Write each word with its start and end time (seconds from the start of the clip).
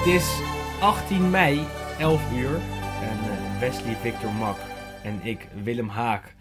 Het 0.00 0.08
is 0.08 0.40
18 0.80 1.30
mei, 1.30 1.60
11 1.98 2.32
uur. 2.32 2.54
En 3.02 3.18
eh, 3.18 3.60
Wesley 3.60 3.94
Victor 3.94 4.32
Mak 4.32 4.56
en 5.02 5.20
ik, 5.22 5.48
Willem 5.64 5.88
Haak, 5.88 6.34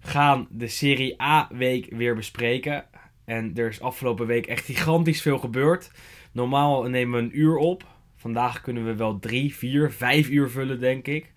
gaan 0.00 0.46
de 0.50 0.68
Serie 0.68 1.22
A-week 1.22 1.86
weer 1.90 2.14
bespreken. 2.14 2.84
En 3.24 3.52
er 3.54 3.68
is 3.68 3.80
afgelopen 3.80 4.26
week 4.26 4.46
echt 4.46 4.64
gigantisch 4.64 5.22
veel 5.22 5.38
gebeurd. 5.38 5.90
Normaal 6.32 6.82
nemen 6.82 7.18
we 7.18 7.24
een 7.24 7.38
uur 7.38 7.56
op. 7.56 7.84
Vandaag 8.16 8.60
kunnen 8.60 8.84
we 8.84 8.94
wel 8.94 9.18
drie, 9.18 9.54
vier, 9.54 9.90
vijf 9.90 10.28
uur 10.28 10.50
vullen, 10.50 10.80
denk 10.80 11.06
ik. 11.06 11.32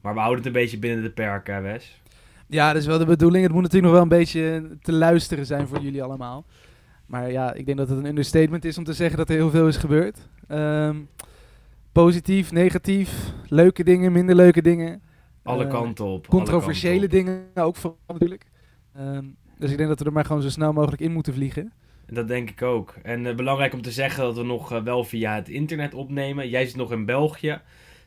Maar 0.00 0.14
we 0.14 0.20
houden 0.20 0.44
het 0.44 0.54
een 0.54 0.60
beetje 0.60 0.78
binnen 0.78 1.02
de 1.02 1.10
perken, 1.10 1.54
hè, 1.54 1.60
Wes. 1.60 2.00
Ja, 2.46 2.72
dat 2.72 2.82
is 2.82 2.88
wel 2.88 2.98
de 2.98 3.04
bedoeling. 3.04 3.44
Het 3.44 3.52
moet 3.52 3.62
natuurlijk 3.62 3.92
nog 3.92 4.02
wel 4.02 4.10
een 4.12 4.18
beetje 4.18 4.76
te 4.82 4.92
luisteren 4.92 5.46
zijn 5.46 5.68
voor 5.68 5.80
jullie 5.80 6.02
allemaal. 6.02 6.44
Maar 7.06 7.30
ja, 7.30 7.52
ik 7.52 7.66
denk 7.66 7.78
dat 7.78 7.88
het 7.88 7.98
een 7.98 8.06
understatement 8.06 8.64
is 8.64 8.78
om 8.78 8.84
te 8.84 8.92
zeggen 8.92 9.18
dat 9.18 9.28
er 9.28 9.34
heel 9.34 9.50
veel 9.50 9.68
is 9.68 9.76
gebeurd. 9.76 10.18
Ehm, 10.48 10.96
positief, 12.04 12.52
negatief, 12.52 13.32
leuke 13.48 13.84
dingen, 13.84 14.12
minder 14.12 14.34
leuke 14.34 14.62
dingen. 14.62 15.02
Alle 15.42 15.64
Eh, 15.64 15.70
kanten 15.70 16.04
op. 16.04 16.26
Controversiële 16.26 16.98
kanten 17.08 17.18
op. 17.18 17.24
dingen 17.24 17.44
ook 17.54 17.76
vooral 17.76 17.98
natuurlijk. 18.06 18.44
Ehm, 18.94 19.24
dus 19.58 19.70
ik 19.70 19.76
denk 19.76 19.88
dat 19.88 19.98
we 19.98 20.04
er 20.04 20.12
maar 20.12 20.24
gewoon 20.24 20.42
zo 20.42 20.48
snel 20.48 20.72
mogelijk 20.72 21.02
in 21.02 21.12
moeten 21.12 21.34
vliegen. 21.34 21.72
Dat 22.06 22.28
denk 22.28 22.50
ik 22.50 22.62
ook. 22.62 22.94
En 23.02 23.26
eh, 23.26 23.34
belangrijk 23.34 23.72
om 23.72 23.82
te 23.82 23.90
zeggen 23.90 24.22
dat 24.24 24.36
we 24.36 24.42
nog 24.44 24.72
eh, 24.72 24.82
wel 24.82 25.04
via 25.04 25.34
het 25.34 25.48
internet 25.48 25.94
opnemen. 25.94 26.48
Jij 26.48 26.66
zit 26.66 26.76
nog 26.76 26.92
in 26.92 27.04
België. 27.04 27.60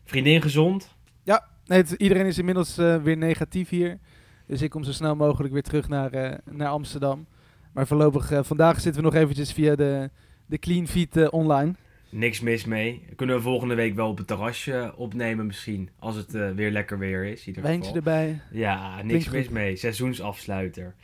Vriendin 0.03 0.41
gezond. 0.41 0.95
Nee, 1.65 1.79
het- 1.79 1.91
iedereen 1.91 2.25
is 2.25 2.37
inmiddels 2.37 2.75
weer 2.75 3.17
negatief 3.17 3.69
hier. 3.69 3.97
Dus 4.47 4.61
ik 4.61 4.69
kom 4.69 4.83
zo 4.83 4.91
snel 4.91 5.15
mogelijk 5.15 5.53
weer 5.53 5.61
terug 5.63 5.87
naar, 5.87 6.39
naar 6.51 6.67
Amsterdam. 6.67 7.25
Maar 7.73 7.87
voorlopig, 7.87 8.31
vandaag 8.41 8.79
zitten 8.79 9.01
we 9.03 9.09
nog 9.09 9.17
eventjes 9.21 9.51
via 9.51 9.75
de, 9.75 10.09
de 10.45 10.57
Clean 10.57 10.87
Feed 10.87 11.17
eh, 11.17 11.27
online. 11.31 11.73
Niks 12.11 12.39
mis 12.39 12.65
mee. 12.65 13.03
Kunnen 13.15 13.35
we 13.35 13.41
volgende 13.41 13.75
week 13.75 13.95
wel 13.95 14.09
op 14.09 14.17
het 14.17 14.27
terrasje 14.27 14.93
opnemen 14.95 15.45
misschien. 15.45 15.89
Als 15.99 16.15
het 16.15 16.35
eh, 16.35 16.49
weer 16.49 16.71
lekker 16.71 16.99
weer 16.99 17.25
is. 17.25 17.47
in 17.47 17.61
Wijntje 17.61 17.93
erbij. 17.93 18.41
Ja, 18.51 18.95
niks 18.95 19.07
Klinkt 19.07 19.31
mis 19.31 19.45
goed. 19.45 19.53
mee. 19.53 19.75
Seizoensafsluiter. 19.75 20.95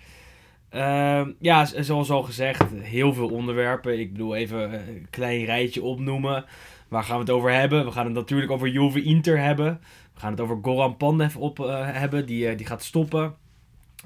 Ehm, 0.70 1.32
ja, 1.40 1.66
zoals 1.66 2.10
al 2.10 2.24
gezegd, 2.24 2.64
heel 2.76 3.14
veel 3.14 3.30
onderwerpen. 3.30 4.00
Ik 4.00 4.12
bedoel 4.12 4.36
even 4.36 4.74
een 4.74 5.08
klein 5.10 5.46
rijtje 5.46 5.84
opnoemen. 5.84 6.46
Waar 6.88 7.04
gaan 7.04 7.16
we 7.16 7.22
het 7.22 7.32
over 7.32 7.54
hebben? 7.54 7.86
We 7.86 7.92
gaan 7.92 8.06
het 8.06 8.14
natuurlijk 8.14 8.52
over 8.52 8.68
Juve 8.68 9.04
Inter 9.04 9.40
hebben. 9.40 9.80
We 10.14 10.20
gaan 10.20 10.32
het 10.32 10.42
over 10.42 10.58
Goran 10.62 10.98
Pandev 10.98 11.36
op, 11.36 11.60
eh, 11.60 11.90
hebben, 11.92 12.26
die, 12.26 12.48
eh, 12.48 12.58
die 12.58 12.66
gaat 12.66 12.84
stoppen. 12.84 13.36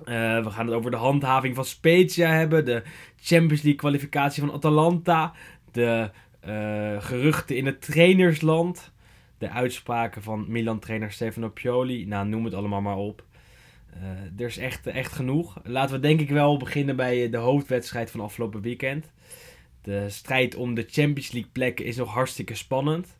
We 0.05 0.45
gaan 0.49 0.65
het 0.65 0.75
over 0.75 0.91
de 0.91 0.97
handhaving 0.97 1.55
van 1.55 1.65
Spezia 1.65 2.29
hebben. 2.29 2.65
De 2.65 2.83
Champions 3.21 3.61
League 3.61 3.75
kwalificatie 3.75 4.43
van 4.43 4.53
Atalanta. 4.53 5.33
De 5.71 6.09
geruchten 6.99 7.55
in 7.55 7.65
het 7.65 7.81
trainersland. 7.81 8.91
De 9.37 9.49
uitspraken 9.49 10.21
van 10.21 10.45
Milan-trainer 10.47 11.11
Stefano 11.11 11.49
Pioli. 11.49 12.05
Nou, 12.05 12.27
noem 12.27 12.45
het 12.45 12.53
allemaal 12.53 12.81
maar 12.81 12.97
op. 12.97 13.23
Eh, 13.93 14.41
er 14.41 14.45
is 14.45 14.57
echt, 14.57 14.87
echt 14.87 15.11
genoeg. 15.11 15.59
Laten 15.63 15.95
we 15.95 16.01
denk 16.01 16.19
ik 16.19 16.29
wel 16.29 16.57
beginnen 16.57 16.95
bij 16.95 17.23
eh, 17.23 17.31
de 17.31 17.37
hoofdwedstrijd 17.37 18.11
van 18.11 18.19
afgelopen 18.19 18.61
weekend. 18.61 19.11
De 19.81 20.09
strijd 20.09 20.55
om 20.55 20.73
de 20.73 20.85
Champions 20.89 21.31
League 21.31 21.51
plekken 21.51 21.85
is 21.85 21.95
nog 21.95 22.13
hartstikke 22.13 22.55
spannend. 22.55 23.17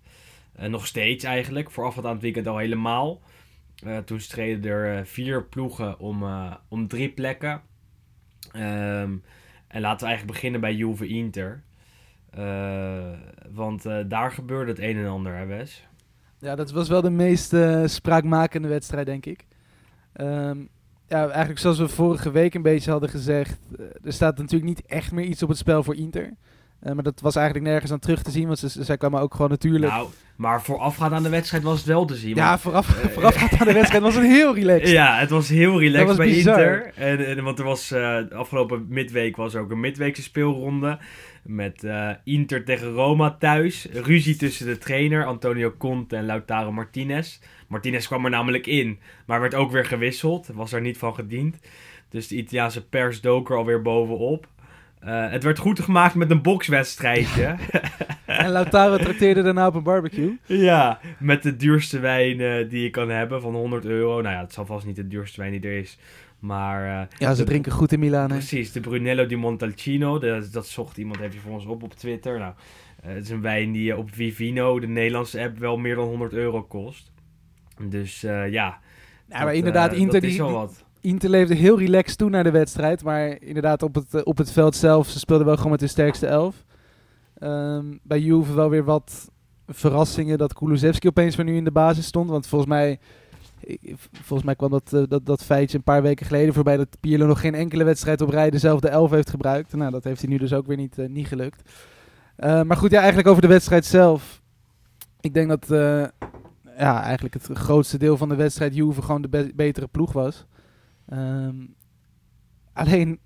Eh, 0.56 0.70
nog 0.70 0.88
steeds 0.88 1.24
eigenlijk. 1.24 1.72
Voorafgaand 1.72 2.06
aan 2.06 2.14
het 2.14 2.22
weekend 2.22 2.48
al 2.48 2.58
helemaal. 2.58 3.22
Eh, 3.84 3.98
toen 3.98 4.20
streden 4.20 4.72
er 4.72 4.98
eh, 4.98 5.06
vier 5.06 5.46
ploegen 5.46 6.00
om, 6.00 6.24
eh, 6.24 6.53
om 6.68 6.88
drie 6.88 7.09
plekken. 7.09 7.62
Ehm, 8.52 9.16
en 9.68 9.82
laten 9.82 10.00
we 10.00 10.06
eigenlijk 10.06 10.26
beginnen 10.26 10.62
bij 10.62 10.74
Juve 10.74 11.08
Inter. 11.08 11.64
Eh, 12.31 13.12
want 13.52 13.86
eh, 13.86 13.97
daar 14.06 14.31
gebeurde 14.31 14.72
het 14.72 14.80
een 14.80 14.97
en 14.97 15.08
ander, 15.08 15.36
hè 15.36 15.46
Wes? 15.46 15.88
Ja, 16.40 16.56
dat 16.56 16.72
was 16.72 16.90
wel 16.90 17.02
de 17.02 17.09
meest 17.09 17.53
eh, 17.53 17.81
spraakmakende 17.86 18.68
wedstrijd, 18.68 19.06
denk 19.06 19.25
ik. 19.25 19.46
Ehm, 20.14 20.58
ja, 21.08 21.28
eigenlijk 21.28 21.59
zoals 21.59 21.78
we 21.78 21.88
vorige 21.88 22.31
week 22.31 22.53
een 22.53 22.62
beetje 22.62 22.91
hadden 22.91 23.09
gezegd, 23.09 23.58
er 24.03 24.14
staat 24.14 24.38
natuurlijk 24.38 24.70
niet 24.70 24.86
echt 24.86 25.12
meer 25.12 25.25
iets 25.25 25.44
op 25.44 25.50
het 25.50 25.58
spel 25.58 25.84
voor 25.84 25.96
Inter. 25.96 26.34
Maar 26.94 27.03
dat 27.03 27.22
was 27.22 27.36
eigenlijk 27.36 27.68
nergens 27.68 27.91
aan 27.91 28.00
terug 28.00 28.24
te 28.24 28.31
zien, 28.31 28.47
want 28.47 28.59
ze, 28.59 28.84
zij 28.84 28.97
kwamen 28.97 29.22
ook 29.22 29.34
gewoon 29.34 29.50
natuurlijk... 29.50 29.91
Nou, 29.91 30.08
maar 30.36 30.62
voorafgaand 30.62 31.14
aan 31.14 31.24
de 31.24 31.30
wedstrijd 31.30 31.64
was 31.64 31.78
het 31.78 31.88
wel 31.88 32.06
te 32.06 32.16
zien. 32.16 32.36
ja, 32.36 32.58
vooraf, 32.58 33.03
eh, 33.03 33.09
voorafgaand 33.14 33.62
aan 33.62 33.68
de 33.68 33.74
wedstrijd 33.74 34.03
was 34.03 34.16
het 34.16 34.24
heel 34.24 34.56
relaxed. 34.56 34.90
Ja, 34.90 35.18
het 35.18 35.30
was 35.30 35.50
heel 35.50 35.80
relaxed 35.80 36.08
was 36.08 36.18
bij 36.18 36.28
bizar. 36.28 36.59
Inter. 36.59 36.91
En, 36.96 37.25
en, 37.25 37.44
want 37.44 37.59
er 37.59 37.66
was 37.66 37.88
de 37.88 38.28
afgelopen 38.34 38.86
midweek 38.90 39.36
was 39.36 39.53
er 39.53 39.62
ook 39.62 39.72
een 39.72 39.80
midweekse 39.80 40.22
speelronde. 40.22 41.00
Met 41.41 41.84
eh, 41.84 42.09
Inter 42.24 42.63
tegen 42.63 42.91
Roma 42.91 43.35
thuis. 43.40 43.88
Ruzie 43.91 44.35
tussen 44.35 44.66
de 44.66 44.78
trainer 44.78 45.25
Antonio 45.25 45.74
Conte 45.78 46.16
en 46.16 46.25
Lautaro 46.25 46.72
Martinez. 46.72 47.40
Martinez 47.68 48.07
kwam 48.07 48.25
er 48.25 48.31
namelijk 48.31 48.68
in, 48.68 49.00
maar 49.25 49.41
werd 49.41 49.56
ook 49.56 49.72
weer 49.72 49.85
gewisseld. 49.85 50.50
Was 50.53 50.74
er 50.74 50.81
niet 50.81 50.97
van 50.97 51.16
gediend. 51.16 51.59
Dus 52.09 52.28
de 52.28 52.35
Italiaanse 52.35 52.88
pers 52.88 53.22
dook 53.22 53.50
er 53.50 53.57
alweer 53.57 53.81
bovenop. 53.81 54.47
Eh, 55.00 55.29
het 55.29 55.44
werd 55.44 55.59
goed 55.59 55.79
gemaakt 55.79 56.16
met 56.16 56.31
een 56.31 56.41
bokswedstrijdje. 56.41 57.56
En 58.25 58.50
Lautaro 58.50 58.97
trakteerde 58.97 59.41
daarna 59.41 59.68
op 59.68 59.75
een 59.75 59.84
barbecue. 59.84 60.38
Ja, 60.46 61.00
met 61.19 61.44
de 61.44 61.56
duurste 61.56 62.00
wijn 62.00 62.40
eh, 62.40 62.69
die 62.69 62.84
je 62.84 62.90
kan 62.90 63.09
hebben 63.09 63.41
van 63.41 63.53
100 63.53 63.85
euro. 63.85 64.22
Nou 64.22 64.35
ja, 64.35 64.41
het 64.41 64.53
zal 64.53 64.66
vast 64.66 64.85
niet 64.85 64.96
de 64.96 65.08
duurste 65.08 65.40
wijn 65.40 65.52
die 65.52 65.72
er 65.72 65.78
is. 65.78 65.97
Maar 66.41 67.02
eh, 67.02 67.07
Ja, 67.18 67.34
ze 67.34 67.41
de- 67.44 67.50
drinken 67.50 67.72
goed 67.72 67.91
in 67.91 68.00
Milaan. 68.00 68.28
precies, 68.28 68.72
de 68.72 68.79
Brunello 68.79 69.25
di 69.25 69.35
Montalcino. 69.35 70.19
de- 70.19 70.47
dat 70.52 70.68
zocht 70.68 70.97
iemand 70.97 71.19
even 71.19 71.40
voor 71.40 71.52
ons 71.52 71.66
op 71.66 71.84
op 71.84 71.94
Twitter. 71.94 72.40
Nou, 72.40 72.53
eh, 73.03 73.13
het 73.13 73.24
is 73.24 73.29
een 73.29 73.41
wijn 73.41 73.72
die 73.72 73.91
eh, 73.91 73.97
op 73.97 74.09
Vivino, 74.13 74.79
de 74.79 74.88
Nederlandse 74.88 75.41
app, 75.41 75.57
wel 75.57 75.78
meer 75.78 75.96
dan 75.96 76.07
100 76.07 76.34
euro 76.34 76.63
kost. 76.63 77.12
Dus 77.90 78.22
ja. 78.22 78.50
Ja, 78.50 78.79
maar 79.28 79.56
inderdaad, 79.56 79.94
Inter, 79.94 80.12
dat 80.12 80.22
die, 80.22 80.29
is 80.31 80.38
wel 80.38 80.47
die- 80.47 80.56
wat. 80.56 80.84
Inter 81.02 81.29
leefde 81.29 81.56
heel 81.56 81.79
relaxed 81.79 82.18
toe 82.18 82.29
naar 82.29 82.44
de 82.44 82.52
wedstrijd. 82.52 83.03
Maar 83.03 83.41
inderdaad, 83.41 83.84
op 83.84 83.96
het, 83.96 84.23
op 84.23 84.38
het 84.38 84.52
veld 84.52 84.75
zelf, 84.75 85.09
ze 85.09 85.19
speelden 85.19 85.46
wel 85.46 85.56
gewoon 85.56 85.72
met 85.72 85.79
de 85.79 85.88
sterkste 85.88 86.28
elf. 86.28 86.63
Ehm, 87.38 87.85
bij 88.03 88.19
Juve 88.19 88.53
wel 88.53 88.69
weer 88.69 88.84
wat 88.84 89.29
verrassingen 89.68 90.38
dat 90.38 90.53
Kulusevski 90.53 91.08
opeens 91.08 91.35
weer 91.35 91.46
nu 91.46 91.56
in 91.56 91.63
de 91.63 91.72
basis 91.72 92.06
stond. 92.06 92.29
Want 92.29 92.47
volgens 92.47 92.69
mij, 92.69 93.00
volgens 94.12 94.44
mij 94.44 94.56
kwam 94.56 94.70
dat, 94.70 94.94
eh, 94.94 95.04
dat, 95.08 95.26
dat 95.26 95.44
feitje 95.44 95.78
een 95.78 95.84
paar 95.84 96.02
weken 96.02 96.26
geleden 96.26 96.54
voorbij... 96.54 96.78
dat 96.78 96.98
Pirlo 97.00 97.26
nog 97.26 97.40
geen 97.40 97.56
enkele 97.56 97.84
wedstrijd 97.84 98.22
op 98.22 98.30
rij 98.30 98.50
dezelfde 98.50 98.90
elf 98.90 99.12
heeft 99.12 99.30
gebruikt. 99.30 99.74
Nou, 99.74 99.92
dat 99.92 100.04
heeft 100.04 100.22
hij 100.22 100.30
nu 100.30 100.38
dus 100.38 100.54
ook 100.54 100.68
weer 100.68 100.78
niet, 100.78 100.98
eh, 100.98 101.10
niet 101.10 101.28
gelukt. 101.28 101.70
Eh, 102.36 102.62
maar 102.62 102.78
goed, 102.78 102.92
ja, 102.92 102.98
eigenlijk 102.98 103.28
over 103.28 103.42
de 103.42 103.48
wedstrijd 103.48 103.86
zelf. 103.86 104.42
Ik 105.20 105.34
denk 105.34 105.50
dat 105.50 105.66
ja, 106.78 107.02
eigenlijk 107.03 107.34
het 107.34 107.58
grootste 107.58 107.97
deel 107.97 108.18
van 108.18 108.30
de 108.30 108.35
wedstrijd 108.35 108.76
Juve 108.76 109.02
gewoon 109.02 109.22
de 109.22 109.30
be- 109.30 109.52
betere 109.56 109.88
ploeg 109.88 110.12
was. 110.12 110.46
Ehm, 111.06 111.56
alleen, 112.74 113.20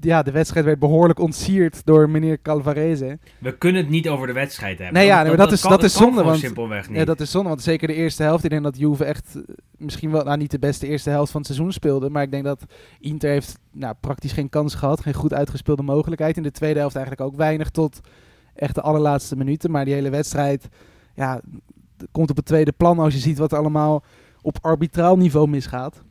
ja, 0.00 0.22
de 0.22 0.30
wedstrijd 0.30 0.64
werd 0.66 0.78
behoorlijk 0.78 1.18
ontsierd 1.18 1.84
door 1.84 2.10
meneer 2.10 2.40
Calvarese. 2.42 3.18
We 3.38 3.56
kunnen 3.58 3.82
het 3.82 3.90
niet 3.90 4.08
over 4.08 4.26
de 4.26 4.32
wedstrijd 4.32 4.78
hebben. 4.78 4.96
Nee, 4.96 5.06
ja, 5.06 5.22
nee, 5.22 5.36
dat 5.36 5.52
is- 5.52 5.60
kan- 5.60 5.70
dat 5.70 5.82
is 5.82 5.92
zonde, 5.96 6.22
want- 6.22 6.38
simpelweg 6.38 6.88
niet. 6.88 6.98
Ja, 6.98 7.04
dat 7.04 7.20
is 7.20 7.30
zonde, 7.30 7.48
want 7.48 7.62
zeker 7.62 7.88
de 7.88 7.94
eerste 7.94 8.22
helft. 8.22 8.44
Ik 8.44 8.50
denk 8.50 8.62
dat 8.62 8.78
Juve 8.78 9.04
echt 9.04 9.34
eh, 9.36 9.42
misschien 9.76 10.10
wel, 10.10 10.24
nou 10.24 10.36
niet 10.38 10.50
de 10.50 10.58
beste 10.58 10.86
eerste 10.86 11.10
helft 11.10 11.30
van 11.30 11.40
het 11.40 11.50
seizoen 11.50 11.72
speelde. 11.72 12.10
Maar 12.10 12.22
ik 12.22 12.30
denk 12.30 12.44
dat 12.44 12.64
Inter 13.00 13.30
heeft 13.30 13.58
nou, 13.72 13.94
praktisch 14.00 14.32
geen 14.32 14.48
kans 14.48 14.74
gehad. 14.74 15.00
Geen 15.00 15.14
goed 15.14 15.34
uitgespeelde 15.34 15.82
mogelijkheid. 15.82 16.36
In 16.36 16.42
de 16.42 16.50
tweede 16.50 16.78
helft 16.78 16.96
eigenlijk 16.96 17.26
ook 17.26 17.36
weinig 17.36 17.70
tot 17.70 18.00
echt 18.54 18.74
de 18.74 18.80
allerlaatste 18.82 19.36
minuten. 19.36 19.70
Maar 19.70 19.84
die 19.84 19.94
hele 19.94 20.10
wedstrijd 20.10 20.68
ja, 21.14 21.40
komt 22.12 22.30
op 22.30 22.36
het 22.36 22.46
tweede 22.46 22.72
plan 22.72 22.98
als 22.98 23.14
je 23.14 23.20
ziet 23.20 23.38
wat 23.38 23.52
er 23.52 23.58
allemaal 23.58 24.04
op 24.42 24.58
arbitraal 24.60 25.16
niveau 25.16 25.48
misgaat. 25.48 26.02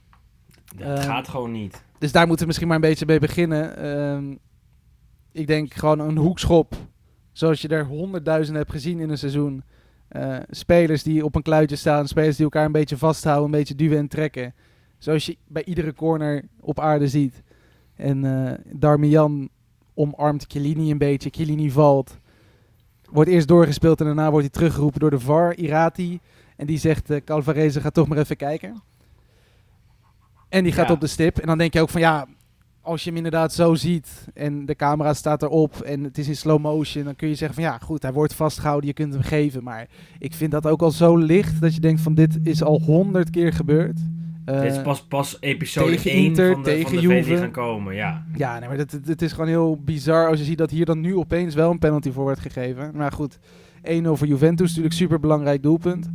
Dat 0.76 0.98
eh, 0.98 1.04
gaat 1.04 1.28
gewoon 1.28 1.52
niet. 1.52 1.84
Dus 2.00 2.12
daar 2.12 2.28
moeten 2.28 2.40
we 2.40 2.46
misschien 2.46 2.68
maar 2.68 2.76
een 2.76 2.90
beetje 2.90 3.06
mee 3.06 3.20
beginnen. 3.20 3.78
Ehm, 3.78 4.36
ik 5.32 5.48
denk 5.48 5.74
gewoon 5.74 6.00
een 6.00 6.18
hoekschop, 6.18 6.76
zoals 7.32 7.62
je 7.62 7.68
er 7.68 7.86
honderdduizenden 7.86 8.62
hebt 8.62 8.74
gezien 8.74 9.00
in 9.00 9.10
een 9.10 9.18
seizoen. 9.18 9.64
Eh, 10.08 10.38
spelers 10.50 11.04
die 11.04 11.26
op 11.26 11.36
een 11.36 11.42
kluitje 11.42 11.76
staan, 11.76 12.08
spelers 12.08 12.36
die 12.36 12.46
elkaar 12.46 12.66
een 12.66 12.72
beetje 12.72 12.98
vasthouden, 12.98 13.46
een 13.46 13.52
beetje 13.60 13.76
duwen 13.76 13.98
en 13.98 14.08
trekken. 14.08 14.54
Zoals 14.98 15.26
je 15.26 15.38
bij 15.48 15.64
iedere 15.66 15.94
corner 15.94 16.44
op 16.60 16.80
aarde 16.80 17.08
ziet. 17.08 17.44
En 17.96 18.26
eh 18.26 18.54
Darmian 18.72 19.50
omarmt 19.94 20.46
Chiellini 20.48 20.92
een 20.92 20.98
beetje. 20.98 21.30
Chiellini 21.30 21.72
valt. 21.72 22.20
Wordt 23.12 23.30
eerst 23.30 23.48
doorgespeeld 23.48 24.00
en 24.00 24.06
daarna 24.06 24.32
wordt 24.32 24.46
hij 24.46 24.54
teruggeroepen 24.54 25.00
door 25.00 25.10
de 25.10 25.20
VAR, 25.20 25.56
Irati. 25.56 26.20
En 26.56 26.66
die 26.66 26.78
zegt, 26.78 27.10
eh 27.10 27.22
Calvarese 27.24 27.82
gaat 27.82 27.94
toch 27.94 28.08
maar 28.08 28.18
even 28.18 28.36
kijken. 28.36 28.82
En 30.50 30.64
die 30.64 30.74
gaat 30.74 30.88
Ja. 30.88 30.94
op 30.94 31.02
de 31.02 31.08
stip. 31.08 31.38
En 31.38 31.48
dan 31.48 31.58
denk 31.58 31.74
je 31.74 31.82
ook 31.82 31.90
van 31.90 32.02
ja, 32.02 32.26
als 32.82 33.02
je 33.04 33.08
hem 33.08 33.18
inderdaad 33.18 33.54
zo 33.54 33.76
ziet 33.76 34.28
en 34.34 34.66
de 34.66 34.76
camera 34.76 35.14
staat 35.14 35.42
erop 35.44 35.76
en 35.80 36.04
het 36.04 36.18
is 36.18 36.28
in 36.28 36.36
slow 36.36 36.60
motion, 36.62 37.04
dan 37.04 37.16
kun 37.16 37.28
je 37.28 37.36
zeggen 37.36 37.56
van 37.56 37.64
ja, 37.72 37.78
goed, 37.78 38.02
hij 38.02 38.14
wordt 38.14 38.34
vastgehouden, 38.34 38.88
je 38.88 38.94
kunt 38.94 39.14
hem 39.14 39.22
geven. 39.24 39.64
Maar 39.64 39.88
ik 40.20 40.34
vind 40.34 40.52
dat 40.52 40.68
ook 40.68 40.82
al 40.82 40.92
zo 40.92 41.16
licht 41.18 41.62
dat 41.62 41.74
je 41.74 41.80
denkt 41.80 42.02
van 42.02 42.14
dit 42.14 42.40
is 42.44 42.64
al 42.64 42.82
honderd 42.82 43.30
keer 43.30 43.54
gebeurd. 43.54 44.00
Eh, 44.46 44.62
Dit 44.62 44.72
is 44.72 44.82
pas, 44.82 45.04
pas 45.04 45.38
episode 45.40 45.90
tegen 45.92 46.12
1 46.12 46.24
Inter, 46.26 46.52
van 46.54 46.64
de, 46.64 46.70
tegen 46.70 46.84
van 46.90 46.96
de 46.96 47.02
Juve. 47.02 47.38
gaan 47.38 47.52
komen. 47.52 47.96
Ja. 47.96 48.24
Ja, 48.36 48.60
nee, 48.60 48.68
maar 48.70 48.78
het, 48.78 49.00
het 49.06 49.22
is 49.22 49.32
gewoon 49.32 49.48
heel 49.48 49.82
bizar 49.86 50.28
als 50.28 50.40
je 50.40 50.46
ziet 50.46 50.58
dat 50.58 50.70
hier 50.72 50.86
dan 50.86 51.00
nu 51.00 51.16
opeens 51.16 51.56
wel 51.56 51.72
een 51.72 51.80
penalty 51.80 52.12
voor 52.12 52.24
wordt 52.24 52.40
gegeven. 52.40 52.92
Maar 52.96 53.12
goed, 53.12 53.38
1-0 53.38 53.40
voor 54.04 54.28
Juventus, 54.28 54.68
natuurlijk 54.68 54.94
super 54.96 55.20
belangrijk 55.20 55.64
doelpunt. 55.64 56.10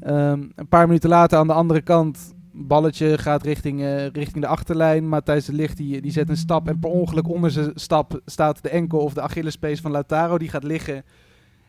Ehm, 0.00 0.42
een 0.54 0.68
paar 0.68 0.86
minuten 0.86 1.08
later 1.10 1.38
aan 1.38 1.46
de 1.46 1.52
andere 1.52 1.80
kant, 1.80 2.34
balletje 2.66 3.18
gaat 3.18 3.42
richting, 3.42 3.82
eh, 3.82 4.06
richting 4.06 4.40
de 4.40 4.46
achterlijn. 4.46 5.08
Matthijs 5.08 5.44
de 5.44 5.52
Ligt 5.52 5.76
die, 5.76 6.00
die 6.00 6.10
zet 6.10 6.28
een 6.28 6.36
stap 6.36 6.68
en 6.68 6.78
per 6.78 6.90
ongeluk 6.90 7.28
onder 7.28 7.50
zijn 7.50 7.70
stap 7.74 8.20
staat 8.24 8.62
de 8.62 8.68
enkel 8.68 8.98
of 8.98 9.14
de 9.14 9.20
Achillespees 9.20 9.80
van 9.80 9.90
Lautaro. 9.90 10.38
Die 10.38 10.48
gaat 10.48 10.64
liggen 10.64 11.04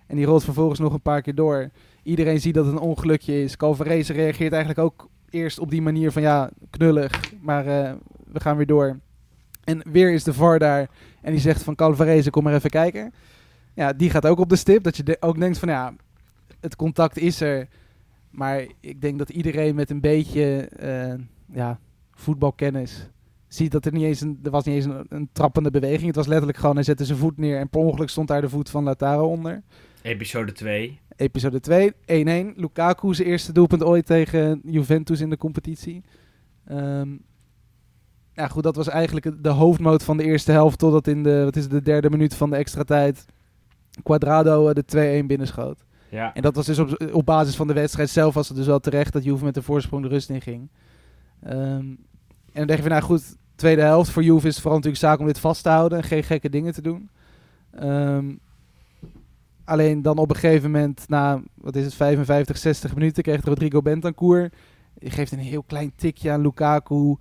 en 0.08 0.16
die 0.16 0.26
rolt 0.26 0.44
vervolgens 0.44 0.80
nog 0.80 0.94
een 0.94 1.02
paar 1.02 1.22
keer 1.22 1.36
door. 1.36 1.70
Iedereen 2.04 2.42
ziet 2.42 2.54
dat 2.54 2.66
het 2.66 2.74
een 2.74 2.80
ongelukje 2.80 3.44
is. 3.44 3.58
Calvarese 3.58 4.14
reageert 4.14 4.54
eigenlijk 4.54 4.82
ook 4.82 5.10
eerst 5.30 5.60
op 5.60 5.70
die 5.70 5.82
manier 5.82 6.12
van 6.12 6.22
ja, 6.22 6.50
knullig, 6.70 7.34
maar 7.42 7.68
eh, 7.68 7.92
we 8.32 8.40
gaan 8.40 8.58
weer 8.58 8.66
door. 8.66 9.00
En 9.64 9.82
weer 9.92 10.14
is 10.14 10.24
de 10.24 10.34
VAR 10.34 10.60
daar 10.60 10.90
en 11.22 11.32
die 11.32 11.42
zegt 11.42 11.64
van 11.64 11.76
Calvarese, 11.76 12.30
kom 12.30 12.44
maar 12.44 12.54
even 12.54 12.70
kijken. 12.70 13.14
Ja, 13.74 13.94
die 13.94 14.10
gaat 14.10 14.26
ook 14.26 14.40
op 14.40 14.50
de 14.50 14.56
stip. 14.56 14.84
Dat 14.84 14.98
je 14.98 15.18
ook 15.20 15.40
denkt 15.40 15.58
van 15.58 15.70
ja, 15.70 15.94
het 16.60 16.76
contact 16.76 17.18
is 17.18 17.42
er. 17.42 17.68
Maar 18.30 18.66
ik 18.80 19.02
denk 19.02 19.18
dat 19.18 19.30
iedereen 19.30 19.76
met 19.76 19.90
een 19.90 20.02
beetje 20.02 20.60
eh, 20.60 21.14
ja, 21.54 21.80
voetbalkennis 22.14 23.10
ziet 23.48 23.72
dat 23.72 23.86
er 23.86 23.92
niet 23.92 24.04
eens 24.04 24.22
een, 24.22 24.40
er 24.44 24.52
was 24.52 24.64
niet 24.64 24.76
eens 24.76 24.86
een, 24.86 25.06
een 25.10 25.30
trappende 25.32 25.72
beweging. 25.72 26.06
Het 26.06 26.16
was 26.16 26.28
letterlijk 26.28 26.58
gewoon, 26.58 26.76
hij 26.76 26.84
zette 26.84 27.06
zijn 27.06 27.18
voet 27.18 27.38
neer 27.38 27.58
en 27.58 27.70
per 27.70 27.80
ongeluk 27.80 28.10
stond 28.10 28.28
daar 28.28 28.42
de 28.42 28.50
voet 28.50 28.70
van 28.70 28.84
Lautaro 28.84 29.28
onder. 29.28 29.62
Episode 30.02 30.52
2. 30.52 31.00
Episode 31.16 31.60
2, 31.60 31.92
1-1. 31.92 31.96
Lukaku 32.56 33.14
zijn 33.14 33.28
eerste 33.28 33.52
doelpunt 33.52 33.84
ooit 33.84 34.06
tegen 34.06 34.62
Juventus 34.64 35.20
in 35.20 35.30
de 35.30 35.38
competitie. 35.38 36.04
Ehm, 36.66 37.10
ja, 38.34 38.48
goed, 38.48 38.64
dat 38.64 38.76
was 38.76 38.88
eigenlijk 38.88 39.44
de 39.44 39.50
hoofdmoot 39.50 40.04
van 40.04 40.18
de 40.18 40.24
eerste 40.24 40.52
helft. 40.52 40.80
Totdat 40.80 41.08
in 41.08 41.24
de, 41.24 41.44
wat 41.44 41.56
is 41.56 41.64
het, 41.64 41.72
de 41.72 41.82
derde 41.82 42.10
minuut 42.10 42.36
van 42.36 42.50
de 42.50 42.56
extra 42.56 42.84
tijd 42.84 43.26
Quadrado 44.04 44.68
eh, 44.68 44.74
de 44.74 45.22
2-1 45.24 45.26
binnenschoot. 45.26 45.86
Ja. 46.10 46.34
En 46.34 46.42
dat 46.42 46.56
was 46.56 46.66
dus 46.66 46.80
op, 46.80 47.10
op 47.12 47.26
basis 47.26 47.56
van 47.56 47.68
de 47.68 47.74
wedstrijd 47.74 48.10
zelf 48.10 48.34
was 48.34 48.48
het 48.48 48.58
dus 48.58 48.66
wel 48.66 48.80
terecht 48.80 49.14
dat 49.14 49.24
Juve 49.24 49.44
met 49.44 49.54
de 49.54 49.62
voorsprong 49.62 50.04
de 50.04 50.10
rust 50.10 50.30
in 50.30 50.42
ging. 50.42 50.70
Ehm, 51.44 51.86
en 52.52 52.66
dan 52.66 52.68
denk 52.68 52.70
je 52.70 52.82
van, 52.82 52.92
nou 52.92 53.04
goed, 53.04 53.36
tweede 53.56 53.82
helft 53.82 54.10
voor 54.12 54.24
Juve 54.24 54.48
is 54.48 54.54
het 54.54 54.62
vooral 54.62 54.80
natuurlijk 54.80 55.04
zaak 55.04 55.20
om 55.20 55.26
dit 55.26 55.40
vast 55.40 55.64
te 55.64 55.70
houden 55.70 55.98
en 55.98 56.04
geen 56.04 56.24
gekke 56.24 56.50
dingen 56.50 56.74
te 56.74 56.82
doen. 56.82 57.10
Ehm, 57.72 58.36
alleen 59.64 60.02
dan 60.02 60.18
op 60.18 60.30
een 60.30 60.36
gegeven 60.36 60.72
moment, 60.72 61.06
na, 61.08 61.42
wat 61.54 61.76
is 61.76 61.86
het, 61.86 61.94
55, 61.94 62.58
60 62.58 62.94
minuten, 62.94 63.24
kreeg 63.24 63.44
Rodrigo 63.44 63.82
Bentancur. 63.82 64.52
Die 64.94 65.10
geeft 65.10 65.32
een 65.32 65.40
heel 65.40 65.64
klein 65.64 65.92
tikje 65.96 66.32
aan 66.32 66.42
Lukaku. 66.42 67.16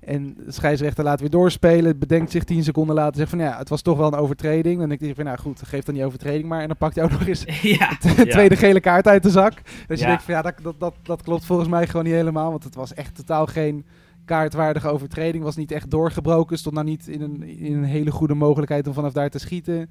En 0.00 0.34
de 0.44 0.52
scheidsrechter 0.52 1.04
laat 1.04 1.20
weer 1.20 1.30
doorspelen. 1.30 1.98
Bedenkt 1.98 2.30
zich 2.30 2.44
10 2.44 2.62
seconden 2.64 2.94
later. 2.94 3.16
Zegt 3.16 3.30
van 3.30 3.38
ja, 3.38 3.58
het 3.58 3.68
was 3.68 3.82
toch 3.82 3.96
wel 3.96 4.06
een 4.06 4.18
overtreding. 4.18 4.78
Dan 4.78 4.88
denk 4.88 5.00
je 5.00 5.14
van 5.14 5.24
nou 5.24 5.38
goed, 5.38 5.62
geef 5.64 5.84
dan 5.84 5.94
die 5.94 6.04
overtreding 6.04 6.48
maar. 6.48 6.60
En 6.60 6.66
dan 6.66 6.76
pakt 6.76 6.94
hij 6.94 7.04
ook 7.04 7.10
nog 7.10 7.26
eens 7.26 7.44
ja. 7.62 7.96
de 8.00 8.12
ja. 8.16 8.24
tweede 8.24 8.56
gele 8.56 8.80
kaart 8.80 9.06
uit 9.06 9.22
de 9.22 9.30
zak. 9.30 9.60
Dus 9.86 10.00
je 10.00 10.06
denkt 10.06 10.22
van 10.22 10.34
ja, 10.34 10.42
dat, 10.42 10.54
dat, 10.62 10.74
dat, 10.78 10.94
dat 11.02 11.22
klopt 11.22 11.44
volgens 11.44 11.68
mij 11.68 11.86
gewoon 11.86 12.04
niet 12.04 12.14
helemaal. 12.14 12.50
Want 12.50 12.64
het 12.64 12.74
was 12.74 12.94
echt 12.94 13.14
totaal 13.14 13.46
geen 13.46 13.84
kaartwaardige 14.24 14.88
overtreding. 14.88 15.44
Was 15.44 15.56
niet 15.56 15.72
echt 15.72 15.90
doorgebroken. 15.90 16.58
Stond 16.58 16.74
nou 16.74 16.86
niet 16.86 17.08
in 17.08 17.20
een, 17.20 17.42
in 17.42 17.74
een 17.74 17.84
hele 17.84 18.10
goede 18.10 18.34
mogelijkheid 18.34 18.86
om 18.86 18.94
vanaf 18.94 19.12
daar 19.12 19.30
te 19.30 19.38
schieten. 19.38 19.90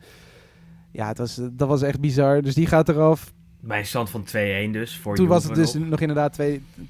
Ja, 0.91 1.07
het 1.07 1.17
was, 1.17 1.39
dat 1.51 1.67
was 1.67 1.81
echt 1.81 1.99
bizar. 1.99 2.41
Dus 2.41 2.55
die 2.55 2.67
gaat 2.67 2.89
eraf. 2.89 3.33
Bij 3.59 3.79
een 3.79 3.85
stand 3.85 4.09
van 4.09 4.25
2-1 4.27 4.71
dus. 4.71 4.97
Voor 4.97 5.15
Toen 5.15 5.27
was 5.27 5.43
het 5.43 5.55
dus 5.55 5.73
nog. 5.73 5.89
nog 5.89 5.99
inderdaad 5.99 6.39
2-1. 6.41 6.43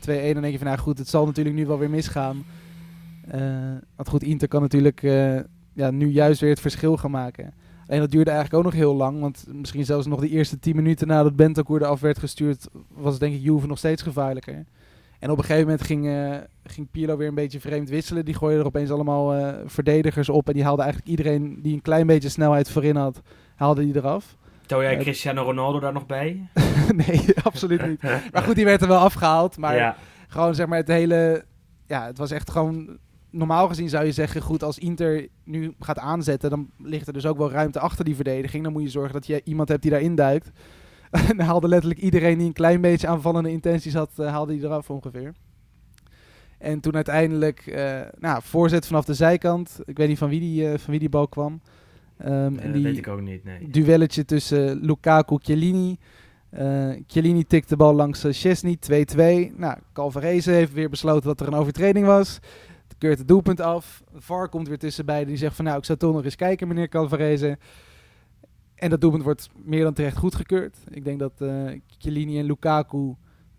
Dan 0.05 0.41
denk 0.41 0.51
je 0.51 0.57
van 0.57 0.67
nou 0.67 0.79
goed, 0.79 0.97
het 0.97 1.09
zal 1.09 1.25
natuurlijk 1.25 1.55
nu 1.55 1.65
wel 1.65 1.79
weer 1.79 1.89
misgaan. 1.89 2.45
Eh, 3.31 3.41
want 3.95 4.09
goed, 4.09 4.23
Inter 4.23 4.47
kan 4.47 4.61
natuurlijk 4.61 5.03
eh, 5.03 5.39
ja, 5.73 5.91
nu 5.91 6.07
juist 6.07 6.41
weer 6.41 6.49
het 6.49 6.59
verschil 6.59 6.97
gaan 6.97 7.11
maken. 7.11 7.53
Alleen 7.87 8.01
dat 8.01 8.11
duurde 8.11 8.31
eigenlijk 8.31 8.59
ook 8.59 8.71
nog 8.71 8.81
heel 8.81 8.95
lang. 8.95 9.19
Want 9.19 9.45
misschien 9.51 9.85
zelfs 9.85 10.05
nog 10.05 10.19
de 10.19 10.29
eerste 10.29 10.59
10 10.59 10.75
minuten 10.75 11.07
nadat 11.07 11.35
Bentancur 11.35 11.81
eraf 11.81 11.99
werd 11.99 12.19
gestuurd, 12.19 12.67
was 12.87 13.19
denk 13.19 13.33
ik 13.33 13.41
Juve 13.41 13.67
nog 13.67 13.77
steeds 13.77 14.01
gevaarlijker. 14.01 14.65
En 15.19 15.31
op 15.31 15.37
een 15.37 15.43
gegeven 15.43 15.63
moment 15.63 15.81
ging, 15.85 16.07
eh, 16.07 16.35
ging 16.63 16.91
Pirlo 16.91 17.17
weer 17.17 17.27
een 17.27 17.35
beetje 17.35 17.59
vreemd 17.59 17.89
wisselen. 17.89 18.25
Die 18.25 18.33
gooide 18.35 18.59
er 18.59 18.65
opeens 18.65 18.91
allemaal 18.91 19.53
verdedigers 19.65 20.29
op. 20.29 20.47
En 20.47 20.53
die 20.53 20.63
haalde 20.63 20.81
eigenlijk 20.81 21.11
iedereen 21.11 21.59
die 21.61 21.73
een 21.73 21.81
klein 21.81 22.07
beetje 22.07 22.29
snelheid 22.29 22.69
voorin 22.69 22.95
had, 22.95 23.21
haalde 23.55 23.81
die 23.81 23.95
eraf. 23.95 24.37
Tel 24.69 24.81
jij 24.81 24.97
Cristiano 24.97 25.43
Ronaldo 25.43 25.79
daar 25.79 25.93
nog 25.93 26.05
bij? 26.05 26.47
nee, 27.07 27.25
absoluut 27.43 27.87
niet. 27.87 28.01
Maar 28.01 28.43
goed, 28.43 28.55
die 28.55 28.65
werd 28.65 28.81
er 28.81 28.87
wel 28.87 28.97
afgehaald. 28.99 29.57
Maar 29.57 29.75
ja. 29.75 29.95
gewoon 30.27 30.55
zeg 30.55 30.67
maar 30.67 30.77
het 30.77 30.87
hele... 30.87 31.45
Ja, 31.85 32.05
het 32.05 32.17
was 32.17 32.31
echt 32.31 32.51
gewoon... 32.51 32.97
Normaal 33.29 33.67
gezien 33.67 33.89
zou 33.89 34.05
je 34.05 34.11
zeggen, 34.11 34.41
goed, 34.41 34.63
als 34.63 34.79
Inter 34.79 35.27
nu 35.43 35.73
gaat 35.79 35.99
aanzetten, 35.99 36.49
dan 36.49 36.69
ligt 36.77 37.07
er 37.07 37.13
dus 37.13 37.25
ook 37.25 37.37
wel 37.37 37.51
ruimte 37.51 37.79
achter 37.79 38.05
die 38.05 38.15
verdediging. 38.15 38.63
Dan 38.63 38.71
moet 38.71 38.83
je 38.83 38.89
zorgen 38.89 39.13
dat 39.13 39.27
je 39.27 39.41
iemand 39.43 39.69
hebt 39.69 39.81
die 39.81 39.91
daarin 39.91 40.15
duikt. 40.15 40.51
en 41.29 41.37
dan 41.37 41.45
haalde 41.45 41.67
letterlijk 41.67 41.99
iedereen 41.99 42.37
die 42.37 42.47
een 42.47 42.53
klein 42.53 42.81
beetje 42.81 43.07
aanvallende 43.07 43.51
intenties 43.51 43.93
had, 43.93 44.11
eh, 44.17 44.27
haalde 44.27 44.53
die 44.53 44.63
eraf 44.63 44.89
ongeveer. 44.89 45.33
En 46.57 46.79
toen 46.79 46.95
uiteindelijk, 46.95 47.67
eh 47.67 47.99
nou, 48.19 48.41
voorzet 48.43 48.87
vanaf 48.87 49.05
de 49.05 49.13
zijkant. 49.13 49.79
Ik 49.85 49.97
weet 49.97 50.07
niet 50.07 50.17
van 50.17 50.29
wie 50.29 50.39
die, 50.39 50.71
eh, 50.71 50.77
van 50.77 50.91
wie 50.91 50.99
die 50.99 51.09
bal 51.09 51.27
kwam. 51.27 51.61
Eh, 52.17 52.45
en 52.45 52.71
die, 52.71 52.83
weet 52.83 52.97
ik 52.97 53.07
ook 53.07 53.21
niet, 53.21 53.43
nee. 53.43 53.67
duelletje 53.69 54.25
tussen 54.25 54.79
Lukaku 54.79 55.35
en 55.35 55.41
Chiellini. 55.43 55.97
Chiellini 57.07 57.43
tikt 57.43 57.69
de 57.69 57.75
bal 57.75 57.93
langs 57.93 58.25
Chesney, 58.29 58.77
2-2. 58.79 59.53
Nou, 59.57 59.77
Calvarese 59.93 60.51
heeft 60.51 60.73
weer 60.73 60.89
besloten 60.89 61.27
dat 61.27 61.39
er 61.39 61.47
een 61.47 61.53
overtreding 61.53 62.05
was. 62.05 62.39
Keurt 62.99 63.17
het 63.17 63.27
doelpunt 63.27 63.61
af. 63.61 64.03
VAR 64.13 64.49
komt 64.49 64.67
weer 64.67 64.77
tussen 64.77 65.05
beiden. 65.05 65.27
Die 65.27 65.37
zegt 65.37 65.55
van 65.55 65.65
nou, 65.65 65.77
ik 65.77 65.85
zou 65.85 65.97
toch 65.97 66.13
nog 66.13 66.23
eens 66.23 66.35
kijken, 66.35 66.67
meneer 66.67 66.89
Calvarese. 66.89 67.57
En 68.75 68.89
dat 68.89 69.01
doelpunt 69.01 69.23
wordt 69.23 69.49
meer 69.63 69.83
dan 69.83 69.93
terecht 69.93 70.17
goedgekeurd. 70.17 70.77
Ik 70.89 71.03
denk 71.03 71.19
dat 71.19 71.33
Chiellini 71.97 72.39
en 72.39 72.45
Lukaku 72.45 73.15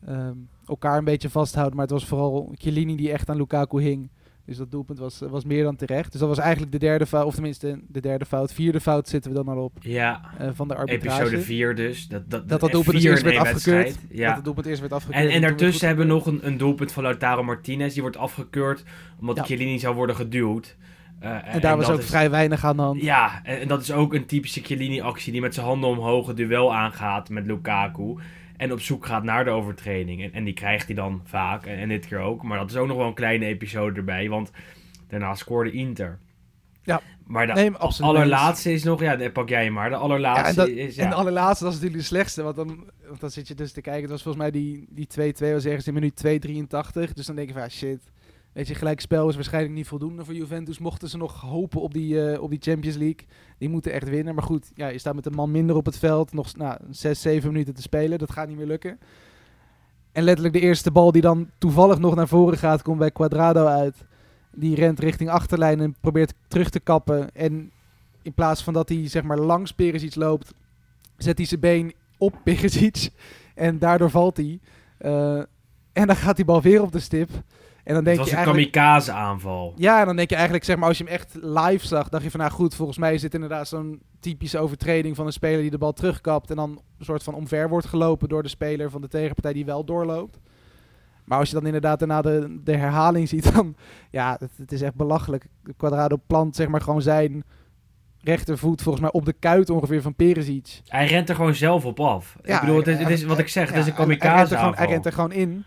ehm, 0.07 0.37
elkaar 0.67 0.99
een 0.99 1.05
beetje 1.05 1.31
vasthouden. 1.31 1.77
Maar 1.77 1.85
het 1.87 1.95
was 1.95 2.07
vooral 2.07 2.53
Chiellini 2.55 2.97
die 2.97 3.13
echt 3.13 3.29
aan 3.29 3.37
Lukaku 3.37 3.83
hing. 3.83 4.11
Dus 4.51 4.59
dat 4.59 4.71
doelpunt 4.71 4.99
was, 4.99 5.21
was 5.31 5.45
meer 5.45 5.63
dan 5.63 5.77
terecht. 5.77 6.11
Dus 6.13 6.21
dat 6.21 6.29
was 6.29 6.39
eigenlijk 6.39 6.73
de 6.73 6.79
derde 6.79 7.07
fout, 7.07 7.25
of 7.25 7.33
tenminste 7.35 7.81
de 7.89 8.01
derde 8.01 8.25
fout. 8.25 8.53
Vierde 8.53 8.81
fout 8.81 9.09
zitten 9.09 9.31
we 9.31 9.37
dan 9.37 9.49
al 9.49 9.65
op 9.65 9.73
Ja, 9.81 10.21
eh, 10.39 10.49
van 10.55 10.69
de 10.69 10.75
arbitrage. 10.75 11.21
episode 11.21 11.43
4 11.43 11.75
dus. 11.75 12.09
Dat 12.09 12.31
dat, 12.31 12.49
Dat 12.49 12.61
dat 12.61 12.71
doelpunt 12.73 12.95
dus 12.97 13.05
eerst 13.05 13.23
werd 13.23 13.37
afgekeurd. 13.37 13.83
wedstrijd. 13.85 14.09
Dat 14.09 14.19
Ja. 14.19 14.35
het 14.35 14.45
doelpunt 14.45 14.67
eerst 14.67 14.81
werd 14.81 14.93
afgekeurd. 14.93 15.25
En, 15.25 15.31
en 15.31 15.41
daartussen 15.41 15.87
hebben 15.87 16.07
we 16.07 16.13
nog 16.13 16.27
een, 16.27 16.41
een 16.43 16.57
doelpunt 16.57 16.93
van 16.93 17.03
Lautaro 17.03 17.43
Martinez. 17.43 17.93
Die 17.93 18.03
wordt 18.03 18.17
afgekeurd 18.17 18.83
omdat 19.21 19.37
Ja. 19.37 19.43
Chiellini 19.43 19.79
zou 19.79 19.95
worden 19.95 20.17
geduwd. 20.17 20.77
Eh, 21.21 21.55
En 21.55 21.61
daar 21.61 21.77
was 21.77 21.91
ook 21.91 21.99
is- 21.99 22.07
vrij 22.07 22.31
weinig 22.31 22.65
aan 22.65 22.77
de 22.77 22.83
hand. 22.83 23.03
Ja, 23.03 23.41
en, 23.45 23.61
en 23.61 23.69
dat 23.69 23.81
is 23.83 23.93
ook 23.93 24.15
een 24.15 24.27
typische 24.27 24.61
Chiellini-actie 24.61 25.33
die 25.33 25.41
met 25.41 25.55
zijn 25.55 25.67
handen 25.67 25.91
omhoog 25.91 26.27
het 26.27 26.37
duel 26.37 26.75
aangaat 26.75 27.29
met 27.29 27.47
Lukaku. 27.47 28.15
En 28.61 28.73
op 28.73 28.81
zoek 28.81 29.07
gaat 29.07 29.23
naar 29.23 29.45
de 29.45 29.51
overtreding. 29.51 30.23
En, 30.23 30.33
en 30.33 30.45
die 30.45 30.55
krijgt 30.55 30.87
hij 30.87 30.95
dan 30.95 31.21
vaak. 31.25 31.67
En, 31.67 31.79
en 31.79 31.89
dit 31.89 32.07
keer 32.07 32.19
ook. 32.19 32.43
Maar 32.43 32.59
dat 32.59 32.71
is 32.71 32.77
ook 32.77 32.87
nog 32.87 32.97
wel 32.97 33.07
een 33.07 33.15
kleine 33.15 33.45
episode 33.45 33.97
erbij. 33.97 34.29
Want 34.29 34.51
daarna 35.09 35.35
scoorde 35.35 35.71
Inter. 35.71 36.19
Ja. 36.83 37.01
Maar 37.27 37.47
de 37.47 37.53
Nee, 37.53 37.71
maar 37.71 37.81
absoluut 37.81 38.11
allerlaatste 38.11 38.73
is 38.73 38.85
nog... 38.85 39.01
Ja, 39.01 39.17
dan 39.17 39.33
pak 39.33 39.49
jij 39.49 39.71
maar. 39.71 39.89
De 39.89 39.95
Ja, 39.95 40.01
allerlaatste 40.01 40.49
en, 40.49 40.55
dat, 40.55 40.69
is... 40.69 40.95
Ja. 40.95 41.03
en 41.03 41.09
de 41.11 41.15
allerlaatste 41.15 41.65
dat 41.65 41.73
is 41.73 41.79
natuurlijk 41.81 42.09
de 42.09 42.15
slechtste. 42.15 42.43
Want 42.43 42.57
dan, 42.57 42.91
want 43.07 43.21
dan 43.21 43.31
zit 43.31 43.49
je 43.49 43.55
dus 43.55 43.73
te 43.73 43.81
kijken. 43.81 44.03
Het 44.03 44.11
was 44.11 44.23
volgens 44.23 44.43
mij 44.43 44.53
die 44.53 44.87
die 44.91 45.09
2-2 45.35 45.53
was 45.53 45.65
ergens 45.65 45.87
in 45.87 45.95
minuut 45.95 46.25
2.83. 46.27 47.13
Dus 47.13 47.27
dan 47.27 47.37
denk 47.37 47.49
je 47.49 47.55
van 47.55 47.63
ja, 47.63 47.69
shit. 47.69 48.11
Weet 48.53 48.69
je, 48.69 48.75
gelijkspel 48.75 49.29
is 49.29 49.35
waarschijnlijk 49.35 49.75
niet 49.75 49.87
voldoende 49.87 50.25
voor 50.25 50.35
Juventus. 50.35 50.79
Mochten 50.79 51.09
ze 51.09 51.17
nog 51.17 51.41
hopen 51.41 51.81
op 51.81 51.93
die, 51.93 52.31
eh, 52.31 52.43
op 52.43 52.51
die 52.51 52.59
Champions 52.63 52.97
League. 52.97 53.27
Die 53.59 53.69
moeten 53.69 53.93
echt 53.93 54.09
winnen. 54.09 54.35
Maar 54.35 54.45
goed, 54.45 54.71
ja, 54.75 54.89
je 54.89 54.99
staat 54.99 55.15
met 55.15 55.27
een 55.27 55.35
man 55.35 55.51
minder 55.51 55.77
op 55.77 55.85
het 55.85 55.99
veld. 55.99 56.33
Nog 56.33 56.57
nou, 56.57 56.79
6, 56.91 57.21
7 57.21 57.53
minuten 57.53 57.75
te 57.75 57.83
spelen. 57.83 58.19
Dat 58.19 58.33
gaat 58.33 58.49
niet 58.49 58.57
meer 58.57 58.67
lukken. 58.67 58.99
En 60.13 60.23
letterlijk 60.23 60.55
de 60.55 60.61
eerste 60.61 60.91
bal 60.91 61.13
die 61.13 61.23
dan 61.23 61.51
toevallig 61.59 61.99
nog 61.99 62.15
naar 62.15 62.29
voren 62.29 62.59
gaat, 62.59 62.83
komt 62.83 62.99
bij 62.99 63.11
Quadrado 63.11 63.67
uit. 63.67 64.05
Die 64.53 64.75
rent 64.75 64.99
richting 64.99 65.31
achterlijn 65.31 65.81
en 65.81 65.97
probeert 66.01 66.35
terug 66.49 66.71
te 66.71 66.81
kappen. 66.81 67.35
En 67.35 67.71
in 68.23 68.35
plaats 68.35 68.63
van 68.63 68.73
dat 68.73 68.89
hij 68.89 69.09
zeg 69.09 69.23
maar 69.23 69.39
langs 69.39 69.73
Perisic 69.73 70.15
loopt, 70.15 70.53
zet 71.17 71.39
hij 71.39 71.47
zijn 71.47 71.61
been 71.61 71.93
op 72.19 72.35
Perisic. 72.45 73.11
En 73.55 73.79
daardoor 73.79 74.11
valt 74.11 74.37
hij. 74.37 74.61
Eh, 74.99 75.39
en 75.93 76.07
dan 76.07 76.17
gaat 76.17 76.37
die 76.37 76.45
bal 76.45 76.63
weer 76.63 76.83
op 76.83 76.93
de 76.93 77.01
stip. 77.01 77.31
En 77.85 77.95
dan 77.95 77.95
Het 77.97 78.05
denk 78.05 78.17
was 78.19 78.27
je 78.27 78.33
een 78.33 78.39
eigenlijk... 78.39 78.73
kamikaze 78.73 79.13
aanval. 79.13 79.73
Ja, 79.77 80.01
en 80.01 80.07
dan 80.07 80.17
denk 80.17 80.29
je 80.29 80.35
eigenlijk, 80.35 80.65
zeg 80.65 80.77
maar, 80.77 80.89
als 80.89 80.99
je 80.99 81.05
hem 81.05 81.13
echt 81.13 81.35
live 81.41 81.87
zag, 81.87 82.09
dacht 82.09 82.25
je 82.25 82.31
van, 82.31 82.41
nou 82.41 82.53
goed, 82.53 82.75
volgens 82.75 82.99
mij 82.99 83.15
is 83.15 83.21
dit 83.21 83.35
inderdaad 83.35 83.69
zo'n 83.69 84.03
typische 84.21 84.59
overtreding 84.59 85.17
van 85.17 85.27
een 85.27 85.33
speler 85.33 85.61
die 85.61 85.71
de 85.71 85.79
bal 85.79 85.93
terugkapt 85.93 86.51
en 86.51 86.57
dan 86.57 86.71
een 86.99 87.05
soort 87.05 87.23
van 87.23 87.35
omver 87.35 87.69
wordt 87.69 87.87
gelopen 87.87 88.29
door 88.29 88.43
de 88.43 88.49
speler 88.49 88.91
van 88.91 89.01
de 89.01 89.09
tegenpartij 89.09 89.53
die 89.53 89.65
wel 89.65 89.85
doorloopt. 89.85 90.39
Maar 91.25 91.39
als 91.39 91.49
je 91.49 91.55
dan 91.55 91.67
inderdaad 91.67 91.99
daarna 91.99 92.23
de, 92.23 92.61
de 92.65 92.77
herhaling 92.77 93.29
ziet, 93.29 93.53
dan, 93.55 93.75
ja, 94.11 94.37
het, 94.39 94.51
het 94.57 94.73
is 94.73 94.83
echt 94.83 94.95
belachelijk. 94.95 95.47
Quadrado 95.77 96.17
plant, 96.27 96.57
zeg 96.57 96.69
maar, 96.69 96.81
gewoon 96.81 97.03
zijn 97.03 97.45
rechtervoet 98.23 98.83
volgens 98.83 99.03
mij 99.05 99.13
op 99.13 99.25
de 99.25 99.33
kuit 99.33 99.71
ongeveer 99.71 100.03
van 100.03 100.15
Perisic. 100.15 100.81
Hij 100.87 101.07
rent 101.07 101.29
er 101.29 101.35
gewoon 101.35 101.55
zelf 101.55 101.85
op 101.85 102.01
af. 102.01 102.37
Ja, 102.43 102.55
ik 102.55 102.61
bedoel, 102.61 102.77
het 102.77 102.87
is, 102.87 102.95
hij- 102.95 103.03
het 103.05 103.13
is 103.13 103.25
wat 103.25 103.39
ik 103.39 103.49
zeg, 103.49 103.69
het 103.69 103.77
is 103.79 103.87
een 103.87 103.95
hij- 103.95 104.05
hij 104.05 104.07
rent 104.07 104.21
kamikaze 104.21 104.53
er 104.55 104.59
gewoon- 104.59 104.75
Hij 104.75 104.87
aanval. 104.87 104.93
rent 104.93 105.07
er 105.07 105.13
gewoon 105.13 105.33
in. 105.33 105.65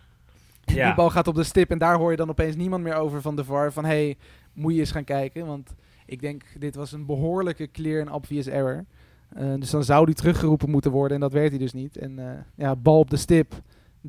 Die 0.79 0.81
Ja. 0.81 0.95
bal 0.95 1.09
gaat 1.09 1.27
op 1.27 1.35
de 1.35 1.43
stip 1.43 1.71
en 1.71 1.77
daar 1.77 1.95
hoor 1.97 2.11
je 2.11 2.17
dan 2.17 2.29
opeens 2.29 2.55
niemand 2.55 2.83
meer 2.83 2.95
over 2.95 3.21
van 3.21 3.35
de 3.35 3.43
VAR. 3.43 3.71
Van, 3.73 3.85
hey, 3.85 4.17
moet 4.53 4.73
je 4.73 4.79
eens 4.79 4.91
gaan 4.91 5.03
kijken? 5.03 5.45
Want 5.45 5.75
ik 6.05 6.21
denk, 6.21 6.43
dit 6.59 6.75
was 6.75 6.91
een 6.91 7.05
behoorlijke 7.05 7.71
clear 7.71 8.01
en 8.01 8.11
obvious 8.11 8.47
error. 8.47 8.85
Eh, 9.29 9.53
dus 9.59 9.69
dan 9.69 9.83
zou 9.83 10.05
die 10.05 10.15
teruggeroepen 10.15 10.69
moeten 10.69 10.91
worden 10.91 11.15
en 11.15 11.21
dat 11.21 11.33
werd 11.33 11.49
hij 11.49 11.57
dus 11.59 11.73
niet. 11.73 11.97
En 11.97 12.19
eh, 12.19 12.39
ja, 12.55 12.75
bal 12.75 12.99
op 12.99 13.09
de 13.09 13.17
stip, 13.17 13.53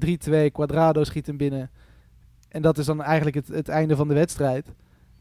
3-2, 0.07 0.51
Quadrado 0.53 1.05
schiet 1.05 1.27
hem 1.27 1.37
binnen. 1.37 1.71
En 2.49 2.63
dat 2.63 2.79
is 2.79 2.87
dan 2.87 3.03
eigenlijk 3.03 3.37
het, 3.37 3.49
het 3.49 3.69
einde 3.69 3.97
van 3.97 4.09
de 4.09 4.15
wedstrijd. 4.15 4.73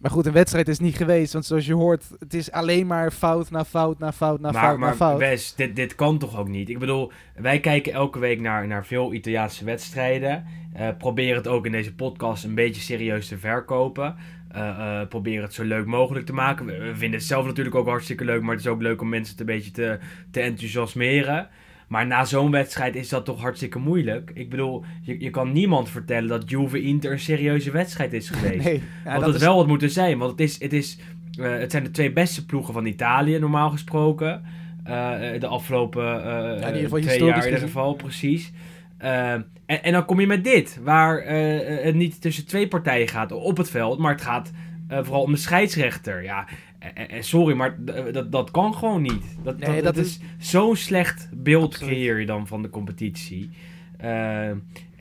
Maar 0.04 0.12
goed, 0.12 0.26
een 0.26 0.34
wedstrijd 0.34 0.68
is 0.68 0.80
niet 0.80 0.96
geweest, 0.96 1.34
want 1.34 1.46
zoals 1.46 1.66
je 1.66 1.74
hoort, 1.74 2.06
het 2.20 2.34
is 2.34 2.52
alleen 2.52 2.88
maar 2.88 3.12
fout 3.12 3.52
na 3.52 3.66
fout 3.66 4.00
na 4.00 4.12
fout 4.12 4.40
na 4.40 4.52
maar, 4.52 4.62
fout 4.62 4.78
maar 4.78 4.90
na 4.90 4.96
fout. 4.96 5.18
Wes, 5.18 5.56
dit, 5.56 5.76
dit 5.76 5.96
kan 5.96 6.18
toch 6.18 6.38
ook 6.38 6.48
niet? 6.48 6.70
Ik 6.70 6.80
bedoel, 6.80 7.12
wij 7.36 7.60
kijken 7.60 7.94
elke 7.94 8.20
week 8.20 8.40
naar, 8.40 8.68
naar 8.68 8.86
veel 8.86 9.14
Italiaanse 9.14 9.66
wedstrijden. 9.66 10.46
Eh 10.74 10.88
proberen 10.98 11.36
het 11.36 11.48
ook 11.48 11.66
in 11.66 11.72
deze 11.72 11.96
podcast 11.96 12.44
een 12.44 12.56
beetje 12.56 12.82
serieus 12.82 13.28
te 13.28 13.38
verkopen. 13.38 14.16
Eh 14.52 14.68
eh, 14.70 15.08
proberen 15.08 15.44
het 15.44 15.54
zo 15.54 15.64
leuk 15.64 15.86
mogelijk 15.86 16.26
te 16.26 16.34
maken. 16.34 16.66
We, 16.66 16.78
we 16.78 16.96
vinden 16.96 17.20
het 17.20 17.28
zelf 17.28 17.46
natuurlijk 17.46 17.76
ook 17.76 17.88
hartstikke 17.88 18.26
leuk, 18.26 18.42
maar 18.42 18.56
het 18.56 18.66
is 18.66 18.72
ook 18.72 18.82
leuk 18.82 19.02
om 19.02 19.10
mensen 19.10 19.32
het 19.32 19.40
een 19.40 19.56
beetje 19.56 19.72
te, 19.72 20.00
te 20.32 20.40
enthousiasmeren. 20.40 21.48
Maar 21.94 22.08
na 22.08 22.26
zo'n 22.26 22.52
wedstrijd 22.52 22.96
is 22.96 23.10
dat 23.10 23.26
toch 23.26 23.42
hartstikke 23.42 23.80
moeilijk. 23.80 24.32
Ik 24.34 24.50
bedoel, 24.50 24.84
je, 25.02 25.20
je 25.20 25.30
kan 25.30 25.52
niemand 25.52 25.90
vertellen 25.90 26.30
dat 26.30 26.50
Juve 26.50 26.82
Inter 26.82 27.12
een 27.12 27.20
serieuze 27.20 27.72
wedstrijd 27.72 28.14
is 28.14 28.30
geweest. 28.34 28.64
Nee, 28.64 28.82
ja, 29.06 29.12
Want 29.12 29.26
dat 29.26 29.36
is, 29.36 29.42
wel 29.42 29.58
had 29.58 29.68
moeten 29.68 29.90
zijn. 29.90 30.18
Want 30.18 30.32
het, 30.32 30.40
is, 30.40 30.60
het, 30.62 30.74
is, 30.74 30.98
eh, 31.40 31.52
het 31.52 31.72
zijn 31.72 31.84
de 31.84 31.92
twee 31.92 32.12
beste 32.12 32.46
ploegen 32.46 32.74
van 32.74 32.86
Italië, 32.86 33.40
normaal 33.40 33.70
gesproken. 33.70 34.42
Eh, 34.84 35.34
eh, 35.34 35.42
de 35.42 35.48
afgelopen 35.48 36.24
eh, 36.24 36.82
in 36.82 36.88
twee 36.88 37.24
jaar 37.24 37.38
in 37.38 37.44
ieder 37.44 37.60
geval, 37.60 37.94
precies. 37.94 38.52
En, 38.98 39.46
en 39.66 39.92
dan 39.92 40.06
kom 40.06 40.20
je 40.20 40.28
met 40.28 40.44
dit, 40.44 40.80
waar 40.84 41.24
het 41.84 41.96
niet 41.96 42.22
tussen 42.22 42.46
twee 42.46 42.68
partijen 42.68 43.08
gaat 43.08 43.32
op 43.32 43.58
het 43.58 43.70
veld, 43.70 44.00
maar 44.00 44.12
het 44.12 44.22
gaat 44.22 44.52
vooral 44.88 45.22
om 45.22 45.32
de 45.32 45.38
scheidsrechter. 45.38 46.24
Ja, 46.24 46.48
eh, 46.94 47.18
eh, 47.18 47.22
sorry, 47.22 47.56
maar 47.56 47.78
dat, 48.12 48.32
dat 48.32 48.52
kan 48.52 48.74
gewoon 48.76 49.02
niet. 49.02 49.38
Dat, 49.44 49.60
Nee, 49.60 49.82
dat, 49.82 49.96
dat 49.96 50.06
is 50.06 50.20
zo'n 50.38 50.76
slecht 50.76 51.30
beeld 51.34 51.74
Absoluut. 51.74 51.94
creëer 51.94 52.20
je 52.20 52.26
dan 52.26 52.48
van 52.48 52.62
de 52.62 52.70
competitie. 52.70 53.50
Eh, 53.98 54.10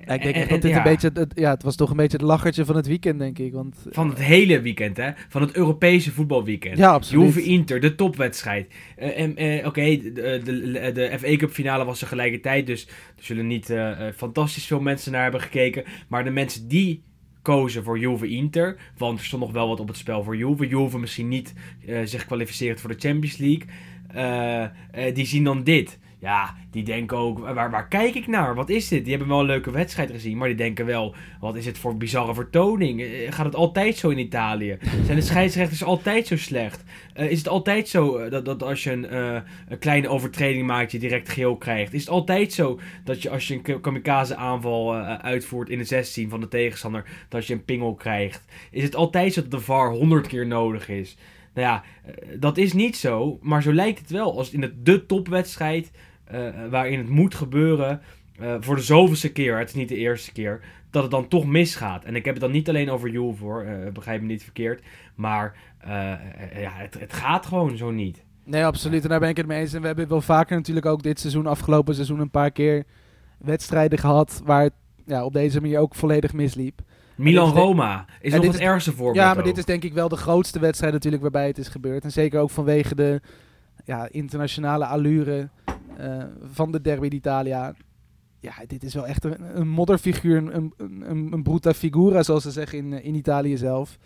Ja, 0.07 0.13
ik 0.15 0.23
denk 0.23 0.35
en- 0.35 0.41
echt 0.41 0.51
dat 0.51 0.63
dit 0.63 0.71
ja. 0.71 0.77
een 0.77 0.83
beetje, 0.83 1.11
het, 1.15 1.33
ja, 1.35 1.51
het 1.51 1.63
was 1.63 1.77
toch 1.77 1.91
een 1.91 1.97
beetje 1.97 2.17
het 2.17 2.27
lachertje 2.27 2.65
van 2.65 2.77
het 2.77 2.87
weekend, 2.87 3.19
denk 3.19 3.39
ik. 3.39 3.53
Want, 3.53 3.87
Van 3.91 4.09
het 4.09 4.19
hele 4.19 4.61
weekend, 4.61 4.97
hè? 4.97 5.11
Van 5.29 5.41
het 5.43 5.55
Europese 5.57 6.13
voetbalweekend. 6.13 6.79
Ja, 6.79 6.93
absoluut. 6.93 7.25
Juve 7.25 7.43
Inter, 7.43 7.81
de 7.81 7.95
topwedstrijd. 7.95 8.73
Eh, 8.97 9.59
eh, 9.59 9.67
Oké, 9.67 9.83
de, 9.97 10.41
de, 10.45 10.91
de 10.95 11.19
FA 11.19 11.37
Cup 11.37 11.51
finale 11.51 11.85
was 11.85 11.99
tegelijkertijd, 11.99 12.67
dus 12.67 12.87
er 13.17 13.25
zullen 13.25 13.47
niet 13.47 13.71
eh, 13.71 14.07
eh, 14.09 14.15
fantastisch 14.15 14.67
veel 14.67 14.81
mensen 14.81 15.13
naar 15.13 15.23
hebben 15.23 15.41
gekeken. 15.41 15.85
Maar 16.09 16.25
de 16.25 16.31
mensen 16.31 16.69
die 16.69 17.03
kozen 17.43 17.85
voor 17.85 17.99
Juve 17.99 18.29
Inter, 18.29 18.77
want 18.97 19.19
er 19.19 19.25
stond 19.25 19.43
nog 19.43 19.53
wel 19.53 19.69
wat 19.69 19.81
op 19.81 19.89
het 19.89 19.97
spel 19.97 20.23
voor 20.23 20.37
Juve. 20.37 20.67
Juve 20.67 20.99
misschien 20.99 21.29
niet 21.29 21.55
eh, 21.87 22.01
zich 22.05 22.27
kwalificeert 22.27 22.81
voor 22.81 22.91
de 22.91 23.09
Champions 23.09 23.37
League. 23.37 23.67
eh, 24.13 24.63
eh, 24.63 25.15
die 25.15 25.27
zien 25.27 25.45
dan 25.45 25.63
dit. 25.63 25.99
Ja, 26.23 26.55
die 26.71 26.83
denken 26.83 27.17
ook, 27.17 27.39
waar, 27.39 27.71
waar 27.71 27.89
kijk 27.89 28.15
ik 28.15 28.27
naar? 28.27 28.55
Wat 28.55 28.69
is 28.71 28.89
dit? 28.89 29.03
Die 29.03 29.11
hebben 29.11 29.29
wel 29.29 29.41
een 29.41 29.47
leuke 29.47 29.71
wedstrijd 29.71 30.11
gezien, 30.11 30.37
maar 30.37 30.49
die 30.49 30.57
denken 30.57 30.87
wel, 30.87 31.15
wat 31.41 31.57
is 31.57 31.67
het 31.67 31.79
voor 31.79 31.97
bizarre 31.97 32.35
vertoning? 32.35 33.01
Eh, 33.03 33.33
Gaat 33.33 33.45
het 33.45 33.55
altijd 33.55 33.97
zo 33.97 34.09
in 34.09 34.19
Italië? 34.19 34.79
Zijn 35.05 35.17
de 35.17 35.25
scheidsrechters 35.25 35.85
altijd 35.85 36.27
zo 36.27 36.37
slecht? 36.37 36.85
Eh, 37.15 37.31
is 37.31 37.39
het 37.39 37.49
altijd 37.49 37.89
zo 37.89 38.17
eh, 38.17 38.31
dat, 38.31 38.45
dat 38.45 38.63
als 38.63 38.85
je 38.85 38.93
een, 38.93 39.07
eh, 39.07 39.41
kleine 39.79 40.09
overtreding 40.09 40.67
maakt, 40.67 40.93
je 40.93 40.99
direct 40.99 41.29
geel 41.29 41.57
krijgt? 41.57 41.93
Is 41.93 42.01
het 42.01 42.11
altijd 42.11 42.53
zo 42.53 42.81
dat 43.05 43.23
je 43.23 43.31
als 43.31 43.49
je 43.49 43.61
een 43.65 43.81
kamikaze 43.81 44.37
aanval 44.37 44.95
eh, 44.95 45.15
uitvoert 45.15 45.69
in 45.69 45.79
de 45.79 45.85
16 45.85 46.29
van 46.29 46.41
de 46.41 46.49
tegenstander, 46.49 47.05
dat 47.29 47.47
je 47.47 47.55
een 47.55 47.65
pingel 47.65 47.95
krijgt? 47.95 48.45
Is 48.71 48.83
het 48.83 48.95
altijd 48.95 49.33
zo 49.33 49.41
dat 49.41 49.51
de 49.51 49.61
VAR 49.61 49.91
100 49.91 50.27
keer 50.27 50.47
nodig 50.47 50.89
is? 50.89 51.17
Nou 51.55 51.67
ja, 51.67 51.83
eh, 52.05 52.13
dat 52.41 52.57
is 52.57 52.73
niet 52.73 52.97
zo, 52.97 53.39
maar 53.43 53.63
zo 53.63 53.73
lijkt 53.73 53.99
het 53.99 54.11
wel. 54.11 54.39
Als 54.39 54.51
in 54.51 54.73
de, 54.83 55.07
topwedstrijd, 55.07 55.91
eh, 55.91 56.01
waarin 56.71 56.99
het 56.99 57.09
moet 57.09 57.35
gebeuren, 57.35 58.01
eh, 58.39 58.55
voor 58.61 58.77
de 58.77 58.83
zoveelste 58.83 59.33
keer, 59.33 59.59
het 59.59 59.69
is 59.69 59.75
niet 59.75 59.89
de 59.89 59.97
eerste 59.97 60.33
keer, 60.33 60.61
dat 60.91 61.03
het 61.03 61.11
dan 61.11 61.29
toch 61.29 61.47
misgaat. 61.47 62.05
En 62.05 62.17
ik 62.17 62.25
heb 62.25 62.35
het 62.35 62.43
dan 62.43 62.53
niet 62.53 62.69
alleen 62.69 62.91
over 62.91 63.17
hoor, 63.41 63.63
eh, 63.63 63.93
begrijp 63.93 64.21
me 64.21 64.27
niet 64.27 64.43
verkeerd, 64.43 64.83
maar 65.15 65.55
eh, 65.79 66.13
eh, 66.13 66.19
ja, 66.61 66.71
het, 66.75 66.97
het 67.01 67.13
gaat 67.13 67.47
gewoon 67.47 67.77
zo 67.77 67.91
niet. 67.91 68.25
Nee, 68.45 68.65
absoluut. 68.65 69.03
En 69.03 69.09
daar 69.09 69.21
ben 69.21 69.29
ik 69.29 69.37
het 69.37 69.47
mee 69.47 69.61
eens. 69.61 69.73
En 69.73 69.81
we 69.81 69.87
hebben 69.87 70.09
wel 70.09 70.21
vaker 70.21 70.57
natuurlijk 70.57 70.87
ook 70.87 71.03
dit 71.03 71.21
seizoen, 71.21 71.47
afgelopen 71.47 71.95
seizoen, 71.95 72.21
een 72.21 72.31
paar 72.31 72.51
keer 72.51 72.85
wedstrijden 73.39 73.99
gehad 73.99 74.41
waar 74.45 74.63
het 74.63 74.73
ja, 75.07 75.25
op 75.25 75.33
deze 75.33 75.61
manier 75.61 75.79
ook 75.79 75.95
volledig 75.95 76.33
misliep. 76.33 76.81
Milan-Roma 77.15 78.05
is 78.21 78.33
nog 78.35 78.45
het 78.45 78.55
is- 78.55 78.61
ergste 78.61 78.93
voorbeeld 78.93 79.17
Ja, 79.17 79.29
maar 79.29 79.39
ook. 79.39 79.45
dit 79.45 79.59
is 79.59 79.65
denk 79.65 79.85
ik 79.85 79.93
wel 79.93 80.09
de 80.09 80.17
grootste 80.17 80.59
wedstrijd 80.59 80.93
natuurlijk 80.93 81.23
waarbij 81.23 81.47
het 81.47 81.59
is 81.59 81.69
gebeurd. 81.69 82.05
En 82.05 82.11
zeker 82.13 82.41
ook 82.41 82.51
vanwege 82.51 82.95
de 82.95 83.21
ja, 83.85 84.09
internationale 84.11 84.87
allure 84.87 85.39
eh, 85.41 85.62
van 86.53 86.73
de 86.73 86.81
Derby 86.81 87.09
d'Italia. 87.09 87.75
Ja, 88.41 88.55
dit 88.67 88.83
is 88.85 88.95
wel 88.95 89.07
echt 89.07 89.25
een, 89.25 89.59
een 89.59 89.69
modderfiguur, 89.69 90.37
een, 90.37 90.73
een, 90.77 91.45
een, 91.65 91.75
figura, 91.75 92.23
zoals 92.23 92.43
ze 92.43 92.51
zeggen 92.51 92.79
in, 92.79 92.93
eh, 92.93 93.05
in 93.05 93.15
Italië 93.15 93.57
zelf. 93.57 93.99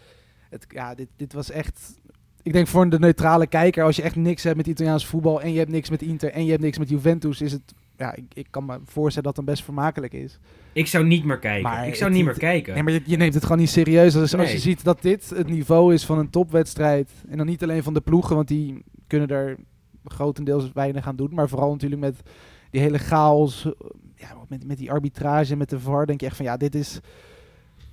Het, 0.51 0.67
ja, 0.69 0.95
dit, 0.95 1.09
dit 1.17 1.33
was 1.33 1.51
echt... 1.51 2.01
Ik 2.43 2.53
denk 2.53 2.67
voor 2.67 2.91
de 2.91 2.99
neutrale 2.99 3.47
kijker, 3.47 3.85
als 3.85 3.97
je 3.97 4.03
echt 4.03 4.17
niks 4.17 4.43
hebt 4.43 4.57
met 4.57 4.67
Italiaans 4.67 5.07
voetbal... 5.07 5.43
en 5.43 5.53
je 5.53 5.59
hebt 5.59 5.71
niks 5.71 5.91
met 5.91 6.03
Inter 6.03 6.31
en 6.31 6.45
je 6.45 6.51
hebt 6.51 6.63
niks 6.63 6.79
met 6.79 6.89
Juventus... 6.89 7.41
is 7.41 7.53
het... 7.53 7.75
Ja, 7.97 8.15
ik, 8.15 8.25
ik 8.33 8.47
kan 8.51 8.65
me 8.65 8.79
voorstellen 8.85 9.29
dat 9.29 9.37
het 9.37 9.47
best 9.47 9.65
vermakelijk 9.65 10.13
is. 10.13 10.39
Ik 10.73 10.87
zou 10.87 11.05
niet 11.05 11.25
meer 11.25 11.39
kijken. 11.39 11.63
Maar 11.63 11.87
ik 11.87 11.95
zou 11.95 12.11
niet 12.11 12.25
meer 12.25 12.39
kijken. 12.39 12.75
Nee, 12.75 12.83
maar 12.83 12.93
je, 12.93 13.03
je 13.05 13.17
neemt 13.17 13.35
het 13.35 13.43
gewoon 13.43 13.59
niet 13.59 13.71
serieus. 13.71 14.17
Als, 14.17 14.35
als 14.35 14.53
je 14.53 14.59
ziet 14.59 14.85
dat 14.85 15.03
dit 15.03 15.31
het 15.31 15.49
niveau 15.49 15.95
is 15.95 16.05
van 16.05 16.19
een 16.19 16.31
topwedstrijd. 16.31 17.11
En 17.29 17.37
dan 17.37 17.47
niet 17.47 17.63
alleen 17.63 17.83
van 17.83 17.95
de 17.95 18.01
ploegen, 18.01 18.37
want 18.37 18.49
die 18.49 18.85
kunnen 19.07 19.29
er 19.29 19.57
grotendeels 20.13 20.73
weinig 20.73 21.07
aan 21.07 21.17
doen. 21.17 21.31
Maar 21.35 21.49
vooral 21.49 21.71
natuurlijk 21.73 22.01
met 22.01 22.23
die 22.71 22.81
hele 22.81 22.99
chaos. 22.99 23.65
eh, 23.65 23.73
Ja, 24.17 24.29
met, 24.49 24.67
met 24.67 24.79
die 24.79 24.91
arbitrage, 24.91 25.57
met 25.57 25.71
de 25.71 25.81
VAR. 25.81 26.07
Denk 26.07 26.21
je 26.21 26.27
echt 26.27 26.37
van 26.37 26.45
ja, 26.45 26.57
dit 26.57 26.75
is 26.75 27.01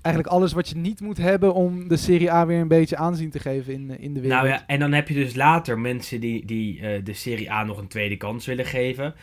eigenlijk 0.01 0.35
alles 0.35 0.53
wat 0.53 0.69
je 0.69 0.75
niet 0.75 1.01
moet 1.01 1.17
hebben 1.17 1.53
om 1.53 1.87
de 1.87 1.97
Serie 1.97 2.31
A 2.31 2.45
weer 2.45 2.59
een 2.59 2.67
beetje 2.67 2.97
aanzien 2.97 3.29
te 3.29 3.39
geven 3.39 3.73
in, 3.73 3.91
eh, 3.91 4.03
in 4.03 4.13
de 4.13 4.19
wereld. 4.21 4.41
Nou 4.41 4.53
ja, 4.53 4.63
en 4.67 4.79
dan 4.79 4.91
heb 4.93 5.07
je 5.07 5.13
dus 5.13 5.35
later 5.35 5.79
mensen 5.79 6.19
die, 6.19 6.45
die 6.45 6.79
eh, 6.81 7.03
de 7.03 7.13
Serie 7.13 7.51
A 7.51 7.63
nog 7.63 7.77
een 7.77 7.87
tweede 7.87 8.17
kans 8.17 8.45
willen 8.45 8.65
geven. 8.65 9.13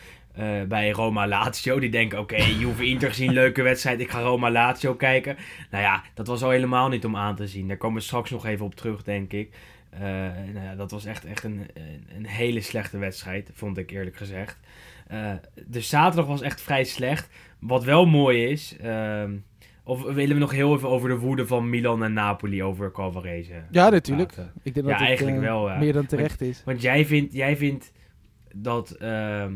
Bij 0.67 0.89
Roma 0.91 1.27
Lazio. 1.27 1.79
Die 1.79 1.89
denken, 1.89 2.19
oké, 2.19 2.35
Juve 2.59 2.85
Inter 2.85 3.09
gezien, 3.09 3.33
leuke 3.33 3.61
wedstrijd. 3.61 3.99
Ik 3.99 4.09
ga 4.11 4.19
Roma 4.21 4.51
Lazio 4.51 4.93
kijken. 4.95 5.35
Nou 5.71 5.83
ja, 5.83 6.03
dat 6.13 6.27
was 6.27 6.43
al 6.43 6.49
helemaal 6.49 6.89
niet 6.89 7.05
om 7.05 7.15
aan 7.15 7.35
te 7.35 7.47
zien. 7.47 7.67
Daar 7.67 7.77
komen 7.77 7.97
we 7.97 8.03
straks 8.03 8.29
nog 8.29 8.45
even 8.45 8.65
op 8.65 8.75
terug, 8.75 9.03
denk 9.03 9.33
ik. 9.33 9.49
Eh, 9.91 10.01
nou 10.53 10.65
ja, 10.65 10.75
dat 10.75 10.91
was 10.91 11.05
echt, 11.05 11.25
echt 11.25 11.43
een, 11.43 11.65
een, 11.73 12.07
een 12.15 12.25
hele 12.25 12.61
slechte 12.61 12.97
wedstrijd, 12.97 13.49
vond 13.53 13.77
ik 13.77 13.91
eerlijk 13.91 14.15
gezegd. 14.15 14.59
Eh, 15.07 15.33
de 15.67 15.81
zaterdag 15.81 16.25
was 16.25 16.41
echt 16.41 16.61
vrij 16.61 16.83
slecht. 16.83 17.29
Wat 17.59 17.83
wel 17.83 18.05
mooi 18.05 18.45
is... 18.45 18.77
ehm, 18.81 19.37
of 19.83 20.03
willen 20.03 20.35
we 20.35 20.41
nog 20.41 20.51
heel 20.51 20.75
even 20.75 20.89
over 20.89 21.09
de 21.09 21.17
woede 21.17 21.47
van 21.47 21.69
Milan 21.69 22.03
en 22.03 22.13
Napoli 22.13 22.63
over 22.63 22.91
Calvarese 22.91 23.63
ja, 23.71 23.89
natuurlijk. 23.89 24.33
praten? 24.33 24.53
Ik 24.63 24.73
denk 24.73 24.85
Ja, 24.85 24.91
dat 24.91 24.99
het 24.99 25.07
eigenlijk 25.07 25.37
eh, 25.37 25.43
wel, 25.43 25.69
ja. 25.69 25.77
meer 25.77 25.93
dan 25.93 26.05
terecht 26.05 26.41
is. 26.41 26.61
Want 26.65 26.81
jij 26.81 27.05
vindt, 27.05 27.33
jij 27.33 27.57
vindt 27.57 27.91
dat 28.55 28.91
ehm, 28.91 29.55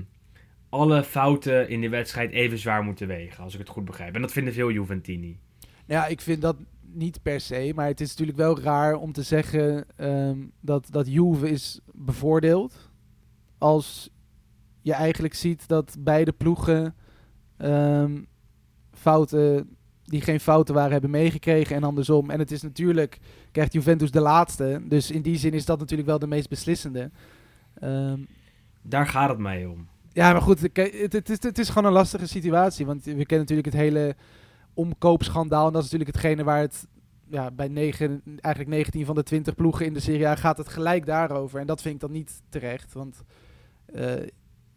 alle 0.70 1.04
fouten 1.04 1.70
in 1.70 1.82
de 1.82 1.90
wedstrijd 1.90 2.32
even 2.32 2.58
zwaar 2.58 2.84
moeten 2.84 3.08
wegen, 3.08 3.44
als 3.44 3.54
ik 3.54 3.60
het 3.60 3.70
goed 3.70 3.86
begrijp. 3.86 4.16
En 4.16 4.22
dat 4.22 4.32
vinden 4.32 4.54
veel 4.54 4.72
Juventini. 4.72 5.40
Ja, 5.86 6.08
ik 6.08 6.22
vind 6.22 6.42
dat 6.42 6.56
niet 6.96 7.22
per 7.22 7.40
se. 7.40 7.72
Maar 7.76 7.88
het 7.88 8.02
is 8.02 8.10
natuurlijk 8.10 8.38
wel 8.38 8.60
raar 8.60 8.96
om 8.96 9.12
te 9.12 9.24
zeggen 9.24 9.86
ehm, 9.96 10.38
dat, 10.60 10.88
dat 10.92 11.08
Juve 11.08 11.50
is 11.50 11.80
bevoordeeld. 11.94 12.90
Als 13.58 14.10
je 14.82 14.94
eigenlijk 14.94 15.34
ziet 15.34 15.68
dat 15.68 15.96
beide 16.00 16.32
ploegen 16.32 16.96
ehm, 17.58 18.22
fouten 18.92 19.76
die 20.04 20.22
geen 20.22 20.40
fouten 20.40 20.76
waren 20.76 20.92
hebben 20.92 21.10
meegekregen 21.10 21.76
en 21.76 21.84
andersom. 21.84 22.30
En 22.30 22.40
het 22.40 22.52
is 22.52 22.62
natuurlijk, 22.62 23.20
krijgt 23.52 23.74
Juventus 23.74 24.12
de 24.12 24.20
laatste. 24.20 24.82
Dus 24.88 25.12
in 25.12 25.22
die 25.22 25.38
zin 25.38 25.54
is 25.54 25.66
dat 25.66 25.80
natuurlijk 25.80 26.10
wel 26.10 26.20
de 26.20 26.28
meest 26.28 26.50
beslissende. 26.50 27.12
Ehm, 27.74 28.20
Daar 28.82 29.08
gaat 29.08 29.30
het 29.30 29.38
mij 29.38 29.66
om. 29.66 29.88
Ja, 30.14 30.32
maar 30.32 30.42
goed, 30.42 30.62
het, 30.62 31.14
het, 31.14 31.30
is, 31.30 31.44
het 31.44 31.58
is 31.58 31.70
gewoon 31.70 31.86
een 31.86 31.98
lastige 31.98 32.28
situatie. 32.28 32.86
Want 32.86 33.04
we 33.04 33.12
kennen 33.12 33.40
natuurlijk 33.40 33.68
het 33.68 33.76
hele 33.76 34.16
omkoopschandaal. 34.76 35.68
En 35.68 35.74
dat 35.74 35.84
is 35.84 35.92
natuurlijk 35.92 36.18
hetgene 36.18 36.44
waar 36.44 36.60
het 36.60 36.88
ja, 37.30 37.52
bij 37.52 37.68
negen, 37.68 38.22
eigenlijk 38.26 38.76
19 38.76 39.06
van 39.06 39.16
de 39.16 39.24
20 39.24 39.56
ploegen 39.56 39.86
in 39.86 39.94
de 39.94 40.00
Serie 40.00 40.28
A 40.28 40.36
gaat 40.36 40.58
het 40.58 40.70
gelijk 40.70 41.06
daarover. 41.06 41.60
En 41.60 41.68
dat 41.68 41.82
vind 41.82 41.94
ik 41.96 42.02
dan 42.02 42.12
niet 42.12 42.42
terecht. 42.50 42.94
Want 42.94 43.22
eh, 43.94 44.12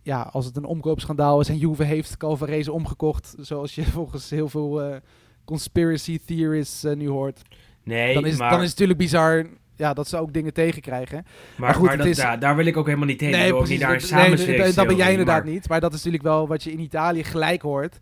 ja, 0.03 0.23
als 0.23 0.45
het 0.45 0.57
een 0.57 0.65
omkoopschandaal 0.65 1.41
is 1.41 1.49
en 1.49 1.57
Juve 1.57 1.85
heeft 1.85 2.17
Calvarese 2.17 2.73
omgekocht, 2.73 3.35
zoals 3.39 3.75
je 3.75 3.85
volgens 3.99 4.31
heel 4.31 4.49
veel 4.49 4.83
eh, 4.83 4.97
conspiracy 5.45 6.19
theorists 6.27 6.85
eh, 6.85 6.97
nu 6.97 7.09
hoort, 7.09 7.43
Nee, 7.83 8.15
dan, 8.15 8.27
is, 8.27 8.37
maar, 8.39 8.51
dan 8.51 8.59
is 8.63 8.71
het 8.71 8.79
natuurlijk 8.79 8.99
bizar 8.99 9.47
ja, 9.77 9.95
dat 9.95 10.09
ze 10.09 10.17
ook 10.19 10.33
dingen 10.33 10.53
tegenkrijgen. 10.53 11.23
maar, 11.25 11.35
maar 11.57 11.75
goed, 11.75 11.87
maar 11.87 11.97
dat, 11.97 12.07
is- 12.07 12.17
ja, 12.17 12.37
daar 12.37 12.57
wil 12.57 12.67
ik 12.67 12.77
ook 12.77 12.87
helemaal 12.87 13.07
niet 13.07 13.21
heen. 13.21 13.31
niet 13.31 13.39
naar 13.39 13.47
een 13.49 13.59
dat- 13.59 13.69
nee, 13.69 13.79
dat- 13.79 14.01
samensweringstheorie. 14.03 14.75
dat 14.75 14.87
ben 14.87 14.97
jij 14.97 15.11
inderdaad 15.11 15.45
maar- 15.45 15.53
niet. 15.53 15.69
Maar 15.69 15.81
dat 15.81 15.91
is 15.91 15.97
natuurlijk 15.97 16.23
wel 16.23 16.49
wat 16.49 16.63
je 16.63 16.73
in 16.73 16.81
Italië 16.81 17.25
gelijk 17.25 17.63
hoort. 17.63 17.99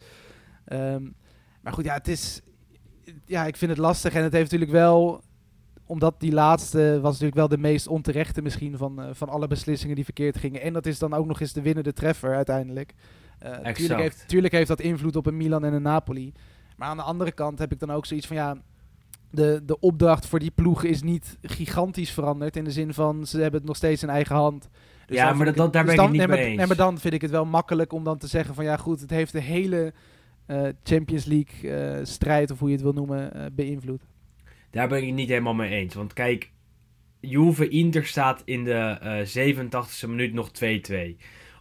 Ehm, 0.64 1.02
maar 1.66 1.74
goed, 1.74 1.84
ja, 1.84 1.94
het 1.94 2.08
is... 2.08 2.40
Ja, 3.24 3.46
ik 3.46 3.56
vind 3.56 3.70
het 3.70 3.80
lastig. 3.80 4.14
En 4.14 4.22
het 4.22 4.32
heeft 4.32 4.44
natuurlijk 4.50 4.70
wel... 4.78 5.20
Omdat 5.88 6.20
die 6.20 6.32
laatste 6.32 6.92
was 7.00 7.10
natuurlijk 7.10 7.36
wel 7.36 7.48
de 7.48 7.58
meest 7.58 7.86
onterechte 7.86 8.42
misschien 8.42 8.76
van, 8.76 9.02
eh, 9.02 9.08
van 9.12 9.28
alle 9.28 9.46
beslissingen 9.46 9.94
die 9.94 10.04
verkeerd 10.04 10.38
gingen. 10.38 10.60
En 10.62 10.72
dat 10.72 10.86
is 10.86 10.98
dan 10.98 11.14
ook 11.14 11.26
nog 11.26 11.40
eens 11.40 11.52
de 11.52 11.62
winnende 11.62 11.92
treffer 11.92 12.34
uiteindelijk. 12.34 12.94
Eh 13.38 13.52
tuurlijk, 13.72 14.00
heeft, 14.00 14.28
tuurlijk 14.28 14.52
heeft 14.52 14.68
dat 14.68 14.80
invloed 14.80 15.16
op 15.16 15.26
een 15.26 15.36
Milan 15.36 15.64
en 15.64 15.72
een 15.72 15.82
Napoli. 15.82 16.32
Maar 16.76 16.88
aan 16.88 16.96
de 16.96 17.02
andere 17.02 17.32
kant 17.32 17.58
heb 17.58 17.72
ik 17.72 17.78
dan 17.78 17.90
ook 17.90 18.06
zoiets 18.06 18.26
van 18.26 18.36
ja... 18.36 18.56
De, 19.30 19.62
de 19.66 19.80
opdracht 19.80 20.26
voor 20.26 20.38
die 20.38 20.50
ploeg 20.50 20.84
is 20.84 21.02
niet 21.02 21.38
gigantisch 21.42 22.10
veranderd. 22.10 22.56
In 22.56 22.64
de 22.64 22.70
zin 22.70 22.94
van 22.94 23.26
ze 23.26 23.40
hebben 23.40 23.58
het 23.60 23.68
nog 23.68 23.76
steeds 23.76 24.02
in 24.02 24.08
eigen 24.08 24.34
hand. 24.36 24.68
Dus 25.06 25.16
Ja, 25.16 25.32
maar 25.32 25.54
dat- 25.54 25.72
daar 25.72 25.72
dus 25.72 25.82
ben 25.82 25.90
ik 25.90 25.96
dan- 25.96 26.04
het 26.04 26.16
niet 26.16 26.26
nee, 26.26 26.36
mee 26.36 26.46
eens. 26.46 26.56
nee, 26.56 26.66
maar 26.66 26.76
dan 26.76 26.98
vind 26.98 27.14
ik 27.14 27.22
het 27.22 27.30
wel 27.30 27.44
makkelijk 27.44 27.92
om 27.92 28.04
dan 28.04 28.18
te 28.18 28.26
zeggen 28.26 28.54
van 28.54 28.64
ja 28.64 28.76
goed, 28.76 29.00
het 29.00 29.10
heeft 29.10 29.32
de 29.32 29.40
hele 29.40 29.92
Champions 30.82 31.24
League 31.24 31.70
eh, 31.70 32.04
strijd, 32.04 32.50
of 32.50 32.58
hoe 32.58 32.68
je 32.68 32.74
het 32.74 32.84
wil 32.84 32.92
noemen, 32.92 33.34
eh, 33.34 33.46
beïnvloed. 33.52 34.02
Daar 34.70 34.88
ben 34.88 35.06
ik 35.06 35.12
niet 35.12 35.28
helemaal 35.28 35.54
mee 35.54 35.70
eens. 35.70 35.94
Want 35.94 36.12
kijk, 36.12 36.50
Juve-Inter 37.20 38.06
staat 38.06 38.42
in 38.44 38.64
de 38.64 38.72
eh 38.72 39.24
87e 39.24 40.08
minuut 40.08 40.32
nog 40.32 40.50
2-2. 40.50 41.16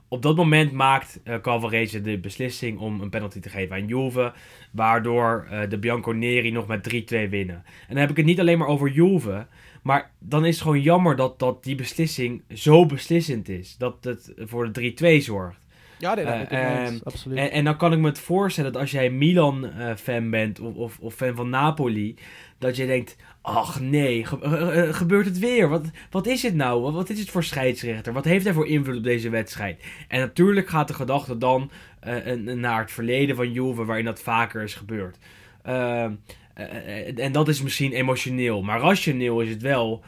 Op 0.07 0.21
dat 0.21 0.35
moment 0.35 0.71
maakt 0.71 1.19
eh 1.23 1.41
Calvarese 1.41 2.01
de 2.01 2.19
beslissing 2.19 2.79
om 2.79 3.01
een 3.01 3.09
penalty 3.09 3.39
te 3.39 3.49
geven 3.49 3.75
aan 3.75 3.87
Juve. 3.87 4.33
Waardoor 4.71 5.47
eh, 5.49 5.69
de 5.69 5.79
Bianconeri 5.79 6.51
nog 6.51 6.67
met 6.67 6.93
3-2 6.93 7.29
winnen. 7.29 7.55
En 7.65 7.87
dan 7.87 7.97
heb 7.97 8.09
ik 8.09 8.17
het 8.17 8.25
niet 8.25 8.39
alleen 8.39 8.57
maar 8.57 8.67
over 8.67 8.89
Juve. 8.89 9.47
Maar 9.83 10.11
dan 10.19 10.45
is 10.45 10.53
het 10.53 10.63
gewoon 10.63 10.81
jammer 10.81 11.15
dat, 11.15 11.39
dat 11.39 11.63
die 11.63 11.75
beslissing 11.75 12.43
zo 12.53 12.85
beslissend 12.85 13.49
is. 13.49 13.77
Dat 13.77 14.03
het 14.03 14.33
voor 14.37 14.71
de 14.71 15.19
3-2 15.21 15.23
zorgt. 15.23 15.64
Ja, 15.99 16.15
nee, 16.15 16.25
eens, 16.25 16.89
eens, 16.89 17.03
absoluut. 17.05 17.37
En, 17.37 17.51
en 17.51 17.63
dan 17.63 17.77
kan 17.77 17.93
ik 17.93 17.99
me 17.99 18.07
het 18.07 18.19
voorstellen 18.19 18.71
dat 18.71 18.81
als 18.81 18.91
jij 18.91 19.09
Milan-fan 19.09 20.29
bent 20.29 20.59
of, 20.59 20.75
of, 20.75 20.97
of 20.99 21.13
fan 21.13 21.35
van 21.35 21.49
Napoli, 21.49 22.15
dat 22.57 22.75
je 22.75 22.85
denkt: 22.85 23.15
ach 23.41 23.79
nee, 23.79 24.25
ge- 24.25 24.39
eh, 24.41 24.87
eh, 24.87 24.93
gebeurt 24.95 25.25
het 25.25 25.39
weer? 25.39 25.69
Wat, 25.69 25.85
wat 26.09 26.27
is 26.27 26.43
het 26.43 26.55
nou? 26.55 26.81
Wat, 26.81 26.93
wat 26.93 27.09
is 27.09 27.19
het 27.19 27.29
voor 27.29 27.43
scheidsrechter? 27.43 28.13
Wat 28.13 28.25
heeft 28.25 28.43
hij 28.45 28.53
voor 28.53 28.67
invloed 28.67 28.97
op 28.97 29.03
deze 29.03 29.29
wedstrijd? 29.29 29.83
En 30.07 30.19
natuurlijk 30.19 30.67
gaat 30.69 30.87
de 30.87 30.93
gedachte 30.93 31.37
dan 31.37 31.71
eh, 31.99 32.33
naar 32.35 32.79
het 32.81 32.91
verleden 32.91 33.35
van 33.35 33.51
Juve, 33.51 33.85
waarin 33.85 34.05
dat 34.05 34.21
vaker 34.21 34.63
is 34.63 34.73
gebeurd. 34.75 35.17
Ehm, 35.63 36.11
eh, 36.53 37.07
eh, 37.07 37.25
en 37.25 37.31
dat 37.31 37.47
is 37.47 37.61
misschien 37.61 37.91
emotioneel, 37.91 38.61
maar 38.61 38.79
rationeel 38.79 39.41
is 39.41 39.49
het 39.49 39.61
wel. 39.61 40.03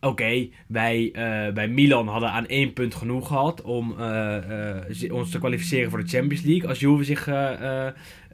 Oké, 0.00 0.48
wij 0.66 1.10
eh, 1.12 1.52
bij 1.52 1.68
Milan 1.68 2.08
hadden 2.08 2.30
aan 2.30 2.46
één 2.46 2.72
punt 2.72 2.94
genoeg 2.94 3.26
gehad 3.26 3.62
om 3.62 3.94
eh, 3.98 4.76
eh, 4.76 5.12
ons 5.12 5.30
te 5.30 5.38
kwalificeren 5.38 5.90
voor 5.90 6.02
de 6.02 6.08
Champions 6.08 6.44
League. 6.44 6.68
Als 6.68 6.80
Juve 6.80 7.04
zich 7.04 7.26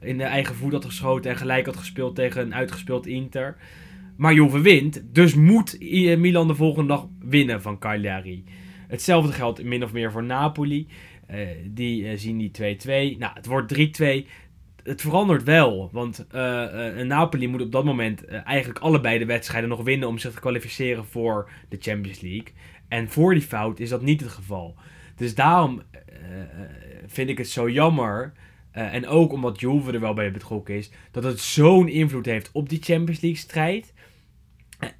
in 0.01 0.17
de 0.17 0.23
eigen 0.23 0.55
voet 0.55 0.71
had 0.71 0.85
geschoten 0.85 1.31
en 1.31 1.37
gelijk 1.37 1.65
had 1.65 1.77
gespeeld 1.77 2.15
tegen 2.15 2.41
een 2.41 2.55
uitgespeeld 2.55 3.07
Inter. 3.07 3.57
Maar 4.17 4.33
Juve 4.33 4.59
wint, 4.59 5.03
dus 5.11 5.33
moet 5.33 5.79
Milan 6.17 6.47
de 6.47 6.55
volgende 6.55 6.87
dag 6.87 7.07
winnen 7.19 7.61
van 7.61 7.79
Cagliari. 7.79 8.43
Hetzelfde 8.87 9.31
geldt 9.31 9.63
min 9.63 9.83
of 9.83 9.93
meer 9.93 10.11
voor 10.11 10.23
Napoli. 10.23 10.87
Die 11.65 12.17
zien 12.17 12.37
die 12.37 12.51
2-2. 13.15 13.17
Nou, 13.17 13.33
het 13.33 13.45
wordt 13.45 14.01
3-2 14.01 14.25
het 14.85 15.01
verandert 15.01 15.43
wel. 15.43 15.89
Want 15.91 16.27
eh, 16.27 17.05
Napoli 17.05 17.47
moet 17.47 17.61
op 17.61 17.71
dat 17.71 17.85
moment 17.85 18.25
eh, 18.25 18.45
eigenlijk 18.45 18.79
allebei 18.79 19.19
de 19.19 19.25
wedstrijden 19.25 19.69
nog 19.69 19.83
winnen 19.83 20.07
om 20.07 20.17
zich 20.17 20.33
te 20.33 20.39
kwalificeren 20.39 21.05
voor 21.05 21.49
de 21.69 21.77
Champions 21.79 22.21
League. 22.21 22.53
En 22.87 23.09
voor 23.09 23.33
die 23.33 23.43
fout 23.43 23.79
is 23.79 23.89
dat 23.89 24.01
niet 24.01 24.21
het 24.21 24.29
geval. 24.29 24.75
Dus 25.15 25.35
daarom 25.35 25.81
vind 27.07 27.29
ik 27.29 27.37
het 27.37 27.49
zo 27.49 27.69
jammer. 27.69 28.33
en 28.71 29.07
ook 29.07 29.31
omdat 29.31 29.59
Juve 29.59 29.91
er 29.91 29.99
wel 29.99 30.13
bij 30.13 30.31
betrokken 30.31 30.75
is. 30.75 30.91
Dat 31.11 31.23
het 31.23 31.39
zo'n 31.39 31.87
invloed 31.87 32.25
heeft 32.25 32.49
op 32.51 32.69
die 32.69 32.81
Champions 32.81 33.21
League 33.21 33.39
strijd. 33.39 33.93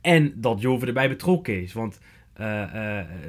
En 0.01 0.33
dat 0.35 0.61
Juve 0.61 0.85
erbij 0.85 1.09
betrokken 1.09 1.61
is. 1.61 1.73
Want 1.73 1.99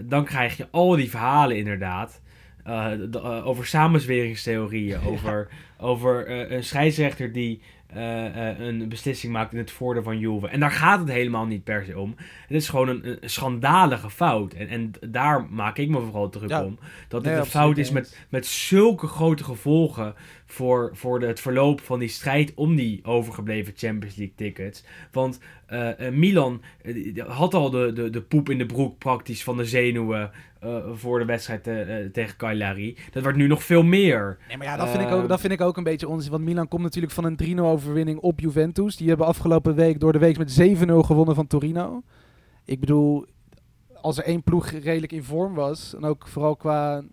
dan 0.05 0.25
krijg 0.25 0.57
je 0.57 0.69
al 0.71 0.97
die 0.97 1.11
verhalen 1.11 1.57
inderdaad. 1.57 2.23
Eh, 2.67 2.93
eh, 3.15 3.47
over 3.47 3.67
samenzweringstheorieën. 3.67 5.01
Over, 5.07 5.49
over 5.79 6.27
eh, 6.27 6.57
een 6.57 6.65
scheidsrechter 6.65 7.33
die 7.33 7.61
een 8.59 8.89
beslissing 8.89 9.33
maakt 9.33 9.53
in 9.53 9.59
het 9.59 9.71
voordeel 9.71 10.03
van 10.03 10.19
Juve. 10.19 10.49
En 10.49 10.61
daar 10.61 10.71
gaat 10.71 10.99
het 10.99 11.09
helemaal 11.09 11.47
niet 11.47 11.65
per 11.65 11.85
se 11.85 11.99
om. 11.99 12.15
Het 12.19 12.57
is 12.57 12.69
gewoon 12.69 12.89
een, 12.89 13.17
een 13.23 13.31
schandalige 13.31 14.11
fout. 14.11 14.53
En, 14.53 14.69
en 14.69 14.93
daar 15.09 15.47
maak 15.51 15.79
ik 15.79 15.89
me 15.89 16.01
vooral 16.01 16.29
druk 16.29 16.51
Ja. 16.51 16.65
om. 16.65 16.79
Dat 17.09 17.23
Nee, 17.23 17.33
het 17.35 17.45
een 17.45 17.51
fout 17.51 17.79
is 17.79 17.91
met, 17.91 18.27
met 18.29 18.47
zulke 18.47 19.07
grote 19.07 19.45
gevolgen 19.45 20.15
voor, 20.47 20.91
voor 20.93 21.21
de, 21.21 21.27
het 21.27 21.41
verloop 21.41 21.81
van 21.81 21.99
die 21.99 22.09
strijd 22.09 22.53
om 22.55 22.77
die 22.77 23.01
overgebleven 23.05 23.73
Champions 23.77 24.17
League 24.17 24.35
tickets. 24.37 24.85
Want 25.13 25.41
Milan 26.13 26.63
had 27.27 27.55
al 27.55 27.71
de, 27.71 27.93
de, 27.93 28.11
de 28.11 28.23
poep 28.23 28.51
in 28.51 28.59
de 28.59 28.67
broek 28.67 28.99
praktisch 28.99 29.45
van 29.45 29.57
de 29.57 29.65
zenuwen 29.65 30.31
eh, 30.67 30.93
voor 30.93 31.19
de 31.19 31.25
wedstrijd 31.25 31.67
eh, 31.67 32.05
eh, 32.05 32.13
tegen 32.13 32.37
Cagliari. 32.37 32.97
Dat 33.11 33.23
wordt 33.23 33.39
nu 33.39 33.47
nog 33.47 33.63
veel 33.63 33.83
meer. 33.83 34.39
Nee, 34.49 34.57
maar 34.57 34.67
ja, 34.67 34.77
dat 34.77 34.89
vind, 34.89 35.03
ik 35.03 35.11
ook, 35.11 35.19
Ehm, 35.19 35.29
dat 35.29 35.41
vind 35.41 35.53
ik 35.53 35.61
ook 35.61 35.77
een 35.77 35.85
beetje 35.85 36.09
onzin. 36.09 36.31
Want 36.31 36.45
Milan 36.45 36.69
komt 36.69 36.83
natuurlijk 36.83 37.13
van 37.13 37.25
een 37.25 37.37
3-0 37.37 37.67
overwinning 37.67 38.19
op 38.19 38.41
Juventus. 38.41 38.97
Die 38.97 39.09
hebben 39.09 39.27
afgelopen 39.27 39.75
week 39.75 40.01
door 40.01 40.13
de 40.13 40.19
week 40.19 40.39
met 40.39 40.53
7-0 40.53 41.03
gewonnen 41.03 41.35
van 41.35 41.47
Torino. 41.47 42.03
Ik 42.65 42.81
bedoel, 42.81 43.27
als 44.01 44.19
er 44.19 44.25
één 44.25 44.43
ploeg 44.43 44.71
redelijk 44.71 45.13
in 45.13 45.23
vorm 45.23 45.55
was, 45.55 45.95
en 45.95 46.05
ook 46.05 46.27
vooral 46.27 46.57
qua, 46.57 47.05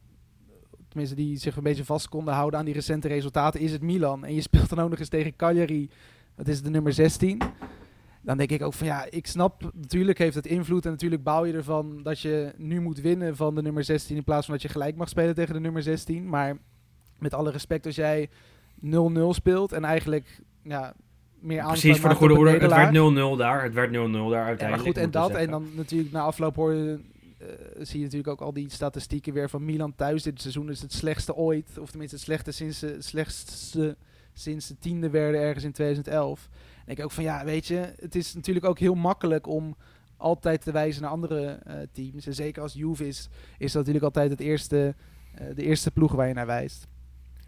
tenminste 0.87 1.15
die 1.15 1.37
zich 1.37 1.55
een 1.55 1.63
beetje 1.63 1.85
vast 1.85 2.09
konden 2.09 2.33
houden 2.33 2.59
aan 2.59 2.65
die 2.65 2.73
recente 2.73 3.07
resultaten, 3.07 3.59
is 3.59 3.71
het 3.71 3.81
Milan. 3.81 4.25
En 4.25 4.33
je 4.33 4.41
speelt 4.41 4.69
dan 4.69 4.79
ook 4.79 4.89
nog 4.89 4.99
eens 4.99 5.09
tegen 5.09 5.35
Cagliari, 5.35 5.89
dat 6.35 6.47
is 6.47 6.61
de 6.61 6.69
nummer 6.69 6.93
16. 6.93 7.41
Dan 8.23 8.37
denk 8.37 8.49
ik 8.49 8.61
ook 8.61 8.73
van 8.73 8.87
ja, 8.87 9.05
ik 9.09 9.27
snap, 9.27 9.71
natuurlijk 9.73 10.17
heeft 10.17 10.35
het 10.35 10.45
invloed 10.45 10.85
en 10.85 10.91
natuurlijk 10.91 11.23
bouw 11.23 11.45
je 11.45 11.53
ervan 11.53 12.03
dat 12.03 12.19
je 12.19 12.53
nu 12.57 12.81
moet 12.81 13.01
winnen 13.01 13.35
van 13.35 13.55
de 13.55 13.61
nummer 13.61 13.83
16 13.83 14.15
in 14.15 14.23
plaats 14.23 14.45
van 14.45 14.53
dat 14.53 14.63
je 14.63 14.69
gelijk 14.69 14.95
mag 14.95 15.09
spelen 15.09 15.35
tegen 15.35 15.53
de 15.53 15.59
nummer 15.59 15.83
16. 15.83 16.29
Maar 16.29 16.57
met 17.19 17.33
alle 17.33 17.51
respect, 17.51 17.85
als 17.85 17.95
jij 17.95 18.29
0-0 18.85 18.89
speelt 19.29 19.71
en 19.71 19.83
eigenlijk 19.83 20.41
ja, 20.63 20.93
meer 21.39 21.59
aanspraak 21.59 21.79
Precies, 21.81 21.99
voor 21.99 22.09
de 22.09 22.15
goede 22.15 22.33
orde. 22.37 22.51
Het 22.51 22.59
werd 22.59 22.91
nederlaag. 22.91 23.33
0-0 23.35 23.37
daar. 23.37 23.63
Het 23.63 23.73
werd 23.73 23.89
0-0 23.89 23.91
daar 23.91 24.01
Ja, 24.01 24.09
uiteindelijk. 24.45 24.69
maar 24.69 24.79
goed, 24.79 24.97
en 24.97 25.05
ik 25.05 25.11
dat. 25.11 25.31
En 25.31 25.49
dan 25.49 25.67
natuurlijk 25.75 26.11
na 26.11 26.21
afloop 26.21 26.55
hoor 26.55 26.73
je, 26.73 26.99
eh, 27.39 27.47
zie 27.79 27.97
je 27.97 28.03
natuurlijk 28.03 28.31
ook 28.31 28.41
al 28.41 28.53
die 28.53 28.69
statistieken 28.69 29.33
weer 29.33 29.49
van 29.49 29.65
Milan 29.65 29.95
thuis. 29.95 30.23
Dit 30.23 30.41
seizoen 30.41 30.69
is 30.69 30.81
het 30.81 30.93
slechtste 30.93 31.35
ooit. 31.35 31.77
Of 31.79 31.89
tenminste 31.89 32.15
het 32.15 32.25
slechtste 32.25 32.51
sinds, 32.51 32.79
de- 32.79 32.95
slechtste 33.01 33.97
sinds 34.33 34.67
de 34.67 34.75
tiende 34.79 35.09
werden 35.09 35.41
ergens 35.41 35.63
in 35.63 35.71
2011. 35.71 36.49
En 36.85 36.91
ik 36.97 37.03
ook 37.03 37.11
van 37.11 37.23
ja, 37.23 37.45
weet 37.45 37.67
je, 37.67 37.93
het 37.99 38.15
is 38.15 38.33
natuurlijk 38.33 38.65
ook 38.65 38.79
heel 38.79 38.95
makkelijk 38.95 39.47
om 39.47 39.75
altijd 40.17 40.61
te 40.63 40.71
wijzen 40.71 41.01
naar 41.01 41.11
andere 41.11 41.45
eh, 41.63 41.75
teams. 41.91 42.25
En 42.27 42.33
zeker 42.33 42.61
als 42.61 42.73
Juve 42.73 43.07
is, 43.07 43.29
is 43.57 43.71
dat 43.71 43.75
natuurlijk 43.85 44.05
altijd 44.05 44.29
het 44.31 44.39
eerste, 44.39 44.95
eh, 45.35 45.45
de 45.55 45.63
eerste 45.63 45.91
ploeg 45.91 46.11
waar 46.11 46.27
je 46.27 46.33
naar 46.33 46.45
wijst. 46.45 46.87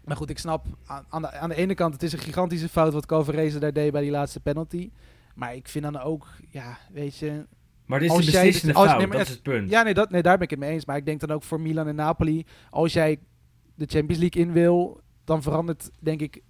Maar 0.04 0.16
goed, 0.16 0.30
ik 0.30 0.38
snap 0.38 0.66
aan, 0.86 1.04
aan, 1.08 1.22
de, 1.22 1.30
aan 1.32 1.48
de 1.48 1.54
ene 1.54 1.74
kant, 1.74 1.92
het 1.92 2.02
is 2.02 2.12
een 2.12 2.18
gigantische 2.18 2.68
fout 2.68 2.92
wat 2.92 3.06
Calvarese 3.06 3.58
daar 3.58 3.72
deed 3.72 3.92
bij 3.92 4.02
die 4.02 4.10
laatste 4.10 4.40
penalty. 4.40 4.90
Maar 5.34 5.54
ik 5.54 5.68
vind 5.68 5.84
dan 5.84 5.98
ook, 6.00 6.26
ja, 6.50 6.78
weet 6.92 7.16
je, 7.16 7.46
Maar 7.86 7.98
dit 8.00 8.10
is 8.10 8.16
als 8.16 8.24
de 8.26 8.30
jij- 8.32 8.44
als- 8.46 8.58
fout, 8.86 8.98
nee, 8.98 9.06
maar 9.06 9.16
dat 9.16 9.26
is 9.26 9.32
het- 9.32 9.42
punt. 9.42 9.70
ja, 9.70 9.82
nee, 9.82 9.94
dat, 9.94 10.10
nee, 10.10 10.22
daar 10.22 10.34
ben 10.34 10.42
ik 10.44 10.50
het 10.50 10.58
mee 10.58 10.70
eens. 10.70 10.84
Maar 10.84 10.96
ik 10.96 11.04
denk 11.06 11.20
dan 11.20 11.30
ook 11.30 11.42
voor 11.42 11.60
Milan 11.60 11.88
en 11.88 11.94
Napoli, 11.94 12.44
als 12.70 12.92
jij 12.92 13.18
de 13.74 13.86
Champions 13.88 14.20
League 14.22 14.42
in 14.42 14.52
wil, 14.52 15.00
dan 15.24 15.42
verandert, 15.42 15.90
denk 15.98 16.20
ik, 16.20 16.42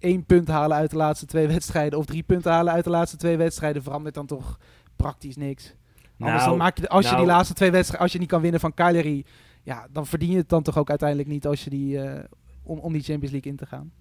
één 0.00 0.24
punt 0.24 0.48
halen 0.48 0.76
uit 0.76 0.90
de 0.90 0.96
laatste 0.96 1.26
twee 1.26 1.46
wedstrijden 1.46 1.98
of 1.98 2.04
drie 2.04 2.22
punten 2.22 2.52
halen 2.52 2.72
uit 2.72 2.84
de 2.84 2.90
laatste 2.90 3.16
twee 3.16 3.36
wedstrijden 3.36 3.82
verandert 3.82 4.14
dan 4.14 4.26
toch 4.26 4.58
praktisch 4.96 5.36
niks. 5.36 5.74
Anders 6.18 6.38
Nou, 6.38 6.48
dan 6.48 6.58
maak 6.58 6.78
je, 6.78 6.88
als 6.88 7.04
je 7.04 7.10
nou- 7.10 7.22
die 7.24 7.32
laatste 7.32 7.54
twee 7.54 7.70
wedstrijden, 7.70 8.02
als 8.04 8.12
je 8.12 8.18
niet 8.18 8.28
kan 8.28 8.40
winnen 8.40 8.60
van 8.60 8.74
Cagliari, 8.74 9.24
ja, 9.62 9.86
dan 9.92 10.06
verdien 10.06 10.30
je 10.30 10.36
het 10.36 10.48
dan 10.48 10.62
toch 10.62 10.78
ook 10.78 10.88
uiteindelijk 10.88 11.28
niet 11.28 11.46
als 11.46 11.64
je 11.64 11.70
die, 11.70 12.00
eh, 12.00 12.24
om, 12.62 12.78
om 12.78 12.92
die 12.92 13.02
Champions 13.02 13.32
League 13.32 13.50
in 13.50 13.56
te 13.58 13.66
gaan. 13.66 13.92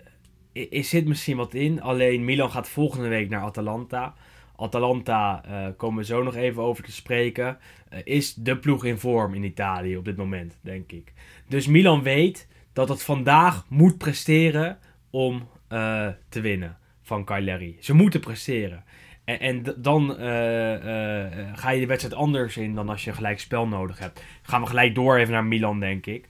er 0.54 0.68
er 0.72 0.84
zit 0.84 1.08
misschien 1.08 1.38
wat 1.38 1.54
in. 1.54 1.82
Alleen 1.82 2.26
Milan 2.26 2.52
gaat 2.52 2.68
volgende 2.68 3.08
week 3.08 3.30
naar 3.30 3.42
Atalanta. 3.42 4.14
Atalanta, 4.56 5.44
eh 5.46 5.68
komen 5.78 5.98
we 5.98 6.06
zo 6.06 6.24
nog 6.24 6.36
even 6.36 6.64
over 6.64 6.84
te 6.84 6.92
spreken, 6.92 7.58
eh, 7.90 8.00
is 8.04 8.34
de 8.34 8.58
ploeg 8.58 8.86
in 8.86 8.98
vorm 8.98 9.34
in 9.34 9.44
Italië 9.44 9.98
op 9.98 10.06
dit 10.06 10.18
moment, 10.18 10.58
denk 10.62 10.92
ik. 10.92 11.14
Dus 11.48 11.68
Milan 11.68 12.04
weet 12.04 12.48
dat 12.74 12.90
het 12.90 13.04
vandaag 13.04 13.66
moet 13.70 13.98
presteren 13.98 14.78
om 15.10 15.48
eh, 15.68 16.08
te 16.30 16.42
winnen 16.42 16.78
van 17.02 17.26
Cagliari. 17.26 17.78
Ze 17.80 17.94
moeten 17.94 18.20
presteren. 18.20 18.84
En, 19.24 19.40
en 19.40 19.64
dan 19.78 20.18
eh, 20.18 21.26
eh, 21.26 21.58
ga 21.58 21.70
je 21.70 21.80
de 21.80 21.86
wedstrijd 21.86 22.16
anders 22.16 22.58
in 22.58 22.76
dan 22.76 22.90
als 22.90 23.04
je 23.04 23.14
gelijk 23.14 23.40
spel 23.40 23.68
nodig 23.68 24.00
hebt. 24.00 24.24
Gaan 24.42 24.62
we 24.62 24.68
gelijk 24.68 24.96
door 24.96 25.18
even 25.18 25.34
naar 25.34 25.46
Milan, 25.46 25.80
denk 25.80 26.06
ik. 26.06 26.28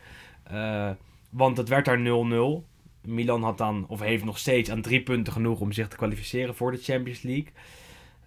Want 1.30 1.58
het 1.58 1.69
werd 1.69 1.86
daar 1.86 2.00
0-0. 2.00 2.65
Milan 3.02 3.43
had 3.43 3.58
dan, 3.58 3.86
of 3.88 4.00
heeft 4.00 4.23
nog 4.23 4.38
steeds 4.38 4.71
aan 4.71 4.82
drie 4.82 5.02
punten 5.02 5.34
genoeg 5.34 5.60
om 5.60 5.71
zich 5.71 5.88
te 5.88 5.95
kwalificeren 5.95 6.56
voor 6.56 6.71
de 6.71 6.78
Champions 6.78 7.21
League. 7.21 7.52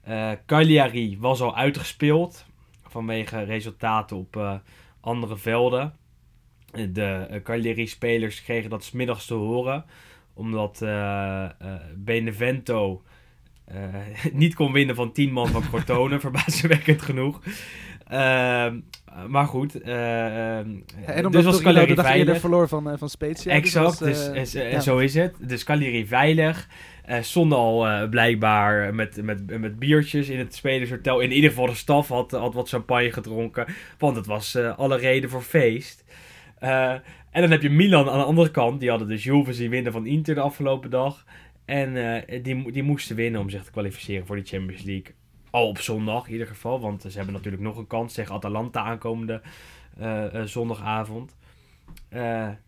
Eh 0.02 0.32
Cagliari 0.46 1.18
was 1.18 1.40
al 1.40 1.56
uitgespeeld 1.56 2.46
vanwege 2.82 3.42
resultaten 3.42 4.16
op 4.16 4.60
andere 5.00 5.36
velden. 5.36 5.94
De 6.70 7.26
uh, 7.30 7.42
Cagliari-spelers 7.42 8.42
kregen 8.42 8.70
dat 8.70 8.84
's 8.84 8.90
middags 8.90 9.26
te 9.26 9.34
horen, 9.34 9.84
omdat 10.40 10.82
eh, 10.82 11.44
eh, 11.44 11.50
Benevento 11.96 13.02
eh, 13.70 14.32
niet 14.32 14.54
kon 14.54 14.72
winnen 14.72 14.94
van 14.94 15.12
10 15.12 15.32
man 15.32 15.48
van 15.48 15.62
Crotone, 15.68 16.20
verbazingwekkend 16.26 17.02
genoeg. 17.02 17.40
Ehm, 18.08 18.78
maar 19.28 19.46
goed, 19.46 19.80
eh, 19.80 20.58
ehm, 20.58 20.68
En 21.06 21.26
omdat 21.26 21.32
dus 21.32 21.44
was 21.44 21.60
Cagliari 21.60 21.86
de 21.86 21.94
dag 21.94 22.04
eerder 22.04 22.24
veilig. 22.24 22.40
verloor 22.40 22.68
van, 22.68 22.98
van 22.98 23.08
Spezia. 23.08 23.52
Exact, 23.52 23.98
was, 23.98 24.28
dus, 24.32 24.54
eh, 24.54 24.72
ja. 24.72 24.80
zo 24.80 24.98
is 24.98 25.14
het. 25.14 25.34
Dus 25.38 25.64
Cagliari 25.64 26.06
veilig. 26.06 26.68
Stonden 27.20 27.58
al 27.58 28.08
blijkbaar 28.08 28.94
met, 28.94 29.22
met, 29.22 29.60
met 29.60 29.78
biertjes 29.78 30.28
in 30.28 30.38
het 30.38 30.54
spelershotel. 30.54 31.20
In 31.20 31.32
ieder 31.32 31.50
geval 31.50 31.66
de 31.66 31.74
staf 31.74 32.08
had, 32.08 32.30
had 32.30 32.54
wat 32.54 32.68
champagne 32.68 33.12
gedronken. 33.12 33.66
Want 33.98 34.16
het 34.16 34.26
was 34.26 34.56
alle 34.56 34.96
reden 34.96 35.30
voor 35.30 35.42
feest. 35.42 36.04
Eh, 36.60 36.92
en 37.30 37.40
dan 37.40 37.50
heb 37.50 37.62
je 37.62 37.70
Milan 37.70 38.08
aan 38.08 38.18
de 38.18 38.24
andere 38.24 38.50
kant. 38.50 38.80
Die 38.80 38.90
hadden 38.90 39.08
dus 39.08 39.24
Juve 39.24 39.52
zien 39.52 39.70
winnen 39.70 39.92
van 39.92 40.06
Inter 40.06 40.34
de 40.34 40.40
afgelopen 40.40 40.90
dag. 40.90 41.24
En 41.64 41.96
eh, 42.26 42.42
die, 42.42 42.72
die 42.72 42.82
moesten 42.82 43.16
winnen 43.16 43.40
om 43.40 43.50
zich 43.50 43.64
te 43.64 43.70
kwalificeren 43.70 44.26
voor 44.26 44.36
de 44.36 44.44
Champions 44.44 44.82
League. 44.82 45.14
Al 45.50 45.68
op 45.68 45.78
zondag 45.78 46.26
in 46.26 46.32
ieder 46.32 46.46
geval. 46.46 46.80
Want 46.80 47.02
ze 47.02 47.16
hebben 47.16 47.34
natuurlijk 47.34 47.62
nog 47.62 47.76
een 47.76 47.86
kans 47.86 48.12
tegen 48.12 48.34
Atalanta 48.34 48.80
aankomende 48.80 49.40
eh, 49.98 50.42
zondagavond. 50.44 51.36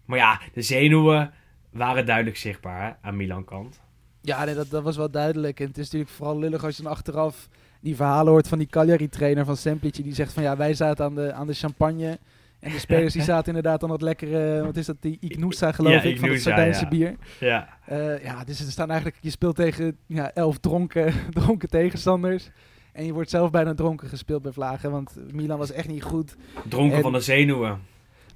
Maar 0.04 0.18
ja, 0.18 0.40
de 0.52 0.62
zenuwen 0.62 1.32
waren 1.70 2.06
duidelijk 2.06 2.36
zichtbaar 2.36 2.98
aan 3.02 3.16
Milan 3.16 3.44
kant. 3.44 3.80
Ja, 4.20 4.44
nee, 4.44 4.54
dat, 4.54 4.70
dat 4.70 4.82
was 4.82 4.96
wel 4.96 5.10
duidelijk. 5.10 5.60
En 5.60 5.66
het 5.66 5.78
is 5.78 5.84
natuurlijk 5.84 6.10
vooral 6.10 6.38
lullig 6.38 6.64
als 6.64 6.76
je 6.76 6.82
dan 6.82 6.92
achteraf 6.92 7.48
die 7.80 7.96
verhalen 7.96 8.32
hoort 8.32 8.48
van 8.48 8.58
die 8.58 8.66
Cagliari-trainer 8.66 9.44
van 9.44 9.56
Semplici. 9.56 10.02
Die 10.02 10.14
zegt 10.14 10.32
van 10.32 10.42
ja, 10.42 10.56
wij 10.56 10.74
zaten 10.74 11.04
aan 11.04 11.14
de, 11.14 11.32
aan 11.32 11.46
de 11.46 11.54
champagne. 11.54 12.18
En 12.62 12.72
de 12.72 12.78
spelers 12.78 13.12
die 13.12 13.22
zaten 13.32 13.46
inderdaad 13.46 13.82
aan 13.82 13.88
dat 13.88 14.02
lekkere, 14.02 14.62
wat 14.64 14.76
is 14.76 14.86
dat, 14.86 14.96
die 15.00 15.16
Ignusa 15.20 15.72
geloof 15.72 15.92
Ja, 15.92 16.02
ik, 16.02 16.18
van 16.18 16.28
het 16.28 16.42
Sardijnse 16.42 16.82
ja. 16.82 16.88
bier. 16.88 17.16
Ja, 17.40 17.68
Eh, 17.86 18.22
ja, 18.24 18.44
dus 18.44 18.60
er 18.64 18.70
staan 18.70 18.88
eigenlijk, 18.90 19.18
je 19.20 19.30
speelt 19.30 19.56
tegen 19.56 19.96
ja, 20.06 20.32
elf 20.32 20.58
dronken, 20.58 21.12
dronken 21.40 21.68
tegenstanders. 21.68 22.50
En 22.92 23.04
je 23.04 23.12
wordt 23.12 23.30
zelf 23.30 23.50
bijna 23.50 23.74
dronken 23.74 24.08
gespeeld 24.08 24.42
bij 24.42 24.52
Vlagen, 24.52 24.90
want 24.90 25.16
Milan 25.32 25.58
was 25.58 25.72
echt 25.72 25.88
niet 25.88 26.02
goed. 26.02 26.36
dronken 26.68 26.96
En- 26.96 27.02
van 27.02 27.12
de 27.12 27.20
zenuwen. 27.20 27.78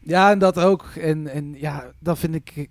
Ja, 0.01 0.31
en 0.31 0.39
dat 0.39 0.59
ook. 0.59 0.85
En, 1.01 1.29
en 1.29 1.55
ja, 1.59 1.85
dat 1.99 2.19
vind 2.19 2.35
ik. 2.35 2.69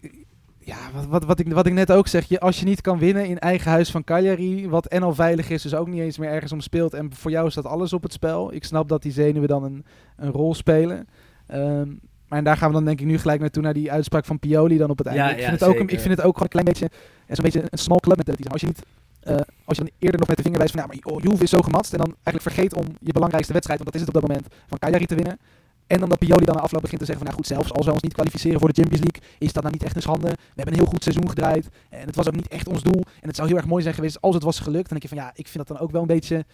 Ja, 0.59 0.77
wat, 0.93 1.05
wat, 1.05 1.23
wat, 1.25 1.39
ik, 1.39 1.53
wat 1.53 1.65
ik 1.65 1.73
net 1.73 1.91
ook 1.91 2.07
zeg. 2.07 2.25
Je, 2.29 2.39
als 2.39 2.59
je 2.59 2.65
niet 2.65 2.81
kan 2.81 2.99
winnen 2.99 3.25
in 3.25 3.39
eigen 3.39 3.71
huis 3.71 3.91
van 3.91 4.03
Cagliari, 4.03 4.69
wat 4.69 4.85
en 4.85 5.03
al 5.03 5.13
veilig 5.15 5.49
is, 5.49 5.61
dus 5.61 5.75
ook 5.75 5.87
niet 5.87 6.01
eens 6.01 6.17
meer 6.17 6.29
ergens 6.29 6.51
om 6.51 6.59
speelt. 6.61 6.93
En 6.93 7.13
voor 7.13 7.31
jou 7.31 7.51
staat 7.51 7.65
alles 7.65 7.93
op 7.93 8.03
het 8.03 8.13
spel. 8.13 8.53
Ik 8.53 8.63
snap 8.63 8.89
dat 8.89 9.01
die 9.01 9.11
zenuwen 9.11 9.47
dan 9.47 9.63
een, 9.63 9.85
een 10.17 10.31
rol 10.31 10.53
spelen. 10.55 11.07
Ehm, 11.47 11.87
maar 12.27 12.37
en 12.37 12.43
daar 12.43 12.57
gaan 12.57 12.67
we 12.67 12.73
dan 12.75 12.85
denk 12.85 12.99
ik 12.99 13.05
nu 13.05 13.17
gelijk 13.17 13.39
naartoe 13.39 13.63
naar 13.63 13.73
die 13.73 13.91
uitspraak 13.91 14.25
van 14.25 14.39
Pioli 14.39 14.77
dan 14.77 14.89
op 14.89 14.97
het 14.97 15.07
einde. 15.07 15.21
Ja, 15.21 15.29
ik, 15.29 15.35
vind 15.35 15.47
ja, 15.47 15.51
het 15.53 15.63
ook 15.63 15.77
zeker. 15.77 15.93
ik 15.93 15.99
vind 15.99 16.17
het 16.17 16.25
ook 16.25 16.37
gewoon 16.37 16.49
een 16.51 16.61
klein 16.61 16.65
beetje, 16.65 16.89
zo'n 17.27 17.43
beetje 17.43 17.63
een 17.69 17.77
small 17.77 17.99
club 17.99 18.15
mentality. 18.15 18.47
Als 18.47 18.61
je 18.61 18.67
niet, 18.67 18.81
eh, 19.19 19.35
als 19.65 19.77
je 19.77 19.83
dan 19.83 19.91
eerder 19.99 20.19
nog 20.19 20.27
met 20.27 20.37
de 20.37 20.43
vinger 20.43 20.57
wijst 20.57 20.73
van, 20.73 20.81
ja, 20.81 20.87
maar 20.87 21.21
Juve 21.23 21.43
is 21.43 21.49
zo 21.49 21.61
gematst. 21.61 21.93
En 21.93 21.97
dan 21.97 22.15
eigenlijk 22.23 22.55
vergeet 22.55 22.73
om 22.73 22.85
je 22.99 23.11
belangrijkste 23.11 23.53
wedstrijd, 23.53 23.79
want 23.79 23.91
dat 23.91 24.01
is 24.01 24.07
het 24.07 24.15
op 24.15 24.21
dat 24.21 24.29
moment, 24.29 24.53
van 24.67 24.77
Cagliari 24.77 25.05
te 25.05 25.15
winnen. 25.15 25.39
En 25.87 25.99
dan 25.99 26.09
dat 26.09 26.17
Pioli 26.17 26.45
dan 26.45 26.55
na 26.55 26.61
afloop 26.61 26.81
begint 26.81 26.99
te 26.99 27.05
zeggen 27.05 27.25
van, 27.25 27.33
nou 27.33 27.43
goed, 27.43 27.55
zelfs 27.55 27.73
als 27.73 27.85
we 27.85 27.91
ons 27.91 28.01
niet 28.01 28.13
kwalificeren 28.13 28.59
voor 28.59 28.73
de 28.73 28.81
Champions 28.81 29.03
League, 29.03 29.35
is 29.39 29.53
dat 29.53 29.63
nou 29.63 29.75
niet 29.75 29.83
echt 29.83 29.95
een 29.95 30.01
schande. 30.01 30.27
We 30.27 30.55
hebben 30.55 30.73
een 30.73 30.79
heel 30.79 30.89
goed 30.89 31.03
seizoen 31.03 31.29
gedraaid. 31.29 31.69
En 31.89 32.05
het 32.05 32.15
was 32.15 32.27
ook 32.27 32.35
niet 32.35 32.47
echt 32.47 32.67
ons 32.67 32.83
doel. 32.83 33.01
En 33.21 33.27
het 33.27 33.35
zou 33.35 33.47
heel 33.47 33.57
erg 33.57 33.65
mooi 33.65 33.83
zijn 33.83 33.95
geweest 33.95 34.21
als 34.21 34.33
het 34.35 34.43
was 34.43 34.59
gelukt. 34.59 34.89
Dan 34.89 34.97
denk 34.99 35.01
je 35.01 35.15
van, 35.15 35.17
ja, 35.17 35.31
ik 35.35 35.47
vind 35.47 35.67
dat 35.67 35.77
dan 35.77 35.85
ook 35.85 35.91
wel 35.91 36.01
een 36.01 36.07
beetje, 36.07 36.45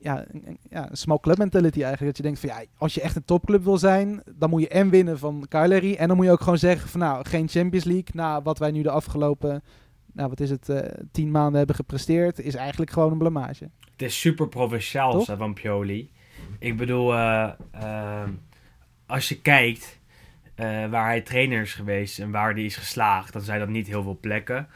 ja, 0.00 0.24
een, 0.32 0.58
ja, 0.70 0.90
een 0.90 0.96
small 0.96 1.18
club 1.20 1.38
mentality 1.38 1.82
eigenlijk. 1.82 2.06
Dat 2.06 2.16
je 2.16 2.22
denkt 2.22 2.40
van, 2.40 2.48
ja, 2.48 2.64
als 2.78 2.94
je 2.94 3.00
echt 3.00 3.16
een 3.16 3.24
topclub 3.24 3.64
wil 3.64 3.78
zijn, 3.78 4.22
dan 4.34 4.50
moet 4.50 4.60
je 4.60 4.68
en 4.68 4.90
winnen 4.90 5.18
van 5.18 5.46
Cagliari. 5.48 5.94
En 5.94 6.08
dan 6.08 6.16
moet 6.16 6.26
je 6.26 6.32
ook 6.32 6.40
gewoon 6.40 6.58
zeggen 6.58 6.88
van, 6.88 7.00
nou, 7.00 7.26
geen 7.26 7.48
Champions 7.48 7.84
League. 7.84 8.08
Na 8.12 8.42
wat 8.42 8.58
wij 8.58 8.70
nu 8.70 8.82
de 8.82 8.90
afgelopen, 8.90 9.62
nou, 10.12 10.28
wat 10.28 10.40
is 10.40 10.50
het, 10.50 10.68
eh, 10.68 10.90
tien 11.12 11.30
maanden 11.30 11.58
hebben 11.58 11.76
gepresteerd, 11.76 12.40
is 12.40 12.54
eigenlijk 12.54 12.90
gewoon 12.90 13.12
een 13.12 13.18
blamage. 13.18 13.70
Het 13.92 14.02
is 14.02 14.20
super 14.20 14.48
provinciaal 14.48 15.24
van 15.24 15.54
Pioli. 15.54 16.10
Ik 16.58 16.76
bedoel, 16.76 17.14
eh, 17.14 17.50
eh, 17.70 18.28
als 19.06 19.28
je 19.28 19.40
kijkt 19.40 19.98
waar 20.90 21.06
hij 21.06 21.20
trainer 21.20 21.60
is 21.60 21.74
geweest 21.74 22.18
en 22.18 22.30
waar 22.30 22.52
hij 22.52 22.64
is 22.64 22.76
geslaagd, 22.76 23.32
dan 23.32 23.42
zijn 23.42 23.58
dat 23.58 23.68
niet 23.68 23.86
heel 23.86 24.02
veel 24.02 24.18
plekken. 24.20 24.68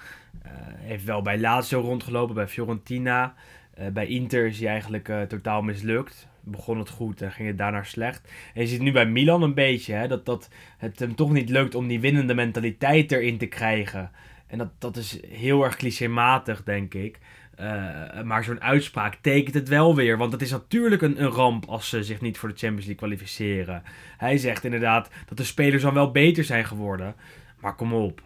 Heeft 0.76 1.04
wel 1.04 1.22
bij 1.22 1.38
Lazio 1.38 1.80
rondgelopen, 1.80 2.34
bij 2.34 2.48
Fiorentina. 2.48 3.34
Eh, 3.74 3.88
bij 3.88 4.06
Inter 4.06 4.46
is 4.46 4.58
hij 4.58 4.68
eigenlijk 4.68 5.08
eh, 5.08 5.22
totaal 5.22 5.62
mislukt. 5.62 6.28
Begon 6.40 6.78
het 6.78 6.88
goed 6.88 7.22
en 7.22 7.32
ging 7.32 7.48
het 7.48 7.58
daarna 7.58 7.82
slecht. 7.82 8.32
En 8.54 8.60
je 8.60 8.66
ziet 8.66 8.80
nu 8.80 8.92
bij 8.92 9.06
Milan 9.06 9.42
een 9.42 9.54
beetje 9.54 9.92
hè, 9.92 10.08
dat, 10.08 10.26
dat 10.26 10.48
het 10.78 10.98
hem 10.98 11.14
toch 11.14 11.32
niet 11.32 11.48
lukt 11.48 11.74
om 11.74 11.88
die 11.88 12.00
winnende 12.00 12.34
mentaliteit 12.34 13.12
erin 13.12 13.38
te 13.38 13.46
krijgen. 13.46 14.10
En 14.46 14.58
dat, 14.58 14.68
dat 14.78 14.96
is 14.96 15.20
heel 15.28 15.64
erg 15.64 15.76
clichématig, 15.76 16.62
denk 16.62 16.94
ik. 16.94 17.18
Eh, 17.56 18.22
maar 18.22 18.44
zo'n 18.44 18.60
uitspraak 18.60 19.14
tekent 19.20 19.54
het 19.54 19.68
wel 19.68 19.94
weer. 19.94 20.18
Want 20.18 20.32
het 20.32 20.42
is 20.42 20.50
natuurlijk 20.50 21.02
een, 21.02 21.22
een 21.22 21.30
ramp 21.30 21.64
als 21.66 21.88
ze 21.88 22.02
zich 22.02 22.20
niet 22.20 22.38
voor 22.38 22.48
de 22.48 22.58
Champions 22.58 22.86
League 22.86 23.08
kwalificeren. 23.08 23.82
Hij 24.16 24.38
zegt 24.38 24.64
inderdaad 24.64 25.10
dat 25.26 25.36
de 25.36 25.44
spelers 25.44 25.82
dan 25.82 25.94
wel 25.94 26.10
beter 26.10 26.44
zijn 26.44 26.64
geworden. 26.64 27.14
Maar 27.60 27.74
kom 27.74 27.92
op. 27.92 28.22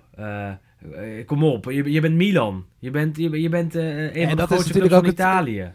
kom 1.26 1.44
op. 1.44 1.64
Je, 1.64 1.92
je 1.92 2.00
bent 2.00 2.14
Milan. 2.14 2.64
Je 2.78 2.90
bent, 2.90 3.16
je, 3.16 3.40
je 3.40 3.48
bent 3.48 3.74
eh, 3.74 4.14
een 4.16 4.28
van 4.28 4.36
de 4.36 4.46
grootste 4.46 4.72
clubs 4.72 4.88
van 4.94 5.04
het- 5.04 5.12
Italië. 5.12 5.72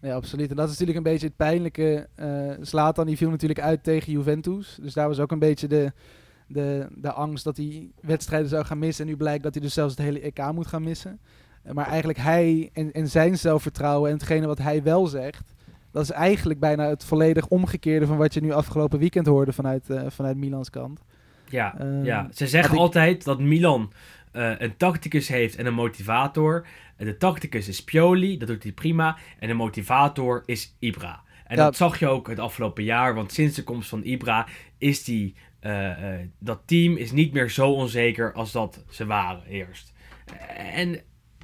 Ja, 0.00 0.14
absoluut. 0.14 0.50
En 0.50 0.56
dat 0.56 0.64
is 0.64 0.70
natuurlijk 0.70 0.98
een 0.98 1.12
beetje 1.12 1.26
het 1.26 1.36
pijnlijke. 1.36 2.08
eh 2.14 2.50
Zlatan 2.60 3.06
die 3.06 3.16
viel 3.16 3.30
natuurlijk 3.30 3.60
uit 3.60 3.84
tegen 3.84 4.12
Juventus. 4.12 4.78
Dus 4.82 4.92
daar 4.94 5.08
was 5.08 5.20
ook 5.20 5.32
een 5.32 5.38
beetje 5.38 5.68
de, 5.68 5.92
de, 6.46 6.86
de 6.94 7.12
angst 7.12 7.44
dat 7.44 7.56
hij 7.56 7.90
wedstrijden 8.00 8.48
zou 8.48 8.64
gaan 8.64 8.78
missen. 8.78 9.04
En 9.04 9.10
nu 9.10 9.16
blijkt 9.16 9.42
dat 9.42 9.54
hij 9.54 9.62
dus 9.62 9.74
zelfs 9.74 9.94
het 9.96 10.04
hele 10.04 10.20
EK 10.20 10.52
moet 10.52 10.66
gaan 10.66 10.82
missen. 10.82 11.20
Eh, 11.62 11.72
Maar 11.72 11.86
eigenlijk 11.86 12.18
hij 12.18 12.70
en, 12.72 12.92
en 12.92 13.08
zijn 13.08 13.38
zelfvertrouwen 13.38 14.10
en 14.10 14.16
hetgene 14.16 14.46
wat 14.46 14.58
hij 14.58 14.82
wel 14.82 15.06
zegt... 15.06 15.54
dat 15.90 16.02
is 16.02 16.10
eigenlijk 16.10 16.60
bijna 16.60 16.88
het 16.88 17.04
volledig 17.04 17.48
omgekeerde 17.48 18.06
van 18.06 18.16
wat 18.16 18.34
je 18.34 18.40
nu 18.40 18.52
afgelopen 18.52 18.98
weekend 18.98 19.26
hoorde 19.26 19.52
vanuit, 19.52 19.90
eh, 19.90 20.02
vanuit 20.08 20.36
Milans 20.36 20.70
kant. 20.70 21.00
Ja, 21.48 21.78
Ehm, 21.78 22.04
ja. 22.04 22.28
ze 22.34 22.46
zeggen 22.46 22.74
ik- 22.74 22.80
altijd 22.80 23.24
dat 23.24 23.40
Milan 23.40 23.92
eh, 24.32 24.50
een 24.58 24.76
tacticus 24.76 25.28
heeft 25.28 25.56
en 25.56 25.66
een 25.66 25.74
motivator. 25.74 26.66
De 26.96 27.16
tacticus 27.16 27.68
is 27.68 27.84
Pioli, 27.84 28.38
dat 28.38 28.48
doet 28.48 28.62
hij 28.62 28.72
prima. 28.72 29.16
En 29.38 29.48
de 29.48 29.54
motivator 29.54 30.42
is 30.46 30.76
Ibra. 30.78 31.20
En 31.46 31.56
Ja. 31.56 31.64
dat 31.64 31.76
zag 31.76 31.98
je 31.98 32.08
ook 32.08 32.28
het 32.28 32.38
afgelopen 32.38 32.84
jaar, 32.84 33.14
want 33.14 33.32
sinds 33.32 33.54
de 33.56 33.62
komst 33.64 33.88
van 33.88 34.00
Ibra 34.04 34.46
is 34.78 35.04
die, 35.04 35.34
eh, 35.60 36.14
eh, 36.14 36.20
dat 36.38 36.60
team 36.64 36.96
is 36.96 37.12
niet 37.12 37.32
meer 37.32 37.50
zo 37.50 37.70
onzeker 37.70 38.32
als 38.32 38.52
dat 38.52 38.84
ze 38.90 39.06
waren 39.06 39.42
eerst. 39.48 39.92
En 40.74 41.00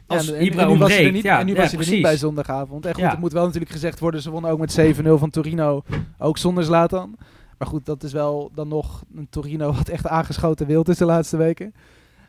als 0.07 0.27
Ja, 0.27 0.33
en- 0.33 0.39
en- 0.39 0.45
Ibra 0.47 0.63
en 0.63 0.69
nu 0.73 0.79
was 0.79 0.89
hij 0.89 0.99
er 0.99 1.05
ontbreekt, 1.05 1.13
niet, 1.13 1.23
ja, 1.23 1.39
en 1.41 1.47
nu 1.47 1.55
was 1.55 1.71
hij 1.73 1.81
er 1.81 1.91
niet 1.91 2.03
bij 2.03 2.17
zondagavond. 2.17 2.87
En 2.87 2.95
goed, 2.95 3.03
het 3.11 3.19
moet 3.19 3.33
wel 3.33 3.45
natuurlijk 3.45 3.73
gezegd 3.73 3.99
worden, 3.99 4.23
ze 4.23 4.31
wonnen 4.31 4.51
ook 4.51 4.59
met 4.59 4.73
7-0 4.73 5.19
van 5.19 5.31
Torino, 5.31 5.83
ook 6.19 6.39
zonder 6.39 6.65
Zlatan. 6.65 7.17
Maar 7.63 7.71
goed, 7.71 7.87
dat 7.87 8.03
is 8.03 8.13
wel 8.13 8.51
dan 8.55 8.69
nog 8.69 9.05
een 9.15 9.29
Torino 9.29 9.73
wat 9.73 9.89
echt 9.89 10.07
aangeschoten 10.07 10.67
wild 10.67 10.89
is 10.89 10.97
de 10.99 11.05
laatste 11.05 11.37
weken. 11.37 11.75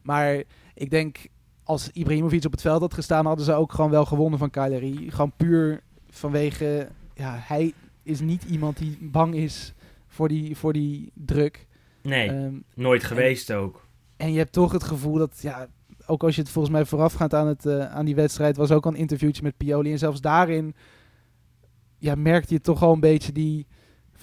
Maar 0.03 0.43
ik 0.73 0.89
denk, 0.89 1.27
als 1.63 1.89
Ibrahimovic 1.93 2.45
op 2.45 2.51
het 2.51 2.61
veld 2.61 2.81
had 2.81 2.93
gestaan, 2.93 3.25
hadden 3.25 3.45
ze 3.45 3.53
ook 3.53 3.71
gewoon 3.73 3.89
wel 3.89 4.05
gewonnen 4.05 4.39
van 4.39 4.49
Cagliari. 4.49 5.11
Gewoon 5.11 5.31
puur 5.37 5.81
vanwege, 6.09 6.87
ja, 7.13 7.35
hij 7.39 7.73
is 8.03 8.19
niet 8.19 8.43
iemand 8.43 8.77
die 8.77 8.97
bang 9.01 9.35
is 9.35 9.73
voor 10.07 10.27
die, 10.27 10.57
voor 10.57 10.73
die 10.73 11.11
druk. 11.13 11.67
Nee, 12.01 12.29
Ehm, 12.29 12.53
nooit 12.75 13.03
geweest 13.03 13.51
ook. 13.51 13.85
en 14.17 14.31
je 14.31 14.37
hebt 14.37 14.51
toch 14.53 14.71
het 14.71 14.83
gevoel 14.83 15.17
dat, 15.17 15.39
ja, 15.41 15.67
ook 16.05 16.23
als 16.23 16.35
je 16.35 16.41
het 16.41 16.49
volgens 16.49 16.73
mij 16.73 16.85
voorafgaand 16.85 17.33
aan, 17.33 17.47
het, 17.47 17.65
eh, 17.65 17.93
aan 17.95 18.05
die 18.05 18.15
wedstrijd, 18.15 18.57
was 18.57 18.71
ook 18.71 18.85
al 18.85 18.91
een 18.91 18.97
interviewtje 18.97 19.43
met 19.43 19.57
Pioli. 19.57 19.91
En 19.91 19.97
zelfs 19.97 20.21
daarin 20.21 20.75
ja, 21.97 22.15
merkte 22.15 22.53
je 22.53 22.61
toch 22.61 22.83
al 22.83 22.93
een 22.93 22.99
beetje 22.99 23.31
die, 23.31 23.67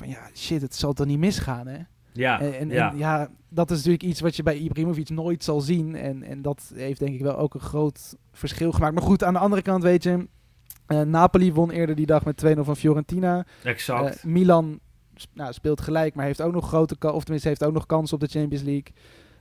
van 0.00 0.08
ja, 0.08 0.30
shit, 0.34 0.62
het 0.62 0.74
zal 0.74 0.92
toch 0.92 1.06
niet 1.06 1.18
misgaan, 1.18 1.66
hè? 1.66 1.78
Ja, 2.12 2.40
en, 2.40 2.58
en, 2.58 2.68
ja. 2.68 2.90
en 2.90 2.98
ja, 2.98 3.28
dat 3.48 3.70
is 3.70 3.76
natuurlijk 3.76 4.02
iets 4.02 4.20
wat 4.20 4.36
je 4.36 4.42
bij 4.42 4.56
Ibrahimovic 4.56 5.08
nooit 5.08 5.44
zal 5.44 5.60
zien. 5.60 5.94
En, 5.94 6.22
en 6.22 6.42
dat 6.42 6.72
heeft 6.74 6.98
denk 6.98 7.14
ik 7.14 7.20
wel 7.20 7.36
ook 7.36 7.54
een 7.54 7.60
groot 7.60 8.16
verschil 8.32 8.72
gemaakt. 8.72 8.94
Maar 8.94 9.02
goed, 9.02 9.24
aan 9.24 9.32
de 9.32 9.38
andere 9.38 9.62
kant 9.62 9.82
weet 9.82 10.02
je, 10.02 10.28
eh, 10.86 11.00
Napoli 11.00 11.52
won 11.52 11.70
eerder 11.70 11.96
die 11.96 12.06
dag 12.06 12.24
met 12.24 12.36
2-0 12.36 12.64
van 12.64 12.76
Fiorentina. 12.76 13.46
exact. 13.62 14.16
Eh, 14.16 14.24
Milan 14.24 14.80
nou, 15.32 15.52
speelt 15.52 15.80
gelijk, 15.80 16.14
maar 16.14 16.24
heeft 16.24 16.42
ook 16.42 16.52
nog 16.52 16.68
grote 16.68 17.12
of 17.12 17.22
tenminste 17.22 17.48
heeft 17.48 17.64
ook 17.64 17.72
nog 17.72 17.86
kans 17.86 18.12
op 18.12 18.20
de 18.20 18.26
Champions 18.26 18.64
League. 18.64 18.92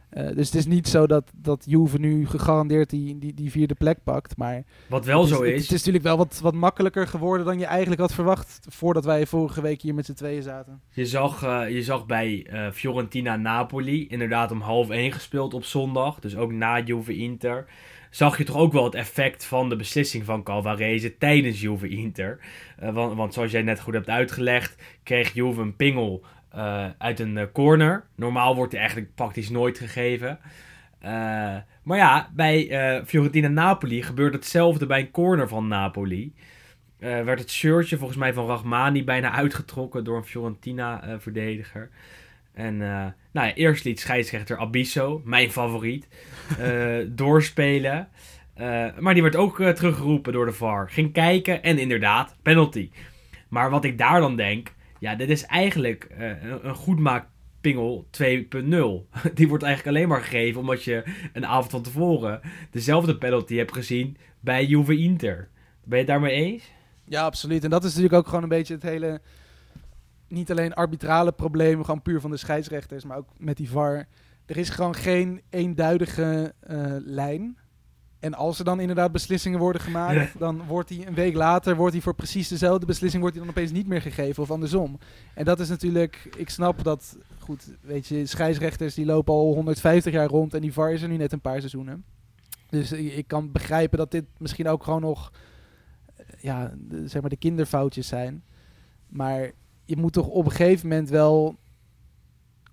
Eh, 0.09 0.27
dus 0.35 0.45
het 0.45 0.55
is 0.55 0.65
niet 0.65 0.87
zo 0.87 1.07
dat, 1.07 1.31
dat 1.35 1.63
Juve 1.67 1.99
nu 1.99 2.27
gegarandeerd 2.27 2.89
die, 2.89 3.19
die, 3.19 3.33
die 3.33 3.51
vierde 3.51 3.75
plek 3.75 3.97
pakt. 4.03 4.37
Maar 4.37 4.63
Wat 4.87 5.05
wel 5.05 5.23
is, 5.23 5.29
zo 5.29 5.41
is, 5.41 5.53
Het 5.53 5.63
is 5.63 5.69
natuurlijk 5.69 6.03
wel 6.03 6.17
wat, 6.17 6.39
wat 6.41 6.53
makkelijker 6.53 7.07
geworden 7.07 7.45
dan 7.45 7.59
je 7.59 7.65
eigenlijk 7.65 8.01
had 8.01 8.13
verwacht. 8.13 8.59
Voordat 8.69 9.05
wij 9.05 9.25
vorige 9.25 9.61
week 9.61 9.81
hier 9.81 9.93
met 9.93 10.05
z'n 10.05 10.13
tweeën 10.13 10.43
zaten. 10.43 10.81
je, 10.91 11.05
zag, 11.05 11.43
eh, 11.43 11.69
je 11.69 11.83
zag 11.83 12.05
bij 12.05 12.45
eh, 12.49 12.71
Fiorentina-Napoli 12.71 14.07
inderdaad 14.07 14.51
om 14.51 14.61
half 14.61 14.89
één 14.89 15.11
gespeeld 15.11 15.53
op 15.53 15.63
zondag. 15.63 16.19
Dus 16.19 16.35
ook 16.35 16.51
na 16.51 16.79
Juve-Inter. 16.79 17.65
Zag 18.09 18.37
je 18.37 18.43
toch 18.43 18.55
ook 18.55 18.73
wel 18.73 18.83
het 18.83 18.95
effect 18.95 19.45
van 19.45 19.69
de 19.69 19.75
beslissing 19.75 20.25
van 20.25 20.43
Calvarese 20.43 21.17
tijdens 21.17 21.61
Juve-Inter. 21.61 22.39
Eh, 22.77 22.93
want, 22.93 23.15
want 23.15 23.33
zoals 23.33 23.51
jij 23.51 23.61
net 23.61 23.79
goed 23.79 23.93
hebt 23.93 24.09
uitgelegd, 24.09 24.75
kreeg 25.03 25.33
Juve 25.33 25.61
een 25.61 25.75
pingel 25.75 26.23
eh, 26.51 26.85
uit 26.97 27.19
een 27.19 27.37
eh, 27.37 27.45
corner. 27.53 28.05
Normaal 28.15 28.55
wordt 28.55 28.71
die 28.71 28.79
eigenlijk 28.79 29.15
praktisch 29.15 29.49
nooit 29.49 29.77
gegeven. 29.77 30.39
Eh, 30.99 31.11
maar 31.83 31.97
ja, 31.97 32.29
bij 32.33 32.69
eh, 32.69 33.05
Fiorentina-Napoli 33.05 34.03
gebeurt 34.03 34.33
hetzelfde 34.33 34.85
bij 34.85 34.99
een 34.99 35.11
corner 35.11 35.47
van 35.47 35.67
Napoli. 35.67 36.33
Werd 36.99 37.39
het 37.39 37.51
shirtje 37.51 37.97
volgens 37.97 38.19
mij 38.19 38.33
van 38.33 38.45
Rachmani 38.45 39.03
bijna 39.03 39.31
uitgetrokken 39.31 40.03
door 40.03 40.17
een 40.17 40.25
Fiorentina-verdediger. 40.25 41.89
en 42.53 42.77
nou 43.31 43.47
ja, 43.47 43.53
eerst 43.53 43.83
liet 43.83 43.99
scheidsrechter 43.99 44.57
Abisso, 44.57 45.21
mijn 45.25 45.51
favoriet, 45.51 46.07
doorspelen. 47.07 48.07
Maar 48.99 49.13
die 49.13 49.21
werd 49.21 49.35
ook 49.35 49.55
teruggeroepen 49.57 50.33
door 50.33 50.45
de 50.45 50.51
VAR. 50.51 50.89
Ging 50.89 51.13
kijken 51.13 51.63
en 51.63 51.77
inderdaad, 51.77 52.35
penalty. 52.41 52.89
Maar 53.49 53.69
wat 53.69 53.83
ik 53.83 53.97
daar 53.97 54.19
dan 54.19 54.35
denk, 54.35 54.73
ja, 54.99 55.15
dit 55.15 55.29
is 55.29 55.45
eigenlijk 55.45 56.03
eh, 56.03 56.43
een, 56.43 56.67
een 56.67 56.75
goedmaakpingel 56.75 58.07
2.0. 58.11 58.21
Die 59.33 59.47
wordt 59.47 59.63
eigenlijk 59.63 59.87
alleen 59.87 60.07
maar 60.07 60.21
gegeven 60.21 60.61
omdat 60.61 60.83
je 60.83 61.03
een 61.33 61.45
avond 61.45 61.71
van 61.71 61.81
tevoren 61.81 62.41
dezelfde 62.71 63.17
penalty 63.17 63.55
hebt 63.55 63.73
gezien 63.73 64.17
bij 64.39 64.65
Juve 64.65 64.97
Inter. 64.97 65.49
Ben 65.83 65.99
je 65.99 66.03
het 66.03 66.07
daarmee 66.07 66.33
eens? 66.33 66.71
Ja, 67.05 67.23
absoluut. 67.23 67.63
En 67.63 67.69
dat 67.69 67.83
is 67.83 67.89
natuurlijk 67.89 68.19
ook 68.19 68.27
gewoon 68.27 68.43
een 68.43 68.49
beetje 68.49 68.73
het 68.73 68.83
hele... 68.83 69.21
Niet 70.27 70.51
alleen 70.51 70.73
arbitrale 70.73 71.31
probleem, 71.31 71.83
gewoon 71.83 72.01
puur 72.01 72.21
van 72.21 72.31
de 72.31 72.37
scheidsrechters, 72.37 73.03
maar 73.03 73.17
ook 73.17 73.29
met 73.37 73.57
die 73.57 73.69
VAR. 73.69 74.07
Er 74.45 74.57
is 74.57 74.69
gewoon 74.69 74.95
geen 74.95 75.41
eenduidige 75.49 76.53
eh, 76.59 76.95
lijn. 76.99 77.57
En 78.19 78.33
als 78.33 78.59
er 78.59 78.65
dan 78.65 78.79
inderdaad 78.79 79.11
beslissingen 79.11 79.59
worden 79.59 79.81
gemaakt, 79.81 80.39
dan 80.39 80.65
wordt 80.67 80.89
die 80.89 81.07
een 81.07 81.13
week 81.13 81.33
later 81.33 81.75
wordt 81.75 81.93
die 81.93 82.01
voor 82.01 82.15
precies 82.15 82.47
dezelfde 82.47 82.85
beslissing 82.85 83.21
wordt 83.21 83.37
die 83.37 83.45
dan 83.45 83.55
opeens 83.55 83.71
niet 83.71 83.87
meer 83.87 84.01
gegeven 84.01 84.43
of 84.43 84.51
andersom. 84.51 84.99
En 85.33 85.45
dat 85.45 85.59
is 85.59 85.69
natuurlijk, 85.69 86.29
ik 86.37 86.49
snap 86.49 86.83
dat, 86.83 87.17
goed, 87.39 87.67
weet 87.81 88.07
je, 88.07 88.25
scheidsrechters 88.25 88.93
die 88.93 89.05
lopen 89.05 89.33
al 89.33 89.53
150 89.53 90.13
jaar 90.13 90.27
rond 90.27 90.53
en 90.53 90.61
die 90.61 90.73
VAR 90.73 90.93
is 90.93 91.01
er 91.01 91.07
nu 91.07 91.17
net 91.17 91.31
een 91.31 91.41
paar 91.41 91.59
seizoenen. 91.59 92.03
Dus 92.69 92.91
ik, 92.91 93.27
kan 93.27 93.51
begrijpen 93.51 93.97
dat 93.97 94.11
dit 94.11 94.25
misschien 94.37 94.67
ook 94.67 94.83
gewoon 94.83 95.01
nog, 95.01 95.31
eh, 96.15 96.25
ja, 96.39 96.73
de, 96.77 97.07
zeg 97.07 97.21
maar 97.21 97.29
de 97.29 97.35
kinderfoutjes 97.35 98.07
zijn. 98.07 98.43
Maar 99.07 99.51
je 99.85 99.97
moet 99.97 100.13
toch 100.13 100.27
op 100.27 100.45
een 100.45 100.51
gegeven 100.51 100.87
moment 100.87 101.09
wel 101.09 101.57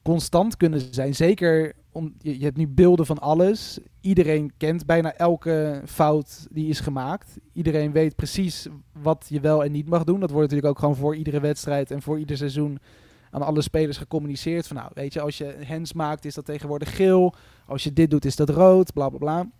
constant 0.02 0.56
kunnen 0.56 0.94
zijn. 0.94 1.14
Zeker, 1.14 1.72
om, 1.96 2.14
je, 2.18 2.38
je 2.38 2.44
hebt 2.44 2.56
nu 2.56 2.68
beelden 2.68 3.06
van 3.06 3.18
alles. 3.18 3.78
Iedereen 4.00 4.52
kent 4.56 4.86
bijna 4.86 5.14
elke 5.14 5.82
fout 5.86 6.46
die 6.50 6.68
is 6.68 6.80
gemaakt. 6.80 7.38
Iedereen 7.52 7.92
weet 7.92 8.16
precies 8.16 8.66
wat 8.92 9.26
je 9.28 9.40
wel 9.40 9.64
en 9.64 9.72
niet 9.72 9.88
mag 9.88 10.04
doen. 10.04 10.20
Dat 10.20 10.30
wordt 10.30 10.50
natuurlijk 10.50 10.74
ook 10.74 10.80
gewoon 10.80 10.96
voor 10.96 11.16
iedere 11.16 11.40
wedstrijd 11.40 11.90
en 11.90 12.02
voor 12.02 12.18
ieder 12.18 12.36
seizoen 12.36 12.78
aan 13.30 13.42
alle 13.42 13.62
spelers 13.62 13.98
gecommuniceerd. 13.98 14.66
Van 14.66 14.76
nou, 14.76 14.90
weet 14.94 15.12
je, 15.12 15.20
als 15.20 15.38
je 15.38 15.56
hands 15.66 15.92
maakt 15.92 16.24
is 16.24 16.34
dat 16.34 16.44
tegenwoordig 16.44 16.96
geel. 16.96 17.34
Als 17.66 17.84
je 17.84 17.92
dit 17.92 18.10
doet 18.10 18.24
is 18.24 18.36
dat 18.36 18.48
rood, 18.48 18.92
bla 18.92 19.08
bla 19.08 19.18
bla. 19.18 19.50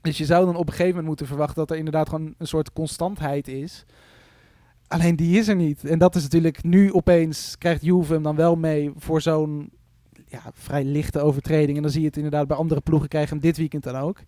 Dus 0.00 0.18
je 0.18 0.24
zou 0.24 0.44
dan 0.44 0.56
op 0.56 0.66
een 0.66 0.72
gegeven 0.72 0.88
moment 0.88 1.06
moeten 1.06 1.26
verwachten 1.26 1.56
dat 1.56 1.70
er 1.70 1.76
inderdaad 1.76 2.08
gewoon 2.08 2.34
een 2.38 2.46
soort 2.46 2.72
constantheid 2.72 3.48
is. 3.48 3.84
Alleen 4.88 5.16
die 5.16 5.38
is 5.38 5.48
er 5.48 5.56
niet. 5.56 5.84
En 5.84 5.98
dat 5.98 6.14
is 6.14 6.22
natuurlijk 6.22 6.62
nu 6.62 6.92
opeens 6.92 7.58
krijgt 7.58 7.82
Juve 7.82 8.12
hem 8.12 8.22
dan 8.22 8.36
wel 8.36 8.56
mee 8.56 8.92
voor 8.96 9.20
zo'n 9.20 9.70
ja, 10.32 10.50
vrij 10.54 10.84
lichte 10.84 11.20
overtreding. 11.20 11.76
En 11.76 11.82
dan 11.82 11.92
zie 11.92 12.00
je 12.00 12.06
het 12.06 12.16
inderdaad 12.16 12.46
bij 12.46 12.56
andere 12.56 12.80
ploegen 12.80 13.08
krijgen 13.08 13.30
hem 13.30 13.40
dit 13.40 13.56
weekend 13.56 13.82
dan 13.82 13.96
ook. 13.96 14.18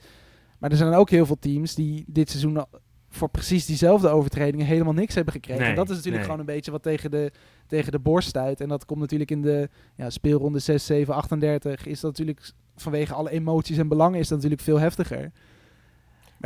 Maar 0.59 0.71
er 0.71 0.77
zijn 0.77 0.95
ook 0.95 1.11
heel 1.11 1.27
veel 1.27 1.39
teams 1.39 1.75
die 1.75 2.05
dit 2.07 2.31
seizoen 2.31 2.65
voor 3.09 3.29
precies 3.29 3.67
diezelfde 3.67 4.09
overtredingen 4.09 4.67
helemaal 4.67 4.93
niks 4.93 5.15
hebben 5.15 5.33
gekregen. 5.33 5.61
Nee, 5.61 5.71
en 5.71 5.77
dat 5.77 5.91
is 5.91 5.97
natuurlijk 5.97 6.17
nee. 6.17 6.25
gewoon 6.25 6.41
een 6.41 6.55
beetje 6.55 6.71
wat 6.71 6.83
tegen 6.83 7.11
de, 7.11 7.33
tegen 7.67 7.93
de 7.93 7.99
borst 7.99 8.29
stuit. 8.29 8.61
En 8.61 8.69
dat 8.69 8.85
komt 8.85 9.01
natuurlijk 9.01 9.31
in 9.31 9.43
de 9.43 9.69
ja, 9.97 10.11
speelronde 10.11 10.59
6, 10.59 10.87
7, 10.87 11.15
38. 11.15 11.87
Is 11.87 12.01
dat 12.01 12.11
natuurlijk 12.11 12.53
vanwege 12.77 13.15
alle 13.15 13.31
emoties 13.31 13.79
en 13.79 13.89
belangen 13.89 14.19
is 14.19 14.29
dat 14.29 14.37
natuurlijk 14.37 14.63
veel 14.63 14.79
heftiger. 14.79 15.33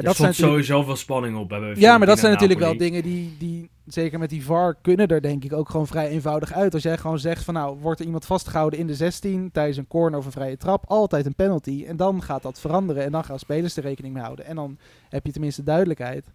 Er 0.05 0.15
stond 0.15 0.29
natuurlijk- 0.29 0.65
sowieso 0.65 0.83
veel 0.83 0.97
spanning 0.97 1.37
op. 1.37 1.49
Bij 1.49 1.75
ja, 1.77 1.99
maar 1.99 2.07
dat 2.07 2.19
zijn 2.19 2.33
natuurlijk 2.33 2.61
wel 2.61 2.77
dingen 2.77 3.03
die, 3.03 3.37
die, 3.39 3.71
zeker 3.87 4.19
met 4.19 4.31
die 4.31 4.45
VAR, 4.45 4.75
kunnen 4.83 5.09
er 5.09 5.23
denk 5.23 5.45
ik 5.45 5.53
ook 5.53 5.69
gewoon 5.71 5.87
vrij 5.87 6.09
eenvoudig 6.09 6.53
uit. 6.53 6.75
Als 6.75 6.83
jij 6.83 6.99
gewoon 6.99 7.19
zegt 7.19 7.45
van 7.45 7.55
nou, 7.55 7.79
wordt 7.81 8.01
er 8.01 8.07
iemand 8.07 8.27
vastgehouden 8.27 8.79
in 8.79 8.87
de 8.87 8.95
16 8.95 9.51
tijdens 9.53 9.77
een 9.77 9.87
corner 9.87 10.19
of 10.19 10.25
een 10.27 10.33
vrije 10.33 10.57
trap, 10.57 10.85
altijd 10.87 11.27
een 11.27 11.35
penalty. 11.35 11.85
En 11.87 11.97
dan 11.97 12.23
gaat 12.23 12.43
dat 12.43 12.61
veranderen 12.61 13.05
en 13.05 13.13
dan 13.13 13.25
gaan 13.25 13.39
spelers 13.39 13.77
er 13.77 13.83
rekening 13.83 14.15
mee 14.15 14.23
houden. 14.23 14.45
En 14.45 14.57
dan 14.57 14.79
heb 15.09 15.27
je 15.27 15.33
tenminste 15.33 15.63
duidelijkheid. 15.63 16.27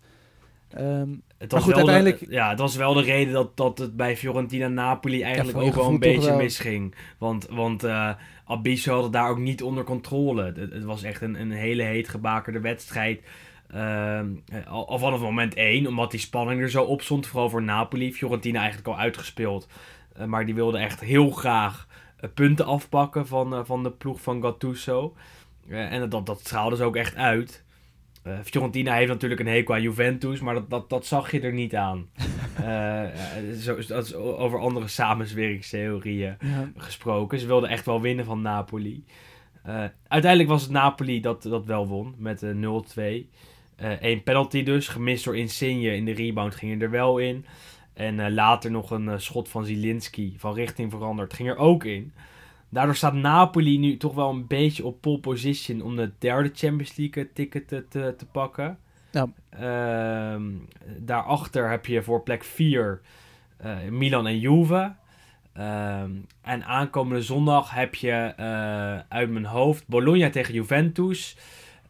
Ehm, 0.69 1.09
Het 1.37 1.51
was, 1.51 1.63
goed, 1.63 1.73
wel 1.75 1.85
de, 1.85 1.91
uiteindelijk- 1.91 2.31
ja, 2.31 2.49
het 2.49 2.59
was 2.59 2.75
wel 2.75 2.93
de 2.93 3.01
reden 3.01 3.33
dat, 3.33 3.57
dat 3.57 3.77
het 3.77 3.95
bij 3.95 4.17
Fiorentina 4.17 4.67
Napoli 4.67 5.21
eigenlijk 5.21 5.57
ook 5.57 5.73
wel 5.75 5.89
een 5.89 5.99
beetje 5.99 6.29
wel. 6.29 6.37
misging. 6.37 6.95
Want, 7.17 7.47
want 7.49 7.83
eh 7.83 8.09
Abisso 8.45 8.93
had 8.93 9.03
het 9.03 9.13
daar 9.13 9.29
ook 9.29 9.37
niet 9.39 9.63
onder 9.63 9.83
controle. 9.83 10.43
Het, 10.45 10.57
het 10.73 10.83
was 10.83 11.03
echt 11.03 11.21
een, 11.21 11.41
een 11.41 11.51
hele 11.51 11.83
heet 11.83 12.09
gebakerde 12.09 12.59
wedstrijd. 12.59 13.21
Ehm, 13.73 14.27
al, 14.67 14.87
al 14.87 14.99
vanaf 14.99 15.19
moment 15.19 15.53
1, 15.53 15.87
omdat 15.87 16.11
die 16.11 16.19
spanning 16.19 16.61
er 16.61 16.69
zo 16.69 16.83
op 16.83 17.01
stond. 17.01 17.27
Vooral 17.27 17.49
voor 17.49 17.63
Napoli. 17.63 18.13
Fiorentina 18.13 18.59
eigenlijk 18.59 18.87
al 18.87 18.97
uitgespeeld. 18.97 19.67
Eh, 20.15 20.25
maar 20.25 20.45
die 20.45 20.55
wilde 20.55 20.77
echt 20.77 20.99
heel 20.99 21.29
graag 21.29 21.87
eh, 22.17 22.29
punten 22.33 22.65
afpakken 22.65 23.27
van, 23.27 23.53
eh, 23.53 23.59
van 23.63 23.83
de 23.83 23.91
ploeg 23.91 24.21
van 24.21 24.41
Gattuso. 24.41 25.15
Eh, 25.69 25.91
en 25.91 26.09
dat, 26.09 26.25
dat 26.25 26.39
straalde 26.39 26.75
ze 26.75 26.83
ook 26.83 26.95
echt 26.95 27.15
uit. 27.15 27.63
Eh, 28.23 28.33
Fiorentina 28.43 28.93
heeft 28.93 29.11
natuurlijk 29.11 29.41
een 29.41 29.47
hekel 29.47 29.73
aan 29.73 29.81
Juventus, 29.81 30.39
maar 30.39 30.53
dat, 30.53 30.69
dat, 30.69 30.89
dat 30.89 31.05
zag 31.05 31.31
je 31.31 31.39
er 31.39 31.53
niet 31.53 31.75
aan. 31.75 32.07
Eh, 32.53 33.03
eh, 33.03 33.53
zo, 33.59 33.75
dat 33.87 34.05
is 34.05 34.15
over 34.15 34.59
andere 34.59 34.87
samenzweringstheorieën 34.87 36.35
ja. 36.39 36.71
gesproken. 36.77 37.39
Ze 37.39 37.47
wilden 37.47 37.69
echt 37.69 37.85
wel 37.85 38.01
winnen 38.01 38.25
van 38.25 38.41
Napoli. 38.41 39.05
Eh, 39.63 39.83
uiteindelijk 40.07 40.49
was 40.49 40.61
het 40.61 40.71
Napoli 40.71 41.21
dat, 41.21 41.41
dat 41.43 41.65
wel 41.65 41.87
won 41.87 42.15
met 42.17 42.43
eh, 42.43 42.49
0-2. 42.51 43.29
Eén 43.77 44.23
penalty 44.23 44.63
dus, 44.63 44.87
gemist 44.87 45.25
door 45.25 45.37
Insigne. 45.37 45.95
In 45.95 46.05
de 46.05 46.13
rebound 46.13 46.55
ging 46.55 46.81
er 46.81 46.89
wel 46.89 47.17
in. 47.17 47.45
En 47.93 48.19
eh, 48.19 48.31
later 48.31 48.71
nog 48.71 48.91
een 48.91 49.09
eh, 49.09 49.17
schot 49.17 49.49
van 49.49 49.65
Zielinski 49.65 50.35
van 50.37 50.53
richting 50.53 50.91
veranderd. 50.91 51.33
Ging 51.33 51.49
er 51.49 51.57
ook 51.57 51.83
in. 51.83 52.13
Daardoor 52.69 52.95
staat 52.95 53.13
Napoli 53.13 53.77
nu 53.77 53.97
toch 53.97 54.13
wel 54.13 54.29
een 54.29 54.47
beetje 54.47 54.85
op 54.85 55.01
pole 55.01 55.19
position 55.19 55.81
om 55.81 55.95
de 55.95 56.11
derde 56.19 56.51
Champions 56.53 56.95
League 56.95 57.33
ticket 57.33 57.67
te, 57.67 57.87
te, 57.87 58.13
te 58.17 58.25
pakken. 58.25 58.77
Ja. 59.11 59.27
Ehm, 59.49 60.43
daarachter 60.97 61.69
heb 61.69 61.85
je 61.85 62.03
voor 62.03 62.23
plek 62.23 62.43
4 62.43 63.01
Milan 63.89 64.27
en 64.27 64.39
Juve. 64.39 64.95
Ehm, 65.53 66.11
en 66.41 66.65
aankomende 66.65 67.21
zondag 67.21 67.71
heb 67.71 67.95
je 67.95 68.33
eh, 68.37 68.99
uit 69.09 69.29
mijn 69.29 69.45
hoofd 69.45 69.87
Bologna 69.87 70.29
tegen 70.29 70.53
Juventus. 70.53 71.37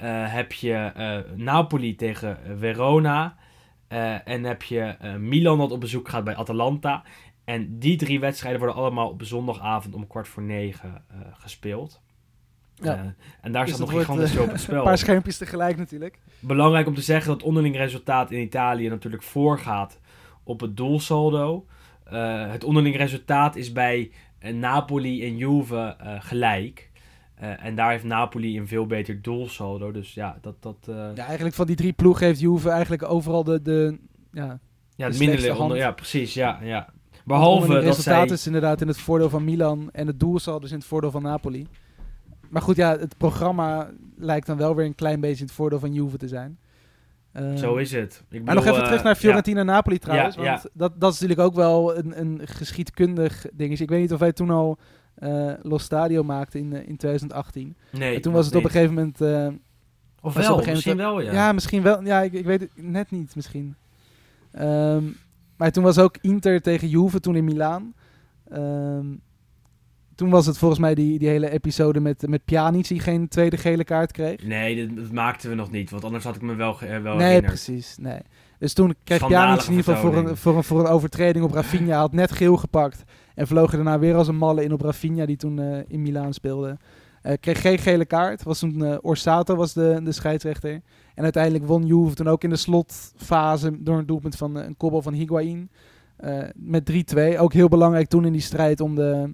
Eh, 0.04 0.34
heb 0.34 0.52
je 0.52 0.74
eh, 0.74 1.18
Napoli 1.36 1.96
tegen 1.96 2.38
Verona. 2.58 3.36
Eh, 3.88 4.28
en 4.28 4.44
heb 4.44 4.64
je 4.64 4.96
Milan 5.20 5.58
dat 5.58 5.72
op 5.72 5.80
bezoek 5.80 6.10
gaat 6.10 6.24
bij 6.24 6.36
Atalanta. 6.36 7.04
En 7.44 7.80
die 7.80 7.98
drie 7.98 8.20
wedstrijden 8.20 8.60
worden 8.60 8.78
allemaal 8.78 9.10
op 9.10 9.24
zondagavond 9.24 9.96
om 9.96 10.08
kwart 10.08 10.28
voor 10.28 10.44
negen 10.44 11.04
gespeeld. 11.34 12.02
Ja. 12.76 13.16
En 13.42 13.52
daar 13.52 13.66
Dus 13.66 13.74
staat 13.74 13.88
nog 13.88 14.00
gigantisch 14.00 14.38
op 14.38 14.46
het 14.46 14.52
Een 14.52 14.60
spel. 14.60 14.84
paar 14.84 14.98
schermpjes 14.98 15.38
tegelijk 15.38 15.78
natuurlijk. 15.78 16.20
Belangrijk 16.40 16.88
om 16.88 16.96
te 16.96 17.02
zeggen 17.02 17.28
dat 17.28 17.36
het 17.36 17.46
onderling 17.46 17.76
resultaat 17.76 18.32
in 18.32 18.42
Italië 18.42 18.90
natuurlijk 18.90 19.24
voorgaat 19.24 20.00
op 20.44 20.60
het 20.60 20.78
doelsaldo. 20.78 21.66
Het 22.50 22.64
onderling 22.64 22.98
resultaat 22.98 23.56
is 23.56 23.72
bij 23.72 24.12
Napoli 24.54 25.26
en 25.26 25.38
Juve 25.38 25.96
gelijk. 26.20 26.92
Eh, 27.44 27.66
en 27.66 27.76
daar 27.76 27.90
heeft 27.92 28.04
Napoli 28.04 28.58
een 28.60 28.68
veel 28.68 28.86
beter 28.86 29.22
doelsaldo. 29.22 29.92
Dus 29.92 30.14
ja, 30.14 30.38
dat... 30.42 30.56
dat 30.60 30.76
eh, 30.90 30.96
Ja, 30.96 31.26
eigenlijk 31.26 31.56
van 31.56 31.66
die 31.66 31.76
drie 31.76 31.94
ploegen 31.94 32.26
heeft 32.26 32.40
Juve 32.40 32.70
eigenlijk 32.70 33.04
overal 33.04 33.44
de, 33.44 33.62
de 33.62 33.98
ja, 34.32 34.44
ja, 34.44 34.60
de 34.96 35.04
het 35.04 35.20
minder 35.20 35.60
onder, 35.60 35.78
ja, 35.78 35.92
precies. 35.92 36.34
Ja, 36.34 36.60
ja. 36.62 36.90
Behalve 37.26 37.68
dat 37.68 37.84
resultaat 37.84 38.28
zij... 38.28 38.38
is 38.38 38.46
inderdaad 38.46 38.82
in 38.82 38.88
het 38.88 38.98
voordeel 38.98 39.30
van 39.30 39.44
Milan 39.44 39.90
en 39.92 40.08
het 40.08 40.20
doelsaldo 40.20 40.60
dus 40.60 40.72
in 40.72 40.78
het 40.78 40.86
voordeel 40.86 41.12
van 41.12 41.22
Napoli. 41.22 41.68
Maar 42.50 42.62
goed, 42.62 42.76
ja, 42.76 42.98
het 42.98 43.18
programma 43.18 43.92
lijkt 44.18 44.48
dan 44.48 44.58
wel 44.58 44.76
weer 44.76 44.86
een 44.86 44.96
klein 44.96 45.20
beetje 45.20 45.40
in 45.40 45.46
het 45.46 45.56
voordeel 45.56 45.80
van 45.80 45.94
Juve 45.94 46.18
te 46.18 46.28
zijn. 46.28 46.60
Ehm, 47.32 47.58
Zo 47.58 47.76
is 47.76 47.92
het. 47.92 48.24
Ik 48.30 48.44
maar 48.44 48.56
nog 48.56 48.64
bedoel, 48.64 48.70
even 48.70 48.82
eh, 48.82 48.86
terug 48.86 49.04
naar 49.04 49.16
Fiorentina-Napoli 49.16 50.00
trouwens. 50.00 50.36
Ja, 50.36 50.42
want 50.42 50.70
Dat, 50.74 51.00
dat 51.00 51.14
is 51.14 51.20
natuurlijk 51.20 51.48
ook 51.48 51.56
wel 51.56 51.98
een, 51.98 52.20
een 52.20 52.42
geschiedkundig 52.44 53.46
ding. 53.54 53.80
Ik 53.80 53.90
weet 53.90 54.02
niet 54.02 54.14
of 54.14 54.20
wij 54.20 54.34
toen 54.34 54.50
al 54.50 54.78
eh, 55.24 55.54
Lo 55.62 55.78
Stadio 55.78 56.24
maakte 56.24 56.60
in, 56.60 56.74
eh, 56.74 56.88
in 56.88 56.98
2018. 56.98 57.76
Nee, 57.92 58.16
en 58.16 58.22
toen 58.22 58.34
was 58.34 58.46
het 58.46 58.56
op 58.56 58.64
een 58.64 58.70
gegeven 58.70 58.94
moment... 58.94 59.22
eh, 59.22 59.48
Of 60.22 60.34
wel, 60.34 60.56
misschien 60.58 60.98
moment- 60.98 60.98
wel, 60.98 61.22
ja. 61.22 61.32
ja. 61.34 61.52
misschien 61.52 61.82
wel. 61.84 62.04
Ja, 62.04 62.22
ik, 62.22 62.34
ik 62.34 62.46
weet 62.46 62.60
het 62.60 62.70
net 62.76 63.12
niet 63.12 63.36
misschien. 63.36 63.76
Ehm, 64.52 65.04
maar 65.58 65.72
toen 65.72 65.84
was 65.84 65.98
ook 65.98 66.16
Inter 66.22 66.62
tegen 66.62 66.88
Juve, 66.90 67.20
toen 67.20 67.36
in 67.36 67.44
Milaan. 67.44 67.94
Ehm, 68.50 69.06
toen 70.16 70.30
was 70.30 70.46
het 70.46 70.58
volgens 70.58 70.80
mij 70.80 70.96
die, 70.96 71.20
die 71.20 71.28
hele 71.28 71.50
episode 71.50 72.00
met, 72.00 72.28
met 72.28 72.46
Pjanic 72.46 72.88
die 72.88 73.00
geen 73.00 73.28
tweede 73.28 73.58
gele 73.58 73.84
kaart 73.84 74.12
kreeg. 74.12 74.44
Nee, 74.44 74.88
dat, 74.88 74.96
dat 74.98 75.12
maakten 75.12 75.50
we 75.50 75.56
nog 75.56 75.72
niet, 75.72 75.90
want 75.90 76.04
anders 76.04 76.24
had 76.24 76.36
ik 76.36 76.42
me 76.42 76.56
wel, 76.56 76.80
eh, 76.82 77.02
wel 77.02 77.16
nee, 77.16 77.26
herinnerd. 77.28 77.46
precies. 77.46 77.98
Nee. 77.98 78.20
Dus 78.60 78.74
toen 78.74 78.96
kreeg 79.04 79.28
Pjanic 79.28 79.62
in 79.62 79.70
ieder 79.70 79.84
geval 79.84 80.02
voor 80.02 80.18
een, 80.18 80.38
voor, 80.38 80.56
een, 80.58 80.64
voor 80.64 80.80
een 80.80 80.86
overtreding 80.86 81.46
op 81.46 81.52
Rafinha. 81.54 81.86
Hij 81.86 81.96
had 81.98 82.14
net 82.14 82.32
geel 82.32 82.58
gepakt. 82.58 83.04
En 83.36 83.48
vloog 83.48 83.72
er 83.72 83.76
daarna 83.76 84.00
weer 84.00 84.16
als 84.16 84.28
een 84.28 84.36
malle 84.36 84.64
in 84.64 84.74
op 84.74 84.82
Rafinha, 84.82 85.26
die 85.26 85.38
toen 85.38 85.60
eh, 85.60 85.80
in 85.88 86.02
Milaan 86.02 86.34
speelde. 86.34 86.78
Eh, 87.22 87.34
kreeg 87.40 87.62
geen 87.62 87.78
gele 87.78 88.06
kaart. 88.06 88.44
Was 88.44 88.60
toen 88.60 88.86
eh, 88.86 88.98
Orsato 89.02 89.56
was 89.56 89.74
de, 89.74 90.00
de 90.04 90.12
scheidsrechter. 90.12 90.82
En 91.16 91.24
uiteindelijk 91.24 91.66
won 91.66 91.86
Juve 91.86 92.16
toen 92.16 92.28
ook 92.28 92.44
in 92.44 92.50
de 92.50 92.56
slotfase 92.56 93.84
door 93.84 93.98
een 93.98 94.06
doelpunt 94.06 94.36
van 94.36 94.56
een 94.56 94.78
kobbel 94.78 95.02
van 95.02 95.14
Higuain. 95.14 95.70
met 96.56 96.92
3-2. 96.92 97.38
Ook 97.38 97.54
heel 97.54 97.68
belangrijk 97.68 98.08
toen 98.08 98.26
in 98.26 98.32
die 98.32 98.42
strijd 98.42 98.80
om 98.80 98.96
de, 98.96 99.34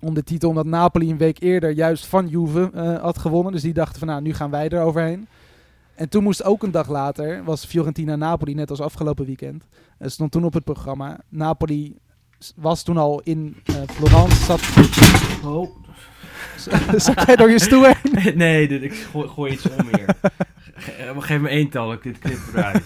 om 0.00 0.14
de 0.14 0.22
titel. 0.22 0.48
Omdat 0.48 0.66
Napoli 0.66 1.10
een 1.10 1.18
week 1.18 1.40
eerder 1.40 1.70
juist 1.70 2.06
van 2.06 2.28
Juve 2.28 2.70
had 3.00 3.18
gewonnen. 3.18 3.52
Dus 3.52 3.62
die 3.62 3.72
dachten 3.72 3.98
van 3.98 4.08
nou, 4.08 4.22
nu 4.22 4.34
gaan 4.34 4.50
wij 4.50 4.68
er 4.68 4.82
overheen. 4.82 5.28
En 5.94 6.08
toen 6.08 6.22
moest 6.22 6.44
ook 6.44 6.62
een 6.62 6.70
dag 6.70 6.88
later, 6.88 7.44
was 7.44 7.64
Fiorentina-Napoli 7.64 8.54
net 8.54 8.70
als 8.70 8.80
afgelopen 8.80 9.26
weekend. 9.26 9.64
stond 10.00 10.32
toen 10.32 10.44
op 10.44 10.54
het 10.54 10.64
programma. 10.64 11.20
Napoli 11.28 11.96
was 12.56 12.82
toen 12.82 12.96
al 12.96 13.20
in 13.24 13.56
eh, 13.64 13.74
Florence. 13.94 14.44
Zat, 14.44 14.60
Oh. 15.44 15.76
zat 16.96 17.26
jij 17.26 17.36
door 17.36 17.50
je 17.50 17.60
stoel 17.60 17.84
heen? 17.84 18.22
nee, 18.36 18.68
dit, 18.68 18.82
ik 18.82 18.94
gooi, 19.12 19.28
gooi 19.28 19.52
iets 19.52 19.68
om 19.68 19.86
hier. 19.96 20.14
Ge- 20.74 20.92
eh, 20.92 21.10
Geef 21.18 21.40
me 21.40 21.48
één 21.48 21.68
tal, 21.68 21.92
ik 21.92 22.02
dit 22.02 22.18
knip 22.18 22.38
eruit. 22.54 22.82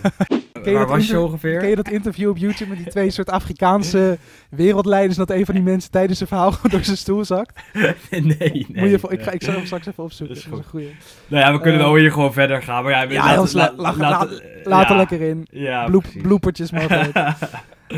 Waar 0.65 0.87
was 0.87 1.07
je 1.07 1.21
ongeveer? 1.21 1.59
Ken 1.61 1.69
je 1.69 1.77
dat 1.77 1.89
interview 1.91 2.29
op 2.31 2.37
YouTube 2.37 2.69
met 2.71 2.79
die 2.79 2.89
twee 2.91 3.11
soort 3.11 3.31
Afrikaanse 3.31 4.19
wereldleiders? 4.51 5.17
Dat 5.17 5.31
een 5.31 5.45
van 5.45 5.55
die 5.55 5.63
mensen 5.65 5.91
tijdens 5.91 6.17
zijn 6.19 6.29
verhaal 6.29 6.55
door 6.71 6.85
zijn 6.85 6.97
stoel 6.97 7.25
zakt? 7.25 7.61
nee, 8.11 8.23
nee. 8.23 8.67
Moet 8.69 8.91
je, 8.91 8.99
ik, 9.09 9.23
ga, 9.23 9.31
ik 9.31 9.43
zal 9.43 9.55
hem 9.55 9.65
straks 9.67 9.87
even 9.87 10.03
opzoeken. 10.05 10.35
Dat 10.37 10.45
is 10.45 10.51
Dat 10.51 10.59
is 10.59 10.65
een 10.65 10.71
goeie. 10.71 10.95
Nou 11.29 11.45
ja, 11.45 11.53
we 11.53 11.61
kunnen 11.61 11.81
Eh, 11.81 11.87
wel 11.87 11.97
hier 11.97 12.13
gewoon 12.13 12.33
verder 12.33 12.63
gaan. 12.63 12.83
Maar 12.85 12.93
ja, 12.93 13.03
Ja, 13.03 13.35
Hans, 13.35 13.53
la- 13.53 13.73
Laat 14.65 14.91
er 14.91 14.97
lekker 14.97 15.21
in. 15.21 15.47
Ja, 15.51 15.85
Bloep, 15.87 16.05
bloepertjes 16.23 16.71
mogelijk. 16.71 17.13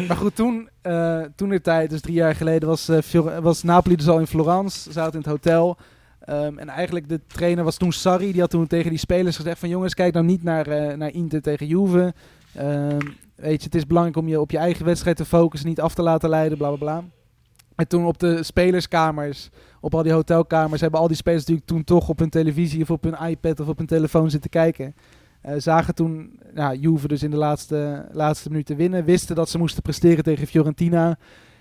Maar 0.08 0.16
goed, 0.16 0.36
toen, 0.36 0.68
eh 0.82 1.22
toen 1.36 1.48
de 1.48 1.60
tijd, 1.60 1.90
dus 1.90 2.00
drie 2.00 2.14
jaar 2.14 2.34
geleden, 2.34 2.68
was, 2.68 2.88
eh, 2.88 3.38
was 3.40 3.62
Napoli 3.62 3.96
dus 3.96 4.08
al 4.08 4.18
in 4.18 4.26
Florence. 4.26 4.92
Zaten 4.92 5.12
in 5.12 5.18
het 5.18 5.28
hotel. 5.28 5.78
Ehm, 6.20 6.58
en 6.58 6.68
eigenlijk 6.68 7.08
de 7.08 7.20
trainer 7.26 7.64
was 7.64 7.76
toen 7.76 7.92
Sarri. 7.92 8.32
Die 8.32 8.40
had 8.40 8.50
toen 8.50 8.66
tegen 8.66 8.90
die 8.90 8.98
spelers 8.98 9.36
gezegd 9.36 9.58
van... 9.58 9.68
Jongens, 9.68 9.94
kijk 9.94 10.14
nou 10.14 10.26
niet 10.26 10.42
naar, 10.42 10.66
eh, 10.66 10.96
naar 10.96 11.12
Inter 11.12 11.42
tegen 11.42 11.66
Juve. 11.66 12.14
Ehm, 12.54 12.98
weet 13.34 13.58
je, 13.58 13.64
het 13.64 13.74
is 13.74 13.86
belangrijk 13.86 14.18
om 14.18 14.28
je 14.28 14.40
op 14.40 14.50
je 14.50 14.58
eigen 14.58 14.84
wedstrijd 14.84 15.16
te 15.16 15.24
focussen. 15.24 15.68
Niet 15.68 15.80
af 15.80 15.94
te 15.94 16.02
laten 16.02 16.28
leiden, 16.28 16.58
bla 16.58 16.68
bla 16.68 16.76
bla. 16.76 17.04
En 17.76 17.88
toen 17.88 18.06
op 18.06 18.18
de 18.18 18.42
spelerskamers, 18.42 19.50
op 19.80 19.94
al 19.94 20.02
die 20.02 20.12
hotelkamers... 20.12 20.80
hebben 20.80 21.00
al 21.00 21.08
die 21.08 21.16
spelers 21.16 21.40
natuurlijk 21.40 21.68
toen 21.68 21.84
toch 21.84 22.08
op 22.08 22.18
hun 22.18 22.30
televisie... 22.30 22.82
of 22.82 22.90
op 22.90 23.02
hun 23.02 23.28
iPad 23.28 23.60
of 23.60 23.68
op 23.68 23.78
hun 23.78 23.86
telefoon 23.86 24.30
zitten 24.30 24.50
kijken. 24.50 24.94
Eh, 25.44 25.54
zagen 25.58 25.94
toen 25.94 26.40
nou, 26.54 26.76
Juve 26.76 27.08
dus 27.08 27.22
in 27.22 27.30
de 27.30 27.36
laatste, 27.36 28.08
laatste 28.12 28.48
minuten 28.50 28.76
winnen. 28.76 29.04
Wisten 29.04 29.36
dat 29.36 29.48
ze 29.48 29.58
moesten 29.58 29.82
presteren 29.82 30.24
tegen 30.24 30.46
Fiorentina. 30.46 31.18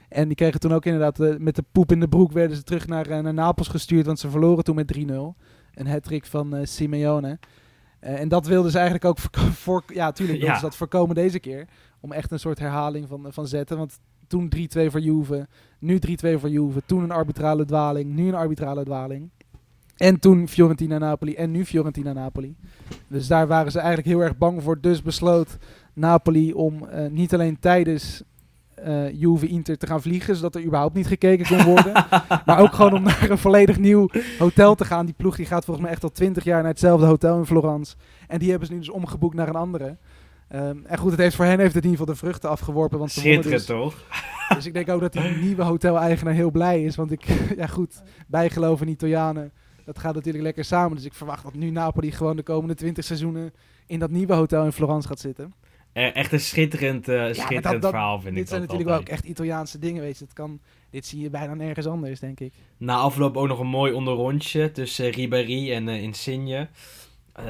En 0.10 0.28
die 0.28 0.36
kregen 0.36 0.60
toen 0.60 0.74
ook 0.74 0.86
inderdaad 0.86 1.20
eh, 1.20 1.38
met 1.38 1.56
de 1.56 1.64
poep 1.72 1.92
in 1.92 2.00
de 2.00 2.08
broek 2.08 2.32
werden 2.32 2.58
ze 2.58 2.64
terug 2.64 2.88
naar, 2.88 3.06
eh, 3.10 3.20
naar 3.20 3.34
Napels 3.34 3.68
gestuurd. 3.68 4.06
Want 4.06 4.20
ze 4.20 4.30
verloren 4.30 4.64
toen 4.64 4.76
met 4.76 4.88
3-0. 4.88 5.36
Een 5.74 5.88
hat 5.88 6.10
van 6.22 6.56
eh, 6.56 6.66
Simeone. 6.66 7.40
En 8.00 8.28
dat 8.28 8.46
wilden 8.48 8.72
ze 8.72 8.78
eigenlijk 8.78 9.06
ook 9.06 9.18
voor, 9.64 9.84
ja, 9.88 10.12
tuurlijk 10.12 10.38
wilden 10.38 10.56
Ja. 10.56 10.62
ze 10.62 10.66
dat 10.70 10.76
voorkomen 10.76 11.16
deze 11.16 11.40
keer. 11.40 11.68
Om 12.00 12.12
echt 12.12 12.32
een 12.32 12.40
soort 12.40 12.60
herhaling 12.60 13.08
van, 13.08 13.26
van 13.30 13.48
zetten. 13.48 13.78
Want 13.78 14.00
toen 14.28 14.50
3-2 14.50 14.92
voor 14.92 15.00
Juve. 15.00 15.48
Nu 15.80 16.00
3-2 16.00 16.40
voor 16.40 16.50
Juve. 16.50 16.82
Toen 16.86 17.04
een 17.04 17.12
arbitrale 17.12 17.66
dwaling. 17.66 18.14
Nu 18.14 18.28
een 18.28 18.36
arbitrale 18.36 18.84
dwaling. 18.84 19.30
En 19.98 20.20
toen 20.20 20.48
Fiorentina-Napoli. 20.48 21.36
En 21.36 21.52
nu 21.52 21.66
Fiorentina-Napoli. 21.66 22.56
Dus 23.08 23.28
daar 23.28 23.48
waren 23.48 23.72
ze 23.72 23.80
eigenlijk 23.80 24.08
heel 24.08 24.20
erg 24.20 24.38
bang 24.38 24.64
voor. 24.64 24.82
Dus 24.82 25.02
besloot 25.02 25.58
Napoli 25.94 26.54
om 26.54 26.86
eh, 26.86 27.10
niet 27.10 27.34
alleen 27.34 27.60
tijdens 27.60 28.24
eh 28.76 29.20
Juve 29.20 29.48
Inter 29.48 29.78
te 29.78 29.88
gaan 29.88 30.02
vliegen, 30.02 30.36
zodat 30.36 30.56
er 30.56 30.64
überhaupt 30.64 30.96
niet 30.96 31.08
gekeken 31.08 31.48
kon 31.48 31.64
worden. 31.64 31.94
maar 32.46 32.60
ook 32.60 32.74
gewoon 32.74 32.94
om 32.94 33.04
naar 33.04 33.30
een 33.30 33.38
volledig 33.38 33.78
nieuw 33.78 34.10
hotel 34.40 34.76
te 34.76 34.86
gaan. 34.86 35.06
Die 35.06 35.16
ploeg 35.18 35.36
die 35.36 35.46
gaat 35.46 35.66
volgens 35.66 35.86
mij 35.86 35.94
echt 35.96 36.04
al 36.04 36.12
twintig 36.12 36.44
jaar 36.44 36.62
naar 36.62 36.72
hetzelfde 36.72 37.06
hotel 37.06 37.38
in 37.38 37.46
Florence. 37.46 37.96
En 38.28 38.40
die 38.40 38.50
hebben 38.50 38.68
ze 38.68 38.74
nu 38.74 38.80
dus 38.80 38.90
omgeboekt 38.90 39.36
naar 39.36 39.48
een 39.48 39.56
andere. 39.56 39.98
Ehm, 40.48 40.78
en 40.86 40.98
goed, 40.98 41.12
het 41.12 41.20
heeft 41.20 41.36
voor 41.36 41.46
hen 41.46 41.60
heeft 41.60 41.74
het 41.74 41.84
in 41.84 41.90
ieder 41.90 42.06
geval 42.06 42.14
de 42.14 42.20
vruchten 42.20 42.50
afgeworpen. 42.50 43.00
Want 43.00 43.12
Schitterend, 43.12 43.50
dus, 43.50 43.66
toch? 43.66 43.96
dus 44.56 44.66
ik 44.66 44.74
denk 44.74 44.90
ook 44.90 45.02
dat 45.02 45.14
die 45.14 45.38
nieuwe 45.42 45.64
hoteleigenaar 45.64 46.34
heel 46.34 46.52
blij 46.52 46.84
is. 46.84 46.96
Want 46.96 47.12
ik, 47.12 47.26
ja 47.58 47.68
goed, 47.68 48.02
bijgeloof 48.28 48.82
in 48.82 48.88
Italianen, 48.88 49.52
dat 49.86 50.00
gaat 50.00 50.16
natuurlijk 50.16 50.44
lekker 50.44 50.64
samen. 50.66 50.96
Dus 50.96 51.06
ik 51.06 51.14
verwacht 51.14 51.44
dat 51.44 51.54
nu 51.54 51.70
Napoli 51.70 52.12
gewoon 52.12 52.36
de 52.36 52.44
komende 52.44 52.76
twintig 52.76 53.04
seizoenen 53.06 53.54
in 53.88 54.00
dat 54.00 54.10
nieuwe 54.10 54.34
hotel 54.34 54.66
in 54.66 54.72
Florence 54.72 55.08
gaat 55.08 55.20
zitten. 55.20 55.54
Eh, 55.94 56.16
Echt 56.16 56.32
een 56.32 56.40
schitterend, 56.40 57.08
eh, 57.08 57.26
schitterend 57.26 57.64
dat- 57.64 57.82
dat- 57.82 57.92
verhaal, 57.92 58.20
vind 58.20 58.30
ik 58.32 58.36
dit 58.40 58.48
zijn 58.50 58.60
dat 58.62 58.70
natuurlijk 58.70 58.98
wel 58.98 59.08
ook 59.08 59.14
echt 59.18 59.26
Italiaanse 59.30 59.80
dingen, 59.80 60.02
weet 60.02 60.18
je. 60.18 60.26
Dat 60.26 60.34
kan, 60.34 60.60
dit 60.90 61.06
zie 61.06 61.20
je 61.22 61.30
bijna 61.30 61.54
nergens 61.54 61.88
anders, 61.88 62.20
denk 62.20 62.40
ik. 62.40 62.54
Na 62.78 62.96
afloop 62.96 63.38
ook 63.38 63.48
nog 63.48 63.60
een 63.60 63.68
mooi 63.68 63.94
onderrondje 63.94 64.72
tussen 64.72 65.10
Ribéry 65.10 65.72
en 65.74 65.88
eh, 65.88 66.02
Insigne. 66.02 66.68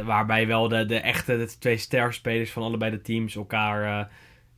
Waarbij 0.06 0.48
wel 0.48 0.68
de, 0.68 0.86
de 0.86 1.00
echte 1.00 1.38
de 1.38 1.58
twee 1.60 1.78
sterspelers 1.78 2.52
van 2.52 2.64
allebei 2.64 2.92
de 2.92 3.02
teams 3.02 3.36
elkaar 3.36 4.10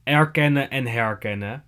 erkennen 0.03 0.69
en 0.69 0.87
herkennen. 0.87 1.63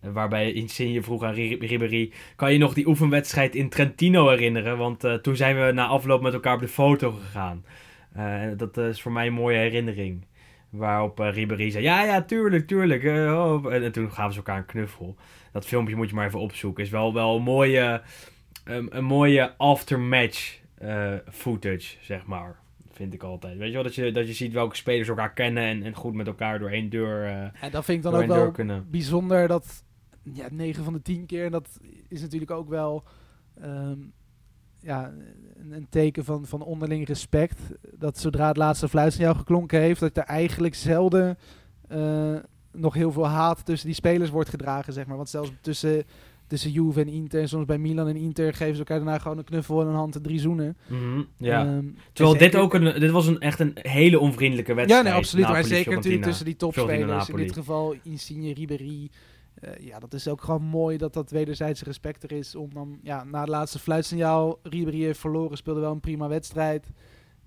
Eh, 0.00 0.10
waarbij 0.12 0.52
Insigne 0.52 1.02
vroeg 1.02 1.22
aan 1.22 1.34
Ri- 1.34 1.58
Ribéry... 1.60 2.12
Kan 2.36 2.52
je 2.52 2.58
nog 2.58 2.74
die 2.74 2.86
oefenwedstrijd 2.88 3.54
in 3.54 3.68
Trentino 3.68 4.28
herinneren? 4.28 4.78
Want 4.78 5.04
eh, 5.04 5.14
toen 5.14 5.36
zijn 5.36 5.66
we 5.66 5.72
na 5.72 5.86
afloop 5.86 6.22
met 6.22 6.32
elkaar 6.32 6.54
op 6.54 6.60
de 6.60 6.68
foto 6.68 7.10
gegaan. 7.10 7.64
Eh, 8.12 8.42
dat 8.56 8.76
is 8.76 9.02
voor 9.02 9.12
mij 9.12 9.26
een 9.26 9.32
mooie 9.32 9.56
herinnering. 9.58 10.24
Waarop 10.70 11.20
eh, 11.20 11.32
Ribéry 11.32 11.70
zei... 11.70 11.84
Ja, 11.84 12.02
ja, 12.04 12.22
tuurlijk, 12.22 12.66
tuurlijk. 12.66 13.04
eh, 13.04 13.12
oh. 13.62 13.72
en, 13.74 13.82
en 13.82 13.92
toen 13.92 14.12
gaven 14.12 14.32
ze 14.32 14.38
elkaar 14.38 14.56
een 14.58 14.66
knuffel. 14.66 15.16
Dat 15.52 15.66
filmpje 15.66 15.96
moet 15.96 16.08
je 16.08 16.14
maar 16.14 16.26
even 16.26 16.40
opzoeken. 16.40 16.84
Is 16.84 16.90
wel, 16.90 17.14
wel 17.14 17.36
een 17.36 17.42
mooie 17.42 18.02
een, 18.64 18.96
een 18.96 19.04
mooie 19.04 19.56
aftermatch 19.56 20.58
eh 20.78 21.12
footage, 21.30 21.96
zeg 22.00 22.26
maar. 22.26 22.58
Vind 22.92 23.14
ik 23.14 23.22
altijd. 23.22 23.56
Weet 23.58 23.66
je 23.68 23.74
wel, 23.74 23.82
dat 23.82 23.94
je, 23.94 24.12
dat 24.12 24.26
je 24.26 24.32
ziet 24.32 24.52
welke 24.52 24.76
spelers 24.76 25.08
elkaar 25.08 25.32
kennen 25.32 25.62
en, 25.62 25.82
en 25.82 25.94
goed 25.94 26.14
met 26.14 26.26
elkaar 26.26 26.58
door 26.58 26.70
één 26.70 26.88
deur, 26.90 27.24
eh 27.26 27.32
En 27.64 27.70
dat 27.70 27.84
vind 27.84 27.98
ik 28.04 28.10
dan 28.10 28.14
ook 28.22 28.26
wel 28.26 28.50
kunnen. 28.50 28.86
bijzonder 28.90 29.48
dat 29.48 29.84
ja, 30.32 30.46
9 30.50 30.84
van 30.84 30.92
de 30.92 31.02
10 31.02 31.26
keer, 31.26 31.44
en 31.44 31.50
dat 31.52 31.78
is 32.08 32.20
natuurlijk 32.20 32.50
ook 32.50 32.68
wel 32.68 33.04
ehm, 33.60 33.98
ja, 34.80 35.12
een, 35.56 35.72
een 35.72 35.86
teken 35.90 36.24
van, 36.24 36.46
van 36.46 36.62
onderling 36.62 37.06
respect. 37.06 37.58
Dat 37.94 38.18
zodra 38.18 38.48
het 38.48 38.56
laatste 38.56 38.88
fluitsignaal 38.88 39.34
geklonken 39.34 39.80
heeft, 39.80 40.00
dat 40.00 40.16
er 40.16 40.22
eigenlijk 40.22 40.74
zelden 40.74 41.38
eh, 41.88 42.36
nog 42.72 42.94
heel 42.94 43.12
veel 43.12 43.26
haat 43.26 43.64
tussen 43.64 43.86
die 43.86 43.96
spelers 43.96 44.30
wordt 44.30 44.48
gedragen, 44.48 44.92
zeg 44.92 45.06
maar. 45.06 45.16
Want 45.16 45.28
zelfs 45.28 45.52
tussen, 45.60 46.04
tussen 46.46 46.70
Juve 46.70 47.00
en 47.00 47.08
Inter, 47.08 47.40
en 47.40 47.48
soms 47.48 47.64
bij 47.64 47.78
Milan 47.78 48.08
en 48.08 48.16
Inter, 48.16 48.54
geven 48.54 48.72
ze 48.72 48.78
elkaar 48.78 48.96
daarna 48.96 49.18
gewoon 49.18 49.38
een 49.38 49.44
knuffel 49.44 49.80
en 49.80 49.86
een 49.86 49.94
hand 49.94 50.16
en 50.16 50.22
drie 50.22 50.40
zoenen. 50.40 50.76
Mhm, 50.86 51.22
ja. 51.36 51.66
Ehm, 51.66 51.84
Terwijl 52.12 52.36
en 52.36 52.42
dit 52.42 52.56
ook 52.56 52.74
een, 52.74 53.00
dit 53.00 53.10
was 53.10 53.26
een, 53.26 53.40
echt 53.40 53.60
een 53.60 53.72
hele 53.74 54.18
onvriendelijke 54.18 54.70
Ja, 54.70 54.76
wedstrijd. 54.76 55.04
nee, 55.04 55.12
absoluut. 55.14 55.44
maar 55.44 55.54
Napoli, 55.54 55.74
zeker 55.74 55.94
natuurlijk 55.94 56.24
tussen 56.24 56.44
die 56.44 56.56
topspelers. 56.56 57.28
In 57.28 57.36
dit 57.36 57.52
geval 57.52 57.94
Insigne, 58.02 58.54
Ribéry. 58.54 59.10
Eh, 59.60 59.86
ja, 59.86 59.98
dat 59.98 60.12
is 60.12 60.28
ook 60.28 60.42
gewoon 60.42 60.62
mooi 60.62 60.96
dat 60.96 61.12
dat 61.12 61.30
wederzijdse 61.30 61.84
respect 61.84 62.22
er 62.22 62.32
is. 62.32 62.54
Om 62.54 62.74
dan, 62.74 62.98
ja, 63.02 63.24
na 63.24 63.40
het 63.40 63.48
laatste 63.48 63.78
fluitsignaal, 63.78 64.58
Ribéry 64.62 65.02
heeft 65.02 65.18
verloren, 65.18 65.56
speelde 65.56 65.80
wel 65.80 65.92
een 65.92 66.00
prima 66.00 66.28
wedstrijd. 66.28 66.90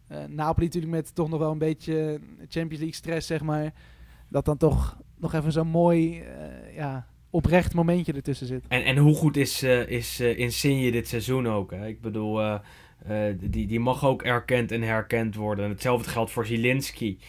Eh, 0.07 0.17
Napoli 0.27 0.65
natuurlijk 0.65 0.93
met 0.93 1.15
toch 1.15 1.29
nog 1.29 1.39
wel 1.39 1.51
een 1.51 1.57
beetje 1.57 2.19
Champions 2.37 2.77
League 2.77 2.93
stress, 2.93 3.27
zeg 3.27 3.41
maar. 3.41 3.73
Dat 4.29 4.45
dan 4.45 4.57
toch 4.57 4.97
nog 5.17 5.33
even 5.33 5.51
zo'n 5.51 5.67
mooi, 5.67 6.19
eh, 6.19 6.75
ja, 6.75 7.07
oprecht 7.29 7.73
momentje 7.73 8.13
ertussen 8.13 8.47
zit. 8.47 8.65
En, 8.67 8.83
en 8.83 8.97
hoe 8.97 9.15
goed 9.15 9.37
is, 9.37 9.63
is 9.87 10.19
Insigne 10.19 10.91
dit 10.91 11.07
seizoen 11.07 11.47
ook? 11.47 11.71
Hè? 11.71 11.87
Ik 11.87 12.01
bedoel, 12.01 12.59
die, 13.35 13.67
die 13.67 13.79
mag 13.79 14.05
ook 14.05 14.21
erkend 14.21 14.71
en 14.71 14.81
herkend 14.81 15.35
worden. 15.35 15.65
En 15.65 15.71
hetzelfde 15.71 16.09
geldt 16.09 16.31
voor 16.31 16.45
Zielinski. 16.45 17.19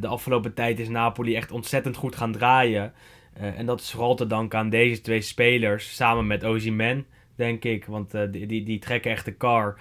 De 0.00 0.06
afgelopen 0.06 0.54
tijd 0.54 0.78
is 0.80 0.88
Napoli 0.88 1.34
echt 1.36 1.50
ontzettend 1.50 1.96
goed 1.96 2.16
gaan 2.16 2.32
draaien. 2.32 2.92
Eh, 3.38 3.58
en 3.58 3.66
dat 3.66 3.80
is 3.80 3.90
vooral 3.90 4.14
te 4.14 4.26
danken 4.26 4.58
aan 4.58 4.70
deze 4.70 5.00
twee 5.00 5.20
spelers. 5.20 5.94
Samen 5.94 6.26
met 6.26 6.44
Ozyman, 6.44 7.04
denk 7.34 7.64
ik. 7.64 7.84
Want 7.84 8.14
eh, 8.14 8.22
die, 8.30 8.46
die, 8.46 8.62
die 8.64 8.78
trekken 8.78 9.10
echt 9.10 9.24
de 9.24 9.36
car. 9.36 9.78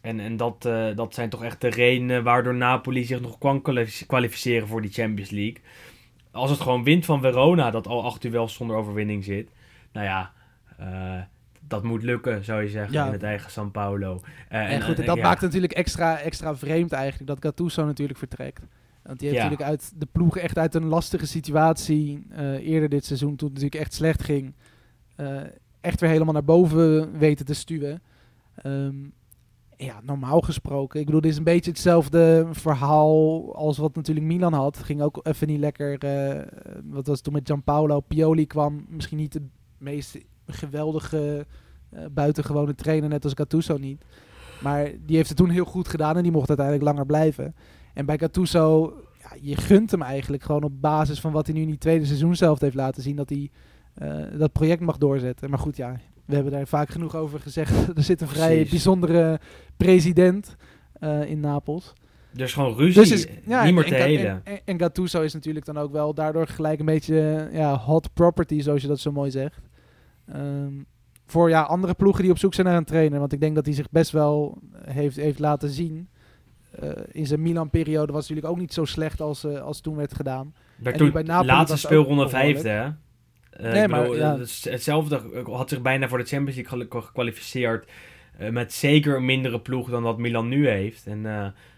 En, 0.00 0.20
en 0.20 0.36
dat, 0.36 0.64
eh, 0.64 0.86
dat 0.96 1.14
zijn 1.14 1.28
toch 1.28 1.44
echt 1.44 1.60
de 1.60 1.68
redenen 1.68 2.22
waardoor 2.22 2.54
Napoli 2.54 3.04
zich 3.04 3.20
nog 3.20 3.38
kan 3.38 3.62
kwalific- 3.62 4.06
kwalificeren 4.06 4.68
voor 4.68 4.82
die 4.82 4.92
Champions 4.92 5.30
League. 5.30 5.58
Als 6.30 6.50
het 6.50 6.60
gewoon 6.60 6.84
wint 6.84 7.04
van 7.04 7.20
Verona, 7.20 7.70
dat 7.70 7.86
al 7.86 8.04
acht 8.04 8.24
uur 8.24 8.30
wel 8.30 8.48
zonder 8.48 8.76
overwinning 8.76 9.24
zit. 9.24 9.50
Nou 9.92 10.06
ja, 10.06 10.32
dat 11.60 11.82
moet 11.82 12.02
lukken, 12.02 12.44
zou 12.44 12.62
je 12.62 12.68
zeggen, 12.68 12.92
Ja. 12.92 13.06
in 13.06 13.12
het 13.12 13.22
eigen 13.22 13.50
San 13.50 13.70
Paulo. 13.70 14.20
Eh, 14.48 14.72
En 14.72 14.82
goed, 14.82 14.98
en 14.98 15.06
dat 15.06 15.16
ja. 15.16 15.22
maakt 15.22 15.34
het 15.40 15.44
natuurlijk 15.44 15.72
extra, 15.72 16.18
extra 16.18 16.56
vreemd 16.56 16.92
eigenlijk, 16.92 17.26
dat 17.26 17.38
Gattuso 17.42 17.84
natuurlijk 17.84 18.18
vertrekt. 18.18 18.60
Want 19.02 19.18
die 19.18 19.28
heeft 19.28 19.40
Ja. 19.40 19.48
natuurlijk 19.48 19.70
uit 19.70 19.92
de 20.00 20.06
ploeg 20.12 20.36
echt 20.36 20.58
uit 20.58 20.74
een 20.74 20.84
lastige 20.86 21.26
situatie 21.26 22.26
eh, 22.30 22.52
eerder 22.52 22.88
dit 22.88 23.04
seizoen, 23.04 23.36
toen 23.36 23.48
het 23.48 23.56
natuurlijk 23.56 23.82
echt 23.84 23.94
slecht 23.94 24.22
ging, 24.22 24.54
eh, 25.16 25.40
echt 25.80 26.00
weer 26.00 26.10
helemaal 26.10 26.32
naar 26.32 26.44
boven 26.44 27.18
weten 27.18 27.44
te 27.46 27.54
stuwen. 27.54 28.02
Ehm, 28.54 28.96
ja, 29.76 30.00
normaal 30.02 30.40
gesproken. 30.40 31.00
Ik 31.00 31.06
bedoel, 31.06 31.20
dit 31.20 31.30
is 31.30 31.36
een 31.38 31.44
beetje 31.44 31.70
hetzelfde 31.70 32.46
verhaal 32.50 33.54
als 33.56 33.78
wat 33.78 33.94
natuurlijk 33.94 34.26
Milan 34.26 34.52
had. 34.52 34.76
Het 34.76 34.84
ging 34.86 35.02
ook 35.02 35.20
even 35.22 35.46
niet 35.46 35.58
lekker. 35.60 35.98
eh, 35.98 36.42
wat 36.84 37.06
was 37.06 37.14
het 37.14 37.24
toen 37.24 37.32
met 37.32 37.46
Gianpaolo? 37.46 38.00
Pioli 38.00 38.46
kwam 38.46 38.86
misschien 38.88 39.18
niet 39.18 39.32
de 39.32 39.42
meest 39.78 40.18
geweldige 40.46 41.46
buitengewone 42.10 42.74
trainer, 42.74 43.08
net 43.08 43.24
als 43.24 43.32
Gattuso 43.36 43.76
niet. 43.76 44.04
Maar 44.62 44.90
die 45.06 45.16
heeft 45.16 45.28
het 45.28 45.38
toen 45.38 45.48
heel 45.50 45.64
goed 45.64 45.88
gedaan 45.88 46.16
en 46.16 46.22
die 46.22 46.32
mocht 46.32 46.48
uiteindelijk 46.48 46.86
langer 46.88 47.06
blijven. 47.06 47.54
En 47.94 48.06
bij 48.06 48.18
Gattuso, 48.18 48.94
ja, 49.18 49.36
je 49.40 49.56
gunt 49.56 49.90
hem 49.90 50.02
eigenlijk 50.02 50.42
gewoon 50.42 50.62
op 50.62 50.80
basis 50.80 51.20
van 51.20 51.32
wat 51.32 51.46
hij 51.46 51.54
nu 51.54 51.60
in 51.60 51.68
die 51.68 51.78
tweede 51.78 52.04
seizoen 52.04 52.36
zelf 52.36 52.60
heeft 52.60 52.74
laten 52.74 53.02
zien, 53.02 53.16
dat 53.16 53.28
hij 53.28 53.50
eh, 53.94 54.38
dat 54.38 54.52
project 54.52 54.80
mag 54.80 54.98
doorzetten. 54.98 55.50
Maar 55.50 55.58
goed, 55.58 55.76
ja, 55.76 55.96
we 56.24 56.34
hebben 56.34 56.52
daar 56.52 56.66
vaak 56.66 56.88
genoeg 56.88 57.16
over 57.16 57.40
gezegd. 57.40 57.72
er 57.96 58.02
zit 58.02 58.20
een 58.20 58.28
vrij 58.28 58.54
Precies. 58.54 58.70
bijzondere 58.70 59.40
president 59.76 60.56
eh, 60.92 61.30
in 61.30 61.40
Napels. 61.40 61.92
Er 62.34 62.40
is 62.40 62.52
gewoon 62.52 62.76
ruzie, 62.76 63.00
Dus 63.00 63.10
is, 63.10 63.26
ja, 63.46 63.64
niet 63.64 63.74
meer 63.74 63.84
en, 63.84 63.90
te 63.90 63.96
en, 63.96 64.02
helen. 64.02 64.42
En, 64.64 64.78
Gattuso 64.78 65.22
is 65.22 65.34
natuurlijk 65.34 65.66
dan 65.66 65.78
ook 65.78 65.92
wel 65.92 66.14
daardoor 66.14 66.46
gelijk 66.46 66.78
een 66.78 66.86
beetje 66.86 67.48
ja, 67.52 67.76
hot 67.76 68.12
property, 68.14 68.60
zoals 68.60 68.82
je 68.82 68.88
dat 68.88 69.00
zo 69.00 69.12
mooi 69.12 69.30
zegt. 69.30 69.60
Ehm, 70.26 70.72
voor 71.26 71.48
ja, 71.48 71.62
andere 71.62 71.94
ploegen 71.94 72.22
die 72.22 72.32
op 72.32 72.38
zoek 72.38 72.54
zijn 72.54 72.66
naar 72.66 72.76
een 72.76 72.84
trainer. 72.84 73.18
Want 73.18 73.32
ik 73.32 73.40
denk 73.40 73.54
dat 73.54 73.64
hij 73.64 73.74
zich 73.74 73.90
best 73.90 74.10
wel 74.10 74.58
heeft, 74.84 75.16
heeft 75.16 75.38
laten 75.38 75.68
zien. 75.68 76.08
Eh, 76.70 76.90
in 77.12 77.26
zijn 77.26 77.42
Milan-periode 77.42 78.12
was 78.12 78.20
het 78.20 78.30
natuurlijk 78.30 78.54
ook 78.54 78.60
niet 78.60 78.72
zo 78.72 78.84
slecht 78.84 79.20
als, 79.20 79.44
eh, 79.44 79.60
als 79.60 79.80
toen 79.80 79.96
werd 79.96 80.14
gedaan. 80.14 80.54
Werd 80.76 80.96
en 80.96 81.02
toen 81.02 81.12
bij 81.12 81.22
Napoli 81.22 81.46
laatste 81.46 81.76
speelronde 81.76 82.28
vijfde, 82.28 82.68
hè? 82.68 82.84
Eh, 83.50 83.72
Nee, 83.72 83.88
maar 83.88 84.00
bedoel, 84.00 84.16
ja. 84.16 84.38
hetzelfde 84.62 85.42
had 85.44 85.68
zich 85.68 85.82
bijna 85.82 86.08
voor 86.08 86.18
de 86.18 86.24
Champions 86.24 86.70
League 86.70 87.02
gekwalificeerd. 87.02 87.90
met 88.50 88.72
zeker 88.72 89.16
een 89.16 89.24
mindere 89.24 89.60
ploeg 89.60 89.90
dan 89.90 90.02
dat 90.02 90.18
Milan 90.18 90.48
nu 90.48 90.68
heeft. 90.68 91.06
En 91.06 91.22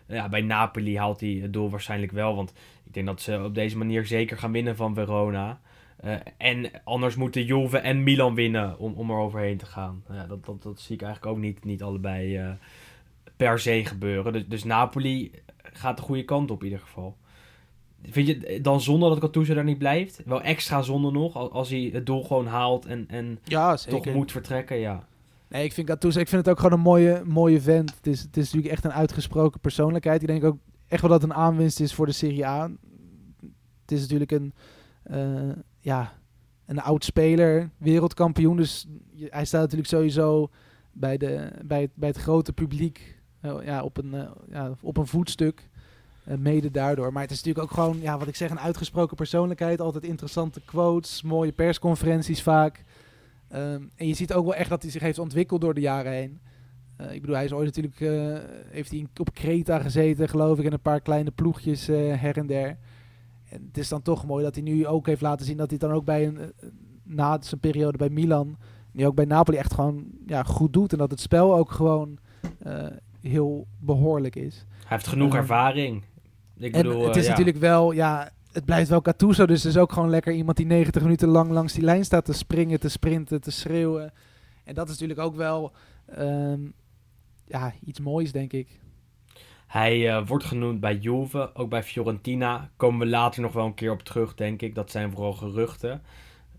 ja, 0.07 0.29
bij 0.29 0.41
Napoli 0.41 0.99
haalt 0.99 1.21
hij 1.21 1.39
het 1.43 1.53
doel 1.53 1.71
waarschijnlijk 1.71 2.13
wel. 2.13 2.37
Want 2.37 2.53
ik 2.85 2.95
denk 2.95 3.07
dat 3.07 3.21
ze 3.21 3.43
op 3.45 3.55
deze 3.55 3.79
manier 3.79 4.07
zeker 4.07 4.39
gaan 4.39 4.53
winnen 4.53 4.77
van 4.77 4.95
Verona. 4.95 5.61
En 6.37 6.71
anders 6.85 7.17
moeten 7.17 7.45
Juve 7.45 7.79
en 7.79 8.03
Milan 8.03 8.35
winnen 8.35 8.79
om, 8.79 8.93
om 8.93 9.11
er 9.11 9.17
overheen 9.17 9.57
te 9.57 9.67
gaan. 9.67 10.05
Ja, 10.09 10.27
dat, 10.27 10.45
dat, 10.45 10.63
dat 10.63 10.81
zie 10.81 10.95
ik 10.95 11.03
eigenlijk 11.03 11.33
ook 11.33 11.43
niet, 11.43 11.65
niet 11.65 11.83
allebei 11.83 12.57
per 13.43 13.59
se 13.59 13.85
gebeuren. 13.85 14.33
Dus, 14.33 14.47
dus 14.49 14.65
Napoli 14.65 15.31
gaat 15.63 15.97
de 15.97 16.03
goede 16.03 16.25
kant 16.25 16.51
op 16.51 16.59
in 16.61 16.65
ieder 16.69 16.81
geval. 16.85 17.17
Vind 18.03 18.27
je 18.27 18.61
dan 18.61 18.81
zonde 18.81 19.09
dat 19.09 19.19
Gattuso 19.21 19.55
daar 19.55 19.65
niet 19.65 19.79
blijft? 19.79 20.21
Wel 20.25 20.43
extra 20.43 20.83
zonde 20.83 21.11
nog, 21.11 21.37
al- 21.37 21.53
als 21.53 21.69
hij 21.71 21.91
het 21.93 22.07
doel 22.07 22.25
gewoon 22.25 22.47
haalt 22.47 22.87
en, 22.87 23.05
en 23.09 23.39
Ja, 23.45 23.75
toch 23.75 24.07
moet 24.07 24.33
vertrekken, 24.33 24.77
ja. 24.77 25.07
Nee, 25.49 25.65
ik 25.65 25.73
vind 25.73 25.89
Gattuso, 25.89 26.21
ik 26.21 26.29
vind 26.29 26.41
het 26.47 26.55
ook 26.55 26.61
gewoon 26.61 26.79
een 26.79 26.85
mooie, 26.85 27.23
mooie 27.25 27.61
vent. 27.61 27.95
Het 27.97 28.07
is, 28.07 28.21
het 28.23 28.37
is 28.37 28.45
natuurlijk 28.45 28.73
echt 28.73 28.85
een 28.85 28.93
uitgesproken 28.93 29.61
persoonlijkheid. 29.61 30.21
Ik 30.23 30.29
denk 30.29 30.45
ook 30.45 30.57
echt 30.87 31.01
wel 31.01 31.11
dat 31.11 31.23
het 31.23 31.31
een 31.31 31.37
aanwinst 31.37 31.81
is 31.81 31.95
voor 31.95 32.07
de 32.07 32.13
Serie 32.13 32.47
A. 32.47 32.71
Het 33.83 33.93
is 33.93 34.01
natuurlijk 34.01 34.31
een, 34.33 34.55
eh, 35.03 35.57
ja, 35.81 36.13
een 36.67 36.81
oud 36.81 37.05
speler, 37.05 37.71
wereldkampioen. 37.77 38.57
Dus 38.57 38.87
hij 39.17 39.45
staat 39.45 39.61
natuurlijk 39.61 39.89
sowieso 39.89 40.51
bij, 40.93 41.17
de, 41.17 41.51
bij, 41.65 41.81
het, 41.81 41.91
bij 41.95 42.09
het 42.09 42.19
grote 42.19 42.53
publiek 42.53 43.21
ja, 43.43 43.83
op, 43.83 43.97
een, 43.97 44.15
eh, 44.15 44.31
ja, 44.51 44.73
op 44.81 44.97
een 44.97 45.07
voetstuk. 45.07 45.71
Eh, 46.25 46.37
mede 46.37 46.71
daardoor. 46.71 47.13
Maar 47.13 47.23
het 47.23 47.31
is 47.31 47.37
natuurlijk 47.43 47.65
ook 47.65 47.71
gewoon, 47.79 48.01
ja, 48.01 48.19
wat 48.19 48.29
ik 48.29 48.37
zeg, 48.37 48.51
een 48.51 48.59
uitgesproken 48.61 49.17
persoonlijkheid. 49.17 49.81
Altijd 49.81 50.05
interessante 50.05 50.61
quotes, 50.65 51.23
mooie 51.23 51.53
persconferenties 51.53 52.43
vaak. 52.43 52.85
Ehm, 53.49 53.83
en 53.97 54.07
je 54.07 54.15
ziet 54.15 54.33
ook 54.33 54.45
wel 54.45 54.55
echt 54.55 54.69
dat 54.71 54.83
hij 54.83 54.91
zich 54.91 55.03
heeft 55.03 55.19
ontwikkeld 55.19 55.61
door 55.61 55.75
de 55.75 55.81
jaren 55.81 56.13
heen. 56.13 56.41
Eh, 56.97 57.13
ik 57.15 57.21
bedoel, 57.21 57.37
hij 57.37 57.45
is 57.45 57.53
ooit 57.53 57.77
natuurlijk 57.77 57.99
heeft 58.71 58.91
hij 58.91 58.99
in- 58.99 59.09
op 59.21 59.35
Kreta 59.35 59.79
gezeten, 59.79 60.29
geloof 60.29 60.59
ik, 60.59 60.65
en 60.65 60.73
een 60.73 60.81
paar 60.81 61.01
kleine 61.01 61.31
ploegjes 61.31 61.87
her 61.87 62.37
en 62.37 62.47
der. 62.47 62.77
En 63.49 63.65
het 63.67 63.79
is 63.79 63.89
dan 63.89 64.03
toch 64.03 64.27
mooi 64.27 64.45
dat 64.45 64.55
hij 64.55 64.65
nu 64.65 64.87
ook 64.87 65.07
heeft 65.07 65.21
laten 65.21 65.47
zien 65.47 65.57
dat 65.57 65.71
hij 65.71 65.79
dan 65.79 65.91
ook 65.93 66.05
bij 66.05 66.27
een, 66.27 66.53
na 67.03 67.39
zijn 67.41 67.61
periode 67.61 67.99
bij 67.99 68.11
Milan, 68.11 68.57
nu 68.93 69.07
ook 69.07 69.15
bij 69.15 69.25
Napoli 69.25 69.57
echt 69.57 69.75
gewoon 69.75 70.05
ja, 70.27 70.43
goed 70.43 70.73
doet. 70.73 70.93
En 70.93 70.99
dat 70.99 71.11
het 71.11 71.21
spel 71.21 71.55
ook 71.55 71.71
gewoon 71.71 72.19
heel 73.23 73.67
behoorlijk 73.79 74.37
is. 74.37 74.67
Hij 74.79 74.87
heeft 74.97 75.07
genoeg 75.07 75.33
Ja. 75.33 75.39
ervaring. 75.39 76.03
Ik 76.57 76.75
En 76.75 76.83
bedoel, 76.83 77.03
het 77.05 77.15
eh, 77.15 77.17
is 77.21 77.25
ja. 77.25 77.31
natuurlijk 77.31 77.57
wel, 77.59 77.93
ja, 77.93 78.31
het 78.53 78.65
blijft 78.65 78.89
wel 78.91 79.01
Gattuso, 79.03 79.47
dus 79.47 79.63
het 79.63 79.73
is 79.75 79.79
ook 79.81 79.93
gewoon 79.93 80.11
lekker 80.11 80.33
iemand 80.33 80.57
die 80.57 80.67
90 80.67 81.03
minuten 81.03 81.29
lang 81.29 81.51
langs 81.51 81.73
die 81.73 81.83
lijn 81.85 82.05
staat 82.05 82.25
te 82.25 82.33
springen, 82.33 82.81
te 82.81 82.89
sprinten, 82.89 83.41
te 83.41 83.51
schreeuwen. 83.51 84.13
En 84.65 84.75
dat 84.75 84.87
is 84.89 84.93
natuurlijk 84.93 85.21
ook 85.21 85.37
wel 85.37 85.73
ehm, 86.07 86.61
ja, 87.47 87.73
iets 87.85 88.01
moois, 88.01 88.33
denk 88.33 88.53
ik. 88.53 88.81
Hij 89.67 90.09
eh, 90.17 90.27
wordt 90.27 90.45
genoemd 90.45 90.81
bij 90.81 90.97
Juve, 90.97 91.51
ook 91.55 91.71
bij 91.71 91.83
Fiorentina. 91.83 92.71
Komen 92.77 93.01
we 93.01 93.07
later 93.07 93.43
nog 93.43 93.53
wel 93.53 93.67
een 93.67 93.75
keer 93.75 93.91
op 93.91 94.03
terug, 94.03 94.35
denk 94.35 94.63
ik. 94.63 94.75
Dat 94.75 94.91
zijn 94.91 95.11
vooral 95.11 95.33
geruchten. 95.33 96.03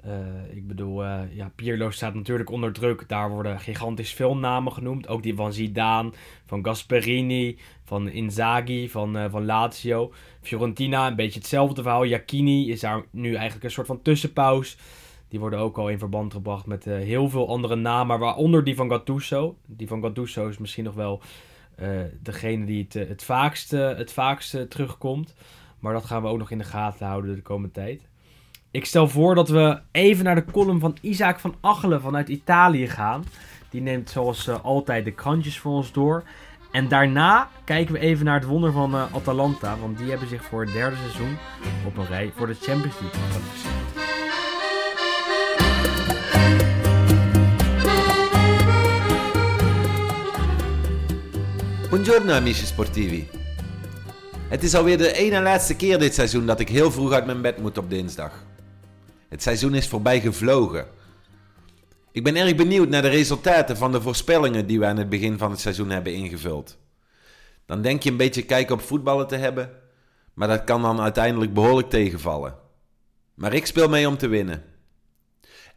Eh, 0.04 0.56
ik 0.56 0.68
bedoel, 0.68 1.04
eh, 1.04 1.22
ja, 1.36 1.51
Pirlo 1.56 1.91
staat 1.91 2.14
natuurlijk 2.14 2.49
onder 2.49 2.74
druk. 2.74 3.10
Daar 3.10 3.30
worden 3.30 3.60
gigantisch 3.60 4.14
veel 4.14 4.38
namen 4.38 4.72
genoemd. 4.72 5.08
Ook 5.08 5.24
die 5.24 5.36
van 5.36 5.54
Zidane, 5.54 6.12
van 6.45 6.66
Gasperini, 6.66 7.58
van 7.84 8.10
Inzaghi, 8.10 8.89
van, 8.89 9.18
eh, 9.18 9.26
van 9.30 9.45
Lazio. 9.45 10.14
Fiorentina, 10.41 11.08
een 11.08 11.16
beetje 11.16 11.39
hetzelfde 11.39 11.82
verhaal. 11.82 12.06
Jacchini 12.06 12.72
is 12.72 12.80
daar 12.80 13.04
nu 13.12 13.34
eigenlijk 13.34 13.64
een 13.64 13.72
soort 13.72 13.88
van 13.88 14.01
tussenpaus. 14.01 14.78
Die 15.28 15.39
worden 15.39 15.60
ook 15.60 15.78
al 15.78 15.89
in 15.89 15.99
verband 15.99 16.34
gebracht 16.34 16.66
met 16.66 16.86
heel 16.86 17.30
veel 17.30 17.47
andere 17.47 17.76
namen, 17.76 18.20
waaronder 18.20 18.64
die 18.64 18.76
van 18.76 18.89
Gattuso. 18.89 19.58
Die 19.66 19.88
van 19.88 20.01
Gattuso 20.01 20.47
is 20.47 20.58
misschien 20.58 20.84
nog 20.84 20.93
wel 20.93 21.22
degene 22.22 22.66
die 22.66 22.84
het, 22.84 22.93
het, 23.08 23.24
vaakste, 23.24 23.78
het 23.78 24.14
vaakste 24.14 24.68
terugkomt. 24.68 25.36
Maar 25.80 25.93
dat 25.93 26.06
gaan 26.06 26.22
we 26.22 26.28
ook 26.28 26.38
nog 26.38 26.51
in 26.51 26.58
de 26.58 26.64
gaten 26.64 27.08
houden 27.08 27.36
de 27.36 27.41
komende 27.41 27.74
tijd. 27.74 28.08
Ik 28.74 28.86
stel 28.86 29.07
voor 29.07 29.36
dat 29.36 29.49
we 29.49 29.80
even 29.91 30.24
naar 30.24 30.36
de 30.36 30.45
column 30.51 30.80
van 30.80 30.97
Isaac 31.01 31.39
van 31.39 31.55
Achelen 31.61 32.01
vanuit 32.01 32.30
Italië 32.30 32.88
gaan. 32.88 33.26
Die 33.69 33.82
neemt 33.82 34.09
zoals 34.09 34.47
eh, 34.47 34.63
altijd 34.63 35.05
de 35.05 35.11
krantjes 35.11 35.59
voor 35.59 35.71
ons 35.71 35.91
door. 35.91 36.24
En 36.71 36.88
daarna 36.88 37.49
kijken 37.63 37.93
we 37.93 37.99
even 37.99 38.26
naar 38.26 38.39
het 38.39 38.47
wonder 38.47 38.71
van 38.71 38.93
eh, 38.93 39.15
Atalanta. 39.15 39.78
Want 39.78 39.97
die 39.97 40.09
hebben 40.09 40.28
zich 40.28 40.43
voor 40.43 40.61
het 40.61 40.74
derde 40.74 40.95
seizoen 40.95 41.38
op 41.88 41.97
een 41.97 42.05
rij 42.05 42.32
voor 42.36 42.47
de 42.47 42.53
Champions 42.53 42.95
League 42.99 43.21
gekwalificeerd. 43.21 43.74
Buongiorno 51.89 52.34
amici 52.34 52.65
sportivi. 52.65 53.28
Het 54.47 54.63
is 54.63 54.76
alweer 54.76 54.97
de 54.97 55.13
ene 55.13 55.41
laatste 55.41 55.76
keer 55.76 55.99
dit 55.99 56.13
seizoen 56.13 56.45
dat 56.45 56.59
ik 56.59 56.69
heel 56.69 56.91
vroeg 56.91 57.11
uit 57.11 57.26
mijn 57.26 57.41
bed 57.41 57.57
moet 57.57 57.78
op 57.78 57.89
dinsdag. 57.89 58.51
Het 59.34 59.41
seizoen 59.41 59.75
is 59.75 59.88
voorbij 59.88 60.21
gevlogen. 60.21 60.88
Ik 62.11 62.23
ben 62.23 62.36
erg 62.36 62.55
benieuwd 62.55 62.89
naar 62.89 63.01
de 63.01 63.07
resultaten 63.07 63.77
van 63.77 63.91
de 63.91 64.01
voorspellingen 64.01 64.67
die 64.67 64.79
we 64.79 64.86
aan 64.86 64.97
het 64.97 65.09
begin 65.09 65.38
van 65.38 65.51
het 65.51 65.59
seizoen 65.59 65.89
hebben 65.89 66.13
ingevuld. 66.13 66.77
Dan 67.65 67.81
denk 67.81 68.03
je 68.03 68.11
een 68.11 68.17
beetje 68.17 68.45
kijk 68.45 68.71
op 68.71 68.81
voetballen 68.81 69.27
te 69.27 69.36
hebben, 69.36 69.71
maar 70.34 70.47
dat 70.47 70.63
kan 70.63 70.81
dan 70.81 70.99
uiteindelijk 70.99 71.53
behoorlijk 71.53 71.89
tegenvallen. 71.89 72.55
Maar 73.34 73.53
ik 73.53 73.65
speel 73.65 73.89
mee 73.89 74.07
om 74.07 74.17
te 74.17 74.27
winnen. 74.27 74.63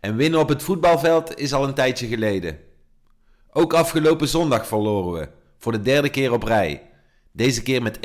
En 0.01 0.17
winnen 0.17 0.41
op 0.41 0.49
het 0.49 0.63
voetbalveld 0.63 1.39
is 1.39 1.53
al 1.53 1.65
een 1.65 1.75
tijdje 1.75 2.07
geleden. 2.07 2.59
Ook 3.51 3.75
afgelopen 3.75 4.29
zondag 4.29 4.67
verloren 4.67 5.21
we, 5.21 5.29
voor 5.59 5.73
de 5.73 5.83
derde 5.83 6.09
keer 6.09 6.33
op 6.33 6.43
rij. 6.43 6.91
Deze 7.33 7.63
keer 7.63 7.83
met 7.83 7.97
1-4. 7.97 8.01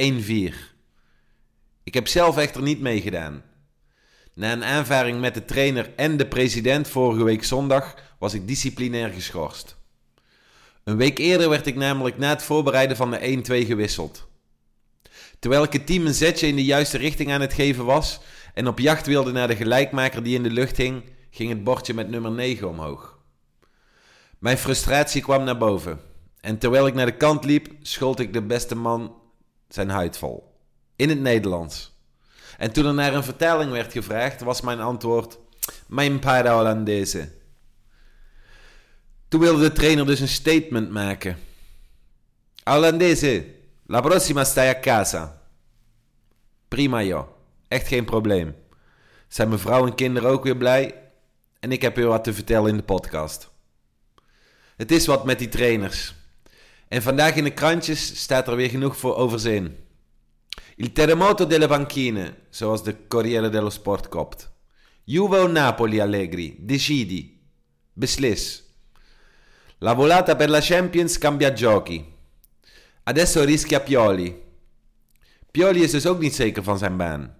Ik 1.83 1.93
heb 1.93 2.07
zelf 2.07 2.37
echter 2.37 2.61
niet 2.61 2.81
meegedaan. 2.81 3.49
Na 4.33 4.51
een 4.51 4.63
aanvaring 4.63 5.19
met 5.19 5.33
de 5.33 5.45
trainer 5.45 5.93
en 5.95 6.17
de 6.17 6.27
president 6.27 6.87
vorige 6.87 7.23
week 7.23 7.43
zondag 7.43 7.95
was 8.19 8.33
ik 8.33 8.47
disciplinair 8.47 9.09
geschorst. 9.09 9.75
Een 10.83 10.97
week 10.97 11.17
eerder 11.17 11.49
werd 11.49 11.67
ik 11.67 11.75
namelijk 11.75 12.17
na 12.17 12.29
het 12.29 12.43
voorbereiden 12.43 12.97
van 12.97 13.11
de 13.11 13.43
1-2 13.63 13.67
gewisseld. 13.67 14.27
Terwijl 15.39 15.63
ik 15.63 15.73
het 15.73 15.85
team 15.85 16.05
een 16.05 16.13
zetje 16.13 16.47
in 16.47 16.55
de 16.55 16.63
juiste 16.63 16.97
richting 16.97 17.31
aan 17.31 17.41
het 17.41 17.53
geven 17.53 17.85
was 17.85 18.19
en 18.53 18.67
op 18.67 18.79
jacht 18.79 19.05
wilde 19.05 19.31
naar 19.31 19.47
de 19.47 19.55
gelijkmaker 19.55 20.23
die 20.23 20.35
in 20.35 20.43
de 20.43 20.49
lucht 20.49 20.77
hing, 20.77 21.03
ging 21.29 21.49
het 21.49 21.63
bordje 21.63 21.93
met 21.93 22.09
nummer 22.09 22.31
9 22.31 22.69
omhoog. 22.69 23.19
Mijn 24.39 24.57
frustratie 24.57 25.21
kwam 25.21 25.43
naar 25.43 25.57
boven. 25.57 25.99
En 26.39 26.57
terwijl 26.57 26.87
ik 26.87 26.93
naar 26.93 27.05
de 27.05 27.17
kant 27.17 27.45
liep, 27.45 27.67
schold 27.81 28.19
ik 28.19 28.33
de 28.33 28.41
beste 28.41 28.75
man 28.75 29.15
zijn 29.67 29.89
huid 29.89 30.17
vol. 30.17 30.55
In 30.95 31.09
het 31.09 31.19
Nederlands. 31.19 32.00
En 32.61 32.71
toen 32.71 32.85
er 32.85 32.93
naar 32.93 33.13
een 33.13 33.23
vertaling 33.23 33.71
werd 33.71 33.91
gevraagd, 33.91 34.41
was 34.41 34.61
mijn 34.61 34.79
antwoord: 34.79 35.37
Mijn 35.87 36.19
para 36.19 36.55
Hollandese. 36.55 37.29
Toen 39.27 39.39
wilde 39.39 39.61
de 39.61 39.71
trainer 39.71 40.05
dus 40.05 40.19
een 40.19 40.27
statement 40.27 40.89
maken. 40.89 41.37
Olandese, 42.63 43.45
la 43.85 44.01
prossima 44.01 44.43
stai 44.43 44.69
a 44.69 44.79
casa. 44.79 45.41
Prima 46.67 47.03
joh, 47.03 47.27
echt 47.67 47.87
geen 47.87 48.05
probleem. 48.05 48.55
Zijn 49.27 49.47
mijn 49.47 49.59
vrouw 49.59 49.85
en 49.85 49.95
kinderen 49.95 50.29
ook 50.29 50.43
weer 50.43 50.57
blij? 50.57 50.95
En 51.59 51.71
ik 51.71 51.81
heb 51.81 51.95
weer 51.95 52.07
wat 52.07 52.23
te 52.23 52.33
vertellen 52.33 52.69
in 52.69 52.77
de 52.77 52.83
podcast. 52.83 53.49
Het 54.75 54.91
is 54.91 55.05
wat 55.05 55.25
met 55.25 55.39
die 55.39 55.49
trainers. 55.49 56.13
En 56.87 57.01
vandaag 57.01 57.35
in 57.35 57.43
de 57.43 57.53
krantjes 57.53 58.21
staat 58.21 58.47
er 58.47 58.55
weer 58.55 58.69
genoeg 58.69 58.97
voor 58.97 59.15
overzien. 59.15 59.89
Il 60.81 60.93
terremoto 60.93 61.45
delle 61.45 61.67
panchine, 61.67 62.47
zoals 62.49 62.81
de 62.81 63.05
Corriere 63.07 63.49
dello 63.49 63.69
Sport 63.69 64.07
kopt. 64.07 64.51
Juve 65.03 65.37
o 65.37 65.45
Napoli 65.45 65.99
Allegri, 65.99 66.55
decidi. 66.57 67.39
Beslis. 67.93 68.63
La 69.77 69.93
volata 69.93 70.35
per 70.35 70.49
la 70.49 70.59
Champions 70.59 71.19
cambia 71.19 71.53
giochi. 71.53 72.03
Adesso 73.03 73.43
rischia 73.43 73.79
Pioli. 73.79 74.41
Pioli 75.51 76.01
ook 76.05 76.19
niet 76.19 76.35
zeker 76.35 76.63
van 76.63 76.77
zijn 76.77 76.97
baan. 76.97 77.35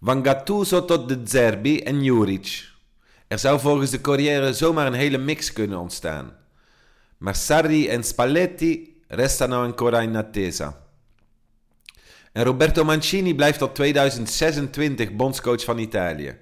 Van 0.00 0.24
Gattuso 0.24 0.84
tot 0.84 1.08
de 1.08 1.20
Zerbi 1.24 1.78
en 1.78 2.02
Juric. 2.02 2.70
Er 3.28 3.38
zou 3.38 3.60
volgens 3.60 3.90
de 3.90 4.00
Corriere 4.00 4.52
zomaar 4.52 4.86
een 4.86 4.92
hele 4.92 5.18
mix 5.18 5.52
kunnen 5.52 5.78
ontstaan. 5.78 6.36
Maar 7.18 7.34
Sarri 7.34 7.88
en 7.88 8.04
Spalletti 8.04 9.02
restano 9.08 9.62
ancora 9.62 10.00
in 10.00 10.16
attesa. 10.16 10.81
En 12.32 12.44
Roberto 12.44 12.84
Mancini 12.84 13.34
blijft 13.34 13.58
tot 13.58 13.74
2026 13.74 15.12
bondscoach 15.12 15.64
van 15.64 15.78
Italië. 15.78 16.36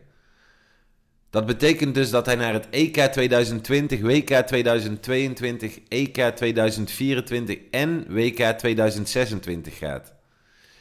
Dat 1.30 1.46
betekent 1.46 1.94
dus 1.94 2.10
dat 2.10 2.26
hij 2.26 2.34
naar 2.34 2.52
het 2.52 2.68
EK 2.70 2.96
2020, 2.96 4.00
WK 4.00 4.46
2022, 4.46 5.78
EK 5.88 6.36
2024 6.36 7.58
en 7.70 8.04
WK 8.08 8.58
2026 8.58 9.78
gaat. 9.78 10.14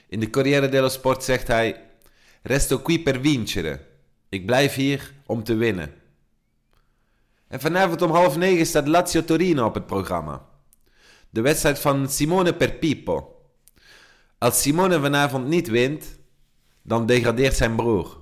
In 0.08 0.20
de 0.20 0.30
Corriere 0.30 0.70
dello 0.70 0.90
Sport 0.90 1.24
zegt 1.24 1.48
hij: 1.48 1.82
Resto 2.42 2.78
qui 2.78 3.04
per 3.04 3.22
vincere. 3.22 3.80
Ik 4.30 4.46
blijf 4.46 4.74
hier 4.74 5.14
om 5.26 5.44
te 5.44 5.56
winnen. 5.56 5.94
En 7.48 7.60
vanavond 7.60 8.02
om 8.02 8.12
half 8.12 8.38
negen 8.38 8.66
staat 8.66 8.88
Lazio 8.88 9.24
Torino 9.24 9.66
op 9.66 9.74
het 9.74 9.86
programma. 9.86 10.46
De 11.30 11.42
wedstrijd 11.42 11.80
van 11.80 12.10
Simone 12.10 12.54
per 12.54 12.72
Pippo. 12.72 13.39
Als 14.40 14.62
Simone 14.62 15.00
vanavond 15.00 15.48
niet 15.48 15.68
wint, 15.68 16.06
dan 16.82 17.06
degradeert 17.06 17.56
zijn 17.56 17.76
broer. 17.76 18.18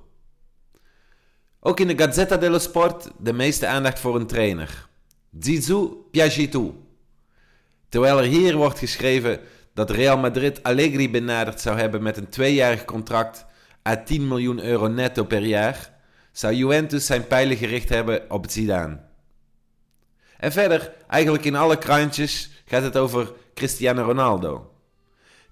Ook 1.60 1.80
in 1.80 1.88
de 1.88 1.98
Gazzetta 1.98 2.38
dello 2.38 2.58
Sport 2.58 3.12
de 3.20 3.34
meeste 3.34 3.68
aandacht 3.68 4.00
voor 4.00 4.16
een 4.16 4.28
trainer. 4.28 4.88
Zizou 5.40 5.96
Piagitou. 6.12 6.74
Terwijl 7.90 8.18
er 8.18 8.24
hier 8.24 8.56
wordt 8.56 8.80
geschreven 8.80 9.40
dat 9.74 9.90
Real 9.90 10.18
Madrid 10.18 10.64
Allegri 10.64 11.10
benaderd 11.10 11.62
zou 11.62 11.80
hebben 11.80 12.04
met 12.04 12.18
een 12.18 12.30
tweejarig 12.30 12.86
contract 12.86 13.46
à 13.88 14.04
10 14.04 14.28
miljoen 14.28 14.64
euro 14.64 14.88
netto 14.88 15.24
per 15.24 15.46
jaar, 15.46 15.94
zou 16.32 16.54
Juventus 16.54 17.06
zijn 17.06 17.28
pijlen 17.28 17.58
gericht 17.58 17.90
hebben 17.90 18.32
op 18.32 18.46
Zidane. 18.50 19.00
En 20.38 20.52
verder, 20.52 20.94
eigenlijk 21.08 21.46
in 21.46 21.56
alle 21.56 21.78
krantjes, 21.78 22.50
gaat 22.66 22.84
het 22.84 22.98
over 22.98 23.34
Cristiano 23.54 24.04
Ronaldo. 24.04 24.77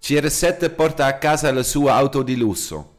CR7 0.02 0.76
porta 0.76 1.06
a 1.06 1.18
casa 1.18 1.54
la 1.54 1.64
sua 1.64 1.98
auto 1.98 2.24
di 2.24 2.38
lusso. 2.38 2.94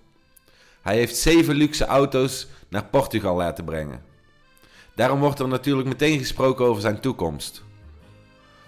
Hij 0.82 0.96
heeft 0.96 1.16
zeven 1.16 1.54
luxe 1.54 1.84
auto's 1.84 2.46
naar 2.68 2.84
Portugal 2.84 3.36
laten 3.36 3.64
brengen. 3.64 4.02
Daarom 4.94 5.20
wordt 5.20 5.38
er 5.38 5.48
natuurlijk 5.48 5.88
meteen 5.88 6.18
gesproken 6.18 6.64
over 6.64 6.80
zijn 6.80 7.00
toekomst. 7.00 7.62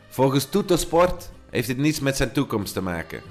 Volgens 0.08 0.44
Tutto 0.44 0.76
Sport 0.76 1.30
heeft 1.50 1.66
dit 1.66 1.76
niets 1.76 2.00
met 2.00 2.16
zijn 2.16 2.32
toekomst 2.32 2.72
te 2.72 2.82
maken. 2.82 3.22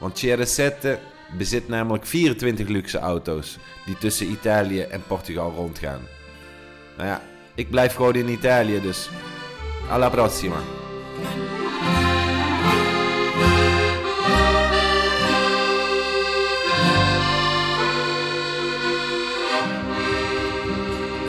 Want 0.00 0.24
CR7 0.24 0.88
bezit 1.36 1.68
namelijk 1.68 2.06
24 2.06 2.68
luxe 2.68 2.98
auto's 2.98 3.58
die 3.86 3.98
tussen 3.98 4.30
Italië 4.30 4.80
en 4.80 5.02
Portugal 5.06 5.52
rondgaan. 5.56 6.00
Nou 6.96 7.08
ja, 7.08 7.22
ik 7.54 7.70
blijf 7.70 7.94
gewoon 7.94 8.14
in 8.14 8.28
Italië 8.28 8.80
dus. 8.80 9.10
Alla 9.88 10.10
prossima. 10.10 10.60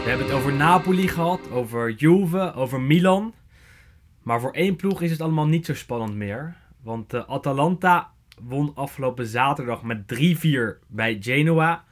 We 0.10 0.16
hebben 0.16 0.34
het 0.34 0.44
over 0.44 0.58
Napoli 0.58 1.08
gehad, 1.08 1.52
over 1.52 1.92
Juve, 1.92 2.54
over 2.54 2.82
Milan. 2.82 3.34
Maar 4.24 4.40
voor 4.40 4.52
één 4.52 4.76
ploeg 4.76 5.02
is 5.02 5.12
het 5.12 5.22
allemaal 5.22 5.48
niet 5.48 5.66
zo 5.66 5.74
spannend 5.74 6.16
meer. 6.16 6.56
Want 6.82 7.14
uh, 7.14 7.30
Atalanta 7.30 8.14
won 8.42 8.76
afgelopen 8.76 9.26
zaterdag 9.26 9.84
met 9.84 9.98
3-4 10.16 10.88
bij 10.88 11.18
Genoa. 11.20 11.86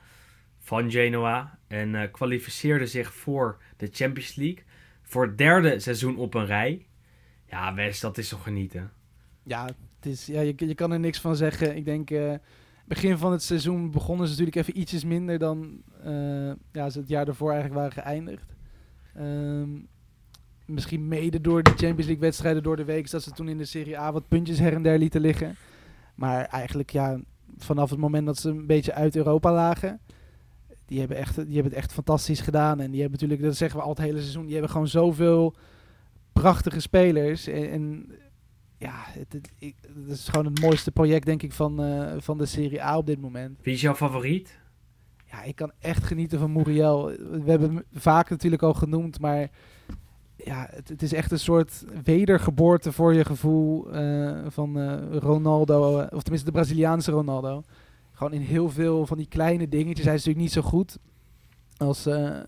Van 0.60 0.92
Genoa. 0.92 1.60
En 1.68 1.94
uh, 1.94 2.02
kwalificeerde 2.12 2.88
zich 2.88 3.14
voor 3.14 3.62
de 3.78 3.90
Champions 3.92 4.36
League. 4.36 4.64
Voor 5.02 5.26
het 5.26 5.38
derde 5.38 5.80
seizoen 5.80 6.18
op 6.18 6.34
een 6.34 6.46
rij. 6.46 6.86
Ja, 7.50 7.74
West, 7.74 8.02
dat 8.02 8.18
is 8.18 8.30
toch 8.30 8.44
genieten. 8.44 8.92
Ja, 9.44 9.66
het 9.66 10.06
is, 10.06 10.26
ja 10.26 10.42
je, 10.42 10.76
kan 10.76 10.92
er 10.92 11.00
niks 11.00 11.20
van 11.20 11.36
zeggen. 11.36 11.76
Ik 11.76 11.86
denk, 11.86 12.10
uh, 12.10 12.34
begin 12.88 13.18
van 13.18 13.32
het 13.32 13.44
seizoen 13.44 13.92
begonnen 13.92 14.28
ze 14.28 14.32
natuurlijk 14.32 14.58
even 14.58 14.80
ietsjes 14.80 15.04
minder 15.04 15.40
dan 15.40 15.82
uh, 16.06 16.52
ja, 16.72 16.90
ze 16.90 17.00
het 17.00 17.08
jaar 17.08 17.26
daarvoor 17.26 17.52
eigenlijk 17.52 17.80
waren 17.80 18.04
geëindigd. 18.04 18.56
Um, 19.20 19.88
misschien 20.66 21.08
mede 21.08 21.42
door 21.42 21.64
de 21.64 21.70
Champions 21.70 22.06
League 22.06 22.20
wedstrijden 22.20 22.64
door 22.64 22.76
de 22.76 22.86
week, 22.86 23.10
dat 23.10 23.24
ze 23.24 23.32
toen 23.32 23.50
in 23.50 23.58
de 23.58 23.66
Serie 23.66 24.00
A 24.00 24.12
wat 24.12 24.28
puntjes 24.28 24.60
her 24.60 24.74
en 24.74 24.82
der 24.82 24.98
lieten 24.98 25.22
liggen. 25.22 25.56
Maar 26.16 26.46
eigenlijk 26.46 26.90
ja, 26.90 27.20
vanaf 27.58 27.90
het 27.90 28.00
moment 28.00 28.26
dat 28.26 28.38
ze 28.38 28.50
een 28.50 28.66
beetje 28.66 28.94
uit 28.94 29.16
Europa 29.16 29.54
lagen, 29.54 30.00
die 30.86 31.00
hebben, 31.00 31.18
echt, 31.18 31.36
die 31.36 31.54
hebben 31.54 31.72
het 31.72 31.82
echt 31.82 31.94
fantastisch 31.94 32.42
gedaan. 32.42 32.80
En 32.80 32.92
die 32.92 33.02
hebben 33.02 33.20
natuurlijk, 33.20 33.42
dat 33.42 33.58
zeggen 33.58 33.80
we 33.80 33.86
al 33.86 33.92
het 33.92 34.00
hele 34.00 34.20
seizoen, 34.20 34.44
die 34.44 34.54
hebben 34.54 34.72
gewoon 34.72 34.88
zoveel 34.88 35.56
prachtige 36.34 36.80
spelers. 36.80 37.48
En 37.48 38.12
ja, 38.78 38.94
het, 38.96 39.34
het, 39.34 39.52
ik, 39.60 39.76
het, 39.82 40.10
is 40.10 40.28
gewoon 40.28 40.46
het 40.46 40.62
mooiste 40.62 40.92
project, 40.92 41.26
denk 41.26 41.44
ik, 41.44 41.54
van, 41.54 41.84
uh, 41.84 42.14
van 42.18 42.38
de 42.38 42.46
Serie 42.46 42.84
A 42.84 42.98
op 42.98 43.06
dit 43.06 43.22
moment. 43.22 43.60
Wie 43.62 43.74
is 43.74 43.82
jouw 43.82 43.96
favoriet? 43.96 44.60
Ja, 45.32 45.44
ik 45.44 45.56
kan 45.56 45.72
echt 45.80 46.04
genieten 46.04 46.40
van 46.40 46.52
Muriel. 46.52 47.06
We 47.32 47.50
hebben 47.50 47.74
hem 47.74 47.84
vaak 47.94 48.30
natuurlijk 48.30 48.62
al 48.62 48.74
genoemd, 48.74 49.20
maar 49.20 49.50
ja, 50.36 50.68
het, 50.72 50.90
het, 50.90 51.02
is 51.02 51.14
echt 51.14 51.32
een 51.32 51.40
soort 51.40 51.86
wedergeboorte 52.04 52.92
voor 52.92 53.14
je 53.14 53.26
gevoel 53.26 53.96
uh, 53.96 54.40
van 54.48 54.78
uh, 54.78 55.16
Ronaldo, 55.18 56.00
of 56.02 56.22
tenminste 56.22 56.52
de 56.52 56.58
Braziliaanse 56.58 57.12
Ronaldo. 57.12 57.64
Gewoon 58.12 58.34
in 58.34 58.42
heel 58.42 58.70
veel 58.70 59.06
van 59.06 59.18
die 59.18 59.28
kleine 59.28 59.70
dingetjes. 59.70 60.06
Hij 60.06 60.16
is 60.16 60.26
natuurlijk 60.26 60.46
niet 60.56 60.64
zo 60.64 60.70
goed 60.70 60.98
als 61.78 62.08
uh, 62.08 62.40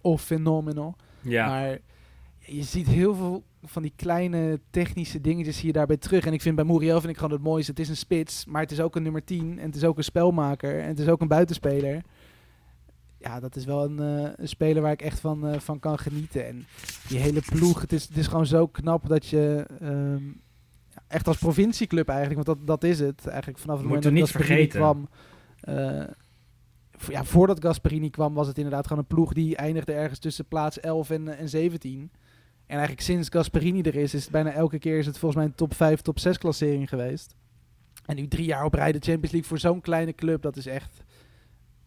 O 0.00 0.16
Phenomenal. 0.16 0.96
Ja. 1.20 1.46
Maar 1.46 1.78
je 2.38 2.62
ziet 2.62 2.86
heel 2.86 3.14
veel 3.14 3.44
van 3.66 3.82
die 3.82 3.92
kleine 3.96 4.60
technische 4.70 5.20
dingetjes 5.20 5.60
hier 5.60 5.72
daarbij 5.72 5.96
terug. 5.96 6.26
En 6.26 6.32
ik 6.32 6.42
vind 6.42 6.56
bij 6.56 6.64
Muriel 6.64 7.00
vind 7.00 7.12
ik 7.12 7.18
gewoon 7.18 7.32
het 7.32 7.42
mooiste. 7.42 7.70
Het 7.70 7.80
is 7.80 7.88
een 7.88 7.96
spits, 7.96 8.44
maar 8.44 8.62
het 8.62 8.70
is 8.70 8.80
ook 8.80 8.96
een 8.96 9.02
nummer 9.02 9.24
10. 9.24 9.58
En 9.58 9.66
het 9.66 9.76
is 9.76 9.84
ook 9.84 9.96
een 9.96 10.04
spelmaker. 10.04 10.80
En 10.80 10.88
het 10.88 10.98
is 10.98 11.08
ook 11.08 11.20
een 11.20 11.28
buitenspeler. 11.28 12.02
Ja, 13.18 13.40
dat 13.40 13.56
is 13.56 13.64
wel 13.64 13.84
een, 13.84 14.00
uh, 14.00 14.30
een 14.36 14.48
speler 14.48 14.82
waar 14.82 14.92
ik 14.92 15.02
echt 15.02 15.20
van, 15.20 15.48
uh, 15.48 15.58
van 15.58 15.78
kan 15.78 15.98
genieten. 15.98 16.46
En 16.46 16.66
die 17.08 17.18
hele 17.18 17.40
ploeg, 17.40 17.80
het 17.80 17.92
is, 17.92 18.08
het 18.08 18.16
is 18.16 18.26
gewoon 18.26 18.46
zo 18.46 18.66
knap 18.66 19.08
dat 19.08 19.26
je... 19.26 19.66
Um, 19.82 20.42
echt 21.06 21.26
als 21.26 21.38
provincieclub 21.38 22.08
eigenlijk, 22.08 22.46
want 22.46 22.58
dat, 22.58 22.66
dat 22.66 22.90
is 22.90 22.98
het. 22.98 23.26
Eigenlijk 23.26 23.58
vanaf 23.58 23.76
het 23.76 23.86
Moet 23.86 23.94
moment 23.94 24.16
dat 24.16 24.28
Gasperini 24.28 24.54
vergeten. 24.54 24.80
kwam... 24.80 25.08
Uh, 25.68 26.04
ja, 27.08 27.24
voordat 27.24 27.62
Gasperini 27.62 28.10
kwam 28.10 28.34
was 28.34 28.46
het 28.46 28.56
inderdaad 28.56 28.86
gewoon 28.86 29.02
een 29.08 29.14
ploeg 29.14 29.32
die 29.32 29.56
eindigde 29.56 29.92
ergens 29.92 30.18
tussen 30.18 30.46
plaats 30.46 30.80
11 30.80 31.10
en, 31.10 31.38
en 31.38 31.48
17. 31.48 32.10
En 32.66 32.76
eigenlijk 32.76 33.00
sinds 33.00 33.28
Gasperini 33.28 33.80
er 33.82 33.94
is, 33.94 34.14
is 34.14 34.22
het 34.22 34.32
bijna 34.32 34.52
elke 34.52 34.78
keer 34.78 34.98
is 34.98 35.06
het 35.06 35.18
volgens 35.18 35.40
mij 35.40 35.50
een 35.50 35.56
top 35.56 35.74
5, 35.74 36.00
top 36.00 36.18
6 36.18 36.38
klassering 36.38 36.88
geweest. 36.88 37.34
En 38.06 38.16
nu 38.16 38.28
drie 38.28 38.46
jaar 38.46 38.64
op 38.64 38.74
rij 38.74 38.92
de 38.92 38.98
Champions 38.98 39.30
League 39.32 39.48
voor 39.48 39.58
zo'n 39.58 39.80
kleine 39.80 40.14
club, 40.14 40.42
dat 40.42 40.56
is 40.56 40.66
echt 40.66 41.02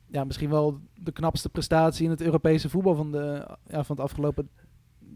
ja, 0.07 0.23
misschien 0.23 0.49
wel 0.49 0.80
de 0.95 1.11
knapste 1.11 1.49
prestatie 1.49 2.03
in 2.05 2.09
het 2.09 2.21
Europese 2.21 2.69
voetbal 2.69 2.95
van, 2.95 3.11
de, 3.11 3.47
ja, 3.67 3.84
van 3.84 3.95
het 3.95 3.99
afgelopen, 4.05 4.49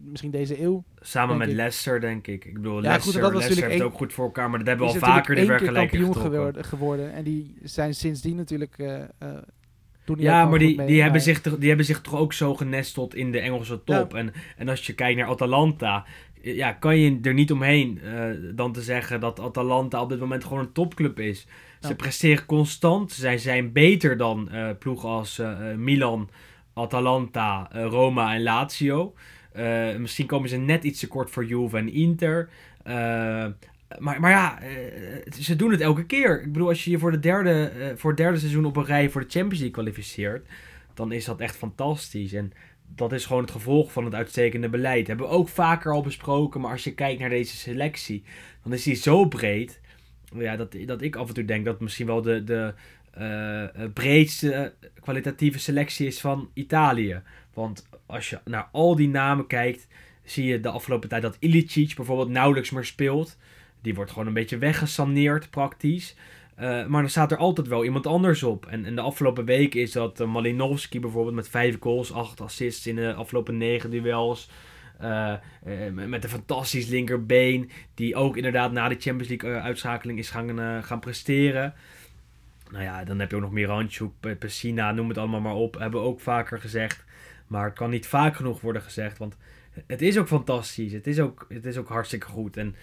misschien 0.03 0.31
deze 0.31 0.61
eeuw. 0.61 0.83
Samen 0.99 1.37
met 1.37 1.49
ik. 1.49 1.55
Leicester, 1.55 1.99
denk 2.01 2.27
ik. 2.27 2.45
Ik 2.45 2.53
bedoel, 2.53 2.75
Ja, 2.75 2.81
Leicester, 2.81 3.11
goed, 3.13 3.21
dat 3.21 3.31
was 3.31 3.39
Leicester 3.41 3.67
heeft 3.69 3.81
één- 3.81 3.91
ook 3.91 3.97
goed 3.97 4.13
voor 4.13 4.25
elkaar, 4.25 4.49
maar 4.49 4.59
dat 4.59 4.67
hebben 4.67 4.87
we 4.87 4.93
al 4.93 4.99
vaker 4.99 5.35
de 5.35 5.45
vergelijking 5.45 6.15
geworden, 6.15 6.65
geworden. 6.65 7.13
En 7.13 7.23
die 7.23 7.55
zijn 7.63 7.93
sindsdien 7.95 8.35
natuurlijk... 8.35 8.77
eh, 8.77 9.01
eh, 9.01 9.07
Ja, 10.19 10.45
maar 10.49 10.59
die, 10.59 10.77
die, 10.87 11.01
hebben 11.01 11.21
zich, 11.21 11.41
toch- 11.41 11.57
die 11.57 11.67
hebben 11.67 11.85
zich 11.85 12.01
toch 12.01 12.15
ook 12.15 12.33
zo 12.33 12.55
genesteld 12.55 13.15
in 13.15 13.31
de 13.31 13.39
Engelse 13.39 13.83
top. 13.83 14.13
En, 14.13 14.33
en 14.57 14.69
als 14.69 14.85
je 14.87 14.93
kijkt 14.93 15.19
naar 15.19 15.27
Atalanta, 15.29 16.05
ja, 16.41 16.71
kan 16.71 16.97
je 16.97 17.19
er 17.21 17.33
niet 17.33 17.51
omheen 17.51 17.99
eh, 18.03 18.23
dan 18.55 18.71
te 18.73 18.81
zeggen 18.81 19.19
dat 19.19 19.39
Atalanta 19.39 20.01
op 20.01 20.09
dit 20.09 20.19
moment 20.19 20.43
gewoon 20.43 20.59
een 20.59 20.71
topclub 20.71 21.19
is. 21.19 21.47
Ze 21.79 21.87
presteren 21.95 22.45
constant, 22.45 23.11
zij 23.11 23.37
zijn 23.37 23.71
beter 23.71 24.17
dan 24.17 24.49
eh, 24.51 24.69
ploegen 24.79 25.09
als 25.09 25.39
eh, 25.39 25.57
Milan, 25.75 26.29
Atalanta, 26.73 27.69
Roma 27.71 28.33
en 28.33 28.43
Lazio. 28.43 29.13
Misschien 29.97 30.25
komen 30.25 30.49
ze 30.49 30.57
net 30.57 30.83
iets 30.83 30.99
te 30.99 31.07
kort 31.07 31.29
voor 31.29 31.45
Juve 31.45 31.77
en 31.77 31.93
Inter. 31.93 32.49
Maar, 33.99 34.19
maar 34.19 34.31
ja, 34.31 34.61
eh, 34.61 35.31
ze 35.39 35.55
doen 35.55 35.71
het 35.71 35.81
elke 35.81 36.05
keer. 36.05 36.41
Ik 36.41 36.51
bedoel, 36.51 36.67
als 36.67 36.83
je 36.83 36.91
je 36.91 36.99
voor, 36.99 37.11
de 37.11 37.19
derde, 37.19 37.63
eh, 37.63 37.95
voor 37.95 38.09
het 38.09 38.19
derde 38.19 38.39
seizoen 38.39 38.65
op 38.65 38.75
een 38.75 38.85
rij 38.85 39.09
voor 39.09 39.21
de 39.21 39.29
Champions 39.29 39.59
League 39.59 39.71
kwalificeert, 39.71 40.47
dan 40.93 41.11
is 41.11 41.25
dat 41.25 41.39
echt 41.39 41.55
fantastisch. 41.55 42.33
En 42.33 42.51
dat 42.95 43.11
is 43.11 43.25
gewoon 43.25 43.41
het 43.41 43.51
gevolg 43.51 43.91
van 43.91 44.05
het 44.05 44.15
uitstekende 44.15 44.69
beleid. 44.69 45.07
hebben 45.07 45.27
we 45.27 45.31
ook 45.31 45.49
vaker 45.49 45.91
al 45.91 46.01
besproken, 46.01 46.61
maar 46.61 46.71
als 46.71 46.83
je 46.83 46.93
kijkt 46.93 47.19
naar 47.19 47.29
deze 47.29 47.55
selectie, 47.55 48.23
dan 48.63 48.73
is 48.73 48.83
die 48.83 48.95
zo 48.95 49.25
breed. 49.25 49.79
Ja, 50.33 50.55
dat, 50.55 50.75
dat 50.85 51.01
ik 51.01 51.15
af 51.15 51.27
en 51.27 51.33
toe 51.33 51.45
denk 51.45 51.65
dat 51.65 51.79
misschien 51.79 52.05
wel 52.05 52.21
de, 52.21 52.43
de 52.43 52.73
eh, 53.11 53.85
breedste 53.93 54.73
kwalitatieve 54.99 55.59
selectie 55.59 56.07
is 56.07 56.21
van 56.21 56.49
Italië. 56.53 57.21
Want 57.53 57.87
als 58.05 58.29
je 58.29 58.39
naar 58.45 58.69
al 58.71 58.95
die 58.95 59.09
namen 59.09 59.47
kijkt, 59.47 59.87
zie 60.23 60.45
je 60.45 60.59
de 60.59 60.69
afgelopen 60.69 61.09
tijd 61.09 61.21
dat 61.21 61.37
Ilicic 61.39 61.95
bijvoorbeeld 61.95 62.29
nauwelijks 62.29 62.69
meer 62.69 62.85
speelt. 62.85 63.37
Die 63.81 63.95
wordt 63.95 64.11
gewoon 64.11 64.27
een 64.27 64.33
beetje 64.33 64.57
weggesaneerd 64.57 65.49
praktisch. 65.49 66.15
Eh, 66.55 66.85
maar 66.85 67.01
dan 67.01 67.09
staat 67.09 67.31
er 67.31 67.37
altijd 67.37 67.67
wel 67.67 67.83
iemand 67.83 68.07
anders 68.07 68.43
op. 68.43 68.65
En, 68.65 68.85
en 68.85 68.95
de 68.95 69.01
afgelopen 69.01 69.45
week 69.45 69.75
is 69.75 69.91
dat 69.91 70.19
uh, 70.19 70.27
Malinowski 70.27 70.99
bijvoorbeeld 70.99 71.35
met 71.35 71.49
vijf 71.49 71.77
goals, 71.79 72.13
acht 72.13 72.41
assists 72.41 72.87
in 72.87 72.95
de 72.95 73.13
afgelopen 73.13 73.57
negen 73.57 73.89
duels. 73.89 74.49
Uh, 75.01 75.33
met 75.93 76.23
een 76.23 76.29
fantastisch 76.29 76.87
linkerbeen. 76.87 77.71
Die 77.93 78.15
ook 78.15 78.37
inderdaad 78.37 78.71
na 78.71 78.87
de 78.87 78.97
Champions 78.99 79.27
League 79.27 79.61
uitschakeling 79.61 80.19
is 80.19 80.29
gaan, 80.29 80.83
gaan 80.83 80.99
presteren. 80.99 81.73
Nou 82.71 82.83
ja, 82.83 83.03
dan 83.03 83.19
heb 83.19 83.29
je 83.29 83.35
ook 83.35 83.41
nog 83.41 83.51
Miranchuk, 83.51 84.11
Pessina, 84.39 84.91
noem 84.91 85.09
het 85.09 85.17
allemaal 85.17 85.41
maar 85.41 85.55
op. 85.55 85.79
Hebben 85.79 86.01
we 86.01 86.07
ook 86.07 86.19
vaker 86.19 86.59
gezegd. 86.59 87.03
Maar 87.47 87.65
het 87.65 87.73
kan 87.73 87.89
niet 87.89 88.07
vaak 88.07 88.35
genoeg 88.35 88.61
worden 88.61 88.81
gezegd. 88.81 89.17
Want 89.17 89.37
het 89.87 90.01
is 90.01 90.17
ook 90.17 90.27
fantastisch. 90.27 90.93
Het 90.93 91.07
is 91.07 91.19
ook, 91.19 91.45
het 91.49 91.65
is 91.65 91.77
ook 91.77 91.87
hartstikke 91.87 92.27
goed. 92.27 92.57
En 92.57 92.75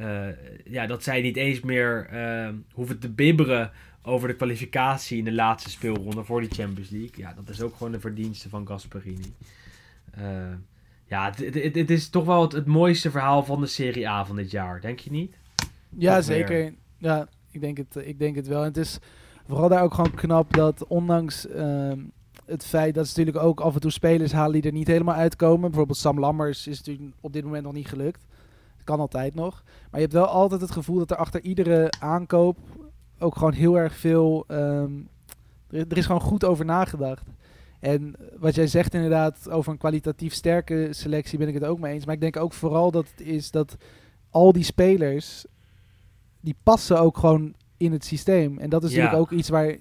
uh, 0.00 0.26
ja, 0.64 0.86
dat 0.86 1.02
zij 1.02 1.20
niet 1.22 1.36
eens 1.36 1.60
meer 1.60 2.08
uh, 2.12 2.48
hoeven 2.72 2.98
te 2.98 3.08
bibberen 3.08 3.70
over 4.02 4.28
de 4.28 4.36
kwalificatie 4.36 5.18
in 5.18 5.24
de 5.24 5.32
laatste 5.32 5.70
speelronde 5.70 6.24
voor 6.24 6.40
die 6.40 6.50
Champions 6.50 6.90
League. 6.90 7.16
Ja, 7.16 7.32
dat 7.34 7.48
is 7.48 7.62
ook 7.62 7.76
gewoon 7.76 7.92
de 7.92 8.00
verdienste 8.00 8.48
van 8.48 8.66
Gasparini. 8.66 9.34
Uh, 10.18 10.24
ja, 11.06 11.32
het, 11.34 11.90
is 11.90 12.08
toch 12.08 12.24
wel 12.24 12.42
het, 12.42 12.52
het, 12.52 12.66
mooiste 12.66 13.10
verhaal 13.10 13.44
van 13.44 13.60
de 13.60 13.66
Serie 13.66 14.08
A 14.08 14.24
van 14.24 14.36
dit 14.36 14.50
jaar, 14.50 14.80
denk 14.80 14.98
je 14.98 15.10
niet? 15.10 15.36
Ja, 15.88 16.20
zeker. 16.20 16.74
Ja, 16.98 17.28
ik 17.50 17.60
denk, 17.60 17.76
het, 17.76 17.96
ik 18.06 18.18
denk 18.18 18.36
het 18.36 18.46
wel. 18.46 18.60
En 18.60 18.68
het 18.68 18.76
is 18.76 18.98
vooral 19.46 19.68
daar 19.68 19.82
ook 19.82 19.94
gewoon 19.94 20.14
knap 20.14 20.52
dat 20.52 20.86
ondanks 20.86 21.48
ehm, 21.48 21.98
het 22.46 22.66
feit 22.66 22.94
dat 22.94 23.08
ze 23.08 23.18
natuurlijk 23.18 23.44
ook 23.44 23.60
af 23.60 23.74
en 23.74 23.80
toe 23.80 23.90
spelers 23.90 24.32
halen 24.32 24.52
die 24.52 24.70
er 24.70 24.76
niet 24.76 24.86
helemaal 24.86 25.14
uitkomen. 25.14 25.60
Bijvoorbeeld 25.60 25.98
Sam 25.98 26.18
Lammers 26.18 26.66
is 26.66 26.78
natuurlijk 26.78 27.14
op 27.20 27.32
dit 27.32 27.44
moment 27.44 27.64
nog 27.64 27.72
niet 27.72 27.88
gelukt 27.88 28.26
kan 28.86 29.00
altijd 29.00 29.34
nog. 29.34 29.62
Maar 29.64 30.00
je 30.00 30.06
hebt 30.06 30.12
wel 30.12 30.26
altijd 30.26 30.60
het 30.60 30.70
gevoel 30.70 30.98
dat 30.98 31.10
er 31.10 31.16
achter 31.16 31.40
iedere 31.40 31.92
aankoop 32.00 32.58
ook 33.18 33.36
gewoon 33.36 33.52
heel 33.52 33.78
erg 33.78 33.96
veel. 33.96 34.44
Um, 34.48 35.08
er, 35.70 35.84
er, 35.88 35.96
is 35.96 36.06
gewoon 36.06 36.20
goed 36.20 36.44
over 36.44 36.64
nagedacht. 36.64 37.24
En 37.80 38.14
wat 38.38 38.54
jij 38.54 38.66
zegt 38.66 38.94
inderdaad 38.94 39.50
over 39.50 39.72
een 39.72 39.78
kwalitatief 39.78 40.34
sterke 40.34 40.88
selectie 40.90 41.38
ben 41.38 41.48
ik 41.48 41.54
het 41.54 41.64
ook 41.64 41.78
mee 41.78 41.94
eens. 41.94 42.04
Maar 42.04 42.14
ik 42.14 42.20
denk 42.20 42.36
ook 42.36 42.52
vooral 42.52 42.90
dat 42.90 43.10
het 43.10 43.26
is 43.26 43.50
dat 43.50 43.76
al 44.30 44.52
die 44.52 44.64
spelers 44.64 45.44
die 46.40 46.56
passen 46.62 47.00
ook 47.00 47.18
gewoon 47.18 47.54
in 47.76 47.92
het 47.92 48.04
systeem. 48.04 48.58
En 48.58 48.70
dat 48.70 48.84
is 48.84 48.90
ja. 48.90 48.96
natuurlijk 48.96 49.22
ook 49.22 49.38
iets 49.38 49.48
waar 49.48 49.76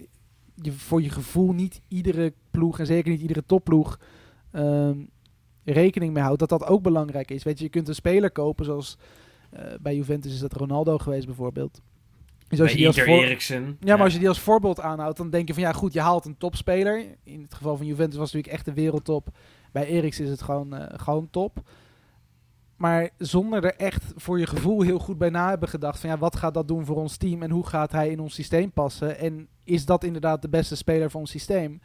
je 0.56 0.72
voor 0.72 1.02
je 1.02 1.10
gevoel 1.10 1.54
niet 1.54 1.82
iedere 1.88 2.34
ploeg 2.52 2.80
en 2.80 2.86
zeker 2.86 3.12
niet 3.12 3.22
iedere 3.22 3.44
topploeg 3.46 4.00
um, 4.52 5.10
rekening 5.66 6.14
mee 6.14 6.24
houdt, 6.24 6.40
dat 6.40 6.50
dat 6.50 6.66
ook 6.66 6.82
belangrijk 6.82 7.32
is. 7.32 7.44
Weet 7.44 7.58
je, 7.58 7.64
je 7.64 7.70
kunt 7.70 7.88
een 7.88 7.96
speler 7.96 8.32
kopen 8.32 8.66
zoals 8.66 8.98
uh, 9.54 9.60
bij 9.82 9.96
Juventus 9.96 10.34
is 10.34 10.40
dat 10.40 10.54
Ronaldo 10.54 10.98
geweest 10.98 11.26
bijvoorbeeld. 11.26 11.82
Dus 12.48 12.60
als 12.60 12.60
bij 12.60 12.70
je 12.70 12.78
die 12.78 12.88
als. 12.88 13.24
Eriksen. 13.24 13.78
Ja, 13.80 13.96
maar 13.96 14.04
als 14.04 14.14
je 14.14 14.20
die 14.20 14.28
als 14.28 14.40
voorbeeld 14.40 14.80
aanhoudt, 14.80 15.18
dan 15.18 15.30
denk 15.30 15.48
je 15.48 15.54
van 15.54 15.64
ja 15.64 15.72
goed, 15.72 15.94
je 15.94 16.02
haalt 16.02 16.26
een 16.26 16.38
topspeler. 16.38 17.06
In 17.24 17.42
het 17.42 17.54
geval 17.54 17.78
van 17.78 17.86
Juventus 17.86 18.18
was 18.18 18.32
het 18.32 18.36
natuurlijk 18.36 18.54
echt 18.54 18.76
de 18.76 18.82
wereldtop. 18.82 19.28
Bij 19.72 19.86
Eriksen 19.86 20.24
is 20.24 20.30
het 20.30 20.42
gewoon, 20.42 20.74
uh, 20.74 20.84
gewoon 20.88 21.30
top. 21.30 21.64
Maar 22.76 23.10
zonder 23.18 23.64
er 23.64 23.76
echt 23.76 24.14
voor 24.16 24.40
je 24.40 24.48
gevoel 24.48 24.82
heel 24.82 25.00
goed 25.00 25.18
bij 25.18 25.30
na 25.30 25.50
hebben 25.50 25.70
gedacht 25.70 26.00
van 26.00 26.10
ja, 26.10 26.18
wat 26.18 26.36
gaat 26.36 26.54
dat 26.54 26.68
doen 26.68 26.86
voor 26.86 26.96
ons 26.96 27.18
team 27.18 27.44
en 27.44 27.52
hoe 27.52 27.68
gaat 27.68 27.92
hij 27.92 28.10
in 28.10 28.20
ons 28.20 28.34
systeem 28.34 28.72
passen? 28.72 29.18
En 29.18 29.48
is 29.64 29.86
dat 29.86 30.04
inderdaad 30.04 30.42
de 30.42 30.50
beste 30.50 30.76
speler 30.76 31.12
voor 31.12 31.20
ons 31.20 31.32
systeem? 31.32 31.82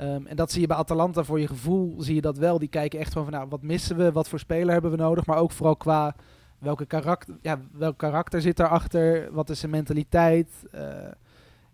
Um, 0.00 0.26
en 0.26 0.36
dat 0.36 0.50
zie 0.50 0.60
je 0.60 0.66
bij 0.66 0.76
Atalanta 0.76 1.24
voor 1.24 1.40
je 1.40 1.46
gevoel, 1.46 1.94
zie 2.02 2.14
je 2.14 2.20
dat 2.20 2.38
wel. 2.38 2.58
Die 2.58 2.68
kijken 2.68 2.98
echt 2.98 3.12
van, 3.12 3.22
van 3.22 3.32
nou, 3.32 3.48
wat 3.48 3.62
missen 3.62 3.96
we, 3.96 4.12
wat 4.12 4.28
voor 4.28 4.38
speler 4.38 4.72
hebben 4.72 4.90
we 4.90 4.96
nodig, 4.96 5.26
maar 5.26 5.38
ook 5.38 5.50
vooral 5.50 5.76
qua 5.76 6.16
welke 6.58 6.86
karakter, 6.86 7.38
ja, 7.42 7.60
welk 7.72 7.98
karakter 7.98 8.40
zit 8.40 8.56
daarachter, 8.56 9.32
wat 9.32 9.50
is 9.50 9.58
zijn 9.58 9.70
mentaliteit. 9.70 10.66
Uh, 10.74 10.80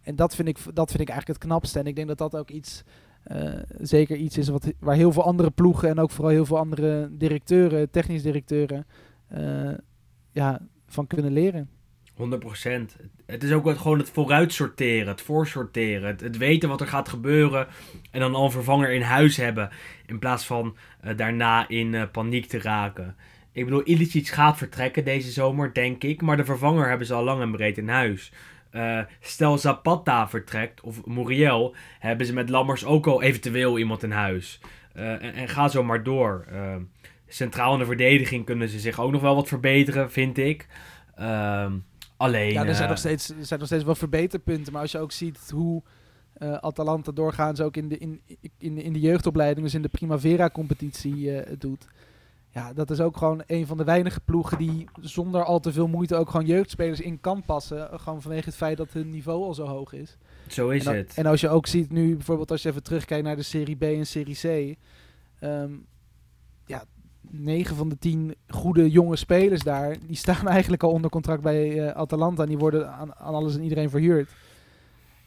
en 0.01 0.17
dat 0.17 0.35
vind, 0.35 0.49
ik, 0.49 0.59
dat 0.75 0.91
vind 0.91 1.03
ik 1.03 1.09
eigenlijk 1.09 1.41
het 1.41 1.51
knapste. 1.51 1.79
En 1.79 1.87
ik 1.87 1.97
denk 1.97 2.09
dat 2.09 2.19
dat 2.19 2.37
ook 2.37 2.51
iets, 2.51 2.83
uh, 3.33 3.53
zeker 3.81 4.17
iets 4.17 4.39
is 4.39 4.49
wat, 4.49 4.73
waar 4.79 4.95
heel 4.95 5.13
veel 5.13 5.25
andere 5.25 5.51
ploegen 5.51 5.89
en 5.89 5.99
ook 5.99 6.11
vooral 6.11 6.33
heel 6.33 6.47
veel 6.47 6.59
andere 6.59 7.09
directeuren, 7.11 7.91
technisch 7.91 8.23
directeuren, 8.23 8.87
uh, 9.33 9.75
ja, 10.33 10.61
van 10.87 11.07
kunnen 11.07 11.33
leren. 11.33 11.71
100%. 12.17 12.21
Het 13.27 13.43
is 13.43 13.53
ook 13.53 13.77
gewoon 13.77 13.99
het 13.99 14.11
vooruitsorteren, 14.11 15.09
het 15.09 15.21
voorsorteren, 15.21 16.17
het, 16.23 16.37
weten 16.37 16.69
wat 16.69 16.81
er 16.81 16.87
gaat 16.87 17.09
gebeuren 17.09 17.67
en 18.11 18.21
dan 18.21 18.35
al 18.35 18.45
een 18.45 18.51
vervanger 18.51 18.91
in 18.91 19.03
huis 19.03 19.37
hebben 19.37 19.71
in 20.07 20.19
plaats 20.19 20.47
van 20.47 20.77
uh, 21.05 21.17
daarna 21.17 21.69
in 21.69 21.93
uh, 21.93 22.03
paniek 22.13 22.47
te 22.47 22.61
raken. 22.61 23.17
Ik 23.53 23.65
bedoel, 23.65 23.83
Ilicic 23.85 24.29
gaat 24.29 24.57
vertrekken 24.57 25.05
deze 25.05 25.31
zomer, 25.31 25.75
denk 25.75 26.05
ik, 26.05 26.23
maar 26.23 26.37
de 26.37 26.45
vervanger 26.45 26.89
hebben 26.89 27.07
ze 27.07 27.15
al 27.15 27.25
lang 27.25 27.41
en 27.41 27.51
breed 27.51 27.79
in 27.79 27.89
huis. 27.89 28.33
Uh, 28.73 29.01
stel 29.21 29.59
Zapata 29.59 30.29
vertrekt 30.29 30.81
of 30.81 31.07
Muriel, 31.07 31.75
hebben 31.99 32.27
ze 32.27 32.33
met 32.33 32.49
Lammers 32.49 32.85
ook 32.85 33.07
al 33.07 33.23
eventueel 33.23 33.79
iemand 33.79 34.03
in 34.03 34.11
huis. 34.11 34.61
en, 34.93 35.21
en, 35.21 35.49
ga 35.49 35.69
zo 35.69 35.83
maar 35.85 36.03
door. 36.03 36.47
centraal 37.29 37.73
in 37.73 37.79
de 37.79 37.85
verdediging 37.85 38.45
kunnen 38.45 38.69
ze 38.69 38.79
zich 38.79 39.01
ook 39.01 39.13
nog 39.13 39.21
wel 39.21 39.35
wat 39.35 39.49
verbeteren, 39.49 40.11
vind 40.13 40.39
ik. 40.39 40.67
Ehm 41.15 41.73
Alleen. 42.17 42.53
Ja, 42.53 42.65
er 42.65 42.75
zijn, 42.75 42.83
uh, 42.83 42.89
nog 42.89 42.99
steeds, 42.99 43.29
er 43.29 43.47
zijn 43.47 43.59
nog 43.59 43.69
steeds 43.69 43.85
wel 43.85 43.95
verbeterpunten. 43.95 44.73
Maar 44.73 44.83
als 44.83 44.93
je 44.93 44.99
ook 44.99 45.13
ziet 45.13 45.51
hoe 45.51 45.83
uh, 46.39 46.53
Atalanta 46.53 47.13
doorgaans 47.13 47.61
ook 47.61 47.77
in 47.77 47.89
de, 47.89 47.99
in, 47.99 48.21
in, 48.59 48.79
in 48.79 48.93
de 48.93 49.01
jeugdopleiding, 49.01 49.65
dus 49.65 49.75
in 49.75 49.83
de 49.83 49.89
Primavera-competitie 49.89 51.17
uh, 51.17 51.41
doet. 51.59 51.87
Ja, 52.51 52.73
dat 52.73 52.91
is 52.91 53.01
ook 53.01 53.17
gewoon 53.17 53.43
een 53.47 53.67
van 53.67 53.77
de 53.77 53.85
weinige 53.85 54.21
ploegen 54.21 54.59
die 54.59 54.89
zonder 55.01 55.45
al 55.45 55.61
te 55.61 55.73
veel 55.73 55.87
moeite 55.87 56.17
ook 56.17 56.31
gewoon 56.31 56.47
jeugdspelers 56.47 57.01
in 57.01 57.21
kan 57.21 57.43
passen. 57.43 58.01
Gewoon 58.01 58.23
vanwege 58.23 58.45
het 58.45 58.57
feit 58.57 58.77
dat 58.77 58.93
hun 58.93 59.11
niveau 59.11 59.45
al 59.45 59.55
zo 59.55 59.67
hoog 59.67 59.93
is. 59.93 60.17
Zo 60.49 60.69
is 60.69 60.79
en 60.79 60.85
dan, 60.85 60.95
het. 60.95 61.15
En 61.17 61.27
als 61.27 61.41
je 61.41 61.49
ook 61.49 61.67
ziet 61.67 61.91
nu, 61.91 62.17
bijvoorbeeld 62.17 62.51
als 62.51 62.63
je 62.63 62.69
even 62.69 62.83
terugkijkt 62.83 63.25
naar 63.25 63.37
de 63.37 63.43
Serie 63.43 63.77
B 63.77 63.83
en 63.83 64.07
Serie 64.07 64.37
C. 64.37 64.77
Um, 65.45 65.87
ja, 66.67 66.85
9 67.31 67.77
van 67.77 67.89
de 67.89 67.99
10 67.99 68.35
goede 68.49 68.91
jonge 68.91 69.17
spelers 69.17 69.63
daar, 69.63 69.97
die 70.07 70.17
staan 70.17 70.49
eigenlijk 70.57 70.83
al 70.83 70.91
onder 70.91 71.11
contract 71.11 71.43
bij 71.43 71.75
uh, 71.75 71.91
Atalanta. 71.91 72.43
En 72.43 72.49
die 72.49 72.59
worden 72.59 72.93
aan, 72.93 73.17
alles 73.17 73.57
en 73.57 73.63
iedereen 73.63 73.91
verhuurd. 73.91 74.31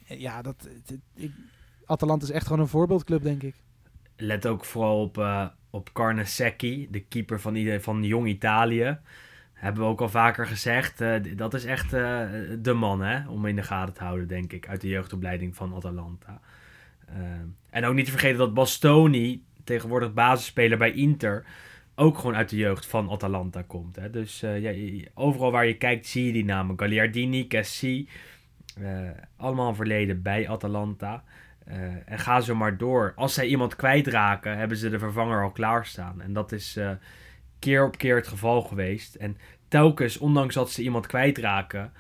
Ja, 0.06 0.42
dat, 0.42 0.70
Atalanta 1.86 2.26
is 2.26 2.32
echt 2.32 2.46
gewoon 2.46 2.62
een 2.62 2.68
voorbeeldclub, 2.68 3.24
denk 3.24 3.44
ik. 3.44 3.56
Let 4.16 4.46
ook 4.46 4.66
vooral 4.66 5.02
op, 5.02 5.18
uh, 5.18 5.48
op 5.70 5.94
Carne 5.94 6.26
Secchi, 6.26 6.88
de 6.92 7.00
keeper 7.00 7.40
van, 7.40 7.80
van 7.82 8.04
Jong 8.04 8.28
Italië. 8.28 8.98
Hebben 9.54 9.84
we 9.84 9.90
ook 9.90 10.02
al 10.02 10.10
vaker 10.10 10.48
gezegd. 10.48 11.04
Dat 11.36 11.54
is 11.54 11.66
echt 11.66 11.90
de 12.60 12.74
man 12.76 13.02
hè, 13.02 13.30
om 13.30 13.46
in 13.46 13.56
de 13.56 13.64
gaten 13.64 13.94
te 13.94 14.04
houden, 14.04 14.28
denk 14.28 14.54
ik, 14.54 14.68
uit 14.68 14.82
de 14.82 14.88
jeugdopleiding 14.88 15.56
van 15.56 15.76
Atalanta. 15.76 16.42
en 17.70 17.86
ook 17.86 17.94
niet 17.94 18.06
te 18.06 18.12
vergeten 18.12 18.38
dat 18.38 18.54
Bastoni, 18.54 19.44
tegenwoordig 19.64 20.14
basisspeler 20.14 20.78
bij 20.78 20.92
Inter, 20.92 21.46
ook 22.00 22.18
gewoon 22.18 22.36
uit 22.36 22.50
de 22.50 22.56
jeugd 22.56 22.86
van 22.86 23.10
Atalanta 23.10 23.62
komt. 23.68 23.96
Hè? 23.96 24.10
Dus 24.10 24.44
uh, 24.44 24.62
ja, 24.62 25.04
overal 25.14 25.52
waar 25.52 25.66
je 25.66 25.78
kijkt 25.78 26.08
zie 26.08 26.26
je 26.26 26.32
die 26.32 26.46
namen. 26.46 26.80
Gagliardini, 26.80 27.48
Cassi, 27.48 28.10
uh, 28.80 29.10
allemaal 29.38 29.76
verleden 29.76 30.22
bij 30.22 30.50
Atalanta. 30.50 31.24
Uh, 31.68 31.76
en 32.06 32.20
ga 32.20 32.42
zo 32.42 32.56
maar 32.56 32.78
door. 32.78 33.14
Als 33.16 33.34
zij 33.34 33.46
iemand 33.48 33.76
kwijtraken, 33.76 34.58
hebben 34.58 34.78
ze 34.78 34.90
de 34.90 35.00
vervanger 35.00 35.44
al 35.44 35.52
klaarstaan. 35.52 36.22
En 36.22 36.34
dat 36.34 36.52
is 36.52 36.80
keer 37.60 37.86
op 37.86 37.98
keer 37.98 38.16
het 38.16 38.28
geval 38.28 38.62
geweest. 38.62 39.16
En 39.16 39.38
telkens, 39.68 40.18
ondanks 40.18 40.56
dat 40.56 40.72
ze 40.72 40.84
iemand 40.84 41.08
kwijtraken... 41.08 41.92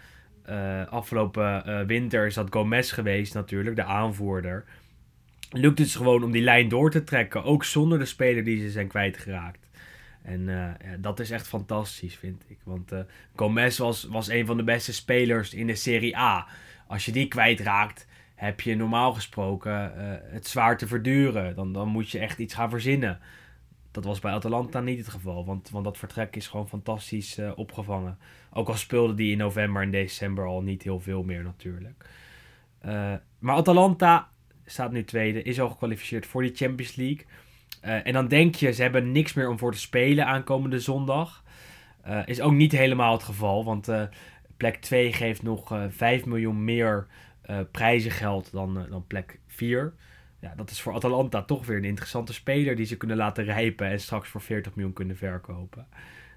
afgelopen 0.89 1.87
winter 1.87 2.25
is 2.25 2.33
dat 2.33 2.47
Gomez 2.49 2.93
geweest 2.93 3.33
natuurlijk, 3.33 3.75
de 3.75 3.83
aanvoerder... 3.83 4.65
Lukt 5.51 5.79
het 5.79 5.89
gewoon 5.89 6.23
om 6.23 6.31
die 6.31 6.41
lijn 6.41 6.67
door 6.67 6.91
te 6.91 7.03
trekken. 7.03 7.43
Ook 7.43 7.63
zonder 7.63 7.99
de 7.99 8.05
speler 8.05 8.43
die 8.43 8.61
ze 8.61 8.69
zijn 8.69 8.87
kwijtgeraakt. 8.87 9.68
En 10.21 10.47
ja, 10.47 10.77
dat 10.99 11.19
is 11.19 11.31
echt 11.31 11.47
fantastisch, 11.47 12.15
vind 12.15 12.43
ik. 12.47 12.57
Want 12.63 12.91
uh, 12.91 12.99
Gomez 13.35 13.77
was, 13.77 14.03
was 14.03 14.27
een 14.27 14.45
van 14.45 14.57
de 14.57 14.63
beste 14.63 14.93
spelers 14.93 15.53
in 15.53 15.67
de 15.67 15.75
Serie 15.75 16.17
A. 16.17 16.47
Als 16.87 17.05
je 17.05 17.11
die 17.11 17.27
kwijtraakt, 17.27 18.07
heb 18.35 18.61
je 18.61 18.75
normaal 18.75 19.13
gesproken 19.13 19.93
uh, 19.97 20.31
het 20.33 20.47
zwaar 20.47 20.77
te 20.77 20.87
verduren. 20.87 21.55
Dan, 21.55 21.73
dan 21.73 21.87
moet 21.87 22.09
je 22.09 22.19
echt 22.19 22.39
iets 22.39 22.53
gaan 22.53 22.69
verzinnen. 22.69 23.19
Dat 23.91 24.03
was 24.03 24.19
bij 24.19 24.31
Atalanta 24.31 24.79
niet 24.79 24.97
het 24.97 25.09
geval, 25.09 25.45
want, 25.45 25.69
want 25.69 25.83
dat 25.83 25.97
vertrek 25.97 26.35
is 26.35 26.47
gewoon 26.47 26.69
fantastisch 26.69 27.37
eh, 27.37 27.51
opgevangen. 27.55 28.17
Ook 28.53 28.67
al 28.67 28.75
speelde 28.75 29.13
die 29.13 29.31
in 29.31 29.37
november 29.37 29.81
en 29.81 29.91
december 29.91 30.45
al 30.45 30.61
niet 30.61 30.83
heel 30.83 30.99
veel 30.99 31.23
meer 31.23 31.43
natuurlijk. 31.43 32.05
Eh, 32.79 33.13
maar 33.39 33.55
Atalanta 33.55 34.29
staat 34.65 34.91
nu 34.91 35.03
tweede, 35.03 35.41
is 35.41 35.59
al 35.59 35.69
gekwalificeerd 35.69 36.25
voor 36.25 36.41
die 36.41 36.55
Champions 36.55 36.95
League. 36.95 37.25
Eh, 37.81 38.07
en 38.07 38.13
dan 38.13 38.27
denk 38.27 38.55
je, 38.55 38.71
ze 38.73 38.81
hebben 38.81 39.11
niks 39.11 39.33
meer 39.33 39.49
om 39.49 39.57
voor 39.59 39.71
te 39.71 39.79
spelen 39.79 40.25
aankomende 40.25 40.79
zondag. 40.79 41.43
Eh, 42.01 42.19
is 42.25 42.41
ook 42.41 42.53
niet 42.53 42.71
helemaal 42.71 43.13
het 43.13 43.23
geval, 43.23 43.65
want 43.65 43.87
eh, 43.87 44.03
plek 44.57 44.75
2 44.75 45.13
geeft 45.13 45.43
nog 45.43 45.71
eh 45.71 45.83
5 45.89 46.25
miljoen 46.25 46.63
meer 46.63 47.07
prijzengeld 47.71 48.51
dan, 48.51 48.85
dan 48.89 49.07
plek 49.07 49.39
4. 49.47 49.93
Ja, 50.39 50.53
dat 50.55 50.69
is 50.69 50.81
voor 50.81 50.93
Atalanta 50.93 51.41
toch 51.43 51.65
weer 51.65 51.77
een 51.77 51.83
interessante 51.83 52.33
speler 52.33 52.75
die 52.75 52.85
ze 52.85 52.97
kunnen 52.97 53.17
laten 53.17 53.43
rijpen 53.43 53.87
en 53.87 53.99
straks 53.99 54.29
voor 54.29 54.41
40 54.41 54.75
miljoen 54.75 54.93
kunnen 54.93 55.17
verkopen. 55.17 55.87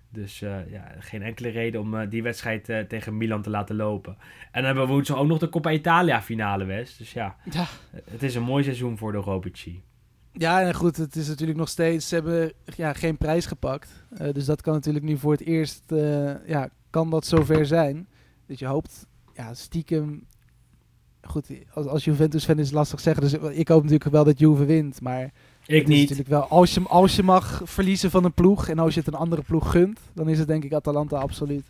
Dus 0.09 0.39
ja, 0.39 0.95
geen 0.99 1.23
enkele 1.23 1.49
reden 1.49 1.81
om 1.81 2.09
die 2.09 2.23
wedstrijd 2.23 2.65
tegen 2.89 3.17
Milan 3.17 3.43
te 3.43 3.51
laten 3.51 3.77
lopen. 3.77 4.13
En 4.19 4.49
dan 4.53 4.65
hebben 4.65 4.87
we 4.87 4.93
woensdag 4.93 5.17
ook 5.17 5.27
nog 5.27 5.39
de 5.39 5.49
Coppa 5.49 5.71
Italia 5.71 6.23
finale, 6.23 6.65
West. 6.65 6.99
Dus 6.99 7.13
ja, 7.13 7.37
Ja. 7.51 7.67
het 8.11 8.23
is 8.23 8.35
een 8.35 8.43
mooi 8.43 8.65
seizoen 8.65 8.99
voor 8.99 9.13
de 9.13 9.19
Robici. 9.19 9.83
Ja, 10.33 10.63
en 10.63 10.75
goed, 10.75 10.97
het 10.97 11.17
is 11.17 11.29
natuurlijk 11.29 11.59
nog 11.59 11.69
steeds, 11.69 12.09
ze 12.09 12.15
hebben 12.15 12.53
ja, 12.77 12.93
geen 12.93 13.17
prijs 13.17 13.47
gepakt. 13.47 14.05
Eh, 14.11 14.33
dus 14.33 14.45
dat 14.45 14.61
kan 14.61 14.73
natuurlijk 14.73 15.05
nu 15.05 15.19
voor 15.19 15.33
het 15.33 15.41
eerst, 15.41 15.83
eh, 15.93 16.47
ja, 16.47 16.69
kan 16.91 17.11
dat 17.11 17.27
zover 17.27 17.67
zijn. 17.67 18.09
Dus 18.47 18.59
je 18.59 18.67
hoopt, 18.67 19.07
ja, 19.35 19.55
stiekem, 19.55 20.27
goed, 21.23 21.49
als, 21.75 21.87
als 21.87 22.05
Juventus-fan 22.05 22.59
is 22.59 22.67
het 22.67 22.75
lastig 22.75 23.01
zeggen. 23.01 23.23
Dus 23.23 23.33
ik 23.33 23.69
hoop 23.69 23.83
natuurlijk 23.83 24.11
wel 24.11 24.25
dat 24.25 24.39
Juve 24.39 24.65
wint, 24.65 25.01
maar 25.01 25.33
Ik 25.67 25.87
niet. 25.87 26.01
natuurlijk 26.01 26.29
wel, 26.29 26.45
als 26.45 26.75
je, 26.75 26.81
als 26.81 27.17
je 27.17 27.23
mag 27.23 27.61
verliezen 27.65 28.11
van 28.11 28.25
een 28.25 28.33
ploeg 28.33 28.69
en 28.69 28.79
als 28.79 28.95
je 28.95 29.01
het 29.01 29.09
een 29.09 29.21
andere 29.21 29.43
ploeg 29.43 29.71
gunt, 29.71 30.01
dan 30.15 30.29
is 30.29 30.39
het 30.39 30.49
denk 30.49 30.65
ik 30.65 30.73
Atalanta 30.73 31.17
absoluut. 31.17 31.65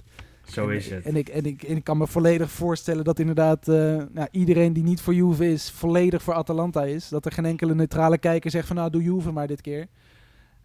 Zo 0.47 0.69
En- 0.69 0.77
is 0.77 0.91
het. 0.91 1.05
En 1.05 1.17
ik, 1.17 1.29
en, 1.29 1.45
ik, 1.45 1.63
en 1.63 1.77
ik 1.77 1.85
kan 1.85 1.99
me 1.99 2.07
volledig 2.07 2.51
voorstellen 2.51 3.05
dat 3.05 3.19
inderdaad 3.19 3.69
eh, 3.69 3.75
nou, 4.13 4.29
iedereen 4.31 4.73
die 4.73 4.83
niet 4.83 5.01
voor 5.01 5.15
Juve 5.15 5.51
is, 5.53 5.71
volledig 5.71 6.23
voor 6.23 6.35
Atalanta 6.35 6.85
is. 6.85 7.09
Dat 7.09 7.25
er 7.27 7.33
geen 7.33 7.45
enkele 7.47 7.75
neutrale 7.75 8.19
kijker 8.19 8.51
zegt 8.51 8.67
van 8.67 8.77
nou 8.77 8.91
doe 8.91 9.03
Juve 9.03 9.31
maar 9.33 9.47
dit 9.47 9.61
keer. 9.61 9.87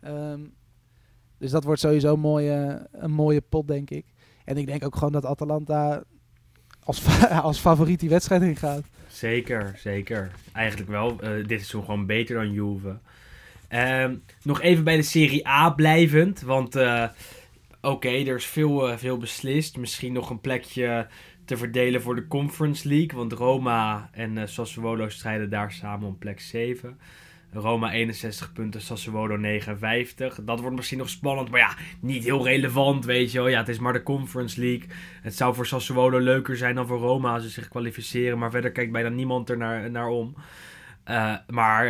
Ehm, 0.02 0.40
dus 1.38 1.52
dat 1.52 1.64
wordt 1.64 1.80
sowieso 1.82 2.14
een 2.14 2.20
mooie, 2.20 2.88
een 2.92 3.12
mooie 3.12 3.42
pot, 3.42 3.68
denk 3.68 3.90
ik. 3.90 4.06
En 4.46 4.58
ik 4.58 4.66
denk 4.66 4.86
ook 4.86 4.96
gewoon 4.96 5.12
dat 5.12 5.26
Atalanta 5.26 6.04
als, 6.84 7.00
fa- 7.00 7.40
als 7.50 7.60
favoriet 7.60 8.00
die 8.00 8.10
wedstrijd 8.10 8.42
ingaat. 8.42 8.82
Zeker, 9.08 9.74
zeker. 9.78 10.32
Eigenlijk 10.54 10.90
wel. 10.90 11.20
eh, 11.22 11.48
dit 11.48 11.62
is 11.62 11.70
gewoon 11.70 12.06
beter 12.06 12.36
dan 12.36 12.52
Juve. 12.52 12.98
Ehm, 13.68 14.16
nog 14.44 14.62
even 14.62 14.84
bij 14.84 14.96
de 14.96 15.02
Serie 15.02 15.48
A 15.48 15.70
blijvend. 15.70 16.42
Want 16.42 16.76
oké, 17.82 18.10
er 18.10 18.36
is 18.36 18.46
veel, 18.46 18.90
eh, 18.90 18.98
veel 18.98 19.18
beslist. 19.18 19.78
Misschien 19.78 20.14
nog 20.14 20.30
een 20.30 20.42
plekje 20.42 21.08
te 21.46 21.58
verdelen 21.58 22.02
voor 22.02 22.16
de 22.16 22.28
Conference 22.28 22.88
League. 22.88 23.18
Want 23.18 23.34
Roma 23.34 24.10
en 24.12 24.38
eh, 24.38 24.48
Sassuolo 24.48 25.10
strijden 25.10 25.50
daar 25.50 25.72
samen 25.72 26.08
om 26.08 26.18
plek 26.18 26.40
7. 26.40 26.98
Roma 27.52 27.92
61 27.92 28.54
punten, 28.54 28.82
Sassuolo 28.82 29.38
59. 29.38 30.40
Dat 30.44 30.60
wordt 30.60 30.76
misschien 30.76 30.98
nog 30.98 31.10
spannend, 31.10 31.50
maar 31.50 31.60
ja, 31.60 31.76
niet 32.00 32.24
heel 32.24 32.44
relevant, 32.46 33.06
weet 33.06 33.32
je 33.32 33.38
wel. 33.38 33.48
Ja, 33.48 33.60
het 33.60 33.70
is 33.70 33.80
maar 33.80 33.94
de 33.94 34.04
Conference 34.04 34.60
League. 34.60 34.88
Het 35.22 35.36
zou 35.36 35.56
voor 35.56 35.66
Sassuolo 35.66 36.20
leuker 36.20 36.58
zijn 36.58 36.76
dan 36.76 36.88
voor 36.88 37.00
Roma 37.00 37.34
als 37.34 37.44
ze 37.44 37.50
zich 37.50 37.68
kwalificeren. 37.68 38.38
Maar 38.38 38.52
verder 38.52 38.72
kijkt 38.72 38.92
bijna 38.92 39.10
niemand 39.10 39.50
er 39.50 39.58
naar, 39.58 39.92
naar 39.92 40.08
om. 40.08 40.36
Eh, 41.04 41.36
maar 41.48 41.86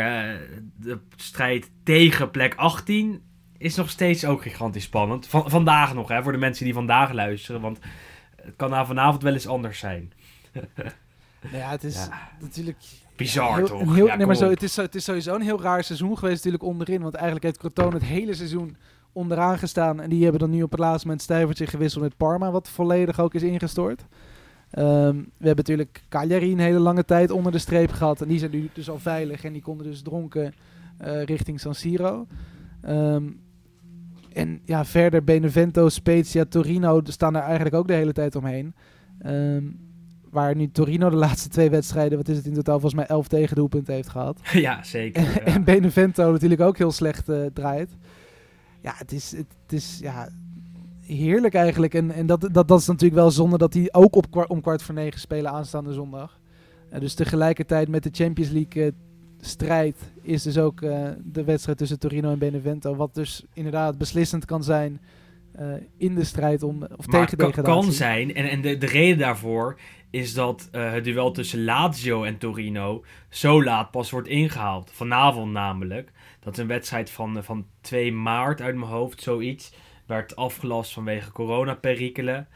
de 0.75 0.99
strijd 1.15 1.71
tegen 1.83 2.31
plek 2.31 2.55
18 2.55 3.21
is 3.57 3.75
nog 3.75 3.89
steeds 3.89 4.25
ook 4.25 4.41
gigantisch 4.41 4.83
spannend. 4.83 5.27
Van, 5.27 5.49
vandaag 5.49 5.93
nog, 5.93 6.07
hè, 6.07 6.23
voor 6.23 6.31
de 6.31 6.37
mensen 6.37 6.65
die 6.65 6.73
vandaag 6.73 7.11
luisteren. 7.11 7.61
Want 7.61 7.79
het 8.35 8.53
kan 8.55 8.69
na 8.69 8.85
vanavond 8.85 9.23
wel 9.23 9.33
eens 9.33 9.47
anders 9.47 9.79
zijn. 9.79 10.11
Nou 11.41 11.57
ja, 11.57 11.69
het 11.69 11.83
is 11.83 12.05
Ja. 12.05 12.29
natuurlijk 12.39 12.77
Bizar, 13.15 13.55
heel- 13.57 13.65
toch? 13.67 13.95
Heel, 13.95 14.05
Ja, 14.05 14.15
nee, 14.15 14.25
maar 14.25 14.35
zo, 14.35 14.49
het, 14.49 14.63
is, 14.63 14.75
het 14.75 14.95
is 14.95 15.03
sowieso 15.03 15.35
een 15.35 15.41
heel 15.41 15.61
raar 15.61 15.83
seizoen 15.83 16.17
geweest 16.17 16.35
natuurlijk 16.35 16.63
onderin. 16.63 17.01
Want 17.01 17.13
eigenlijk 17.13 17.45
heeft 17.45 17.57
Crotone 17.57 17.93
het 17.93 18.03
hele 18.03 18.33
seizoen 18.33 18.75
onderaan 19.11 19.57
gestaan. 19.57 20.01
En 20.01 20.09
die 20.09 20.21
hebben 20.23 20.39
dan 20.39 20.49
nu 20.49 20.61
op 20.63 20.71
het 20.71 20.79
laatste 20.79 21.05
moment 21.05 21.23
stijvertje 21.23 21.67
gewisseld 21.67 22.03
met 22.03 22.17
Parma. 22.17 22.51
Wat 22.51 22.69
volledig 22.69 23.19
ook 23.19 23.33
is 23.33 23.43
ingestort. 23.43 24.05
Ehm, 24.71 25.15
we 25.15 25.45
hebben 25.47 25.55
natuurlijk 25.65 26.03
Cagliari 26.09 26.51
een 26.51 26.59
hele 26.59 26.79
lange 26.79 27.05
tijd 27.05 27.31
onder 27.31 27.51
de 27.51 27.57
streep 27.57 27.91
gehad. 27.91 28.21
En 28.21 28.27
die 28.27 28.39
zijn 28.39 28.51
nu 28.51 28.69
dus 28.73 28.89
al 28.89 28.99
veilig. 28.99 29.43
En 29.43 29.53
die 29.53 29.61
konden 29.61 29.85
dus 29.85 30.01
dronken 30.01 30.53
eh, 30.97 31.23
richting 31.23 31.59
San 31.59 31.75
Siro. 31.75 32.27
Ehm, 32.81 33.23
en 34.37 34.61
ja, 34.65 34.85
verder 34.85 35.23
Benevento, 35.23 35.89
Spezia, 35.89 36.45
Torino 36.45 37.01
staan 37.03 37.35
er 37.35 37.41
eigenlijk 37.41 37.75
ook 37.75 37.87
de 37.87 37.93
hele 37.93 38.13
tijd 38.13 38.35
omheen. 38.35 38.75
Ehm, 39.19 39.63
waar 40.29 40.55
nu 40.55 40.71
Torino 40.71 41.09
de 41.09 41.15
laatste 41.15 41.49
twee 41.49 41.69
wedstrijden, 41.69 42.17
wat 42.17 42.27
is 42.27 42.37
het 42.37 42.45
in 42.45 42.53
totaal, 42.53 42.79
volgens 42.79 43.01
mij 43.01 43.05
11 43.05 43.27
tegendoelpunten 43.27 43.93
heeft 43.93 44.09
gehad. 44.09 44.39
ja, 44.67 44.83
zeker. 44.83 45.21
ja. 45.21 45.39
En 45.39 45.63
Benevento 45.63 46.31
natuurlijk 46.31 46.61
ook 46.61 46.77
heel 46.77 46.91
slecht 46.91 47.29
eh, 47.29 47.45
draait. 47.53 47.89
Ja, 48.81 48.93
het 48.95 49.11
is, 49.11 49.31
het, 49.31 49.47
het 49.61 49.73
is 49.73 49.99
ja, 50.01 50.29
heerlijk 51.01 51.53
eigenlijk. 51.53 51.93
En, 51.93 52.11
en 52.11 52.25
dat, 52.25 52.49
dat, 52.51 52.67
dat 52.67 52.79
is 52.79 52.87
natuurlijk 52.87 53.21
wel 53.21 53.31
zonde 53.31 53.57
dat 53.57 53.71
die 53.71 53.93
ook 53.93 54.15
op 54.15 54.45
om 54.47 54.61
kwart 54.61 54.83
voor 54.83 54.95
negen 54.95 55.19
spelen 55.19 55.51
aanstaande 55.51 55.93
zondag. 55.93 56.39
Eh, 56.89 56.99
dus 56.99 57.13
tegelijkertijd 57.13 57.87
met 57.87 58.03
de 58.03 58.09
Champions 58.11 58.51
League 58.51 58.83
eh, 58.83 58.91
strijd 59.39 60.11
is 60.21 60.43
dus 60.43 60.57
ook 60.57 60.81
eh, 60.81 61.09
de 61.23 61.43
wedstrijd 61.43 61.77
tussen 61.77 61.99
Torino 61.99 62.31
en 62.31 62.39
Benevento. 62.39 62.95
Wat 62.95 63.15
dus 63.15 63.45
inderdaad 63.53 63.97
beslissend 63.97 64.45
kan 64.45 64.63
zijn 64.63 65.01
eh, 65.51 65.67
in 65.97 66.15
de 66.15 66.23
strijd 66.23 66.63
om, 66.63 66.83
of 66.97 67.07
Maar 67.07 67.21
tegen 67.21 67.37
degradatie. 67.37 67.81
kan 67.81 67.91
zijn, 67.91 68.35
en, 68.35 68.49
en 68.49 68.61
de, 68.61 68.77
de 68.77 68.85
reden 68.85 69.17
daarvoor 69.17 69.79
is 70.09 70.33
dat 70.33 70.69
eh, 70.71 70.91
het 70.91 71.03
duel 71.03 71.31
tussen 71.31 71.63
Lazio 71.63 72.23
en 72.23 72.37
Torino 72.37 73.03
zo 73.29 73.63
laat 73.63 73.91
pas 73.91 74.11
wordt 74.11 74.27
ingehaald. 74.27 74.91
Vanavond 74.93 75.51
namelijk. 75.51 76.11
Dat 76.39 76.53
is 76.53 76.59
een 76.59 76.67
wedstrijd 76.67 77.09
van, 77.09 77.43
van 77.43 77.65
2 77.81 78.13
maart 78.13 78.61
uit 78.61 78.75
mijn 78.75 78.91
hoofd, 78.91 79.21
zoiets. 79.21 79.73
Werd 80.05 80.35
afgelast 80.35 80.93
vanwege 80.93 81.31
coronaperikelen. 81.31 82.47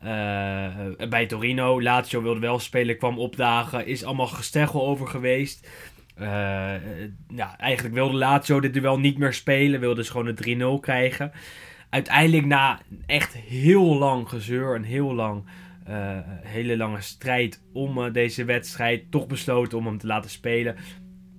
Eh, 0.00 1.08
bij 1.08 1.26
Torino, 1.26 1.82
Lazio 1.82 2.22
wilde 2.22 2.40
wel 2.40 2.58
spelen, 2.58 2.98
kwam 2.98 3.18
opdagen. 3.18 3.86
Is 3.86 4.04
allemaal 4.04 4.26
gesteggel 4.26 4.86
over 4.86 5.06
geweest. 5.06 5.68
Eh, 6.16 6.74
ja, 7.28 7.58
eigenlijk 7.58 7.94
wilde 7.94 8.16
Lazio 8.16 8.60
dit 8.60 8.74
duel 8.74 8.98
niet 8.98 9.18
meer 9.18 9.32
spelen. 9.32 9.80
Wilde 9.80 9.96
dus 9.96 10.08
gewoon 10.10 10.26
een 10.26 10.78
3-0 10.78 10.80
krijgen 10.80 11.32
uiteindelijk 11.90 12.46
na 12.46 12.80
echt 13.06 13.34
heel 13.34 13.98
lang 13.98 14.28
gezeur 14.28 14.74
en 14.74 14.82
heel 14.82 15.14
lang, 15.14 15.44
eh, 15.84 16.18
hele 16.42 16.76
lange 16.76 17.00
strijd 17.00 17.62
om 17.72 18.04
eh, 18.04 18.12
deze 18.12 18.44
wedstrijd, 18.44 19.10
toch 19.10 19.26
besloten 19.26 19.78
om 19.78 19.86
hem 19.86 19.98
te 19.98 20.06
laten 20.06 20.30
spelen. 20.30 20.76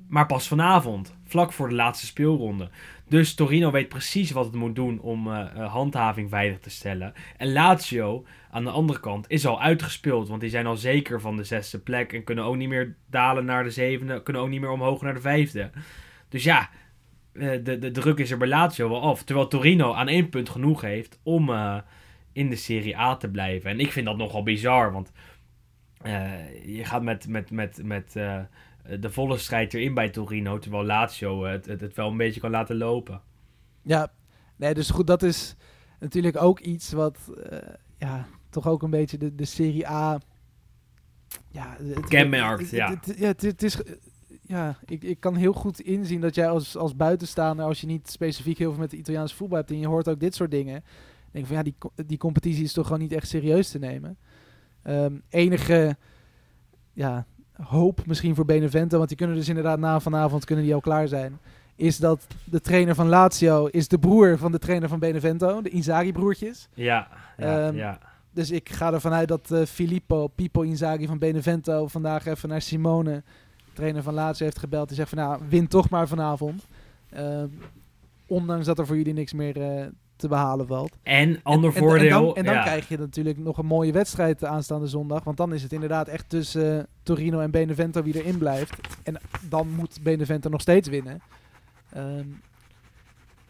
Maar 0.08 0.26
pas 0.26 0.48
vanavond, 0.48 1.16
vlak 1.24 1.52
voor 1.52 1.70
de 1.70 1.76
laatste 1.76 2.06
speelronde. 2.06 2.70
Dus 3.10 3.34
Torino 3.34 3.72
weet 3.72 3.90
precies 3.90 4.32
wat 4.32 4.46
het 4.46 4.56
moet 4.56 4.76
doen 4.76 5.00
om 5.00 5.34
eh, 5.34 5.72
handhaving 5.72 6.30
veilig 6.30 6.60
te 6.60 6.70
stellen. 6.70 7.14
En 7.38 7.52
Lazio, 7.52 8.26
aan 8.52 8.64
de 8.64 8.70
andere 8.70 9.00
kant, 9.00 9.30
is 9.30 9.46
al 9.46 9.62
uitgespeeld. 9.62 10.28
Want 10.28 10.42
die 10.42 10.50
zijn 10.50 10.66
al 10.66 10.76
zeker 10.76 11.22
van 11.22 11.38
de 11.38 11.44
zesde 11.44 11.80
plek. 11.80 12.14
En 12.14 12.24
kunnen 12.24 12.44
ook 12.44 12.56
niet 12.56 12.70
meer 12.70 12.96
dalen 13.10 13.46
naar 13.46 13.64
de 13.64 13.70
zevende. 13.70 14.24
Kunnen 14.24 14.42
ook 14.42 14.50
niet 14.50 14.62
meer 14.62 14.72
omhoog 14.72 15.02
naar 15.02 15.14
de 15.14 15.22
vijfde. 15.22 15.70
Dus 16.30 16.44
ja, 16.44 16.70
eh, 17.34 17.64
de, 17.64 17.78
de 17.80 17.92
druk 17.92 18.18
is 18.18 18.32
er 18.32 18.38
bij 18.38 18.48
Lazio 18.48 18.90
wel 18.90 19.02
af. 19.02 19.24
Terwijl 19.24 19.48
Torino 19.48 19.94
aan 19.94 20.08
één 20.08 20.30
punt 20.30 20.50
genoeg 20.50 20.82
heeft 20.82 21.20
om 21.24 21.52
in 22.34 22.50
de 22.50 22.56
Serie 22.56 22.98
A 22.98 23.16
te 23.16 23.30
blijven. 23.30 23.70
En 23.70 23.80
ik 23.80 23.92
vind 23.92 24.06
dat 24.06 24.18
nogal 24.18 24.44
bizar. 24.44 24.92
Want 24.92 25.12
je 26.66 26.82
gaat 26.84 27.04
met, 27.04 27.28
met, 27.28 27.52
met, 27.52 27.82
met 27.84 28.16
de 29.00 29.10
volle 29.12 29.38
strijd 29.38 29.74
erin 29.74 29.94
bij 29.94 30.10
Torino. 30.10 30.60
Terwijl 30.60 30.86
Lazio 30.86 31.44
het, 31.44 31.66
het, 31.66 31.82
het 31.82 31.96
wel 31.96 32.10
een 32.10 32.18
beetje 32.18 32.40
kan 32.40 32.52
laten 32.52 32.78
lopen. 32.78 33.22
Ja, 33.82 34.12
nee, 34.56 34.74
dus 34.74 34.90
goed, 34.90 35.08
dat 35.08 35.24
is 35.24 35.56
natuurlijk 36.00 36.42
ook 36.42 36.60
iets 36.60 36.92
wat, 36.92 37.18
eh, 37.50 37.58
ja, 37.98 38.26
toch 38.50 38.68
ook 38.68 38.84
een 38.84 38.90
beetje 38.90 39.18
de, 39.18 39.36
de 39.36 39.46
Serie 39.46 39.88
A... 39.88 40.20
Ja, 41.52 41.76
het, 41.84 42.08
Kenmerkt, 42.08 42.70
ja. 42.70 42.90
het- 42.90 43.18
ja, 43.18 43.28
het, 43.28 43.64
is... 43.64 43.84
eh, 43.84 43.94
Ja, 44.42 44.78
ik, 44.86 45.04
ik 45.04 45.20
kan 45.20 45.36
heel 45.36 45.54
goed 45.54 45.80
inzien 45.80 46.22
dat 46.22 46.36
jij 46.36 46.50
als, 46.50 46.78
als 46.78 46.96
buitenstaander, 46.96 47.66
als 47.66 47.82
je 47.82 47.88
niet 47.88 48.10
specifiek 48.10 48.58
heel 48.58 48.72
veel 48.72 48.80
met 48.80 48.90
de 48.92 48.98
Italiaanse 48.98 49.36
voetbal 49.36 49.58
hebt 49.58 49.72
en 49.72 49.80
je 49.80 49.88
hoort 49.88 50.10
ook 50.10 50.20
dit 50.20 50.36
soort 50.36 50.52
dingen, 50.52 50.84
denk 51.32 51.46
van 51.46 51.56
ja, 51.56 51.64
die, 51.64 51.76
die 52.06 52.18
competitie 52.18 52.64
is 52.64 52.74
toch 52.74 52.86
gewoon 52.86 53.02
niet 53.02 53.12
echt 53.12 53.28
serieus 53.28 53.70
te 53.72 53.80
nemen. 53.80 54.18
Ehm, 54.84 55.16
enige 55.30 55.98
ja, 56.94 57.26
hoop 57.64 58.06
misschien 58.06 58.36
voor 58.36 58.46
Benevento, 58.46 58.98
want 58.98 59.10
die 59.10 59.18
kunnen 59.18 59.36
dus 59.36 59.50
inderdaad 59.50 59.80
na 59.80 60.00
vanavond 60.00 60.46
kunnen 60.46 60.66
die 60.66 60.74
al 60.74 60.80
klaar 60.80 61.08
zijn 61.08 61.40
is 61.78 61.98
dat 61.98 62.28
de 62.44 62.62
trainer 62.62 62.96
van 62.96 63.08
Lazio 63.08 63.66
is 63.66 63.88
de 63.88 64.00
broer 64.00 64.38
van 64.38 64.52
de 64.52 64.60
trainer 64.60 64.90
van 64.90 65.00
Benevento, 65.00 65.62
de 65.62 65.70
Inzaghi-broertjes. 65.70 66.68
Ja, 66.74 67.08
ja, 67.38 67.68
Ehm, 67.68 67.76
ja. 67.76 68.00
Dus 68.32 68.52
ik 68.52 68.70
ga 68.70 68.94
ervan 68.94 69.14
uit 69.14 69.28
dat 69.28 69.52
eh, 69.52 69.66
Filippo, 69.66 70.28
Pippo 70.28 70.62
Inzaghi 70.62 71.08
van 71.08 71.18
Benevento, 71.18 71.88
vandaag 71.88 72.26
even 72.26 72.50
naar 72.50 72.62
Simone, 72.62 73.24
trainer 73.74 74.04
van 74.04 74.14
Lazio, 74.14 74.46
heeft 74.46 74.60
gebeld. 74.60 74.88
Die 74.88 74.98
zegt 74.98 75.10
van, 75.10 75.18
nou, 75.18 75.42
win 75.50 75.68
toch 75.68 75.90
maar 75.90 76.08
vanavond. 76.08 76.66
Ehm, 77.10 77.48
ondanks 78.26 78.66
dat 78.66 78.80
er 78.80 78.86
voor 78.86 78.98
jullie 78.98 79.14
niks 79.14 79.34
meer 79.34 79.62
eh, 79.62 79.86
te 80.18 80.28
behalen 80.28 80.68
valt. 80.68 80.98
En 81.04 81.40
ander 81.44 81.74
en, 81.74 81.80
voordeel. 81.80 82.18
En 82.18 82.24
dan, 82.24 82.36
en 82.36 82.46
dan 82.46 82.54
ja. 82.54 82.62
krijg 82.62 82.88
je 82.88 82.98
natuurlijk 82.98 83.38
nog 83.38 83.58
een 83.58 83.66
mooie 83.66 83.92
wedstrijd 83.92 84.46
aanstaande 84.46 84.88
zondag. 84.88 85.24
Want 85.24 85.38
dan 85.38 85.54
is 85.54 85.64
het 85.64 85.74
inderdaad 85.74 86.08
echt 86.08 86.30
tussen 86.30 86.78
eh, 86.80 86.84
Torino 87.04 87.40
en 87.40 87.52
Benevento 87.52 88.04
wie 88.04 88.22
erin 88.24 88.38
blijft. 88.38 88.78
En 89.04 89.18
dan 89.50 89.70
moet 89.70 90.00
Benevento 90.02 90.50
nog 90.50 90.62
steeds 90.62 90.90
winnen. 90.90 91.22
Ehm, 91.94 92.26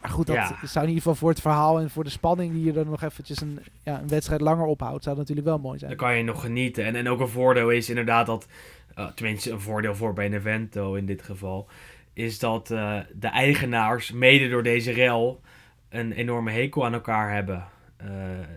maar 0.01 0.09
goed, 0.11 0.27
dat 0.27 0.35
Ja. 0.35 0.45
zou 0.63 0.85
in 0.85 0.89
ieder 0.89 1.03
geval 1.03 1.15
voor 1.15 1.29
het 1.29 1.41
verhaal 1.41 1.79
en 1.79 1.89
voor 1.89 2.03
de 2.03 2.09
spanning 2.09 2.53
die 2.53 2.63
je 2.63 2.79
er 2.79 2.85
nog 2.85 3.03
eventjes 3.03 3.41
een, 3.41 3.59
ja, 3.83 3.99
een 4.01 4.07
wedstrijd 4.07 4.41
langer 4.41 4.65
ophoudt, 4.65 5.03
zou 5.03 5.15
dat 5.15 5.27
natuurlijk 5.27 5.47
wel 5.47 5.59
mooi 5.59 5.77
zijn. 5.79 5.89
Dan 5.89 5.99
kan 6.07 6.17
je 6.17 6.23
nog 6.23 6.41
genieten. 6.41 6.85
En, 6.85 6.95
en 6.95 7.09
ook 7.09 7.19
een 7.19 7.27
voordeel 7.27 7.69
is 7.69 7.89
inderdaad 7.89 8.25
dat, 8.25 8.47
eh, 8.95 9.07
tenminste 9.07 9.51
een 9.51 9.61
voordeel 9.61 9.95
voor 9.95 10.13
Benevento 10.13 10.93
in 10.95 11.05
dit 11.05 11.21
geval, 11.21 11.67
is 12.13 12.39
dat 12.39 12.71
eh, 12.71 12.99
de 13.13 13.27
eigenaars, 13.27 14.11
mede 14.11 14.49
door 14.49 14.63
deze 14.63 14.91
rel, 14.91 15.41
een 15.89 16.11
enorme 16.11 16.51
hekel 16.51 16.85
aan 16.85 16.93
elkaar 16.93 17.33
hebben. 17.33 17.65
Eh, 17.97 18.07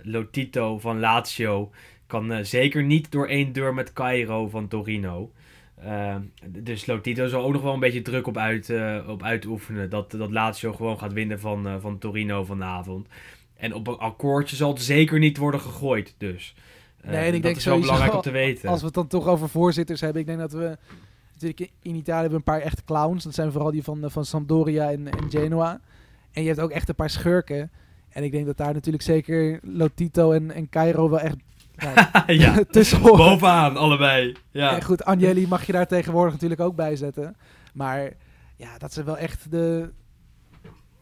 Lotito 0.02 0.78
van 0.78 1.00
Lazio 1.00 1.70
kan 2.06 2.32
eh, 2.32 2.44
zeker 2.44 2.82
niet 2.82 3.10
door 3.10 3.26
één 3.26 3.52
deur 3.52 3.74
met 3.74 3.92
Cairo 3.92 4.48
van 4.48 4.68
Torino. 4.68 5.32
Eh, 5.74 6.16
dus 6.46 6.86
Lotito 6.86 7.26
zal 7.26 7.44
ook 7.44 7.52
nog 7.52 7.62
wel 7.62 7.74
een 7.74 7.80
beetje 7.80 8.02
druk 8.02 8.26
op, 8.26 8.36
uit, 8.36 8.72
op 9.06 9.22
uitoefenen. 9.22 9.90
Dat, 9.90 10.10
dat 10.10 10.30
Lazio 10.30 10.72
gewoon 10.72 10.98
gaat 10.98 11.12
winnen 11.12 11.40
van, 11.40 11.80
van 11.80 11.98
Torino 11.98 12.44
vanavond. 12.44 13.08
En 13.56 13.74
op 13.74 13.86
een 13.86 13.98
akkoordje 13.98 14.56
zal 14.56 14.72
het 14.72 14.82
zeker 14.82 15.18
niet 15.18 15.36
worden 15.36 15.60
gegooid. 15.60 16.14
Dus 16.18 16.54
Nee, 17.02 17.16
en 17.16 17.26
ik 17.26 17.32
dat 17.32 17.42
denk 17.42 17.56
is 17.56 17.64
wel 17.64 17.80
belangrijk 17.80 18.14
om 18.14 18.20
te 18.20 18.30
weten. 18.30 18.68
Als 18.68 18.80
we 18.80 18.86
het 18.86 18.94
dan 18.94 19.06
toch 19.06 19.26
over 19.26 19.48
voorzitters 19.48 20.00
hebben, 20.00 20.20
ik 20.20 20.26
denk 20.26 20.38
dat 20.38 20.52
we 20.52 20.78
natuurlijk 21.32 21.70
in 21.82 21.94
Italië 21.94 22.20
hebben 22.20 22.30
we 22.30 22.50
een 22.50 22.58
paar 22.58 22.66
echte 22.66 22.84
clowns. 22.84 23.24
Dat 23.24 23.34
zijn 23.34 23.52
vooral 23.52 23.70
die 23.70 23.82
van, 23.82 24.10
van 24.10 24.24
Sampdoria 24.24 24.90
en, 24.90 25.08
en 25.08 25.30
Genoa. 25.30 25.80
En 26.32 26.42
je 26.42 26.48
hebt 26.48 26.60
ook 26.60 26.70
echt 26.70 26.88
een 26.88 26.94
paar 26.94 27.10
schurken. 27.10 27.70
En 28.08 28.24
ik 28.24 28.32
denk 28.32 28.46
dat 28.46 28.56
daar 28.56 28.72
natuurlijk 28.72 29.04
zeker 29.04 29.58
Lotito 29.62 30.32
en, 30.32 30.50
en 30.50 30.68
Cairo 30.68 31.10
wel 31.10 31.20
echt 31.20 31.36
ja, 31.80 32.24
ja, 32.26 32.64
tussen 32.70 33.02
bovenaan 33.02 33.76
allebei. 33.76 34.36
Ja. 34.50 34.74
En 34.74 34.82
goed, 34.82 35.04
Agnelli 35.04 35.46
mag 35.46 35.66
je 35.66 35.72
daar 35.72 35.86
tegenwoordig 35.86 36.32
natuurlijk 36.32 36.60
ook 36.60 36.76
bij 36.76 36.96
zetten. 36.96 37.36
Maar 37.74 38.12
ja, 38.56 38.78
dat 38.78 38.92
zijn 38.92 39.06
wel 39.06 39.18
echt 39.18 39.50
de... 39.50 39.90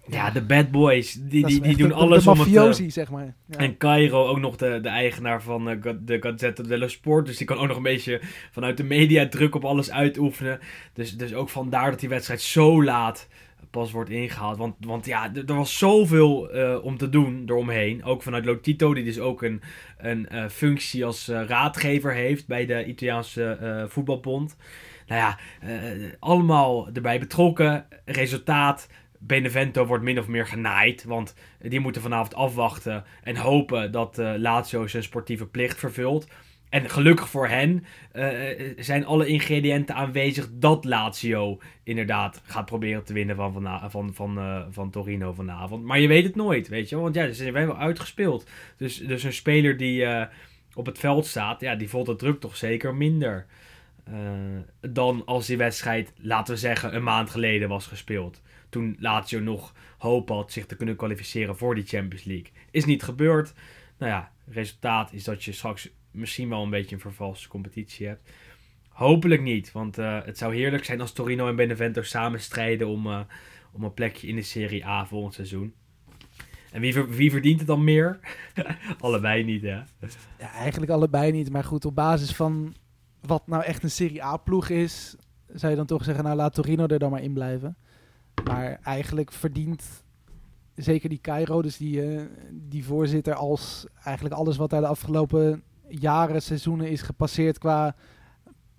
ja, 0.06 0.30
de 0.30 0.42
bad 0.42 0.70
boys. 0.70 1.12
Die, 1.12 1.46
die, 1.46 1.60
die 1.60 1.76
doen 1.76 1.88
de, 1.88 1.94
alles 1.94 2.24
de 2.24 2.30
om 2.30 2.38
het... 2.38 2.46
mafiosi, 2.46 2.90
zeg 2.90 3.10
maar. 3.10 3.34
Ja. 3.46 3.58
En 3.58 3.76
Cairo 3.76 4.26
ook 4.26 4.38
nog 4.38 4.56
de, 4.56 4.80
de 4.80 4.88
eigenaar 4.88 5.42
van 5.42 5.68
eh, 5.68 5.92
de 6.00 6.16
Gazzetta 6.20 6.62
dello 6.62 6.88
Sport. 6.88 7.26
Dus 7.26 7.36
die 7.36 7.46
kan 7.46 7.58
ook 7.58 7.68
nog 7.68 7.76
een 7.76 7.82
beetje 7.82 8.20
vanuit 8.50 8.76
de 8.76 8.84
media 8.84 9.28
druk 9.28 9.54
op 9.54 9.64
alles 9.64 9.90
uitoefenen. 9.90 10.58
Dus, 10.92 11.16
dus 11.16 11.34
ook 11.34 11.48
vandaar 11.48 11.90
dat 11.90 12.00
die 12.00 12.08
wedstrijd 12.08 12.40
zo 12.40 12.84
laat 12.84 13.28
pas 13.70 13.92
wordt 13.92 14.10
ingehaald. 14.10 14.58
Want, 14.58 14.74
want 14.80 15.06
ja, 15.06 15.34
er 15.34 15.54
was 15.54 15.78
zoveel 15.78 16.50
eh, 16.50 16.84
om 16.84 16.96
te 16.96 17.08
doen 17.08 17.42
eromheen. 17.46 18.04
Ook 18.04 18.22
vanuit 18.22 18.44
Lotito, 18.44 18.94
die 18.94 19.04
dus 19.04 19.18
ook 19.18 19.42
een, 19.42 19.62
een 19.98 20.28
eh, 20.28 20.48
functie 20.48 21.04
als 21.04 21.28
eh, 21.28 21.42
raadgever 21.46 22.14
heeft 22.14 22.46
bij 22.46 22.66
de 22.66 22.84
Italiaanse 22.84 23.86
voetbalbond. 23.88 24.56
Nou 25.06 25.20
ja, 25.20 25.38
allemaal 26.18 26.88
erbij 26.92 27.18
betrokken. 27.18 27.86
Resultaat, 28.04 28.88
Benevento 29.18 29.86
wordt 29.86 30.04
min 30.04 30.18
of 30.18 30.28
meer 30.28 30.46
genaaid. 30.46 31.04
Want 31.04 31.34
die 31.58 31.80
moeten 31.80 32.02
vanavond 32.02 32.34
afwachten 32.34 33.04
en 33.22 33.36
hopen 33.36 33.92
dat 33.92 34.16
Lazio 34.16 34.86
zijn 34.86 35.02
sportieve 35.02 35.46
plicht 35.46 35.78
vervult. 35.78 36.26
En 36.68 36.90
gelukkig 36.90 37.28
voor 37.28 37.48
hen 37.48 37.84
eh, 38.12 38.72
zijn 38.76 39.06
alle 39.06 39.26
ingrediënten 39.26 39.94
aanwezig 39.94 40.48
dat 40.52 40.84
Lazio 40.84 41.60
inderdaad 41.82 42.40
gaat 42.44 42.64
proberen 42.66 43.04
te 43.04 43.12
winnen 43.12 43.36
van, 43.36 43.52
van, 43.52 43.90
van, 43.90 44.14
van, 44.14 44.38
eh, 44.38 44.62
van 44.70 44.90
Torino 44.90 45.32
vanavond. 45.32 45.84
Maar 45.84 46.00
je 46.00 46.08
weet 46.08 46.24
het 46.24 46.36
nooit, 46.36 46.68
weet 46.68 46.88
je. 46.88 46.96
Want 46.96 47.14
ja, 47.14 47.26
ze 47.26 47.32
zijn 47.32 47.52
wel 47.52 47.76
uitgespeeld. 47.76 48.50
Dus, 48.76 48.96
dus 48.98 49.22
een 49.22 49.32
speler 49.32 49.76
die 49.76 50.04
eh, 50.04 50.26
op 50.74 50.86
het 50.86 50.98
veld 50.98 51.26
staat, 51.26 51.60
ja, 51.60 51.74
die 51.74 51.88
voelt 51.88 52.06
de 52.06 52.16
druk 52.16 52.40
toch 52.40 52.56
zeker 52.56 52.94
minder. 52.94 53.46
dan 54.80 55.22
als 55.24 55.46
die 55.46 55.56
wedstrijd, 55.56 56.12
laten 56.16 56.54
we 56.54 56.60
zeggen, 56.60 56.94
een 56.94 57.02
maand 57.02 57.30
geleden 57.30 57.68
was 57.68 57.86
gespeeld. 57.86 58.42
Toen 58.68 58.96
Lazio 58.98 59.40
nog 59.40 59.74
hoop 59.98 60.28
had 60.28 60.52
zich 60.52 60.66
te 60.66 60.76
kunnen 60.76 60.96
kwalificeren 60.96 61.56
voor 61.56 61.74
die 61.74 61.86
Champions 61.86 62.24
League. 62.24 62.50
Is 62.70 62.84
niet 62.84 63.02
gebeurd. 63.02 63.54
Nou 63.98 64.12
ja, 64.12 64.32
resultaat 64.46 65.12
is 65.12 65.24
dat 65.24 65.44
je 65.44 65.52
straks 65.52 65.88
misschien 66.18 66.48
wel 66.48 66.62
een 66.62 66.70
beetje 66.70 66.94
een 66.94 67.00
vervalste 67.00 67.48
competitie 67.48 68.06
hebt. 68.06 68.30
Hopelijk 68.88 69.42
niet, 69.42 69.72
want 69.72 69.98
eh, 69.98 70.18
het 70.24 70.38
zou 70.38 70.54
heerlijk 70.54 70.84
zijn 70.84 71.00
als 71.00 71.12
Torino 71.12 71.48
en 71.48 71.56
Benevento 71.56 72.02
samen 72.02 72.40
strijden 72.40 72.88
om, 72.88 73.06
eh, 73.06 73.20
om 73.72 73.84
een 73.84 73.94
plekje 73.94 74.26
in 74.26 74.36
de 74.36 74.42
Serie 74.42 74.86
A 74.86 75.06
volgend 75.06 75.34
seizoen. 75.34 75.74
En 76.72 76.80
wie, 76.80 77.02
wie 77.02 77.30
verdient 77.30 77.58
het 77.58 77.68
dan 77.68 77.84
meer? 77.84 78.18
Allebei 79.00 79.44
niet, 79.44 79.62
hè? 79.62 79.82
Ja, 80.38 80.52
eigenlijk 80.52 80.92
allebei 80.92 81.32
niet. 81.32 81.50
Maar 81.50 81.64
goed, 81.64 81.84
op 81.84 81.94
basis 81.94 82.32
van 82.32 82.74
wat 83.20 83.46
nou 83.46 83.62
echt 83.64 83.82
een 83.82 83.90
Serie 83.90 84.24
A-ploeg 84.24 84.68
is, 84.68 85.16
zou 85.52 85.70
je 85.70 85.76
dan 85.76 85.86
toch 85.86 86.04
zeggen, 86.04 86.24
nou 86.24 86.36
laat 86.36 86.54
Torino 86.54 86.86
er 86.86 86.98
dan 86.98 87.10
maar 87.10 87.22
in 87.22 87.32
blijven. 87.32 87.76
Maar 88.44 88.78
eigenlijk 88.82 89.32
verdient 89.32 90.04
zeker 90.74 91.08
die 91.08 91.20
Cairo, 91.20 91.62
dus 91.62 91.76
die, 91.76 92.02
eh, 92.02 92.22
die 92.52 92.84
voorzitter, 92.84 93.34
als 93.34 93.86
eigenlijk 94.04 94.34
alles 94.34 94.56
wat 94.56 94.70
daar 94.70 94.80
de 94.80 94.86
afgelopen 94.86 95.62
jaren, 95.88 96.42
seizoenen 96.42 96.90
is 96.90 97.02
gepasseerd 97.02 97.58
qua 97.58 97.94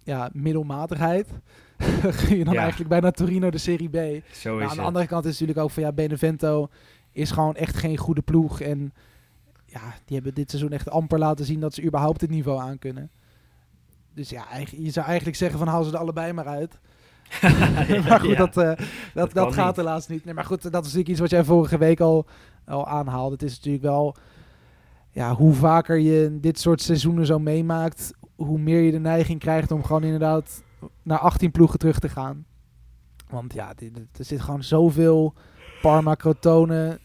ja, 0.03 0.29
middelmatigheid. 0.33 1.27
Gun 2.01 2.37
je 2.37 2.43
dan 2.43 2.53
Ja. 2.53 2.59
eigenlijk 2.59 2.89
bijna 2.89 3.11
Torino 3.11 3.49
de 3.49 3.57
Serie 3.57 3.89
B. 3.89 4.23
Zo 4.33 4.57
is 4.57 4.69
aan 4.69 4.75
de 4.75 4.81
andere 4.81 5.07
kant 5.07 5.25
is 5.25 5.29
het 5.31 5.39
natuurlijk 5.39 5.59
ook 5.67 5.71
van 5.73 5.83
ja, 5.83 5.91
Benevento 5.91 6.67
is 7.11 7.31
gewoon 7.31 7.55
echt 7.55 7.77
geen 7.77 7.97
goede 7.97 8.21
ploeg. 8.21 8.61
En 8.61 8.93
ja, 9.65 9.81
die 10.05 10.15
hebben 10.15 10.33
dit 10.33 10.49
seizoen 10.49 10.71
echt 10.71 10.89
amper 10.89 11.19
laten 11.19 11.45
zien 11.45 11.59
dat 11.59 11.73
ze 11.73 11.83
überhaupt 11.83 12.21
het 12.21 12.29
niveau 12.29 12.59
aan 12.61 12.79
kunnen. 12.79 13.11
Dus 14.13 14.29
ja, 14.29 14.47
eigenlijk- 14.49 14.85
je 14.85 14.91
zou 14.91 15.05
eigenlijk 15.05 15.37
zeggen 15.37 15.59
van 15.59 15.67
haal 15.67 15.83
ze 15.83 15.91
er 15.91 15.97
allebei 15.97 16.33
maar 16.33 16.47
uit. 16.47 16.79
maar 18.07 18.19
goed, 18.19 18.29
Ja. 18.29 18.37
dat, 18.37 18.57
eh, 18.57 18.85
dat, 19.13 19.33
dat, 19.33 19.33
kan 19.33 19.53
gaat 19.53 19.67
niet. 19.67 19.75
helaas 19.75 20.07
niet. 20.07 20.25
Nee, 20.25 20.33
maar 20.33 20.45
goed, 20.45 20.61
dat 20.61 20.71
is 20.73 20.79
natuurlijk 20.79 21.09
iets 21.09 21.19
wat 21.19 21.29
jij 21.29 21.43
vorige 21.43 21.77
week 21.77 21.99
al, 21.99 22.25
al 22.65 22.87
aanhaalde. 22.87 23.33
Het 23.33 23.43
is 23.43 23.55
natuurlijk 23.55 23.83
wel, 23.83 24.15
ja, 25.11 25.35
hoe 25.35 25.53
vaker 25.53 25.97
je 25.97 26.37
dit 26.41 26.59
soort 26.59 26.81
seizoenen 26.81 27.25
zo 27.25 27.39
meemaakt, 27.39 28.11
hoe 28.35 28.59
meer 28.59 28.81
je 28.81 28.91
de 28.91 28.99
neiging 28.99 29.39
krijgt 29.39 29.71
om 29.71 29.83
gewoon 29.83 30.03
inderdaad 30.03 30.63
naar 31.03 31.19
18 31.19 31.51
ploegen 31.51 31.79
terug 31.79 31.99
te 31.99 32.09
gaan. 32.09 32.45
Want 33.29 33.53
ja, 33.53 33.73
er 34.17 34.25
zit 34.25 34.41
gewoon 34.41 34.63
zoveel 34.63 35.33
Parma, 35.81 36.15
Crotone. 36.15 36.99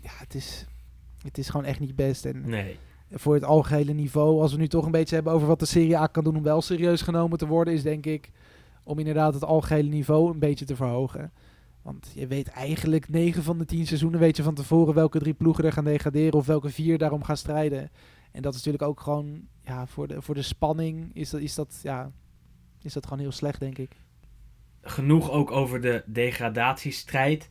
Ja, 0.00 0.10
het 0.16 0.34
is, 0.34 0.66
het 1.22 1.38
is 1.38 1.48
gewoon 1.48 1.66
echt 1.66 1.80
niet 1.80 1.96
best. 1.96 2.24
En 2.24 2.48
Nee. 2.48 2.78
voor 3.10 3.34
het 3.34 3.44
algehele 3.44 3.92
niveau, 3.92 4.40
als 4.40 4.52
we 4.52 4.58
nu 4.58 4.68
toch 4.68 4.84
een 4.84 4.90
beetje 4.90 5.14
hebben 5.14 5.32
over 5.32 5.46
wat 5.48 5.58
de 5.58 5.66
Serie 5.66 5.98
A 5.98 6.06
kan 6.06 6.24
doen 6.24 6.36
om 6.36 6.42
wel 6.42 6.62
serieus 6.62 7.02
genomen 7.02 7.38
te 7.38 7.46
worden, 7.46 7.74
is 7.74 7.82
denk 7.82 8.06
ik 8.06 8.30
om 8.82 8.98
inderdaad 8.98 9.34
het 9.34 9.44
algehele 9.44 9.88
niveau 9.88 10.32
een 10.32 10.38
beetje 10.38 10.64
te 10.64 10.76
verhogen. 10.76 11.32
Want 11.84 12.12
je 12.14 12.26
weet 12.26 12.48
eigenlijk 12.48 13.08
9 13.08 13.42
van 13.42 13.58
de 13.58 13.64
10 13.64 13.86
seizoenen 13.86 14.20
weet 14.20 14.36
je 14.36 14.42
van 14.42 14.54
tevoren 14.54 14.94
welke 14.94 15.18
drie 15.18 15.34
ploegen 15.34 15.64
er 15.64 15.72
gaan 15.72 15.84
degraderen 15.84 16.32
of 16.32 16.46
welke 16.46 16.70
vier 16.70 16.98
daarom 16.98 17.24
gaan 17.24 17.36
strijden. 17.36 17.90
En 18.32 18.42
dat 18.42 18.54
is 18.54 18.58
natuurlijk 18.64 18.90
ook 18.90 19.00
gewoon 19.00 19.46
ja, 19.64 19.86
voor, 19.86 20.08
de, 20.08 20.22
voor 20.22 20.34
de 20.34 20.42
spanning 20.42 21.10
is 21.12 21.30
dat, 21.30 21.40
is, 21.40 21.54
dat, 21.54 21.80
ja, 21.82 22.10
is 22.82 22.92
dat 22.92 23.04
gewoon 23.04 23.18
heel 23.18 23.32
slecht, 23.32 23.60
denk 23.60 23.78
ik. 23.78 23.96
genoeg 24.82 25.30
ook 25.30 25.50
over 25.50 25.80
de 25.80 26.02
degradatiestrijd. 26.06 27.48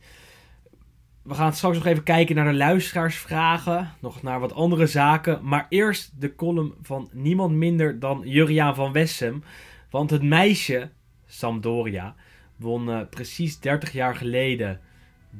We 1.22 1.34
gaan 1.34 1.52
straks 1.52 1.76
nog 1.76 1.86
even 1.86 2.02
kijken 2.02 2.34
naar 2.34 2.44
de 2.44 2.54
luisteraarsvragen. 2.54 3.92
Nog 4.00 4.22
naar 4.22 4.40
wat 4.40 4.54
andere 4.54 4.86
zaken. 4.86 5.40
Maar 5.42 5.66
eerst 5.68 6.20
de 6.20 6.34
column 6.34 6.74
van 6.82 7.08
niemand 7.12 7.54
minder 7.54 7.98
dan 7.98 8.22
Juriaan 8.24 8.74
van 8.74 8.92
Wessem. 8.92 9.42
Want 9.90 10.10
het 10.10 10.22
meisje, 10.22 10.90
Sampdoria, 11.26 12.14
won 12.56 12.90
eh, 12.90 13.00
precies 13.10 13.60
30 13.60 13.92
jaar 13.92 14.16
geleden 14.16 14.80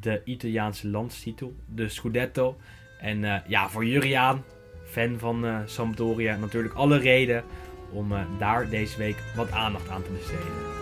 de 0.00 0.20
Italiaanse 0.24 0.88
landstitel, 0.88 1.54
de 1.74 1.88
Scudetto. 1.88 2.56
En 2.98 3.24
eh, 3.24 3.40
ja, 3.46 3.68
voor 3.68 3.84
Juriaan, 3.84 4.44
fan 4.84 5.18
van 5.18 5.46
eh, 5.46 5.58
Sampdoria, 5.66 6.36
natuurlijk 6.36 6.74
alle 6.74 6.98
reden 6.98 7.44
om 7.90 8.12
daar 8.38 8.68
deze 8.68 8.98
week 8.98 9.16
wat 9.36 9.50
aandacht 9.50 9.88
aan 9.88 10.02
te 10.02 10.10
besteden. 10.10 10.72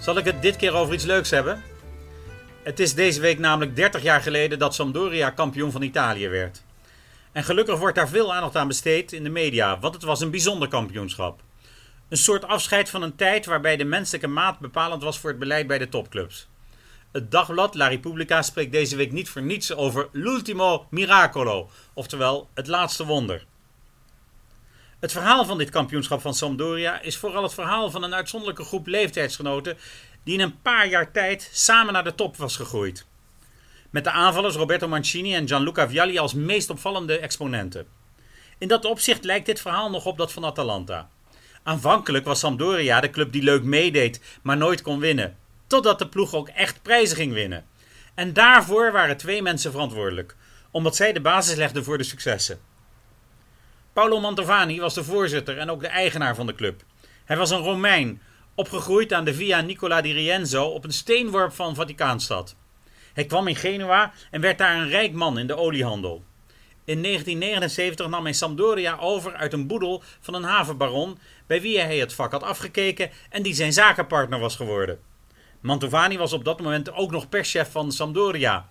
Zal 0.00 0.18
ik 0.18 0.24
het 0.24 0.42
dit 0.42 0.56
keer 0.56 0.74
over 0.74 0.94
iets 0.94 1.04
leuks 1.04 1.30
hebben? 1.30 1.62
Het 2.62 2.80
is 2.80 2.94
deze 2.94 3.20
week 3.20 3.38
namelijk 3.38 3.76
30 3.76 4.02
jaar 4.02 4.20
geleden 4.20 4.58
dat 4.58 4.74
Sampdoria 4.74 5.30
kampioen 5.30 5.72
van 5.72 5.82
Italië 5.82 6.28
werd. 6.28 6.63
En 7.34 7.44
gelukkig 7.44 7.78
wordt 7.78 7.96
daar 7.96 8.08
veel 8.08 8.34
aandacht 8.34 8.56
aan 8.56 8.68
besteed 8.68 9.12
in 9.12 9.22
de 9.22 9.30
media, 9.30 9.78
want 9.78 9.94
het 9.94 10.02
was 10.02 10.20
een 10.20 10.30
bijzonder 10.30 10.68
kampioenschap. 10.68 11.40
Een 12.08 12.16
soort 12.16 12.44
afscheid 12.44 12.90
van 12.90 13.02
een 13.02 13.16
tijd 13.16 13.46
waarbij 13.46 13.76
de 13.76 13.84
menselijke 13.84 14.26
maat 14.26 14.58
bepalend 14.58 15.02
was 15.02 15.18
voor 15.18 15.30
het 15.30 15.38
beleid 15.38 15.66
bij 15.66 15.78
de 15.78 15.88
topclubs. 15.88 16.48
Het 17.12 17.30
dagblad 17.30 17.74
La 17.74 17.88
Repubblica 17.88 18.42
spreekt 18.42 18.72
deze 18.72 18.96
week 18.96 19.12
niet 19.12 19.28
voor 19.28 19.42
niets 19.42 19.74
over 19.74 20.08
l'ultimo 20.12 20.86
miracolo, 20.90 21.70
oftewel 21.94 22.48
het 22.54 22.66
laatste 22.66 23.04
wonder. 23.06 23.44
Het 25.00 25.12
verhaal 25.12 25.44
van 25.44 25.58
dit 25.58 25.70
kampioenschap 25.70 26.20
van 26.20 26.34
Sampdoria 26.34 27.00
is 27.00 27.16
vooral 27.16 27.42
het 27.42 27.54
verhaal 27.54 27.90
van 27.90 28.02
een 28.02 28.14
uitzonderlijke 28.14 28.64
groep 28.64 28.86
leeftijdsgenoten 28.86 29.76
die 30.22 30.34
in 30.34 30.40
een 30.40 30.60
paar 30.62 30.86
jaar 30.86 31.12
tijd 31.12 31.50
samen 31.52 31.92
naar 31.92 32.04
de 32.04 32.14
top 32.14 32.36
was 32.36 32.56
gegroeid. 32.56 33.06
Met 33.94 34.04
de 34.04 34.10
aanvallers 34.10 34.54
Roberto 34.54 34.88
Mancini 34.88 35.34
en 35.34 35.48
Gianluca 35.48 35.88
Vialli 35.88 36.18
als 36.18 36.34
meest 36.34 36.70
opvallende 36.70 37.18
exponenten. 37.18 37.86
In 38.58 38.68
dat 38.68 38.84
opzicht 38.84 39.24
lijkt 39.24 39.46
dit 39.46 39.60
verhaal 39.60 39.90
nog 39.90 40.06
op 40.06 40.16
dat 40.18 40.32
van 40.32 40.44
Atalanta. 40.44 41.08
Aanvankelijk 41.62 42.24
was 42.24 42.38
Sampdoria 42.38 43.00
de 43.00 43.10
club 43.10 43.32
die 43.32 43.42
leuk 43.42 43.62
meedeed, 43.62 44.20
maar 44.42 44.56
nooit 44.56 44.82
kon 44.82 44.98
winnen. 44.98 45.36
Totdat 45.66 45.98
de 45.98 46.08
ploeg 46.08 46.34
ook 46.34 46.48
echt 46.48 46.82
prijzen 46.82 47.16
ging 47.16 47.32
winnen. 47.32 47.66
En 48.14 48.32
daarvoor 48.32 48.92
waren 48.92 49.16
twee 49.16 49.42
mensen 49.42 49.70
verantwoordelijk, 49.70 50.36
omdat 50.70 50.96
zij 50.96 51.12
de 51.12 51.20
basis 51.20 51.56
legden 51.56 51.84
voor 51.84 51.98
de 51.98 52.04
successen. 52.04 52.60
Paolo 53.92 54.20
Mantovani 54.20 54.80
was 54.80 54.94
de 54.94 55.04
voorzitter 55.04 55.58
en 55.58 55.70
ook 55.70 55.80
de 55.80 55.88
eigenaar 55.88 56.34
van 56.34 56.46
de 56.46 56.54
club. 56.54 56.82
Hij 57.24 57.36
was 57.36 57.50
een 57.50 57.62
Romein, 57.62 58.22
opgegroeid 58.54 59.12
aan 59.12 59.24
de 59.24 59.34
Via 59.34 59.60
Nicola 59.60 60.00
di 60.00 60.12
Rienzo 60.12 60.64
op 60.64 60.84
een 60.84 60.92
steenworp 60.92 61.52
van 61.52 61.74
Vaticaanstad. 61.74 62.56
Hij 63.14 63.24
kwam 63.24 63.48
in 63.48 63.56
Genua 63.56 64.12
en 64.30 64.40
werd 64.40 64.58
daar 64.58 64.76
een 64.76 64.88
rijk 64.88 65.12
man 65.12 65.38
in 65.38 65.46
de 65.46 65.56
oliehandel. 65.56 66.22
In 66.84 67.02
1979 67.02 68.08
nam 68.08 68.24
hij 68.24 68.32
Sampdoria 68.32 68.96
over 69.00 69.34
uit 69.34 69.52
een 69.52 69.66
boedel 69.66 70.02
van 70.20 70.34
een 70.34 70.42
havenbaron 70.42 71.18
bij 71.46 71.60
wie 71.60 71.80
hij 71.80 71.98
het 71.98 72.12
vak 72.12 72.32
had 72.32 72.42
afgekeken 72.42 73.10
en 73.30 73.42
die 73.42 73.54
zijn 73.54 73.72
zakenpartner 73.72 74.38
was 74.38 74.56
geworden. 74.56 75.00
Mantovani 75.60 76.18
was 76.18 76.32
op 76.32 76.44
dat 76.44 76.60
moment 76.60 76.92
ook 76.92 77.10
nog 77.10 77.28
perschef 77.28 77.70
van 77.70 77.92
Sampdoria. 77.92 78.68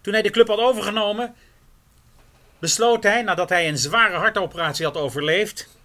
Toen 0.00 0.12
hij 0.12 0.22
de 0.22 0.30
club 0.30 0.48
had 0.48 0.58
overgenomen, 0.58 1.34
besloot 2.58 3.02
hij, 3.02 3.22
nadat 3.22 3.48
hij 3.48 3.68
een 3.68 3.78
zware 3.78 4.16
hartoperatie 4.16 4.84
had 4.84 4.96
overleefd, 4.96 5.78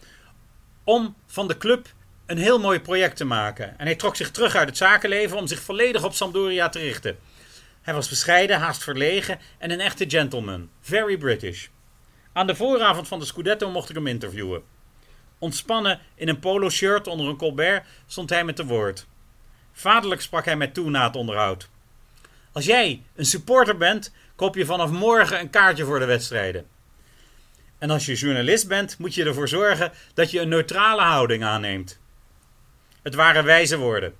om 0.83 1.15
van 1.25 1.47
de 1.47 1.57
club 1.57 1.87
een 2.31 2.37
heel 2.37 2.59
mooi 2.59 2.79
project 2.79 3.17
te 3.17 3.25
maken. 3.25 3.79
En 3.79 3.85
hij 3.85 3.95
trok 3.95 4.15
zich 4.15 4.31
terug 4.31 4.55
uit 4.55 4.67
het 4.67 4.77
zakenleven 4.77 5.37
om 5.37 5.47
zich 5.47 5.61
volledig 5.61 6.03
op 6.03 6.13
Sampdoria 6.13 6.69
te 6.69 6.79
richten. 6.79 7.17
Hij 7.81 7.93
was 7.93 8.09
bescheiden, 8.09 8.59
haast 8.59 8.83
verlegen 8.83 9.39
en 9.57 9.71
een 9.71 9.79
echte 9.79 10.09
gentleman. 10.09 10.69
Very 10.81 11.17
British. 11.17 11.67
Aan 12.33 12.47
de 12.47 12.55
vooravond 12.55 13.07
van 13.07 13.19
de 13.19 13.25
Scudetto 13.25 13.69
mocht 13.69 13.89
ik 13.89 13.95
hem 13.95 14.07
interviewen. 14.07 14.63
Ontspannen 15.39 15.99
in 16.15 16.29
een 16.29 16.39
polo 16.39 16.69
shirt 16.69 17.07
onder 17.07 17.27
een 17.27 17.37
colbert 17.37 17.85
stond 18.07 18.29
hij 18.29 18.43
met 18.43 18.55
te 18.55 18.65
woord. 18.65 19.07
Vaderlijk 19.71 20.21
sprak 20.21 20.45
hij 20.45 20.55
mij 20.55 20.67
toe 20.67 20.89
na 20.89 21.05
het 21.05 21.15
onderhoud. 21.15 21.69
Als 22.51 22.65
jij 22.65 23.03
een 23.15 23.25
supporter 23.25 23.77
bent, 23.77 24.13
koop 24.35 24.55
je 24.55 24.65
vanaf 24.65 24.91
morgen 24.91 25.39
een 25.39 25.49
kaartje 25.49 25.85
voor 25.85 25.99
de 25.99 26.05
wedstrijden. 26.05 26.65
En 27.77 27.89
als 27.89 28.05
je 28.05 28.15
journalist 28.15 28.67
bent, 28.67 28.97
moet 28.97 29.13
je 29.15 29.25
ervoor 29.25 29.47
zorgen 29.47 29.91
dat 30.13 30.31
je 30.31 30.39
een 30.39 30.49
neutrale 30.49 31.01
houding 31.01 31.43
aanneemt. 31.43 32.00
Het 33.01 33.15
waren 33.15 33.43
wijze 33.43 33.77
woorden. 33.77 34.13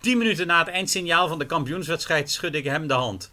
Tien 0.00 0.18
minuten 0.18 0.46
na 0.46 0.58
het 0.58 0.68
eindsignaal 0.68 1.28
van 1.28 1.38
de 1.38 1.46
kampioenswedstrijd 1.46 2.30
schudde 2.30 2.58
ik 2.58 2.64
hem 2.64 2.86
de 2.86 2.94
hand. 2.94 3.32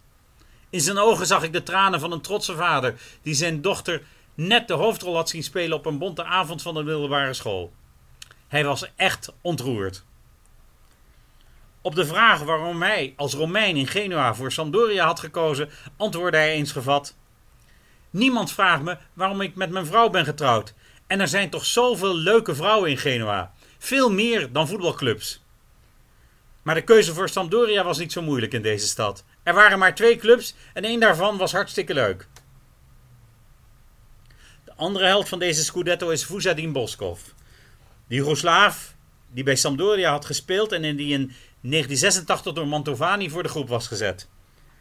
In 0.70 0.80
zijn 0.80 0.98
ogen 0.98 1.26
zag 1.26 1.42
ik 1.42 1.52
de 1.52 1.62
tranen 1.62 2.00
van 2.00 2.12
een 2.12 2.20
trotse 2.20 2.54
vader 2.54 2.94
die 3.22 3.34
zijn 3.34 3.60
dochter 3.60 4.02
net 4.34 4.68
de 4.68 4.74
hoofdrol 4.74 5.14
had 5.14 5.28
zien 5.28 5.42
spelen 5.42 5.76
op 5.76 5.86
een 5.86 5.98
bonte 5.98 6.24
avond 6.24 6.62
van 6.62 6.74
de 6.74 6.82
middelbare 6.82 7.34
school. 7.34 7.72
Hij 8.48 8.64
was 8.64 8.92
echt 8.96 9.32
ontroerd. 9.40 10.04
Op 11.80 11.94
de 11.94 12.06
vraag 12.06 12.42
waarom 12.42 12.82
hij 12.82 13.14
als 13.16 13.34
Romein 13.34 13.76
in 13.76 13.86
Genua 13.86 14.34
voor 14.34 14.52
Sampdoria 14.52 15.06
had 15.06 15.20
gekozen, 15.20 15.70
antwoordde 15.96 16.38
hij 16.38 16.52
eensgevat: 16.52 17.16
Niemand 18.10 18.52
vraagt 18.52 18.82
me 18.82 18.96
waarom 19.12 19.40
ik 19.40 19.54
met 19.54 19.70
mijn 19.70 19.86
vrouw 19.86 20.08
ben 20.08 20.24
getrouwd. 20.24 20.74
En 21.06 21.20
er 21.20 21.28
zijn 21.28 21.50
toch 21.50 21.64
zoveel 21.64 22.16
leuke 22.16 22.54
vrouwen 22.54 22.90
in 22.90 22.98
Genua. 22.98 23.52
Veel 23.84 24.10
meer 24.10 24.52
dan 24.52 24.68
voetbalclubs. 24.68 25.42
Maar 26.62 26.74
de 26.74 26.82
keuze 26.82 27.14
voor 27.14 27.28
Sampdoria 27.28 27.84
was 27.84 27.98
niet 27.98 28.12
zo 28.12 28.22
moeilijk 28.22 28.52
in 28.52 28.62
deze 28.62 28.86
stad. 28.86 29.24
Er 29.42 29.54
waren 29.54 29.78
maar 29.78 29.94
twee 29.94 30.16
clubs 30.16 30.54
en 30.74 30.84
één 30.84 31.00
daarvan 31.00 31.36
was 31.36 31.52
hartstikke 31.52 31.94
leuk. 31.94 32.28
De 34.64 34.72
andere 34.76 35.06
held 35.06 35.28
van 35.28 35.38
deze 35.38 35.64
Scudetto 35.64 36.08
is 36.08 36.24
Vuzadin 36.24 36.72
Boskov. 36.72 37.20
De 38.06 38.14
Joegoslaaf 38.14 38.94
die 39.30 39.44
bij 39.44 39.56
Sampdoria 39.56 40.10
had 40.10 40.24
gespeeld 40.24 40.72
en 40.72 40.84
in 40.84 40.96
die 40.96 41.12
in 41.12 41.32
1986 41.60 42.52
door 42.52 42.68
Mantovani 42.68 43.30
voor 43.30 43.42
de 43.42 43.48
groep 43.48 43.68
was 43.68 43.86
gezet. 43.86 44.28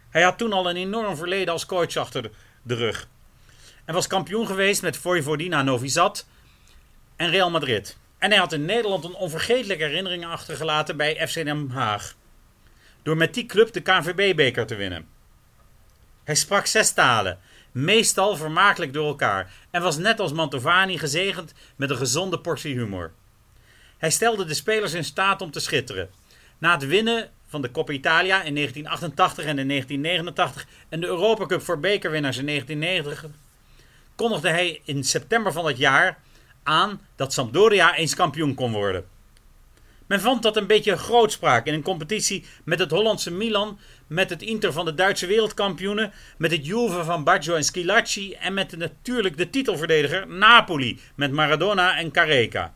Hij 0.10 0.22
had 0.22 0.38
toen 0.38 0.54
al 0.54 0.70
een 0.70 0.78
enorm 0.78 1.16
verleden 1.16 1.54
als 1.54 1.66
coach 1.66 1.96
achter 1.96 2.32
de 2.62 2.76
rug. 2.76 3.08
En 3.86 3.94
was 3.94 4.08
kampioen 4.08 4.48
geweest 4.48 4.82
met 4.82 4.98
Vojvodina 4.98 5.62
Novi 5.62 5.90
Sad 5.90 6.28
en 7.16 7.30
Real 7.30 7.50
Madrid. 7.50 8.00
En 8.22 8.30
hij 8.30 8.40
had 8.40 8.54
in 8.54 8.66
Nederland 8.66 9.04
een 9.04 9.16
onvergetelijke 9.16 9.84
herinnering 9.84 10.26
achtergelaten 10.26 10.98
bij 10.98 11.28
FC 11.28 11.34
Den 11.34 11.70
Haag. 11.70 12.16
Door 13.04 13.18
met 13.18 13.34
die 13.34 13.46
club 13.46 13.74
de 13.74 13.82
KNVB-beker 13.82 14.66
te 14.66 14.76
winnen. 14.76 15.08
Hij 16.24 16.36
sprak 16.36 16.66
zes 16.66 16.92
talen, 16.92 17.40
meestal 17.72 18.36
vermakelijk 18.36 18.94
door 18.94 19.08
elkaar, 19.08 19.54
en 19.72 19.82
was 19.82 19.98
net 19.98 20.20
als 20.20 20.32
Mantovani 20.32 20.98
gezegend 20.98 21.54
met 21.76 21.90
een 21.90 21.98
gezonde 21.98 22.40
portie 22.40 22.74
humor. 22.74 23.12
Hij 23.98 24.12
stelde 24.12 24.46
de 24.46 24.54
spelers 24.54 24.94
in 24.94 25.04
staat 25.04 25.42
om 25.42 25.52
te 25.52 25.60
schitteren. 25.60 26.10
Na 26.58 26.72
het 26.72 26.86
winnen 26.86 27.30
van 27.48 27.62
de 27.62 27.72
Coppa 27.72 27.94
Italia 27.94 28.42
in 28.44 28.56
1988 28.56 29.46
en 29.46 29.60
in 29.60 29.68
1989 29.68 30.68
en 30.90 31.00
de 31.00 31.08
Europa 31.08 31.46
Cup 31.46 31.62
voor 31.62 31.80
bekerwinnaars 31.80 32.38
in 32.38 32.46
1990 32.46 33.30
kondigde 34.16 34.50
hij 34.50 34.82
in 34.84 35.04
september 35.04 35.52
van 35.52 35.64
dat 35.64 35.78
jaar 35.78 36.20
aan 36.64 37.02
dat 37.16 37.34
Sampdoria 37.34 37.96
eens 37.96 38.16
kampioen 38.16 38.56
kon 38.56 38.72
worden. 38.72 39.06
Men 40.12 40.22
vond 40.22 40.44
dat 40.44 40.58
een 40.58 40.68
beetje 40.68 40.98
grootspraak 40.98 41.66
in 41.66 41.74
een 41.74 41.82
competitie 41.82 42.46
met 42.64 42.80
het 42.80 42.92
Hollandse 42.92 43.32
Milan, 43.32 43.80
met 44.08 44.30
het 44.30 44.42
Inter 44.42 44.74
van 44.74 44.86
de 44.86 44.94
Duitse 44.94 45.28
wereldkampioenen, 45.28 46.12
met 46.38 46.52
het 46.52 46.66
Juve 46.66 47.04
van 47.04 47.24
Baggio 47.24 47.56
en 47.56 47.64
Schilacci 47.64 48.34
en 48.34 48.54
met 48.54 48.78
natuurlijk 48.78 49.38
de 49.38 49.50
titelverdediger 49.50 50.28
Napoli 50.28 51.00
met 51.16 51.32
Maradona 51.32 51.98
en 51.98 52.12
Careca. 52.12 52.74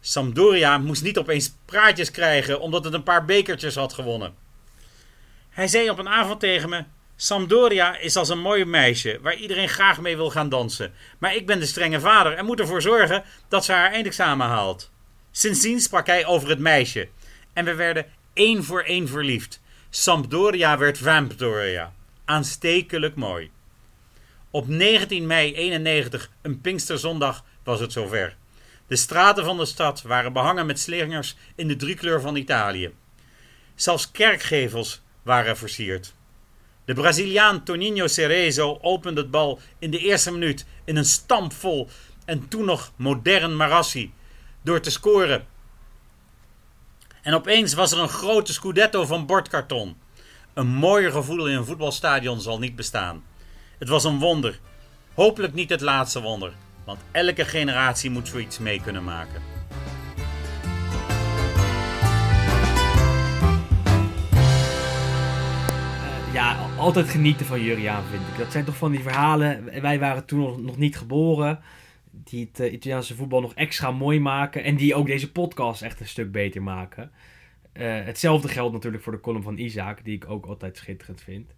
Sampdoria 0.00 0.78
moest 0.78 1.02
niet 1.02 1.18
opeens 1.18 1.54
praatjes 1.64 2.10
krijgen 2.10 2.60
omdat 2.60 2.84
het 2.84 2.94
een 2.94 3.02
paar 3.02 3.24
bekertjes 3.24 3.74
had 3.74 3.92
gewonnen. 3.92 4.34
Hij 5.48 5.68
zei 5.68 5.90
op 5.90 5.98
een 5.98 6.08
avond 6.08 6.40
tegen 6.40 6.68
me: 6.68 6.84
Sampdoria 7.20 7.96
is 7.96 8.16
als 8.16 8.28
een 8.28 8.40
mooi 8.40 8.64
meisje 8.64 9.18
waar 9.22 9.34
iedereen 9.34 9.68
graag 9.68 10.00
mee 10.00 10.16
wil 10.16 10.30
gaan 10.30 10.48
dansen. 10.48 10.92
Maar 11.18 11.34
ik 11.34 11.46
ben 11.46 11.60
de 11.60 11.66
strenge 11.66 12.00
vader 12.00 12.32
en 12.32 12.44
moet 12.44 12.60
ervoor 12.60 12.82
zorgen 12.82 13.24
dat 13.48 13.64
ze 13.64 13.72
haar 13.72 13.92
eindexamen 13.92 14.46
haalt. 14.46 14.90
Sindsdien 15.30 15.80
sprak 15.80 16.06
hij 16.06 16.26
over 16.26 16.48
het 16.48 16.58
meisje. 16.58 17.08
En 17.52 17.64
we 17.64 17.74
werden 17.74 18.06
één 18.32 18.64
voor 18.64 18.82
één 18.82 19.08
verliefd. 19.08 19.60
Sampdoria 19.90 20.78
werd 20.78 20.98
Vampdoria. 20.98 21.92
Aanstekelijk 22.24 23.14
mooi. 23.14 23.50
Op 24.50 24.68
19 24.68 25.26
mei 25.26 25.54
91, 25.54 26.30
een 26.42 26.60
Pinksterzondag, 26.60 27.44
was 27.64 27.80
het 27.80 27.92
zover. 27.92 28.36
De 28.86 28.96
straten 28.96 29.44
van 29.44 29.56
de 29.56 29.66
stad 29.66 30.02
waren 30.02 30.32
behangen 30.32 30.66
met 30.66 30.80
slingers 30.80 31.36
in 31.54 31.68
de 31.68 31.76
driekleur 31.76 32.20
van 32.20 32.36
Italië. 32.36 32.94
Zelfs 33.74 34.10
kerkgevels 34.10 35.02
waren 35.22 35.56
versierd. 35.56 36.16
De 36.88 36.94
Braziliaan 36.94 37.64
Toninho 37.64 38.06
Cerezo 38.06 38.78
opende 38.80 39.20
het 39.20 39.30
bal 39.30 39.60
in 39.78 39.90
de 39.90 39.98
eerste 39.98 40.32
minuut 40.32 40.66
in 40.84 40.96
een 40.96 41.04
stampvol 41.04 41.88
en 42.24 42.48
toen 42.48 42.64
nog 42.64 42.92
modern 42.96 43.56
Marassi 43.56 44.12
door 44.62 44.80
te 44.80 44.90
scoren. 44.90 45.46
En 47.22 47.34
opeens 47.34 47.74
was 47.74 47.92
er 47.92 47.98
een 47.98 48.08
grote 48.08 48.52
scudetto 48.52 49.06
van 49.06 49.26
bordkarton. 49.26 49.96
Een 50.54 50.66
mooier 50.66 51.12
gevoel 51.12 51.46
in 51.46 51.56
een 51.56 51.64
voetbalstadion 51.64 52.40
zal 52.40 52.58
niet 52.58 52.76
bestaan. 52.76 53.24
Het 53.78 53.88
was 53.88 54.04
een 54.04 54.18
wonder. 54.18 54.58
Hopelijk 55.14 55.54
niet 55.54 55.70
het 55.70 55.80
laatste 55.80 56.20
wonder, 56.20 56.52
want 56.84 57.00
elke 57.10 57.44
generatie 57.44 58.10
moet 58.10 58.28
zoiets 58.28 58.58
mee 58.58 58.80
kunnen 58.80 59.04
maken. 59.04 59.57
Ja, 66.38 66.68
altijd 66.76 67.08
genieten 67.08 67.46
van 67.46 67.62
Juriaan, 67.62 68.04
vind 68.04 68.22
ik. 68.22 68.38
Dat 68.38 68.52
zijn 68.52 68.64
toch 68.64 68.76
van 68.76 68.90
die 68.90 69.00
verhalen. 69.00 69.80
Wij 69.82 69.98
waren 69.98 70.24
toen 70.24 70.64
nog, 70.64 70.76
niet 70.76 70.96
geboren. 70.96 71.60
Die 72.10 72.48
het 72.50 72.60
uh, 72.60 72.72
Italiaanse 72.72 73.14
voetbal 73.14 73.40
nog 73.40 73.54
extra 73.54 73.90
mooi 73.90 74.20
maken. 74.20 74.64
En 74.64 74.76
die 74.76 74.94
ook 74.94 75.06
deze 75.06 75.32
podcast 75.32 75.82
echt 75.82 76.00
een 76.00 76.06
stuk 76.06 76.32
beter 76.32 76.62
maken. 76.62 77.10
Uh, 77.72 78.04
hetzelfde 78.04 78.48
geldt 78.48 78.72
natuurlijk 78.72 79.02
voor 79.02 79.12
de 79.12 79.20
column 79.20 79.42
van 79.42 79.58
Isaac, 79.58 80.04
die 80.04 80.14
ik 80.14 80.30
ook 80.30 80.46
altijd 80.46 80.76
schitterend 80.76 81.20
vind. 81.20 81.54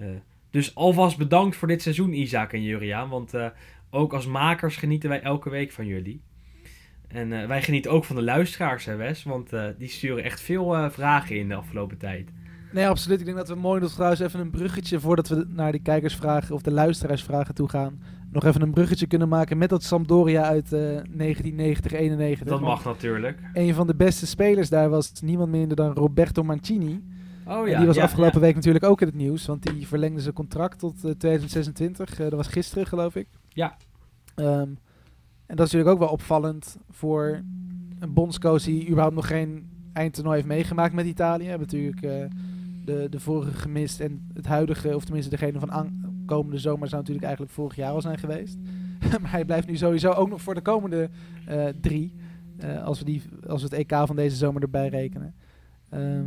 Uh, 0.00 0.06
dus 0.50 0.74
alvast 0.74 1.16
bedankt 1.16 1.56
voor 1.56 1.68
dit 1.68 1.82
seizoen, 1.82 2.12
Isaac 2.12 2.52
en 2.52 2.62
Juriaan. 2.62 3.08
Want 3.08 3.32
ook 3.90 4.12
als 4.12 4.26
makers 4.26 4.76
genieten 4.76 5.08
wij 5.08 5.20
elke 5.20 5.50
week 5.50 5.72
van 5.72 5.86
jullie. 5.86 6.22
En 7.08 7.48
wij 7.48 7.62
genieten 7.62 7.90
ook 7.90 8.04
van 8.04 8.16
de 8.16 8.22
luisteraars, 8.22 8.84
hè 8.84 8.96
Wes? 8.96 9.22
Want 9.22 9.50
die 9.78 9.88
sturen 9.88 10.24
echt 10.24 10.40
veel 10.40 10.90
vragen 10.90 11.36
in 11.36 11.48
de 11.48 11.54
afgelopen 11.54 11.98
tijd. 11.98 12.30
Nee, 12.72 12.88
absoluut. 12.88 13.18
Ik 13.20 13.24
denk 13.24 13.36
dat 13.36 13.48
we 13.48 13.54
mooi 13.54 13.80
nog 13.80 13.92
trouwens 13.92 14.20
even 14.20 14.40
een 14.40 14.50
bruggetje 14.50 15.00
voordat 15.00 15.28
we 15.28 15.46
naar 15.48 15.72
die 15.72 15.82
kijkersvragen 15.82 16.54
of 16.54 16.62
de 16.62 16.72
luisteraarsvragen 16.72 17.54
toe 17.54 17.68
gaan. 17.68 18.00
Nog 18.30 18.44
even 18.44 18.62
een 18.62 18.70
bruggetje 18.70 19.06
kunnen 19.06 19.28
maken 19.28 19.58
met 19.58 19.68
dat 19.68 19.82
Sampdoria 19.82 20.42
uit 20.42 20.72
eh 20.72 21.00
1990-91. 22.40 22.42
Dat 22.44 22.60
mag 22.60 22.84
natuurlijk. 22.84 23.38
Een 23.52 23.74
van 23.74 23.86
de 23.86 23.94
beste 23.94 24.26
spelers 24.26 24.68
daar 24.68 24.88
was 24.88 25.12
niemand 25.20 25.50
minder 25.50 25.76
dan 25.76 25.92
Roberto 25.92 26.42
Mancini. 26.42 27.02
Oh 27.46 27.68
En 27.68 27.76
die 27.78 27.86
was 27.86 27.98
afgelopen 27.98 28.40
week 28.40 28.54
natuurlijk 28.54 28.84
ook 28.84 29.00
in 29.00 29.06
het 29.06 29.16
nieuws, 29.16 29.46
want 29.46 29.62
die 29.62 29.86
verlengde 29.86 30.20
zijn 30.20 30.34
contract 30.34 30.78
tot 30.78 30.94
eh, 30.94 31.10
2026. 31.10 32.10
Eh, 32.10 32.18
dat 32.18 32.32
was 32.32 32.46
gisteren, 32.46 32.86
geloof 32.86 33.16
ik. 33.16 33.28
Ja. 33.48 33.76
Ehm, 34.34 34.68
en 35.46 35.56
dat 35.56 35.66
is 35.66 35.72
natuurlijk 35.72 35.90
ook 35.90 35.98
wel 35.98 36.08
opvallend 36.08 36.76
voor 36.90 37.42
een 37.98 38.12
bondscoach 38.12 38.62
die 38.62 38.86
überhaupt 38.86 39.14
nog 39.14 39.26
geen 39.26 39.70
eindtoernooi 39.92 40.36
heeft 40.36 40.48
meegemaakt 40.48 40.94
met 40.94 41.06
Italië. 41.06 41.42
We 41.42 41.50
hebben 41.50 41.68
natuurlijk 41.72 42.02
eh, 42.02 42.38
de, 42.86 43.06
de 43.10 43.20
vorige 43.20 43.52
gemist 43.52 44.00
en 44.00 44.28
het 44.34 44.46
huidige, 44.46 44.94
of 44.94 45.04
tenminste 45.04 45.30
degene 45.30 45.58
van 45.58 45.70
an- 45.70 46.22
komende 46.26 46.58
zomer 46.58 46.88
zou 46.88 47.00
natuurlijk 47.00 47.26
eigenlijk 47.26 47.54
vorig 47.54 47.76
jaar 47.76 47.92
al 47.92 48.00
zijn 48.00 48.18
geweest. 48.18 48.58
maar 49.20 49.30
hij 49.30 49.44
blijft 49.44 49.66
nu 49.66 49.76
sowieso 49.76 50.10
ook 50.10 50.28
nog 50.28 50.42
voor 50.42 50.54
de 50.54 50.60
komende 50.60 51.10
eh, 51.46 51.64
drie, 51.80 52.14
eh, 52.58 52.84
als, 52.84 52.98
we 52.98 53.04
die, 53.04 53.22
als 53.48 53.62
we 53.62 53.68
het 53.68 53.78
EK 53.78 54.06
van 54.06 54.16
deze 54.16 54.36
zomer 54.36 54.62
erbij 54.62 54.88
rekenen. 54.88 55.34
Ehm, 55.90 56.24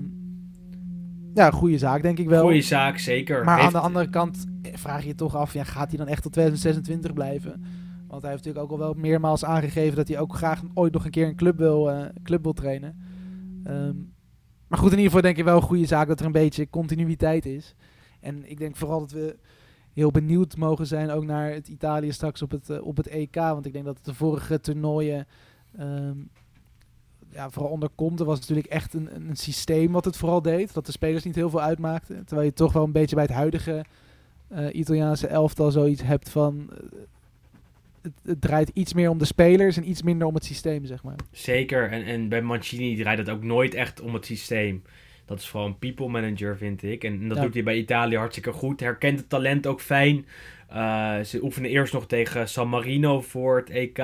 ja, 1.34 1.52
goede 1.52 1.78
zaak 1.78 2.02
denk 2.02 2.20
ik 2.20 2.30
wel. 2.30 2.42
Goeie 2.42 2.62
zaak, 2.62 2.98
zeker. 2.98 3.44
Maar 3.44 3.60
aan 3.60 3.72
de 3.72 3.80
andere 3.80 4.10
kant 4.10 4.46
eh, 4.62 4.74
vraag 4.76 5.02
je 5.02 5.08
je 5.08 5.16
toch 5.16 5.36
af, 5.36 5.54
ja, 5.54 5.64
gaat 5.64 5.90
hij 5.90 5.98
dan 5.98 6.08
echt 6.08 6.24
tot 6.24 6.32
2026 6.32 7.14
blijven? 7.14 7.64
Want 8.08 8.22
hij 8.22 8.32
heeft 8.32 8.44
natuurlijk 8.46 8.72
ook 8.72 8.80
al 8.80 8.86
wel 8.86 8.94
meermaals 8.94 9.46
aangegeven 9.46 9.96
dat 9.96 10.08
hij 10.08 10.20
ook 10.20 10.36
graag 10.36 10.62
ooit 10.74 10.94
nog 10.94 11.06
een 11.06 11.12
keer 11.12 11.28
een 11.28 11.36
club 11.36 11.58
wil, 11.58 11.92
club 12.24 12.44
wil 12.44 12.54
trainen. 12.54 12.98
Ehm, 13.64 13.96
maar 14.70 14.80
goed, 14.80 14.92
in 14.92 14.98
ieder 14.98 15.06
geval 15.06 15.22
denk 15.22 15.38
ik 15.38 15.44
wel 15.44 15.56
een 15.56 15.62
goede 15.62 15.86
zaak 15.86 16.08
dat 16.08 16.20
er 16.20 16.26
een 16.26 16.32
beetje 16.32 16.70
continuïteit 16.70 17.46
is. 17.46 17.76
En 18.20 18.50
ik 18.50 18.58
denk 18.58 18.76
vooral 18.76 19.00
dat 19.00 19.12
we 19.12 19.38
heel 19.94 20.12
benieuwd 20.12 20.58
mogen 20.58 20.88
zijn 20.88 21.10
ook 21.10 21.24
naar 21.24 21.52
het 21.52 21.68
Italië 21.68 22.12
straks 22.12 22.42
op 22.42 22.52
het, 22.52 22.70
eh, 22.70 22.86
op 22.86 22.98
het 22.98 23.08
EK. 23.08 23.36
Want 23.36 23.66
ik 23.66 23.74
denk 23.74 23.86
dat 23.86 24.00
de 24.02 24.14
vorige 24.14 24.60
toernooien, 24.60 25.28
ehm, 25.78 26.18
ja, 27.30 27.50
vooral 27.50 27.72
onder 27.72 27.90
Conte, 27.96 28.26
was 28.26 28.40
natuurlijk 28.40 28.68
echt 28.68 28.94
een, 28.94 29.16
een 29.16 29.36
systeem 29.36 29.92
wat 29.92 30.06
het 30.06 30.18
vooral 30.18 30.42
deed. 30.42 30.74
Dat 30.74 30.86
de 30.86 30.92
spelers 30.92 31.24
niet 31.24 31.36
heel 31.36 31.50
veel 31.50 31.62
uitmaakten. 31.62 32.26
Terwijl 32.26 32.48
je 32.48 32.54
toch 32.54 32.74
wel 32.74 32.84
een 32.84 32.92
beetje 32.92 33.16
bij 33.16 33.26
het 33.26 33.34
huidige 33.34 33.86
eh, 34.48 34.76
Italiaanse 34.76 35.28
elftal 35.28 35.72
zoiets 35.72 36.02
hebt 36.02 36.30
van... 36.30 36.70
eh, 36.72 37.00
het, 38.02 38.14
het 38.24 38.42
draait 38.42 38.72
iets 38.74 38.94
meer 38.94 39.10
om 39.10 39.18
de 39.18 39.26
spelers 39.26 39.78
en 39.78 39.90
iets 39.90 40.02
minder 40.02 40.28
om 40.28 40.34
het 40.36 40.46
systeem, 40.46 40.86
zeg 40.86 41.04
maar. 41.04 41.16
Zeker. 41.32 41.90
En, 41.92 42.04
en 42.06 42.30
bij 42.30 42.42
Mancini 42.42 42.96
draait 42.96 43.18
het 43.18 43.30
ook 43.30 43.44
nooit 43.44 43.74
echt 43.74 44.02
om 44.02 44.14
het 44.14 44.26
systeem. 44.26 44.84
Dat 45.26 45.40
is 45.40 45.48
vooral 45.48 45.68
een 45.68 45.78
people 45.78 46.08
manager, 46.08 46.58
vind 46.58 46.84
ik. 46.84 47.04
En, 47.04 47.28
dat 47.28 47.38
Ja. 47.38 47.44
doet 47.44 47.54
hij 47.54 47.64
bij 47.64 47.78
Italië 47.78 48.18
hartstikke 48.18 48.52
goed. 48.52 48.80
Herkent 48.80 49.20
het 49.20 49.30
talent 49.30 49.68
ook 49.68 49.82
fijn. 49.82 50.26
Eh, 50.68 51.20
ze 51.20 51.44
oefenen 51.44 51.70
eerst 51.70 51.94
nog 51.94 52.08
tegen 52.08 52.50
San 52.50 52.70
Marino 52.70 53.22
voor 53.22 53.58
het 53.58 53.70
EK. 53.70 53.98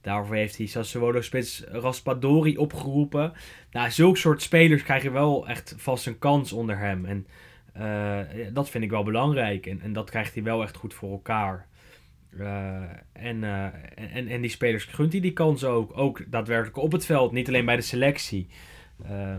Daarvoor 0.00 0.34
heeft 0.34 0.56
hij 0.56 0.66
Sassuolo-spits 0.66 1.64
Raspadori 1.68 2.56
opgeroepen. 2.56 3.32
Nou, 3.70 3.90
zulke 3.90 4.18
soort 4.18 4.42
spelers 4.42 4.82
krijgen 4.82 5.12
wel 5.12 5.48
echt 5.48 5.74
vast 5.76 6.06
een 6.06 6.18
kans 6.18 6.52
onder 6.52 6.78
hem. 6.78 7.04
En 7.04 7.26
eh, 7.72 8.18
dat 8.52 8.70
vind 8.70 8.84
ik 8.84 8.90
wel 8.90 9.02
belangrijk. 9.02 9.66
En, 9.66 9.80
en 9.80 9.92
dat 9.92 10.10
krijgt 10.10 10.34
hij 10.34 10.42
wel 10.42 10.62
echt 10.62 10.76
goed 10.76 10.94
voor 10.94 11.10
elkaar. 11.10 11.66
Eh, 12.38 12.82
en, 13.12 13.44
eh, 13.44 13.64
en, 14.14 14.28
en 14.28 14.40
die 14.40 14.50
spelers 14.50 14.84
gunt 14.84 15.12
hij 15.12 15.20
die 15.20 15.32
kans 15.32 15.64
ook. 15.64 15.98
Ook 15.98 16.30
daadwerkelijk 16.30 16.76
op 16.76 16.92
het 16.92 17.04
veld, 17.06 17.32
niet 17.32 17.48
alleen 17.48 17.64
bij 17.64 17.76
de 17.76 17.82
selectie. 17.82 18.48
Eh, 19.04 19.34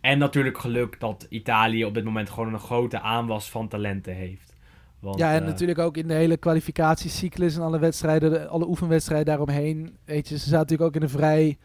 en 0.00 0.18
natuurlijk 0.18 0.58
geluk 0.58 1.00
dat 1.00 1.26
Italië 1.28 1.84
op 1.84 1.94
dit 1.94 2.04
moment 2.04 2.30
gewoon 2.30 2.52
een 2.52 2.60
grote 2.60 3.00
aanwas 3.00 3.50
van 3.50 3.68
talenten 3.68 4.14
heeft. 4.14 4.52
Want, 5.00 5.18
ja, 5.18 5.34
en 5.34 5.44
natuurlijk 5.44 5.78
ook 5.78 5.96
in 5.96 6.08
de 6.08 6.14
hele 6.14 6.36
kwalificatiecyclus 6.36 7.56
en 7.56 7.62
alle 7.62 7.78
wedstrijden, 7.78 8.30
de- 8.30 8.46
alle 8.46 8.68
oefenwedstrijden 8.68 9.26
daaromheen. 9.26 9.96
Weet 10.04 10.28
je, 10.28 10.34
ze 10.38 10.48
zaten 10.48 10.58
natuurlijk 10.58 10.88
ook 10.88 10.96
in 10.96 11.02
een 11.02 11.08
vrij 11.18 11.58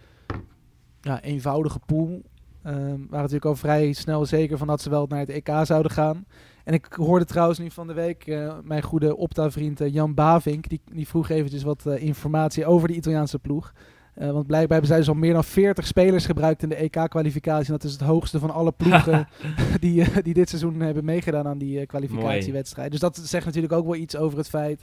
ja, 1.01 1.21
eenvoudige 1.21 1.79
pool. 1.85 2.21
Ehm 2.63 2.75
waren 2.79 3.07
natuurlijk 3.09 3.45
al 3.45 3.55
vrij 3.55 3.91
snel 3.93 4.25
zeker 4.25 4.57
van 4.57 4.67
dat 4.67 4.81
ze 4.81 4.89
wel 4.89 5.05
naar 5.07 5.19
het 5.19 5.29
EK 5.29 5.49
zouden 5.63 5.91
gaan. 5.91 6.25
En 6.69 6.75
ik 6.75 6.87
hoorde 6.93 7.25
trouwens 7.25 7.59
nu 7.59 7.71
van 7.71 7.87
de 7.87 7.93
week 7.93 8.27
eh, 8.27 8.53
mijn 8.63 8.81
goede 8.81 9.15
Opta-vriend 9.17 9.81
eh, 9.81 9.93
Jan 9.93 10.13
Bavink. 10.13 10.69
Die, 10.69 10.81
die 10.93 11.07
vroeg 11.07 11.29
eventjes 11.29 11.63
wat 11.63 11.85
eh, 11.85 12.03
informatie 12.03 12.65
over 12.65 12.87
de 12.87 12.93
Italiaanse 12.93 13.39
ploeg. 13.39 13.73
Want 14.13 14.47
blijkbaar 14.47 14.71
hebben 14.71 14.87
zij 14.87 14.97
dus 14.97 15.07
al 15.07 15.13
meer 15.13 15.33
dan 15.33 15.43
40 15.43 15.87
spelers 15.87 16.25
gebruikt 16.25 16.63
in 16.63 16.69
de 16.69 16.75
EK-kwalificatie. 16.75 17.65
En 17.65 17.71
dat 17.71 17.83
is 17.83 17.91
het 17.91 18.01
hoogste 18.01 18.39
van 18.39 18.51
alle 18.51 18.71
ploegen 18.71 19.27
die, 19.79 20.21
die 20.21 20.33
dit 20.33 20.49
seizoen 20.49 20.79
hebben 20.79 21.05
meegedaan 21.05 21.47
aan 21.47 21.57
die 21.57 21.85
kwalificatiewedstrijd. 21.85 22.91
Dus 22.91 22.99
dat 22.99 23.17
zegt 23.17 23.45
natuurlijk 23.45 23.73
ook 23.73 23.85
wel 23.85 23.95
iets 23.95 24.15
over 24.15 24.37
het 24.37 24.49
feit 24.49 24.81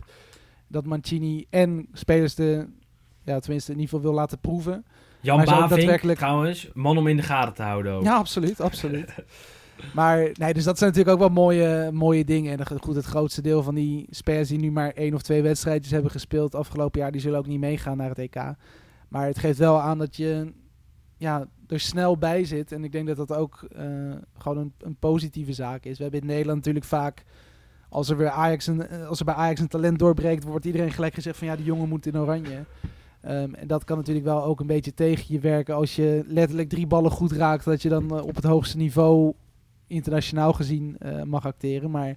dat 0.69 0.87
Mancini 0.87 1.47
en 1.51 1.89
spelers 1.93 2.35
de, 2.35 2.67
ja, 3.25 3.39
tenminste 3.39 3.73
in 3.73 3.79
ieder 3.79 3.95
geval 3.95 4.11
wil 4.11 4.19
laten 4.21 4.39
proeven. 4.39 4.85
Jan 5.21 5.45
Bavink, 5.45 5.69
daadwerkelijk- 5.69 6.19
trouwens, 6.19 6.71
man 6.75 6.99
om 6.99 7.07
in 7.07 7.17
de 7.17 7.23
gaten 7.23 7.55
te 7.55 7.63
houden 7.63 7.93
ook. 7.93 8.05
Ja, 8.05 8.17
absoluut, 8.17 8.61
absoluut. 8.61 9.15
maar 9.95 10.31
nee, 10.33 10.55
dus 10.55 10.65
dat 10.65 10.79
zijn 10.79 10.91
natuurlijk 10.91 11.17
ook 11.17 11.29
wel 11.29 11.45
mooie, 11.45 11.91
mooie 11.93 12.25
dingen. 12.25 12.59
En 12.59 12.81
goed, 12.81 12.95
het 12.95 13.05
grootste 13.05 13.43
deel 13.43 13.63
van 13.63 13.75
die 13.75 14.07
spelers 14.11 14.49
die 14.49 14.59
nu 14.59 14.71
maar 14.71 14.91
één 14.91 15.15
of 15.15 15.23
twee 15.23 15.43
wedstrijdjes 15.43 15.93
hebben 15.93 16.11
gespeeld 16.11 16.55
afgelopen 16.55 17.01
jaar, 17.01 17.13
die 17.13 17.21
zullen 17.21 17.39
ook 17.39 17.47
niet 17.47 17.61
meegaan 17.61 17.97
naar 17.97 18.09
het 18.09 18.19
EK. 18.19 18.55
Maar 19.09 19.27
het 19.27 19.39
geeft 19.39 19.59
wel 19.59 19.81
aan 19.81 19.99
dat 19.99 20.17
je 20.17 20.53
ja, 21.17 21.49
er 21.69 21.81
snel 21.81 22.19
bij 22.19 22.45
zit. 22.45 22.73
En 22.73 22.85
ik 22.85 22.93
denk 22.93 23.07
dat 23.07 23.17
dat 23.17 23.33
ook 23.33 23.67
eh, 23.77 23.85
gewoon 24.39 24.59
een, 24.59 24.73
een 24.79 24.97
positieve 24.97 25.53
zaak 25.53 25.85
is. 25.85 25.97
We 25.97 26.03
hebben 26.03 26.21
in 26.21 26.27
Nederland 26.27 26.57
natuurlijk 26.57 26.85
vaak, 26.85 27.25
als 27.89 28.09
er, 28.09 28.17
weer 28.17 28.31
Ajax 28.31 28.67
een, 28.67 28.89
eh, 28.89 29.09
als 29.09 29.19
er 29.19 29.25
bij 29.25 29.35
Ajax 29.35 29.61
een 29.61 29.69
talent 29.69 29.99
doorbreekt, 29.99 30.45
wordt 30.45 30.65
iedereen 30.65 30.93
gelijk 30.93 31.15
gezegd 31.15 31.39
van 31.39 31.47
ja, 31.47 31.57
die 31.57 31.65
jongen 31.65 31.89
moet 31.89 32.07
in 32.07 32.19
oranje. 32.19 32.65
Ehm, 33.21 33.55
en 33.55 33.67
dat 33.67 33.85
kan 33.85 33.97
natuurlijk 33.97 34.27
wel 34.27 34.45
ook 34.45 34.61
een 34.61 34.67
beetje 34.67 34.95
tegen 34.95 35.25
je 35.29 35.41
werken 35.41 35.75
als 35.75 35.97
je 35.97 36.25
letterlijk 36.27 36.69
drie 36.69 36.87
ballen 36.87 37.11
goed 37.11 37.33
raakt, 37.33 37.65
dat 37.65 37.83
je 37.83 37.89
dan 37.89 38.17
eh, 38.17 38.25
op 38.25 38.35
het 38.35 38.45
hoogste 38.45 38.77
niveau 38.77 39.35
internationaal 39.87 40.53
gezien 40.53 40.99
eh, 40.99 41.23
mag 41.23 41.47
acteren. 41.47 41.91
Maar 41.91 42.17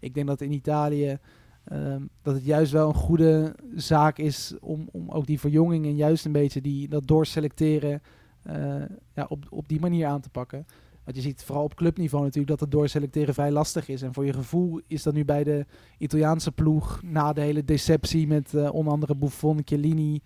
ik 0.00 0.14
denk 0.14 0.26
dat 0.26 0.40
in 0.40 0.52
Italië 0.52 1.18
ehm, 1.64 2.02
dat 2.22 2.34
het 2.34 2.44
juist 2.44 2.72
wel 2.72 2.88
een 2.88 2.94
goede 2.94 3.54
zaak 3.74 4.18
is 4.18 4.54
om, 4.60 4.88
om 4.92 5.10
ook 5.10 5.26
die 5.26 5.40
verjonging 5.40 5.84
en 5.84 5.96
juist 5.96 6.24
een 6.24 6.32
beetje 6.32 6.60
die, 6.60 6.88
dat 6.88 7.06
doorselecteren 7.06 8.02
eh, 8.42 8.82
ja, 9.14 9.26
op, 9.28 9.46
op 9.50 9.68
die 9.68 9.80
manier 9.80 10.06
aan 10.06 10.20
te 10.20 10.30
pakken. 10.30 10.66
Want 11.04 11.16
je 11.16 11.22
ziet 11.22 11.42
vooral 11.42 11.64
op 11.64 11.74
clubniveau 11.74 12.24
natuurlijk 12.24 12.50
dat 12.50 12.60
het 12.60 12.70
doorselecteren 12.70 13.34
vrij 13.34 13.50
lastig 13.50 13.88
is. 13.88 14.02
En 14.02 14.14
voor 14.14 14.24
je 14.26 14.32
gevoel 14.32 14.80
is 14.86 15.02
dat 15.02 15.14
nu 15.14 15.24
bij 15.24 15.44
de 15.44 15.66
Italiaanse 15.98 16.52
ploeg, 16.52 17.00
na 17.02 17.32
de 17.32 17.40
hele 17.40 17.64
deceptie 17.64 18.26
met 18.26 18.54
eh, 18.54 18.74
onder 18.74 18.92
andere 18.92 19.16
Buffon, 19.16 19.60
Chiellini, 19.64 20.20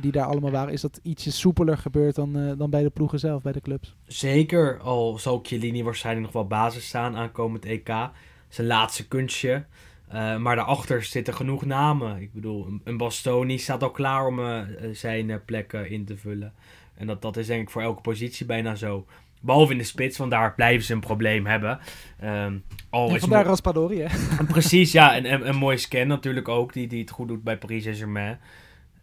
die 0.00 0.12
daar 0.12 0.26
allemaal 0.26 0.50
waren, 0.50 0.72
is 0.72 0.80
dat 0.80 1.00
ietsje 1.02 1.32
soepeler 1.32 1.78
gebeurd 1.78 2.14
dan, 2.14 2.36
eh, 2.38 2.52
dan 2.58 2.70
bij 2.70 2.82
de 2.82 2.90
ploegen 2.90 3.18
zelf, 3.18 3.42
bij 3.42 3.52
de 3.52 3.60
clubs. 3.60 3.94
Zeker, 4.06 4.78
al 4.80 5.18
zal 5.18 5.40
Chiellini 5.42 5.82
waarschijnlijk 5.82 6.24
nog 6.26 6.34
wel 6.34 6.46
basis 6.46 6.86
staan 6.86 7.16
aankomend 7.16 7.64
EK. 7.64 7.90
Zijn 8.48 8.66
laatste 8.66 9.08
kunstje. 9.08 9.64
Eh, 10.08 10.36
maar 10.36 10.56
daarachter 10.56 11.02
zitten 11.02 11.34
genoeg 11.34 11.64
namen. 11.64 12.20
Ik 12.20 12.32
bedoel, 12.32 12.66
een- 12.84 12.96
Bastoni 12.96 13.58
staat 13.58 13.82
al 13.82 13.90
klaar 13.90 14.26
om 14.26 14.38
eh, 14.38 14.58
eh, 14.60 14.66
zijn 14.92 15.30
eh, 15.30 15.36
plekken 15.44 15.90
in 15.90 16.04
te 16.04 16.16
vullen. 16.16 16.52
En 16.94 17.06
dat, 17.06 17.22
dat 17.22 17.36
is 17.36 17.46
denk 17.46 17.62
ik 17.62 17.70
voor 17.70 17.82
elke 17.82 18.00
positie 18.00 18.46
bijna 18.46 18.74
zo. 18.74 19.06
Behalve 19.40 19.72
in 19.72 19.78
de 19.78 19.84
spits, 19.84 20.18
want 20.18 20.30
daar 20.30 20.54
blijven 20.54 20.84
ze 20.86 20.92
een 20.92 21.00
probleem 21.00 21.46
hebben. 21.46 21.78
Ehm 22.20 22.56
al 22.90 23.14
is 23.14 23.20
vandaar 23.20 23.44
Raspadori, 23.44 24.00
hè? 24.00 24.44
Precies, 24.44 24.92
ja. 24.92 25.14
En, 25.16 25.24
en 25.24 25.48
een 25.48 25.56
mooie 25.56 25.76
scan 25.76 26.06
natuurlijk 26.06 26.48
ook, 26.48 26.72
die, 26.72 26.86
die 26.86 27.00
het 27.00 27.10
goed 27.10 27.28
doet 27.28 27.42
bij 27.42 27.58
Paris 27.58 27.82
Saint-Germain. 27.82 28.38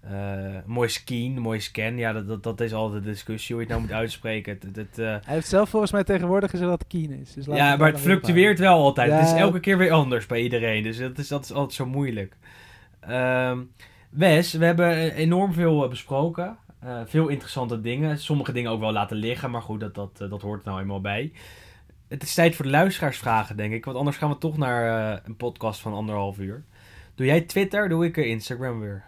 Eh 0.10 0.56
mooi 0.66 0.90
skin, 0.90 1.40
mooi 1.40 1.60
scan. 1.60 1.98
Ja, 1.98 2.14
dat, 2.14 2.28
dat, 2.28 2.44
dat 2.44 2.62
is 2.62 2.74
altijd 2.74 3.04
de 3.04 3.10
discussie 3.10 3.56
hoe 3.56 3.64
je 3.64 3.70
het 3.72 3.78
nou 3.80 3.90
moet 3.90 4.00
uitspreken. 4.04 4.58
Het, 4.62 4.76
het, 4.76 5.00
eh, 5.00 5.06
Hij 5.06 5.34
heeft 5.34 5.48
zelf 5.48 5.70
volgens 5.70 5.92
mij 5.92 6.04
tegenwoordig 6.04 6.50
gezegd 6.50 6.70
dat 6.70 6.80
het 6.80 6.88
Keen 6.88 7.12
is. 7.12 7.34
Dus 7.34 7.46
ja, 7.46 7.76
maar 7.76 7.92
het 7.92 8.00
fluctueert 8.00 8.60
wel 8.60 8.78
altijd. 8.78 9.12
Het 9.12 9.26
is 9.26 9.34
elke 9.34 9.60
keer 9.60 9.78
weer 9.78 9.92
anders 9.92 10.26
bij 10.26 10.42
iedereen. 10.42 10.84
Dus 10.84 10.98
dat 10.98 11.18
is, 11.18 11.28
dat 11.28 11.44
is 11.44 11.52
altijd 11.52 11.74
zo 11.74 11.86
moeilijk. 11.86 12.38
Ehm, 13.00 13.60
Wes, 14.10 14.54
we 14.54 14.66
hebben 14.66 14.90
eh, 14.90 15.18
enorm 15.18 15.54
veel 15.54 15.88
besproken. 15.88 16.58
Veel 17.06 17.28
interessante 17.28 17.82
dingen. 17.82 18.20
Sommige 18.20 18.52
dingen 18.52 18.72
ook 18.72 18.80
wel 18.80 18.92
laten 18.92 19.18
liggen. 19.18 19.52
Maar 19.52 19.62
goed, 19.62 19.80
dat, 19.80 19.96
dat, 19.96 20.18
dat 20.18 20.42
hoort 20.42 20.62
er 20.62 20.70
nou 20.70 20.82
eenmaal 20.82 21.02
bij. 21.02 21.32
Het 22.08 22.24
is 22.24 22.34
tijd 22.34 22.56
voor 22.56 22.66
de 22.66 22.72
luisteraarsvragen, 22.72 23.58
denk 23.58 23.74
ik. 23.74 23.86
Want 23.86 23.98
anders 23.98 24.18
gaan 24.18 24.30
we 24.30 24.38
toch 24.38 24.58
naar 24.58 25.22
een 25.26 25.36
podcast 25.36 25.82
van 25.82 25.94
anderhalf 25.94 26.40
uur. 26.40 26.64
Doe 27.16 27.26
jij 27.26 27.42
Twitter, 27.42 27.90
doe 27.90 28.06
ik 28.06 28.18
Instagram 28.18 28.80
weer. 28.80 29.04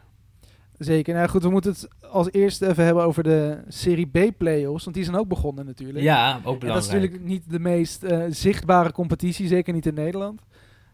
Zeker. 0.78 1.14
Nou 1.14 1.28
goed, 1.30 1.44
we 1.44 1.50
moeten 1.50 1.72
het 1.72 1.88
als 2.10 2.32
eerste 2.32 2.68
even 2.68 2.86
hebben 2.86 3.04
over 3.04 3.24
de 3.24 3.58
Serie 3.68 4.06
B-playoffs. 4.08 4.84
Want 4.84 4.96
die 4.96 5.06
zijn 5.06 5.16
ook 5.18 5.28
begonnen 5.28 5.66
natuurlijk. 5.66 6.04
Ja, 6.04 6.40
ook 6.44 6.62
En 6.62 6.68
dat 6.68 6.78
is 6.78 6.88
belangrijk. 6.88 6.92
natuurlijk 6.92 7.24
niet 7.24 7.44
de 7.50 7.60
meest 7.60 8.04
eh, 8.04 8.24
zichtbare 8.30 8.92
competitie, 8.92 9.48
zeker 9.48 9.74
niet 9.74 9.86
in 9.86 9.94
Nederland. 9.94 10.42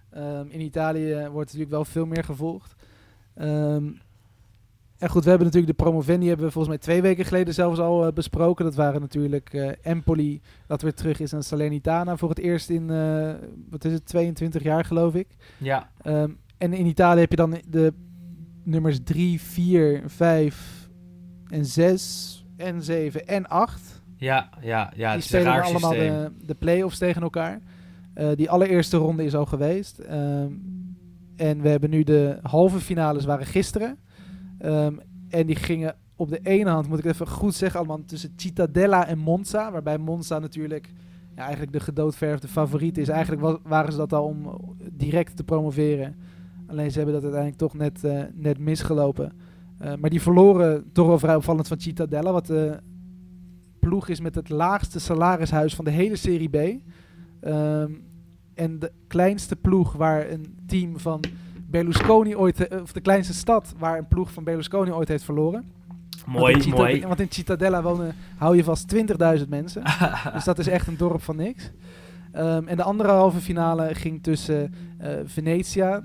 Ehm, 0.09 0.45
in 0.49 0.61
Italië 0.61 1.13
wordt 1.13 1.45
natuurlijk 1.45 1.69
wel 1.71 1.85
veel 1.85 2.05
meer 2.05 2.23
gevolgd. 2.23 2.75
Ehm, 3.35 3.85
en 4.97 5.09
goed, 5.09 5.23
we 5.23 5.29
hebben 5.29 5.47
natuurlijk 5.47 5.77
de 5.77 5.83
promovendi 5.83 6.27
hebben 6.27 6.45
we 6.45 6.51
volgens 6.51 6.73
mij 6.75 6.83
twee 6.83 7.01
weken 7.01 7.25
geleden 7.25 7.53
zelfs 7.53 7.79
al 7.79 8.05
eh, 8.05 8.13
besproken. 8.13 8.65
Dat 8.65 8.75
waren 8.75 9.01
natuurlijk 9.01 9.53
eh, 9.53 9.69
Empoli, 9.81 10.41
dat 10.67 10.81
weer 10.81 10.93
terug 10.93 11.19
is 11.19 11.33
aan 11.33 11.43
Salernitana 11.43 12.17
voor 12.17 12.29
het 12.29 12.39
eerst 12.39 12.69
in, 12.69 12.87
wat 13.69 13.85
is 13.85 13.93
het, 13.93 14.05
22 14.05 14.63
jaar 14.63 14.85
geloof 14.85 15.15
ik. 15.15 15.27
Ja, 15.57 15.89
Ehm, 16.01 16.29
en 16.57 16.73
in 16.73 16.85
Italië 16.85 17.19
heb 17.19 17.29
je 17.29 17.35
dan 17.35 17.57
de 17.69 17.93
nummers 18.63 18.99
3, 19.03 19.41
4, 19.41 20.01
5 20.05 20.89
en 21.47 21.65
6 21.65 22.45
en 22.57 22.83
7 22.83 23.27
en 23.27 23.47
8. 23.47 24.01
ja, 24.17 24.49
ja, 24.61 24.91
ja. 24.95 25.07
die 25.07 25.07
Het 25.07 25.23
spelen 25.23 25.61
allemaal 25.63 25.91
de, 25.91 26.31
de 26.45 26.55
play-offs 26.55 26.97
tegen 26.97 27.21
elkaar. 27.21 27.61
Eh, 28.13 28.29
die 28.35 28.49
allereerste 28.49 28.97
ronde 28.97 29.23
is 29.23 29.35
al 29.35 29.45
geweest. 29.45 29.99
Ehm, 29.99 30.51
en 31.35 31.61
we 31.61 31.69
hebben 31.69 31.89
nu 31.89 32.03
de 32.03 32.39
halve 32.41 32.79
finales 32.79 33.25
waren 33.25 33.45
gisteren. 33.45 33.97
Ehm, 34.59 34.93
en 35.29 35.45
die 35.45 35.55
gingen 35.55 35.95
op 36.15 36.29
de 36.29 36.39
ene 36.43 36.69
hand, 36.69 36.87
moet 36.87 36.99
ik 36.99 37.05
even 37.05 37.27
goed 37.27 37.55
zeggen, 37.55 37.79
allemaal 37.79 38.05
tussen 38.05 38.33
Cittadella 38.35 39.07
en 39.07 39.17
Monza. 39.17 39.71
Waarbij 39.71 39.97
Monza 39.97 40.39
natuurlijk 40.39 40.91
ja, 41.35 41.41
eigenlijk 41.41 41.71
de 41.71 41.79
gedoodverfde 41.79 42.47
favoriet 42.47 42.97
is. 42.97 43.07
Eigenlijk 43.09 43.41
wa- 43.41 43.59
waren 43.63 43.91
ze 43.91 43.97
dat 43.97 44.13
al 44.13 44.25
om 44.25 44.59
direct 44.91 45.35
te 45.35 45.43
promoveren. 45.43 46.15
Alleen 46.73 46.91
ze 46.91 46.97
hebben 46.97 47.13
dat 47.15 47.23
uiteindelijk 47.23 47.61
toch 47.61 47.73
net, 47.73 48.03
eh, 48.03 48.21
net 48.33 48.57
misgelopen. 48.59 49.31
Eh, 49.77 49.93
maar 49.99 50.09
die 50.09 50.21
verloren 50.21 50.91
toch 50.91 51.07
wel 51.07 51.19
vrij 51.19 51.35
opvallend 51.35 51.67
van 51.67 51.79
Cittadella. 51.79 52.31
Wat 52.31 52.45
de 52.45 52.77
ploeg 53.79 54.07
is 54.07 54.19
met 54.19 54.35
het 54.35 54.49
laagste 54.49 54.99
salarishuis 54.99 55.75
van 55.75 55.85
de 55.85 55.91
hele 55.91 56.15
Serie 56.15 56.49
B. 56.49 56.55
Ehm, 57.39 57.91
en 58.53 58.79
de 58.79 58.91
kleinste 59.07 59.55
ploeg 59.55 59.93
waar 59.93 60.29
een 60.29 60.57
team 60.67 60.99
van 60.99 61.23
Berlusconi 61.69 62.35
ooit... 62.35 62.67
eh, 62.67 62.81
of 62.81 62.91
de 62.91 63.01
kleinste 63.01 63.33
stad 63.33 63.73
waar 63.77 63.97
een 63.97 64.07
ploeg 64.07 64.31
van 64.31 64.43
Berlusconi 64.43 64.91
ooit 64.91 65.07
heeft 65.07 65.23
verloren. 65.23 65.71
Want 66.25 66.65
in 66.65 66.69
Mooi, 66.69 66.91
mooi. 66.91 67.07
Want 67.07 67.19
in 67.19 67.27
Cittadella 67.29 67.81
wonen, 67.81 68.15
hou 68.37 68.55
je 68.55 68.63
vast 68.63 68.95
20.000 68.95 69.49
mensen. 69.49 69.83
dus 70.33 70.43
dat 70.43 70.59
is 70.59 70.67
echt 70.67 70.87
een 70.87 70.97
dorp 70.97 71.21
van 71.21 71.35
niks. 71.35 71.71
Ehm, 72.31 72.67
en 72.67 72.77
de 72.77 72.83
andere 72.83 73.09
halve 73.09 73.39
finale 73.39 73.95
ging 73.95 74.23
tussen 74.23 74.73
eh 74.97 75.15
Venetia, 75.25 76.03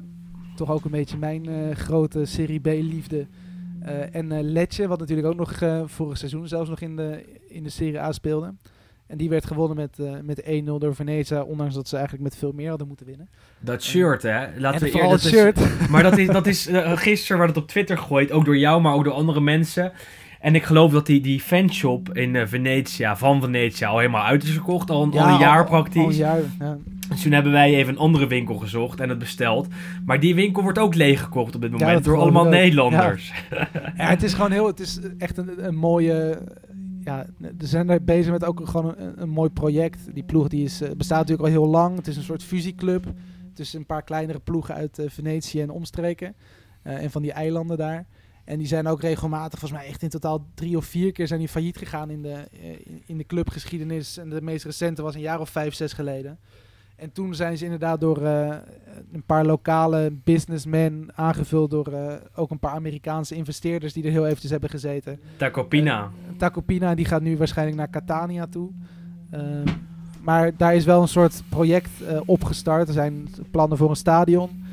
toch 0.59 0.71
ook 0.71 0.85
een 0.85 0.91
beetje 0.91 1.17
mijn 1.17 1.47
eh, 1.49 1.77
grote 1.77 2.25
Serie 2.25 2.61
B-liefde, 2.61 3.27
eh, 3.81 4.15
en 4.15 4.33
eh 4.33 4.39
Lecce, 4.43 4.87
wat 4.89 4.99
natuurlijk 4.99 5.29
ook 5.29 5.37
nog 5.37 5.59
vorig 5.91 6.19
seizoen 6.19 6.49
zelfs 6.49 6.69
nog 6.69 6.81
in 6.81 6.97
de, 6.97 7.25
in 7.49 7.63
de 7.63 7.71
Serie 7.71 8.01
A 8.01 8.13
speelde. 8.13 8.55
En 9.07 9.17
die 9.17 9.29
werd 9.29 9.47
gewonnen 9.47 9.77
met, 9.77 10.25
met 10.25 10.43
1-0 10.43 10.65
door 10.65 10.95
Venetia, 10.95 11.43
ondanks 11.43 11.75
dat 11.75 11.89
ze 11.89 11.95
eigenlijk 11.97 12.25
met 12.25 12.37
veel 12.37 12.53
meer 12.53 12.69
hadden 12.69 12.87
moeten 12.87 13.07
winnen. 13.07 13.29
Dat 13.61 13.83
shirt, 13.83 14.23
hè. 14.23 14.47
Laten 14.59 14.81
en 14.81 14.87
we 14.87 14.91
vooral 14.91 15.11
eer- 15.11 15.15
het 15.15 15.23
dat 15.23 15.33
is- 15.33 15.39
shirt. 15.39 15.61
Maar 15.91 16.03
dat 16.03 16.19
is, 16.19 16.27
dat 16.27 16.47
is 16.47 16.69
gisteren 17.01 17.39
werd 17.39 17.55
het 17.55 17.63
op 17.63 17.69
Twitter 17.69 17.99
gegooid, 17.99 18.33
ook 18.33 18.45
door 18.45 18.57
jou, 18.59 18.81
maar 18.81 18.95
ook 18.95 19.05
door 19.05 19.13
andere 19.13 19.41
mensen. 19.41 19.93
En 20.41 20.55
ik 20.55 20.63
geloof 20.63 20.93
dat 20.93 21.07
die, 21.07 21.21
die 21.21 21.41
fanshop 21.41 22.15
in 22.17 22.37
eh, 22.37 22.47
Venetia, 22.47 23.17
van 23.17 23.41
Venetia, 23.41 23.89
al 23.89 23.99
helemaal 23.99 24.25
uit 24.25 24.43
is 24.43 24.51
verkocht. 24.51 24.91
Al, 24.91 25.03
een- 25.03 25.13
al 25.13 25.29
een 25.29 25.39
jaar 25.39 25.65
praktisch. 25.65 26.03
Al 26.03 26.09
een 26.11 26.17
jaar, 26.17 26.41
ja. 26.59 26.77
Dus 27.09 27.23
toen 27.23 27.33
hebben 27.33 27.53
wij 27.53 27.75
even 27.75 27.93
een 27.93 27.99
andere 27.99 28.27
winkel 28.27 28.55
gezocht 28.55 29.01
en 29.01 29.09
het 29.09 29.19
besteld. 29.19 29.67
Maar 30.05 30.21
die 30.21 30.35
winkel 30.35 30.63
wordt 30.63 30.79
ook 30.79 30.95
leeggekocht 30.95 31.55
op 31.55 31.61
dit 31.61 31.71
moment 31.71 32.05
door 32.05 32.17
allemaal. 32.19 32.45
Nederlanders. 32.45 33.33
Ja, 33.97 34.09
het 34.09 34.23
is 34.23 34.35
gewoon 34.35 34.51
heel, 34.51 34.67
het 34.67 34.81
is 34.81 34.99
echt 35.19 35.37
een, 35.37 35.67
een 35.67 35.77
mooie, 35.77 36.39
ja, 37.05 37.27
ze 37.61 37.67
zijn 37.67 37.91
er 37.91 38.05
bezig 38.05 38.33
met 38.33 38.45
ook 38.45 38.61
gewoon 38.65 38.95
een, 38.99 39.23
een 39.23 39.29
mooi 39.29 39.51
project. 39.51 40.15
Die 40.15 40.23
ploeg 40.23 40.49
die 40.49 40.65
is, 40.65 40.81
eh, 40.81 40.91
bestaat 40.97 41.19
natuurlijk 41.19 41.49
al 41.49 41.55
heel 41.63 41.69
lang. 41.71 41.97
Het 41.97 42.07
is 42.07 42.17
een 42.17 42.23
soort 42.23 42.43
fusieclub 42.43 43.05
tussen 43.55 43.79
een 43.81 43.87
paar 43.87 44.03
kleinere 44.03 44.39
ploegen 44.39 44.75
uit 44.75 44.99
eh, 44.99 45.07
Venetië 45.09 45.61
en 45.61 45.71
omstreken. 45.71 46.35
en 46.83 47.11
van 47.11 47.23
die 47.23 47.33
eilanden 47.33 47.77
daar. 47.77 48.07
En 48.49 48.59
die 48.59 48.67
zijn 48.67 48.87
ook 48.87 49.01
regelmatig, 49.01 49.59
volgens 49.59 49.81
mij 49.81 49.89
echt 49.91 50.03
in 50.03 50.09
totaal 50.09 50.47
drie 50.55 50.77
of 50.77 50.85
vier 50.85 51.13
keer 51.13 51.27
zijn 51.27 51.39
die 51.39 51.49
failliet 51.49 51.77
gegaan 51.79 52.11
in 52.11 52.23
de, 52.23 52.33
eh, 52.33 52.71
in- 52.85 53.03
in 53.07 53.19
de 53.19 53.25
clubgeschiedenis. 53.27 54.17
En 54.19 54.29
de 54.29 54.43
meest 54.43 54.65
recente 54.65 55.03
was 55.03 55.15
een 55.15 55.21
jaar 55.21 55.41
of 55.41 55.51
vijf, 55.51 55.75
zes 55.75 55.93
geleden. 55.93 56.39
En 56.97 57.13
toen 57.13 57.35
zijn 57.35 57.59
ze 57.59 57.65
inderdaad 57.65 58.01
door 58.01 58.23
eh, 58.23 58.57
een 59.13 59.23
paar 59.27 59.45
lokale 59.47 60.13
businessmen 60.25 61.09
aangevuld 61.15 61.71
door 61.71 61.87
eh, 61.93 62.15
ook 62.35 62.51
een 62.51 62.59
paar 62.59 62.73
Amerikaanse 62.75 63.35
investeerders 63.35 63.93
die 63.93 64.05
er 64.05 64.11
heel 64.11 64.27
eventjes 64.27 64.51
hebben 64.51 64.71
gezeten. 64.71 65.21
Tacopina. 65.37 66.11
Tacopina 66.37 66.95
die 66.95 67.05
gaat 67.05 67.23
nu 67.23 67.37
waarschijnlijk 67.37 67.77
naar 67.77 67.91
Catania 67.91 68.47
toe. 68.47 68.71
Ehm, 69.31 69.67
maar 70.21 70.57
daar 70.57 70.75
is 70.75 70.85
wel 70.85 71.03
een 71.03 71.09
soort 71.09 71.43
project 71.49 71.91
opgestart. 72.25 72.89
Er 72.89 72.95
zijn 72.95 73.29
plannen 73.51 73.79
voor 73.79 73.91
een 73.91 73.97
stadion. 73.97 74.67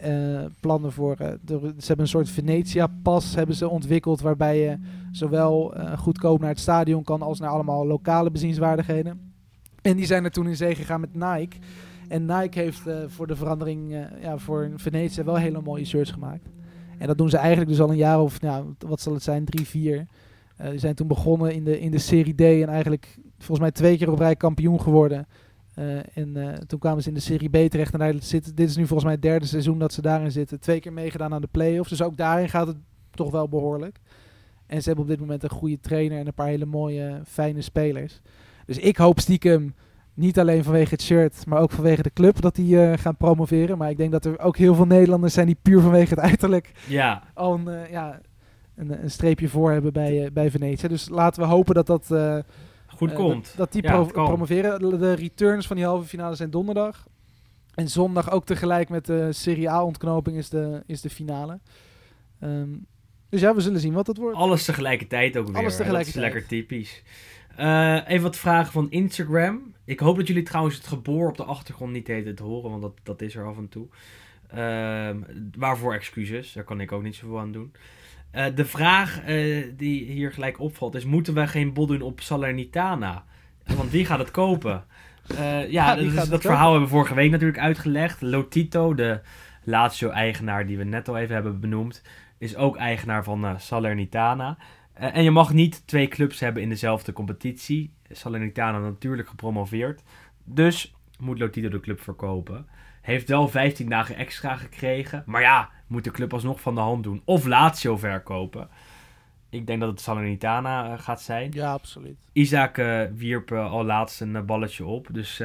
Eh, 0.00 0.44
plannen 0.60 0.92
voor. 0.92 1.16
eh, 1.16 1.32
de, 1.44 1.58
ze 1.58 1.86
hebben 1.86 2.04
een 2.04 2.10
soort 2.10 2.28
Venetia-pas 2.28 3.34
hebben 3.34 3.54
ze 3.54 3.68
ontwikkeld. 3.68 4.20
Waarbij 4.20 4.58
je 4.58 4.78
zowel 5.12 5.74
eh, 5.74 5.98
goedkoop 5.98 6.40
naar 6.40 6.48
het 6.48 6.60
stadion 6.60 7.02
kan 7.02 7.22
als 7.22 7.40
naar 7.40 7.50
allemaal 7.50 7.86
lokale 7.86 8.30
bezienswaardigheden. 8.30 9.32
En 9.82 9.96
die 9.96 10.06
zijn 10.06 10.24
er 10.24 10.30
toen 10.30 10.48
in 10.48 10.56
zee 10.56 10.74
gegaan 10.74 11.00
met 11.00 11.14
Nike. 11.14 11.56
En 12.08 12.24
Nike 12.24 12.60
heeft 12.60 12.82
voor 13.06 13.26
de 13.26 13.36
verandering 13.36 14.06
ja, 14.20 14.38
voor 14.38 14.70
Venetia 14.76 15.24
wel 15.24 15.36
hele 15.36 15.60
mooie 15.60 15.84
shirts 15.84 16.10
gemaakt. 16.10 16.48
En 16.98 17.06
dat 17.06 17.18
doen 17.18 17.30
ze 17.30 17.36
eigenlijk 17.36 17.70
dus 17.70 17.80
al 17.80 17.90
een 17.90 17.96
jaar 17.96 18.20
of, 18.20 18.40
nou, 18.40 18.74
wat 18.78 19.00
zal 19.00 19.12
het 19.12 19.22
zijn, 19.22 19.44
drie, 19.44 19.66
vier. 19.66 20.06
Die 20.70 20.78
zijn 20.78 20.94
toen 20.94 21.06
begonnen 21.06 21.54
in 21.54 21.64
de, 21.64 21.80
in 21.80 21.90
de 21.90 21.98
Serie 21.98 22.34
D 22.34 22.40
en 22.40 22.68
eigenlijk 22.68 23.18
volgens 23.38 23.58
mij 23.60 23.70
twee 23.70 23.98
keer 23.98 24.12
op 24.12 24.18
rij 24.18 24.36
kampioen 24.36 24.80
geworden. 24.80 25.26
Eh, 25.74 26.16
en 26.16 26.36
eh, 26.36 26.52
toen 26.52 26.78
kwamen 26.78 27.02
ze 27.02 27.08
in 27.08 27.14
de 27.14 27.20
Serie 27.20 27.48
B 27.48 27.70
terecht. 27.70 27.92
En 27.92 27.98
daar 27.98 28.14
zit, 28.18 28.56
dit 28.56 28.68
is 28.68 28.76
nu 28.76 28.86
volgens 28.86 29.04
mij 29.04 29.12
het 29.12 29.22
derde 29.22 29.46
seizoen 29.46 29.78
dat 29.78 29.92
ze 29.92 30.02
daarin 30.02 30.30
zitten. 30.32 30.60
Twee 30.60 30.80
keer 30.80 30.92
meegedaan 30.92 31.34
aan 31.34 31.40
de 31.40 31.48
play-offs. 31.50 31.90
Dus 31.90 32.02
ook 32.02 32.16
daarin 32.16 32.48
gaat 32.48 32.66
het 32.66 32.76
toch 33.10 33.30
wel 33.30 33.48
behoorlijk. 33.48 33.98
En 34.66 34.82
ze 34.82 34.86
hebben 34.86 35.04
op 35.04 35.10
dit 35.10 35.20
moment 35.20 35.42
een 35.42 35.50
goede 35.50 35.80
trainer 35.80 36.18
en 36.18 36.26
een 36.26 36.34
paar 36.34 36.46
hele 36.46 36.66
mooie, 36.66 37.20
fijne 37.26 37.60
spelers. 37.60 38.20
Dus 38.66 38.78
ik 38.78 38.96
hoop 38.96 39.20
stiekem, 39.20 39.74
niet 40.14 40.38
alleen 40.38 40.64
vanwege 40.64 40.90
het 40.90 41.02
shirt, 41.02 41.46
maar 41.46 41.60
ook 41.60 41.70
vanwege 41.70 42.02
de 42.02 42.12
club, 42.12 42.40
dat 42.40 42.54
die 42.54 42.82
eh, 42.82 42.98
gaan 42.98 43.16
promoveren. 43.16 43.78
Maar 43.78 43.90
ik 43.90 43.96
denk 43.96 44.12
dat 44.12 44.24
er 44.24 44.38
ook 44.38 44.56
heel 44.56 44.74
veel 44.74 44.86
Nederlanders 44.86 45.34
zijn 45.34 45.46
die 45.46 45.58
puur 45.62 45.80
vanwege 45.80 46.14
het 46.14 46.24
uiterlijk 46.30 46.72
Ja, 46.88 47.22
al 47.34 47.54
een, 47.54 47.90
ja, 47.90 48.20
een, 48.76 49.02
een 49.02 49.10
streepje 49.10 49.48
voor 49.48 49.72
hebben 49.72 49.92
bij, 49.92 50.30
bij 50.32 50.50
Venetië. 50.50 50.88
Dus 50.88 51.08
laten 51.08 51.42
we 51.42 51.48
hopen 51.48 51.74
dat 51.74 51.86
dat... 51.86 52.10
eh, 53.00 53.16
goed 53.16 53.24
komt. 53.24 53.46
Dat, 53.46 53.56
dat 53.56 53.72
die 53.72 53.82
Ja, 53.82 54.02
pro- 54.02 54.24
promoveren. 54.24 54.98
De- 55.00 55.12
returns 55.14 55.66
van 55.66 55.76
die 55.76 55.84
halve 55.84 56.08
finale 56.08 56.34
zijn 56.34 56.50
donderdag. 56.50 57.06
En 57.74 57.88
zondag 57.88 58.30
ook 58.30 58.44
tegelijk 58.44 58.88
met 58.88 59.06
de 59.06 59.32
Serie 59.32 59.70
A-ontknoping 59.70 60.36
is 60.36 60.48
de, 60.48 60.82
is 60.86 61.00
de 61.00 61.10
finale. 61.10 61.60
Ehm, 62.40 62.68
dus 63.28 63.40
ja, 63.40 63.54
we 63.54 63.60
zullen 63.60 63.80
zien 63.80 63.92
wat 63.92 64.06
het 64.06 64.16
wordt. 64.16 64.36
Alles 64.36 64.64
tegelijkertijd 64.64 65.36
ook 65.36 65.46
weer. 65.46 65.56
Alles 65.56 65.76
tegelijkertijd. 65.76 66.24
Dat 66.24 66.24
is 66.24 66.32
lekker 66.32 66.48
typisch. 66.58 67.02
Eh, 67.56 68.00
even 68.06 68.22
wat 68.22 68.36
vragen 68.36 68.72
van 68.72 68.90
Instagram. 68.90 69.74
Ik 69.84 70.00
hoop 70.00 70.16
dat 70.16 70.26
jullie 70.26 70.42
trouwens 70.42 70.76
het 70.76 70.86
geboor 70.86 71.28
op 71.28 71.36
de 71.36 71.44
achtergrond 71.44 71.92
niet 71.92 72.06
heet 72.06 72.36
te 72.36 72.42
horen, 72.42 72.70
want 72.70 72.82
dat, 72.82 72.92
dat 73.02 73.22
is 73.22 73.34
er 73.34 73.46
af 73.46 73.56
en 73.56 73.68
toe. 73.68 73.86
Ehm, 74.48 75.20
waarvoor 75.56 75.94
excuses, 75.94 76.52
daar 76.52 76.64
kan 76.64 76.80
ik 76.80 76.92
ook 76.92 77.02
niet 77.02 77.14
zoveel 77.16 77.38
aan 77.38 77.52
doen. 77.52 77.72
Eh, 78.30 78.46
de 78.54 78.64
vraag 78.64 79.20
eh, 79.20 79.64
die 79.76 80.04
hier 80.04 80.32
gelijk 80.32 80.60
opvalt 80.60 80.94
is: 80.94 81.04
moeten 81.04 81.34
we 81.34 81.46
geen 81.46 81.72
bod 81.72 81.88
doen 81.88 82.02
op 82.02 82.20
Salernitana? 82.20 83.24
Want 83.76 83.90
wie 83.90 84.04
gaat 84.04 84.18
het 84.18 84.30
kopen? 84.30 84.84
Eh, 85.38 85.70
ja, 85.70 85.94
dat, 86.28 86.40
verhaal 86.40 86.70
hebben 86.70 86.88
we 86.88 86.94
vorige 86.94 87.14
week 87.14 87.30
natuurlijk 87.30 87.58
uitgelegd. 87.58 88.20
Lotito, 88.20 88.94
de 88.94 89.20
Lazio-eigenaar 89.64 90.66
die 90.66 90.78
we 90.78 90.84
net 90.84 91.08
al 91.08 91.18
even 91.18 91.34
hebben 91.34 91.60
benoemd, 91.60 92.02
is 92.38 92.56
ook 92.56 92.76
eigenaar 92.76 93.24
van 93.24 93.60
Salernitana. 93.60 94.58
En 94.92 95.22
je 95.22 95.30
mag 95.30 95.52
niet 95.52 95.86
twee 95.86 96.08
clubs 96.08 96.40
hebben 96.40 96.62
in 96.62 96.68
dezelfde 96.68 97.12
competitie. 97.12 97.92
Salernitana 98.10 98.78
natuurlijk 98.78 99.28
gepromoveerd. 99.28 100.02
Dus 100.44 100.94
moet 101.18 101.38
Lotito 101.38 101.68
de 101.68 101.80
club 101.80 102.00
verkopen. 102.00 102.66
Heeft 103.10 103.28
wel 103.28 103.48
15 103.48 103.88
dagen 103.88 104.16
extra 104.16 104.56
gekregen. 104.56 105.22
Maar 105.26 105.40
ja, 105.40 105.70
moet 105.86 106.04
de 106.04 106.10
club 106.10 106.32
alsnog 106.32 106.60
van 106.60 106.74
de 106.74 106.80
hand 106.80 107.02
doen. 107.02 107.22
Of 107.24 107.46
Lazio 107.46 107.96
verkopen. 107.96 108.68
Ik 109.48 109.66
denk 109.66 109.80
dat 109.80 109.90
het 109.90 110.00
Salernitana 110.00 110.92
eh, 110.92 110.98
gaat 110.98 111.22
zijn. 111.22 111.50
Ja, 111.52 111.72
absoluut. 111.72 112.16
Isaac 112.32 112.78
eh, 112.78 113.02
wierp 113.14 113.50
eh, 113.50 113.72
al 113.72 113.84
laatst 113.84 114.20
een 114.20 114.46
balletje 114.46 114.84
op. 114.84 115.08
Dus 115.12 115.42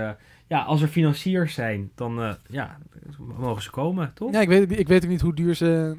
ja, 0.47 0.61
als 0.61 0.81
er 0.81 0.87
financiers 0.87 1.53
zijn, 1.53 1.91
dan 1.95 2.37
ja, 2.49 2.77
mogen 3.17 3.63
ze 3.63 3.69
komen, 3.69 4.11
toch? 4.13 4.31
Ja, 4.31 4.41
ik 4.41 4.47
weet, 4.47 4.79
ik 4.79 4.87
weet 4.87 5.03
ook 5.03 5.09
niet 5.09 5.21
hoe 5.21 5.35
duur 5.35 5.55
ze 5.55 5.97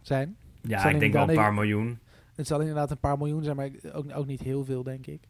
zijn. 0.00 0.36
ja, 0.62 0.88
ik 0.88 0.98
denk 1.00 1.12
wel 1.12 1.28
een 1.28 1.34
paar 1.34 1.54
miljoen. 1.54 1.98
Het 2.34 2.46
zal 2.46 2.60
inderdaad 2.60 2.90
een 2.90 2.98
paar 2.98 3.18
miljoen 3.18 3.42
zijn, 3.42 3.56
maar 3.56 3.70
ook, 3.92 4.04
ook 4.14 4.26
niet 4.26 4.40
heel 4.40 4.64
veel, 4.64 4.82
denk 4.82 5.06
ik. 5.06 5.20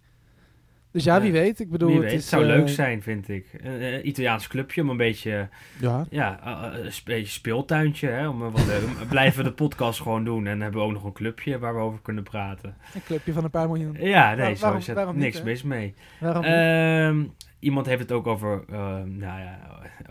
Dus 0.96 1.04
ja, 1.04 1.20
wie 1.20 1.32
Nee. 1.32 1.40
weet. 1.42 1.60
Ik 1.60 1.70
bedoel, 1.70 1.88
Wie 1.88 1.96
het 1.96 2.04
weet, 2.06 2.14
is, 2.14 2.20
het 2.20 2.28
zou 2.30 2.42
eh, 2.42 2.48
leuk 2.48 2.68
zijn, 2.68 3.02
vind 3.02 3.28
ik. 3.28 3.46
Een 3.62 3.80
eh, 3.80 4.04
Italiaans 4.04 4.46
clubje 4.48 4.82
om 4.82 4.88
een 4.90 4.96
beetje, 4.96 5.48
Ja, 5.80 6.06
ja, 6.10 6.40
eh, 6.44 6.78
eh, 6.78 6.84
een 6.84 6.90
beetje 7.04 7.26
speeltuintje. 7.26 8.08
Hè, 8.08 8.28
om, 8.28 8.42
eh, 8.46 8.52
wat, 8.52 8.68
eh, 8.68 9.08
blijven 9.08 9.38
we 9.44 9.48
de 9.48 9.54
podcast 9.54 10.00
gewoon 10.00 10.24
doen 10.24 10.46
en 10.46 10.60
hebben 10.60 10.80
we 10.80 10.86
ook 10.86 10.92
nog 10.92 11.04
een 11.04 11.12
clubje 11.12 11.58
waar 11.58 11.74
we 11.74 11.80
over 11.80 12.00
kunnen 12.02 12.22
praten. 12.22 12.74
een 12.94 13.02
clubje 13.06 13.32
van 13.32 13.44
een 13.44 13.50
paar 13.50 13.66
miljoen. 13.68 13.96
Ja, 14.00 14.28
nee, 14.34 14.36
Waar- 14.44 14.54
zo 14.54 14.60
waarom- 14.62 14.80
is 14.80 14.86
waarom 14.88 15.14
niet, 15.14 15.22
niks 15.24 15.42
mis 15.42 15.62
mee. 15.62 15.94
Waarom 16.20 16.42
niet? 16.42 17.34
Ehm, 17.56 17.64
Iemand 17.64 17.86
heeft 17.86 18.00
het 18.00 18.12
ook 18.12 18.26
over, 18.26 18.64
eh, 18.68 18.78
nou 19.04 19.40
ja, 19.40 19.58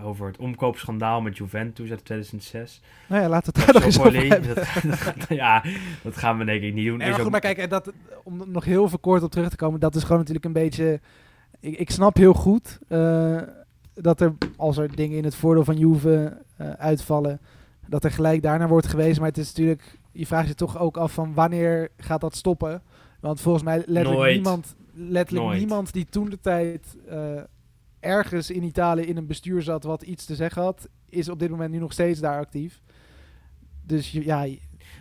over 0.01 0.27
het 0.27 0.37
omkoopschandaal 0.37 1.21
met 1.21 1.37
Juventus 1.37 1.89
uit 1.89 2.05
2006. 2.05 2.81
Nou 3.07 3.21
ja, 3.21 3.29
laten 3.29 3.53
we 3.53 3.59
het 3.59 3.65
daar 3.65 3.75
nog 3.75 3.85
eens 3.85 3.99
over 3.99 4.55
dat, 4.55 5.27
ja, 5.29 5.63
dat 6.03 6.17
gaan 6.17 6.37
we 6.37 6.45
denk 6.45 6.61
ik 6.61 6.73
niet 6.73 6.85
doen. 6.85 6.99
Ja, 6.99 7.09
maar 7.09 7.19
goed, 7.19 7.31
maar 7.31 7.39
kijk, 7.39 7.57
en 7.57 7.69
dat, 7.69 7.91
om 8.23 8.43
nog 8.45 8.65
heel 8.65 8.89
veel 8.89 8.99
kort 8.99 9.23
op 9.23 9.31
terug 9.31 9.49
te 9.49 9.55
komen, 9.55 9.79
dat 9.79 9.95
is 9.95 10.01
gewoon 10.01 10.17
natuurlijk 10.17 10.45
een 10.45 10.53
beetje... 10.53 10.99
Ik, 11.59 11.77
ik 11.77 11.89
snap 11.89 12.17
heel 12.17 12.33
goed 12.33 12.79
eh, 12.87 13.41
dat 13.93 14.21
er, 14.21 14.33
als 14.57 14.77
er 14.77 14.95
dingen 14.95 15.17
in 15.17 15.23
het 15.23 15.35
voordeel 15.35 15.63
van 15.63 15.77
Juve 15.77 16.37
eh, 16.57 16.69
uitvallen, 16.69 17.39
dat 17.87 18.03
er 18.03 18.11
gelijk 18.11 18.41
daarna 18.41 18.67
wordt 18.67 18.87
gewezen. 18.87 19.19
Maar 19.19 19.29
het 19.29 19.37
is 19.37 19.47
natuurlijk, 19.47 19.97
je 20.11 20.25
vraagt 20.25 20.47
je 20.47 20.55
toch 20.55 20.79
ook 20.79 20.97
af 20.97 21.13
van 21.13 21.33
wanneer 21.33 21.89
gaat 21.97 22.21
dat 22.21 22.35
stoppen? 22.35 22.81
Want 23.19 23.41
volgens 23.41 23.63
mij 23.63 23.77
letterlijk 23.77 24.15
Nooit. 24.15 24.33
niemand, 24.33 24.75
letterlijk 24.95 25.45
Nooit. 25.45 25.59
niemand 25.59 25.93
die 25.93 26.05
toen 26.05 26.29
de 26.29 26.39
tijd 26.39 26.97
eh, 27.07 27.41
ergens 27.99 28.49
in 28.51 28.63
Italië 28.63 29.01
in 29.01 29.17
een 29.17 29.27
bestuur 29.27 29.61
zat 29.61 29.83
wat 29.83 30.01
iets 30.01 30.25
te 30.25 30.35
zeggen 30.35 30.61
had, 30.61 30.89
is 31.09 31.29
op 31.29 31.39
dit 31.39 31.49
moment 31.49 31.71
nu 31.71 31.77
nog 31.79 31.93
steeds 31.93 32.19
daar 32.19 32.39
actief. 32.39 32.81
Dus 33.83 34.11
ja, 34.11 34.47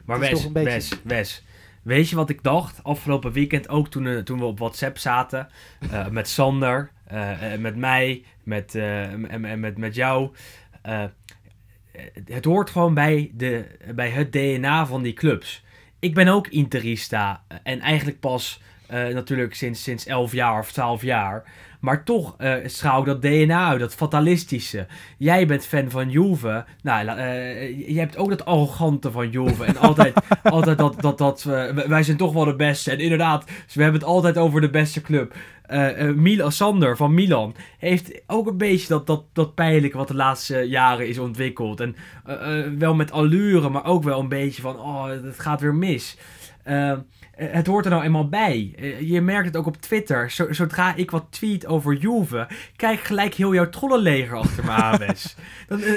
Maar 0.04 0.18
Wes, 0.18 0.30
toch 0.30 0.44
een 0.44 0.52
beetje- 0.52 0.70
Wes, 0.72 1.00
Wes. 1.02 1.44
Weet 1.82 2.08
je 2.08 2.16
wat 2.16 2.30
ik 2.30 2.42
dacht 2.42 2.84
afgelopen 2.84 3.32
weekend, 3.32 3.68
ook 3.68 3.88
toen, 3.88 4.06
eh, 4.06 4.18
toen 4.18 4.38
we 4.38 4.44
op 4.44 4.58
WhatsApp 4.58 4.98
zaten, 4.98 5.48
eh, 5.90 6.08
met 6.08 6.28
Sander, 6.28 6.92
met 7.58 7.76
mij, 7.76 8.24
met, 8.42 8.74
en, 8.74 9.44
en 9.44 9.60
met, 9.60 9.78
met 9.78 9.94
jou. 9.94 10.30
Het 12.24 12.44
hoort 12.44 12.70
gewoon 12.70 12.94
bij, 12.94 13.30
de, 13.34 13.66
bij 13.94 14.10
het 14.10 14.32
DNA 14.32 14.86
van 14.86 15.02
die 15.02 15.12
clubs. 15.12 15.64
Ik 15.98 16.14
ben 16.14 16.28
ook 16.28 16.48
Interista 16.48 17.44
en 17.62 17.80
eigenlijk 17.80 18.20
pas 18.20 18.60
natuurlijk 19.02 19.54
sinds, 19.54 19.82
sinds 19.82 20.06
11 20.06 20.32
jaar 20.32 20.60
of 20.60 20.72
12 20.72 21.02
jaar. 21.02 21.44
Maar 21.80 22.04
toch 22.04 22.34
eh 22.38 22.54
straal 22.64 23.00
ik 23.00 23.06
dat 23.06 23.22
DNA 23.22 23.68
uit, 23.68 23.80
dat 23.80 23.94
fatalistische. 23.94 24.86
Jij 25.18 25.46
bent 25.46 25.66
fan 25.66 25.90
van 25.90 26.10
Juve. 26.10 26.64
Nou, 26.82 27.08
eh, 27.08 27.88
je 27.88 27.98
hebt 27.98 28.16
ook 28.16 28.28
dat 28.28 28.44
arrogante 28.44 29.10
van 29.10 29.30
Juve. 29.30 29.64
En 29.64 29.76
altijd, 29.76 30.14
altijd 30.42 30.78
dat, 30.78 31.00
dat, 31.00 31.18
dat 31.18 31.44
eh, 31.48 31.70
wij 31.70 32.02
zijn 32.02 32.16
toch 32.16 32.32
wel 32.32 32.44
de 32.44 32.56
beste. 32.56 32.90
En 32.90 32.98
inderdaad, 32.98 33.44
we 33.44 33.82
hebben 33.82 34.00
het 34.00 34.10
altijd 34.10 34.38
over 34.38 34.60
de 34.60 34.70
beste 34.70 35.00
club. 35.00 35.34
Eh 35.66 36.08
eh, 36.08 36.14
Milan, 36.14 36.52
Sander 36.52 36.96
van 36.96 37.14
Milan 37.14 37.54
heeft 37.78 38.20
ook 38.26 38.46
een 38.46 38.56
beetje 38.56 38.88
dat, 38.88 39.06
dat, 39.06 39.24
dat 39.32 39.54
pijnlijke 39.54 39.96
wat 39.96 40.08
de 40.08 40.14
laatste 40.14 40.58
jaren 40.58 41.08
is 41.08 41.18
ontwikkeld. 41.18 41.80
En 41.80 41.96
eh, 42.24 42.58
eh, 42.58 42.72
wel 42.78 42.94
met 42.94 43.12
allure, 43.12 43.68
maar 43.68 43.84
ook 43.84 44.02
wel 44.02 44.20
een 44.20 44.28
beetje 44.28 44.62
van, 44.62 44.78
oh, 44.78 45.06
het 45.06 45.40
gaat 45.40 45.60
weer 45.60 45.74
mis. 45.74 46.18
Eh, 46.64 46.90
eh, 46.90 46.98
het 47.36 47.66
hoort 47.66 47.84
er 47.84 47.90
nou 47.90 48.02
eenmaal 48.04 48.28
bij. 48.28 48.72
Eh, 48.76 49.00
je 49.00 49.20
merkt 49.20 49.46
het 49.46 49.56
ook 49.56 49.66
op 49.66 49.76
Twitter. 49.76 50.30
Zo- 50.30 50.52
zodra 50.52 50.94
ik 50.94 51.10
wat 51.10 51.24
tweet 51.30 51.66
over 51.66 51.94
Juve, 51.96 52.46
kijk 52.76 53.00
gelijk 53.00 53.34
heel 53.34 53.54
jouw 53.54 53.68
trollenleger 53.68 54.36
achter 54.36 54.64
me 54.64 54.70
aan, 54.70 55.00
en, 55.02 55.16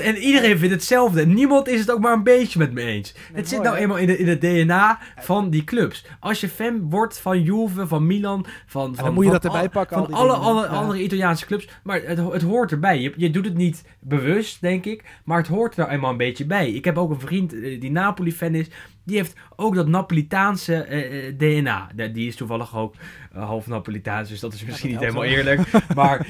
en 0.04 0.18
iedereen 0.18 0.58
vindt 0.58 0.74
hetzelfde. 0.74 1.26
Niemand 1.26 1.68
is 1.68 1.80
het 1.80 1.92
ook 1.92 2.00
maar 2.00 2.14
een 2.14 2.24
beetje 2.24 2.60
met 2.60 2.74
me 2.74 2.82
eens. 2.82 3.16
het 3.34 3.50
zit 3.50 3.62
nou 3.62 3.76
hè? 3.76 3.82
eenmaal 3.82 3.98
in, 3.98 4.08
de, 4.08 4.18
in 4.18 4.28
het 4.28 4.42
DNA 4.42 5.00
van 5.20 5.50
die 5.50 5.64
clubs. 5.64 6.06
Als 6.20 6.40
je 6.42 6.50
fan 6.50 6.90
wordt 6.90 7.20
van 7.20 7.42
Juve, 7.42 7.88
van 7.88 8.08
Milan, 8.08 8.46
van... 8.66 8.96
van 8.96 9.06
dan 9.06 9.14
moet 9.14 9.24
je 9.26 9.32
van 9.32 9.40
dat 9.42 9.54
erbij 9.54 9.70
pakken, 9.70 9.98
Van 9.98 10.14
alle, 10.14 10.28
dingen. 10.32 10.46
alle 10.46 10.62
Ja. 10.62 10.68
andere 10.68 11.02
Italiaanse 11.04 11.46
clubs. 11.46 11.70
Maar 11.84 12.02
het, 12.04 12.18
het 12.18 12.42
hoort 12.42 12.72
erbij. 12.72 13.00
Je, 13.02 13.14
je 13.18 13.30
doet 13.30 13.46
het 13.46 13.58
niet 13.58 13.84
bewust, 14.00 14.62
denk 14.62 14.86
ik. 14.86 15.04
Maar 15.24 15.38
het 15.38 15.48
hoort 15.48 15.74
er 15.74 15.80
nou 15.80 15.92
eenmaal 15.92 16.12
een 16.12 16.18
beetje 16.18 16.46
bij. 16.46 16.72
Ik 16.72 16.86
heb 16.86 16.98
ook 16.98 17.10
een 17.10 17.20
vriend 17.20 17.52
die 17.52 17.92
Napoli-fan 17.92 18.56
is. 18.56 18.68
Die 19.08 19.18
heeft 19.18 19.36
ook 19.56 19.76
dat 19.76 19.88
Napolitaanse 19.88 20.84
eh, 20.84 21.28
eh, 21.28 21.38
DNA. 21.38 21.90
Die 22.14 22.28
is 22.28 22.36
toevallig 22.36 22.76
ook 22.78 22.96
eh, 23.34 23.44
half 23.44 23.68
Napolitaans. 23.68 24.30
Dus 24.30 24.40
dat 24.40 24.54
is 24.54 24.66
misschien 24.66 24.92
dat 24.92 25.00
niet 25.02 25.10
helemaal 25.10 25.30
eerlijk. 25.38 25.62
maar 25.96 26.28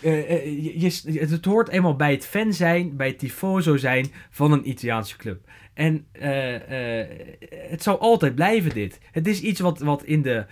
je, 0.00 0.74
je- 0.76 1.18
het, 1.18 1.44
hoort 1.44 1.68
eenmaal 1.68 1.96
bij 1.96 2.10
het 2.12 2.26
fan 2.26 2.52
zijn. 2.52 2.96
Bij 2.96 3.06
het 3.06 3.18
tifoso 3.18 3.76
zijn 3.76 4.12
van 4.30 4.52
een 4.52 4.68
Italiaanse 4.68 5.16
club. 5.16 5.48
En 5.74 6.06
het 7.68 7.82
zal 7.82 7.98
altijd 7.98 8.34
blijven 8.34 8.74
dit. 8.74 8.98
Het 9.12 9.26
is 9.26 9.40
iets 9.40 9.60
wat, 9.60 9.78
wat 9.78 10.04
in 10.04 10.22
de 10.22 10.44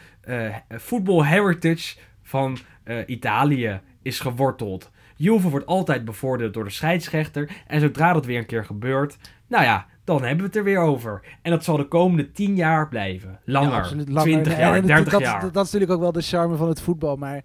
voetbal 0.68 1.24
heritage 1.26 1.96
van 2.22 2.58
Italië 3.06 3.80
is 4.02 4.20
geworteld. 4.20 4.90
Juve 5.16 5.48
wordt 5.48 5.66
altijd 5.66 6.04
bevoordeeld 6.04 6.54
door 6.54 6.64
de 6.64 6.70
scheidsrechter. 6.70 7.50
En 7.66 7.80
zodra 7.80 8.12
dat 8.12 8.26
weer 8.26 8.38
een 8.38 8.46
keer 8.46 8.64
gebeurt, 8.64 9.16
nou 9.48 9.64
ja, 9.64 9.86
dan 10.18 10.26
hebben 10.28 10.38
we 10.44 10.46
het 10.50 10.56
er 10.56 10.64
weer 10.64 10.78
over. 10.80 11.20
En 11.42 11.50
dat 11.50 11.64
zal 11.64 11.76
de 11.76 11.88
komende 11.88 12.32
10 12.32 12.56
jaar 12.56 12.88
blijven. 12.88 13.38
Langer. 13.44 13.70
Ja, 13.96 14.04
langer. 14.06 14.22
20 14.22 14.52
Nee, 14.52 14.62
jaar, 14.62 14.74
en 14.74 14.86
30 14.86 15.12
dat, 15.12 15.20
jaar. 15.20 15.40
Dat, 15.40 15.52
dat 15.54 15.66
is 15.66 15.72
natuurlijk 15.72 15.92
ook 15.98 16.04
wel 16.04 16.12
de 16.22 16.28
charme 16.28 16.56
van 16.56 16.68
het 16.68 16.80
voetbal, 16.80 17.16
maar 17.16 17.42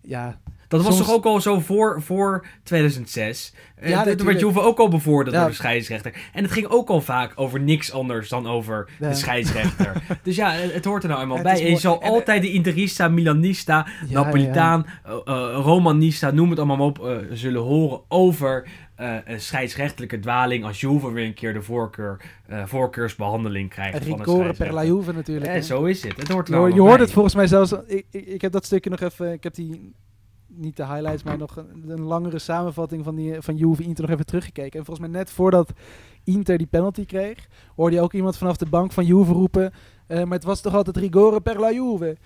ja... 0.00 0.38
Dat 0.68 0.82
was 0.82 0.96
toch 0.96 1.12
ook 1.12 1.24
al 1.24 1.40
zo 1.40 1.60
voor, 1.60 2.02
voor 2.02 2.46
2006? 2.62 3.54
Eh, 3.76 3.88
Ja, 3.90 4.02
Toen 4.14 4.26
werd. 4.26 4.40
Juve 4.40 4.60
ook 4.60 4.78
al 4.78 4.88
bevoordeeld 4.88 5.34
Ja. 5.34 5.40
door 5.40 5.50
de 5.50 5.56
scheidsrechter. 5.56 6.14
En 6.32 6.42
het 6.42 6.52
ging 6.52 6.66
ook 6.66 6.88
al 6.88 7.00
vaak 7.00 7.32
over 7.34 7.60
niks 7.60 7.92
anders 7.92 8.28
dan 8.28 8.46
over 8.46 8.88
Ja. 9.00 9.08
de 9.08 9.14
scheidsrechter. 9.14 10.02
dus 10.22 10.36
ja, 10.36 10.50
het, 10.52 10.72
het 10.72 10.84
hoort 10.84 11.02
er 11.02 11.08
nou 11.08 11.22
eenmaal 11.22 11.42
bij. 11.42 11.60
En 11.64 11.70
je 11.70 11.76
zal 11.76 12.00
En- 12.02 12.08
altijd 12.10 12.42
de 12.42 12.52
Interista, 12.52 13.08
Milanista, 13.08 13.86
Napolitaan, 14.08 14.86
eh, 15.04 15.12
eh, 15.24 15.58
Romanista, 15.62 16.30
noem 16.30 16.50
het 16.50 16.58
allemaal 16.58 16.86
op, 16.86 17.24
zullen 17.30 17.62
horen 17.62 18.00
over 18.08 18.66
eh, 18.96 19.16
een 19.24 19.40
scheidsrechtelijke 19.40 20.18
dwaling 20.18 20.64
als 20.64 20.80
Juve 20.80 21.12
weer 21.12 21.26
een 21.26 21.34
keer 21.34 21.52
de 21.52 21.62
voorkeur, 21.62 22.20
eh, 22.46 22.66
voorkeursbehandeling 22.66 23.70
krijgt 23.70 24.04
Rigore 24.04 24.52
per 24.52 24.72
la 24.72 24.84
Juve 24.84 25.12
natuurlijk. 25.12 25.46
Ja, 25.46 25.52
hè. 25.52 25.62
zo 25.62 25.84
is 25.84 26.02
het. 26.02 26.16
Het 26.16 26.28
hoort 26.28 26.48
Je, 26.48 26.54
je 26.74 26.80
hoort 26.80 27.00
het 27.00 27.12
volgens 27.12 27.34
mij 27.34 27.46
zelfs. 27.46 27.72
Ik, 27.86 28.06
ik, 28.10 28.26
ik 28.26 28.40
heb 28.40 28.52
dat 28.52 28.64
stukje 28.64 28.90
nog 28.90 29.00
even. 29.00 29.32
Ik 29.32 29.42
heb 29.42 29.54
die. 29.54 29.92
Niet 30.56 30.76
de 30.76 30.86
highlights, 30.86 31.22
maar 31.22 31.38
nog 31.38 31.56
een, 31.56 31.90
een 31.90 32.00
langere 32.02 32.38
samenvatting 32.38 33.04
van, 33.04 33.14
die, 33.14 33.34
van 33.40 33.56
Juve 33.56 33.82
Inter 33.82 34.02
nog 34.04 34.12
even 34.12 34.26
teruggekeken. 34.26 34.78
En 34.78 34.84
volgens 34.84 35.06
mij 35.08 35.18
net 35.18 35.30
voordat 35.30 35.72
Inter 36.24 36.58
die 36.58 36.66
penalty 36.66 37.04
kreeg, 37.04 37.48
hoorde 37.76 37.96
je 37.96 38.02
ook 38.02 38.12
iemand 38.12 38.36
vanaf 38.36 38.56
de 38.56 38.66
bank 38.66 38.92
van 38.92 39.04
Juve 39.06 39.32
roepen. 39.32 39.72
eh, 40.06 40.22
maar 40.22 40.32
het 40.36 40.44
was 40.44 40.60
toch 40.60 40.74
altijd 40.74 40.96
rigore 40.96 41.40
per 41.40 41.60
la 41.60 41.72
Juve. 41.72 42.16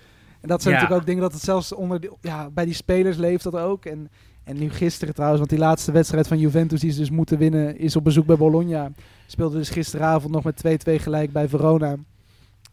En 0.41 0.47
dat 0.47 0.61
zijn 0.61 0.73
Ja. 0.73 0.79
natuurlijk 0.81 1.01
ook 1.01 1.05
dingen 1.05 1.21
dat 1.21 1.33
het 1.33 1.41
zelfs 1.41 1.73
onder 1.73 1.99
de- 1.99 2.13
ja, 2.21 2.49
bij 2.49 2.65
die 2.65 2.73
spelers 2.73 3.17
leeft 3.17 3.43
dat 3.43 3.55
ook. 3.55 3.85
En, 3.85 4.09
en 4.49 4.57
nu 4.57 4.69
gisteren 4.69 5.13
trouwens, 5.13 5.39
want 5.39 5.51
die 5.51 5.59
laatste 5.59 5.91
wedstrijd 5.91 6.27
van 6.27 6.39
Juventus 6.39 6.79
die 6.79 6.91
ze 6.91 6.99
dus 6.99 7.09
moeten 7.09 7.37
winnen, 7.37 7.77
is 7.77 7.95
op 7.95 8.03
bezoek 8.03 8.25
bij 8.25 8.37
Bologna. 8.37 8.91
Speelde 9.25 9.57
dus 9.57 9.69
gisteravond 9.69 10.33
nog 10.33 10.43
met 10.43 10.63
2-2 10.89 10.95
gelijk 10.95 11.31
bij 11.31 11.47
Verona. 11.47 11.95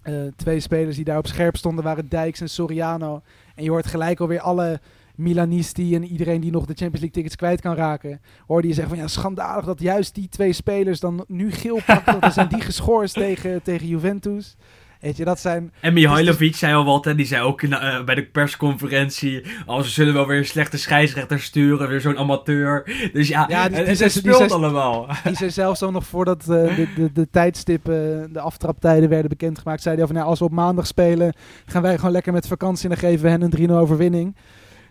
Eh, 0.03 0.15
twee 0.37 0.61
spelers 0.61 0.97
die 0.97 1.05
daar 1.05 1.19
op 1.19 1.27
scherp 1.27 1.57
stonden 1.57 1.85
waren 1.85 2.09
Dijks 2.09 2.41
en 2.41 2.49
Soriano. 2.49 3.23
En 3.55 3.65
je 3.65 3.71
hoort 3.71 3.87
gelijk 3.87 4.21
alweer 4.21 4.41
alle 4.41 4.81
Milanisti 5.15 5.95
en 5.95 6.05
iedereen 6.05 6.41
die 6.41 6.51
nog 6.51 6.67
de 6.67 6.75
Champions 6.75 7.01
League 7.01 7.11
tickets 7.11 7.37
kwijt 7.37 7.61
kan 7.61 7.75
raken. 7.75 8.21
Hoorde 8.47 8.69
je 8.69 8.75
zeggen 8.75 8.95
van 8.95 9.03
ja, 9.03 9.09
schandalig 9.09 9.65
dat 9.65 9.81
juist 9.81 10.15
die 10.15 10.29
twee 10.29 10.53
spelers 10.53 11.01
dan 11.01 11.25
nu 11.29 11.53
geel 11.53 11.81
pakken. 11.87 12.21
dan 12.21 12.33
zijn 12.33 12.49
die 12.49 12.61
geschorst 12.71 13.15
tegen, 13.15 13.63
tegen 13.63 13.87
Juventus. 13.87 14.57
Weet 15.01 15.17
je, 15.17 15.25
dat 15.25 15.41
zijn... 15.41 15.73
En 15.81 15.93
Mihailovic 15.93 16.57
zei 16.57 16.75
al 16.75 16.85
wat, 16.85 17.07
en 17.07 17.17
die 17.17 17.27
zei 17.27 17.43
ook 17.43 17.63
eh, 17.63 18.05
bij 18.05 18.15
de 18.15 18.25
persconferentie: 18.25 19.43
als 19.67 19.85
we 19.85 19.91
zullen 19.93 20.15
wel 20.15 20.27
weer 20.27 20.39
een 20.39 20.45
slechte 20.47 20.79
scheidsrechter 20.79 21.41
sturen, 21.41 21.89
weer 21.89 22.01
zo'n 22.01 22.19
amateur. 22.19 22.83
Dus 23.13 23.29
ja, 23.29 23.45
Ja, 23.49 23.69
die- 23.69 23.85
die 23.97 24.09
speelt 24.09 24.53
allemaal. 24.53 25.07
Die 25.25 25.37
zei 25.37 25.51
zelfs 25.51 25.83
al 25.83 25.91
nog 25.91 26.07
voordat 26.07 26.41
eh, 26.41 26.47
de, 26.47 26.87
de, 26.97 27.13
de 27.13 27.29
tijdstippen, 27.31 28.29
de 28.33 28.41
aftraptijden 28.41 29.09
werden 29.09 29.29
bekendgemaakt. 29.29 29.83
Zei 29.83 29.95
hij 29.95 30.03
over, 30.05 30.17
nou, 30.17 30.27
als 30.29 30.39
we 30.39 30.45
op 30.45 30.53
maandag 30.53 30.87
spelen, 30.87 31.33
gaan 31.67 31.83
wij 31.83 31.97
gewoon 31.97 32.13
lekker 32.13 32.33
met 32.33 32.47
vakantie 32.47 32.85
en 32.85 32.91
dan 32.91 32.99
geven 33.11 33.25
we 33.25 33.31
hen 33.31 33.43
een 33.43 33.69
3-0 33.69 33.73
overwinning. 33.73 34.37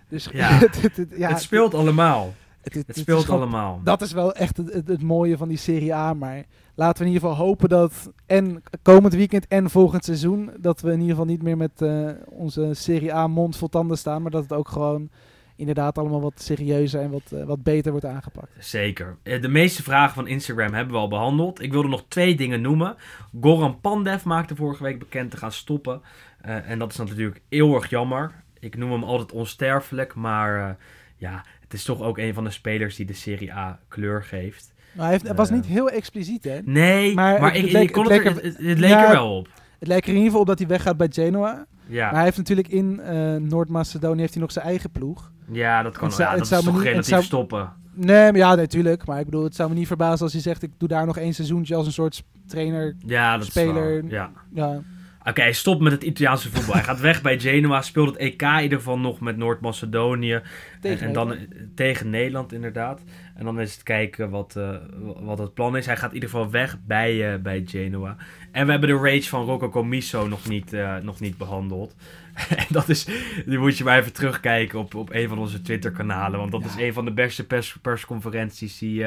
Dus 0.09 0.27
Ja. 0.33 0.49
het, 0.59 0.81
het- 0.81 0.97
het- 0.97 1.13
ja, 1.17 1.29
het 1.29 1.41
speelt 1.41 1.73
allemaal. 1.73 2.33
Het- 2.73 2.97
speelt 2.97 3.23
gewoon- 3.25 3.39
allemaal. 3.41 3.81
Dat 3.83 4.01
is 4.01 4.11
wel 4.11 4.33
echt 4.33 4.57
het, 4.57 5.01
mooie 5.01 5.37
van 5.37 5.47
die 5.47 5.57
Serie 5.57 5.93
A. 5.95 6.13
Maar 6.13 6.43
laten 6.75 6.97
we 7.03 7.07
in 7.09 7.13
ieder 7.13 7.29
geval 7.29 7.45
hopen 7.45 7.69
dat 7.69 8.11
en 8.25 8.63
komend 8.81 9.13
weekend 9.13 9.47
en 9.47 9.69
volgend 9.69 10.05
seizoen... 10.05 10.49
dat 10.59 10.81
we 10.81 10.87
in 10.87 10.93
ieder 10.99 11.09
geval 11.09 11.25
niet 11.25 11.41
meer 11.43 11.57
met 11.57 11.81
eh, 11.81 12.09
onze 12.25 12.69
Serie 12.73 13.13
A 13.13 13.27
mond 13.27 13.57
vol 13.57 13.67
tanden 13.69 13.97
staan. 13.97 14.21
Maar 14.21 14.31
dat 14.31 14.43
het 14.43 14.53
ook 14.53 14.67
gewoon 14.67 15.09
inderdaad 15.57 15.97
allemaal 15.97 16.21
wat 16.21 16.41
serieuzer 16.41 17.01
en 17.01 17.11
wat, 17.11 17.31
eh, 17.31 17.43
wat 17.43 17.63
beter 17.63 17.91
wordt 17.91 18.05
aangepakt. 18.05 18.51
Zeker. 18.59 19.17
Eh, 19.23 19.41
De 19.41 19.47
meeste 19.47 19.83
vragen 19.83 20.13
van 20.15 20.27
Instagram 20.27 20.73
hebben 20.73 20.93
we 20.93 20.99
al 20.99 21.07
behandeld. 21.07 21.61
Ik 21.61 21.71
wilde 21.71 21.87
nog 21.87 22.03
twee 22.07 22.35
dingen 22.35 22.61
noemen. 22.61 22.95
Goran 23.41 23.79
Pandev 23.79 24.23
maakte 24.23 24.55
vorige 24.55 24.83
week 24.83 24.99
bekend 24.99 25.31
te 25.31 25.37
gaan 25.37 25.51
stoppen. 25.51 26.01
En 26.41 26.79
dat 26.79 26.91
is 26.91 26.97
natuurlijk 26.97 27.41
eeuwig 27.49 27.89
jammer. 27.89 28.43
Ik 28.59 28.77
noem 28.77 28.91
hem 28.91 29.03
altijd 29.03 29.31
onsterfelijk, 29.31 30.15
maar 30.15 30.77
ja, 31.17 31.45
het 31.65 31.73
is 31.73 31.83
toch 31.83 32.01
ook 32.01 32.17
een 32.17 32.33
van 32.33 32.43
de 32.43 32.49
spelers 32.49 32.95
die 32.95 33.05
de 33.05 33.13
Serie 33.13 33.53
A 33.53 33.79
kleur 33.87 34.23
geeft. 34.23 34.73
Maar 34.93 35.03
hij, 35.03 35.11
heeft, 35.13 35.25
hij 35.27 35.35
was 35.35 35.49
Eh. 35.49 35.55
niet 35.55 35.65
heel 35.65 35.89
expliciet, 35.89 36.43
hè? 36.43 36.59
Nee, 36.63 37.13
Maar 37.13 37.39
maar, 37.39 37.49
het- 37.49 37.57
ik, 37.57 37.63
het 37.63 37.71
leek- 37.71 37.83
ik 37.87 37.91
kon 37.91 38.03
het 38.03 38.13
het, 38.13 38.23
leek 38.23 38.35
er- 38.35 38.43
het, 38.43 38.57
het 38.57 38.79
leek 38.79 38.89
Ja, 38.89 39.05
er 39.05 39.11
wel 39.11 39.37
op. 39.37 39.47
Het 39.79 39.87
lijkt 39.87 40.03
er 40.03 40.09
in 40.11 40.15
ieder 40.15 40.25
geval 40.31 40.41
op 40.41 40.47
dat 40.47 40.59
hij 40.59 40.67
weggaat 40.67 40.97
bij 40.97 41.07
Genoa. 41.11 41.65
Ja, 41.87 42.05
Maar 42.05 42.13
hij 42.15 42.23
heeft 42.23 42.37
natuurlijk 42.37 42.67
in 42.67 42.99
eh, 42.99 43.35
Noord-Macedonië 43.35 44.19
heeft 44.19 44.33
hij 44.33 44.41
nog 44.41 44.51
zijn 44.51 44.65
eigen 44.65 44.91
ploeg. 44.91 45.31
ja 45.51 45.81
dat 45.83 45.97
kan 45.97 46.07
het 46.07 46.15
zou- 46.15 46.27
ja, 46.27 46.29
het 46.29 46.39
dat 46.39 46.47
zou 46.47 46.59
is 46.61 46.65
me 46.67 46.71
toch 46.73 46.83
niet- 46.83 46.93
het 46.95 47.05
relatief 47.07 47.09
zou- 47.13 47.23
stoppen. 47.23 47.73
Nee, 47.93 48.31
maar 48.31 48.35
ja, 48.37 48.55
natuurlijk. 48.55 49.05
maar 49.05 49.19
ik 49.19 49.25
bedoel, 49.25 49.43
het 49.43 49.55
zou 49.55 49.69
me 49.69 49.75
niet 49.75 49.87
verbazen 49.87 50.23
als 50.23 50.33
hij 50.33 50.41
zegt... 50.41 50.63
ik 50.63 50.71
doe 50.77 50.87
daar 50.87 51.05
nog 51.05 51.17
één 51.17 51.33
seizoentje 51.33 51.75
als 51.75 51.85
een 51.85 51.91
soort 51.93 52.23
trainer. 52.47 52.95
Ja, 53.05 53.37
dat 53.37 53.47
Speler- 53.47 54.03
is. 54.03 54.11
Ja. 54.11 54.31
Ja, 54.53 54.81
Oké, 55.27 55.41
hij 55.41 55.53
stopt 55.53 55.81
met 55.81 55.91
het 55.91 56.03
Italiaanse 56.03 56.49
voetbal. 56.49 56.73
hij 56.73 56.83
gaat 56.83 56.99
weg 56.99 57.21
bij 57.21 57.39
Genoa, 57.39 57.81
speelt 57.81 58.07
het 58.07 58.17
EK 58.17 58.41
in 58.41 58.61
ieder 58.61 58.77
geval 58.77 58.99
nog 58.99 59.19
met 59.19 59.37
Noord-Macedonië. 59.37 60.41
En, 60.81 61.13
dan 61.13 61.27
Nederland. 61.27 61.75
tegen 61.75 62.09
Nederland 62.09 62.53
inderdaad. 62.53 63.01
En 63.35 63.45
dan 63.45 63.59
is 63.59 63.73
het 63.73 63.83
kijken 63.83 64.29
wat, 64.29 64.55
eh, 64.55 64.75
wat 65.19 65.37
het 65.37 65.53
plan 65.53 65.77
is. 65.77 65.85
Hij 65.85 65.97
gaat 65.97 66.09
in 66.09 66.13
ieder 66.13 66.29
geval 66.29 66.49
weg 66.49 66.77
bij, 66.85 67.33
eh, 67.33 67.39
bij 67.41 67.63
Genoa. 67.65 68.15
En 68.51 68.65
we 68.65 68.71
hebben 68.71 68.89
de 68.89 68.97
rage 68.97 69.29
van 69.29 69.45
Rocco 69.45 69.69
Comiso 69.69 70.27
nog 70.27 70.47
niet, 70.47 70.73
eh, 70.73 70.97
nog 70.97 71.19
niet 71.19 71.37
behandeld. 71.37 71.95
en 72.55 72.65
dat 72.69 72.89
is, 72.89 73.05
die 73.45 73.57
moet 73.57 73.77
je 73.77 73.83
maar 73.83 73.99
even 73.99 74.13
terugkijken 74.13 74.79
op, 74.79 74.95
op 74.95 75.13
een 75.13 75.27
van 75.27 75.37
onze 75.37 75.61
Twitter-kanalen. 75.61 76.39
Want 76.39 76.51
dat 76.51 76.65
is 76.65 76.75
een 76.75 76.93
van 76.93 77.05
de 77.05 77.13
beste 77.13 77.45
pers 77.45 77.77
persconferenties 77.81 78.77
die 78.77 79.03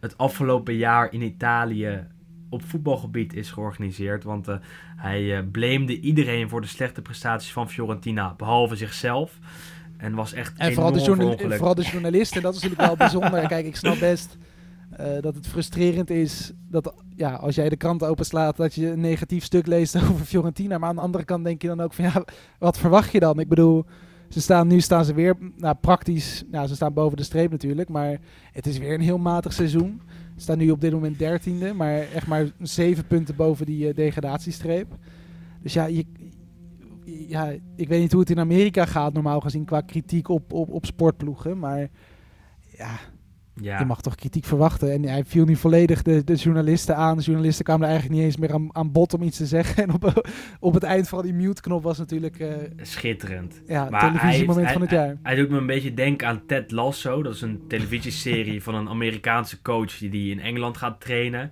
het 0.00 0.16
afgelopen 0.16 0.74
jaar 0.74 1.12
in 1.12 1.22
Italië 1.22 2.06
op 2.50 2.62
voetbalgebied 2.64 3.34
is 3.34 3.50
georganiseerd. 3.50 4.24
Want 4.24 4.48
eh, 4.48 4.56
hij 4.96 5.36
eh 5.36 5.42
blamede 5.50 6.00
iedereen 6.00 6.48
voor 6.48 6.60
de 6.60 6.66
slechte 6.66 7.02
prestaties 7.02 7.52
van 7.52 7.70
Fiorentina, 7.70 8.34
behalve 8.36 8.76
zichzelf. 8.76 9.38
En 9.96 10.14
was 10.14 10.32
echt 10.32 10.58
En 10.58 10.72
vooral 10.72 10.92
de, 10.92 11.00
vooral 11.56 11.74
de 11.74 11.82
journalisten, 11.82 12.42
dat 12.42 12.54
is 12.54 12.62
natuurlijk 12.62 12.88
wel 12.88 12.96
bijzonder. 13.08 13.46
Kijk, 13.46 13.66
ik 13.66 13.76
snap 13.76 13.98
best 13.98 14.38
eh, 14.90 15.20
dat 15.20 15.34
het 15.34 15.46
frustrerend 15.46 16.10
is 16.10 16.52
dat 16.68 16.94
ja, 17.16 17.34
als 17.34 17.54
jij 17.54 17.68
de 17.68 17.76
krant 17.76 18.04
openslaat, 18.04 18.56
dat 18.56 18.74
je 18.74 18.90
een 18.90 19.00
negatief 19.00 19.44
stuk 19.44 19.66
leest 19.66 19.96
over 20.10 20.24
Fiorentina. 20.24 20.78
Maar 20.78 20.88
aan 20.88 20.94
de 20.94 21.00
andere 21.00 21.24
kant 21.24 21.44
denk 21.44 21.62
je 21.62 21.68
dan 21.68 21.80
ook 21.80 21.92
van 21.92 22.04
ja, 22.04 22.24
wat 22.58 22.78
verwacht 22.78 23.12
je 23.12 23.20
dan? 23.20 23.40
Ik 23.40 23.48
bedoel, 23.48 23.84
ze 24.28 24.40
staan, 24.40 24.66
nu 24.66 24.80
staan 24.80 25.04
ze 25.04 25.14
weer 25.14 25.36
nou, 25.56 25.74
praktisch, 25.80 26.44
nou, 26.50 26.66
ze 26.66 26.74
staan 26.74 26.92
boven 26.92 27.16
de 27.16 27.22
streep 27.22 27.50
natuurlijk, 27.50 27.88
maar 27.88 28.18
het 28.52 28.66
is 28.66 28.78
weer 28.78 28.94
een 28.94 29.00
heel 29.00 29.18
matig 29.18 29.52
seizoen. 29.52 30.00
Staan 30.40 30.58
nu 30.58 30.70
op 30.70 30.80
dit 30.80 30.92
moment 30.92 31.18
dertiende, 31.18 31.72
maar 31.72 31.98
echt 31.98 32.26
maar 32.26 32.50
zeven 32.58 33.06
punten 33.06 33.36
boven 33.36 33.66
die 33.66 33.88
eh, 33.88 33.94
degradatiestreep. 33.94 34.96
Dus 35.62 35.72
ja, 35.72 35.84
je, 35.86 36.04
ja, 37.04 37.50
ik 37.76 37.88
weet 37.88 38.00
niet 38.00 38.12
hoe 38.12 38.20
het 38.20 38.30
in 38.30 38.38
Amerika 38.38 38.84
gaat, 38.84 39.12
normaal 39.12 39.40
gezien, 39.40 39.64
qua 39.64 39.80
kritiek 39.80 40.28
op, 40.28 40.52
op, 40.52 40.70
op 40.70 40.86
sportploegen. 40.86 41.58
Maar 41.58 41.88
ja, 42.76 42.98
ja. 43.54 43.78
je 43.78 43.84
mag 43.84 44.00
toch 44.00 44.14
kritiek 44.14 44.44
verwachten. 44.44 44.92
En 44.92 45.02
hij 45.02 45.24
viel 45.24 45.44
nu 45.44 45.56
volledig 45.56 46.02
de, 46.02 46.24
de 46.24 46.34
journalisten 46.34 46.96
aan. 46.96 47.16
De 47.16 47.22
journalisten 47.22 47.64
kwamen 47.64 47.82
er 47.84 47.90
eigenlijk 47.90 48.20
niet 48.20 48.26
eens 48.30 48.40
meer 48.40 48.52
aan, 48.52 48.68
aan 48.76 48.92
bod 48.92 49.14
om 49.14 49.22
iets 49.22 49.36
te 49.36 49.46
zeggen. 49.46 49.82
En 49.84 49.92
op, 49.94 50.22
op 50.60 50.74
het 50.74 50.82
eind 50.82 51.08
van 51.08 51.22
die 51.22 51.32
mute-knop 51.34 51.82
was 51.82 51.98
natuurlijk 51.98 52.38
eh 52.38 52.48
Schitterend. 52.82 53.62
ja, 53.66 53.90
Maar 53.90 54.00
televisiemoment 54.00 54.64
hij- 54.64 54.72
van 54.72 54.82
het 54.82 54.90
hij- 54.90 54.98
jaar. 55.06 55.16
Hij 55.22 55.34
doet 55.34 55.50
me 55.50 55.58
een 55.58 55.66
beetje 55.66 55.94
denken 55.94 56.28
aan 56.28 56.42
Ted 56.46 56.70
Lasso. 56.70 57.22
Dat 57.22 57.34
is 57.34 57.40
een 57.40 57.60
televisieserie 57.68 58.62
van 58.66 58.74
een 58.74 58.88
Amerikaanse 58.88 59.62
coach 59.62 59.98
die, 59.98 60.10
die 60.10 60.30
in 60.30 60.40
Engeland 60.40 60.76
gaat 60.76 61.00
trainen. 61.00 61.50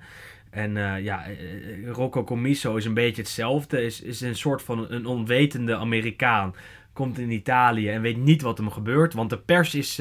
En 0.50 0.76
eh, 0.76 1.04
ja, 1.04 1.24
eh, 1.26 1.36
Rocco 1.90 2.24
Commisso 2.24 2.76
is 2.76 2.84
een 2.84 2.94
beetje 2.94 3.22
hetzelfde. 3.22 3.82
Is, 3.84 4.02
is 4.02 4.20
een 4.20 4.36
soort 4.36 4.62
van 4.62 4.86
een 4.90 5.06
onwetende 5.06 5.76
Amerikaan. 5.76 6.54
Komt 6.92 7.18
in 7.18 7.30
Italië 7.30 7.88
en 7.88 8.00
weet 8.02 8.16
niet 8.16 8.42
wat 8.42 8.58
hem 8.58 8.70
gebeurt. 8.70 9.14
Want 9.14 9.30
de 9.30 9.38
pers 9.38 9.74
is, 9.74 9.98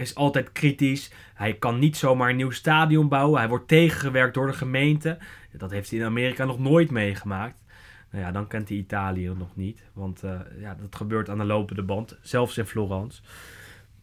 is 0.00 0.14
altijd 0.14 0.52
kritisch. 0.52 1.10
Hij 1.34 1.54
kan 1.54 1.78
niet 1.78 1.96
zomaar 1.96 2.30
een 2.30 2.36
nieuw 2.36 2.50
stadion 2.50 3.08
bouwen. 3.08 3.38
Hij 3.38 3.48
wordt 3.48 3.68
tegengewerkt 3.68 4.34
door 4.34 4.46
de 4.46 4.52
gemeente. 4.52 5.18
Dat 5.52 5.70
heeft 5.70 5.90
hij 5.90 5.98
in 5.98 6.04
Amerika 6.04 6.44
nog 6.44 6.58
nooit 6.58 6.90
meegemaakt. 6.90 7.62
Nou 8.10 8.24
ja, 8.24 8.32
dan 8.32 8.46
kent 8.46 8.68
hij 8.68 8.78
Italië 8.78 9.32
nog 9.38 9.56
niet. 9.56 9.82
Want 9.92 10.22
eh, 10.22 10.30
ja, 10.60 10.76
dat 10.80 10.96
gebeurt 10.96 11.28
aan 11.28 11.38
de 11.38 11.44
lopende 11.44 11.82
band. 11.82 12.18
Zelfs 12.22 12.58
in 12.58 12.66
Florence. 12.66 13.22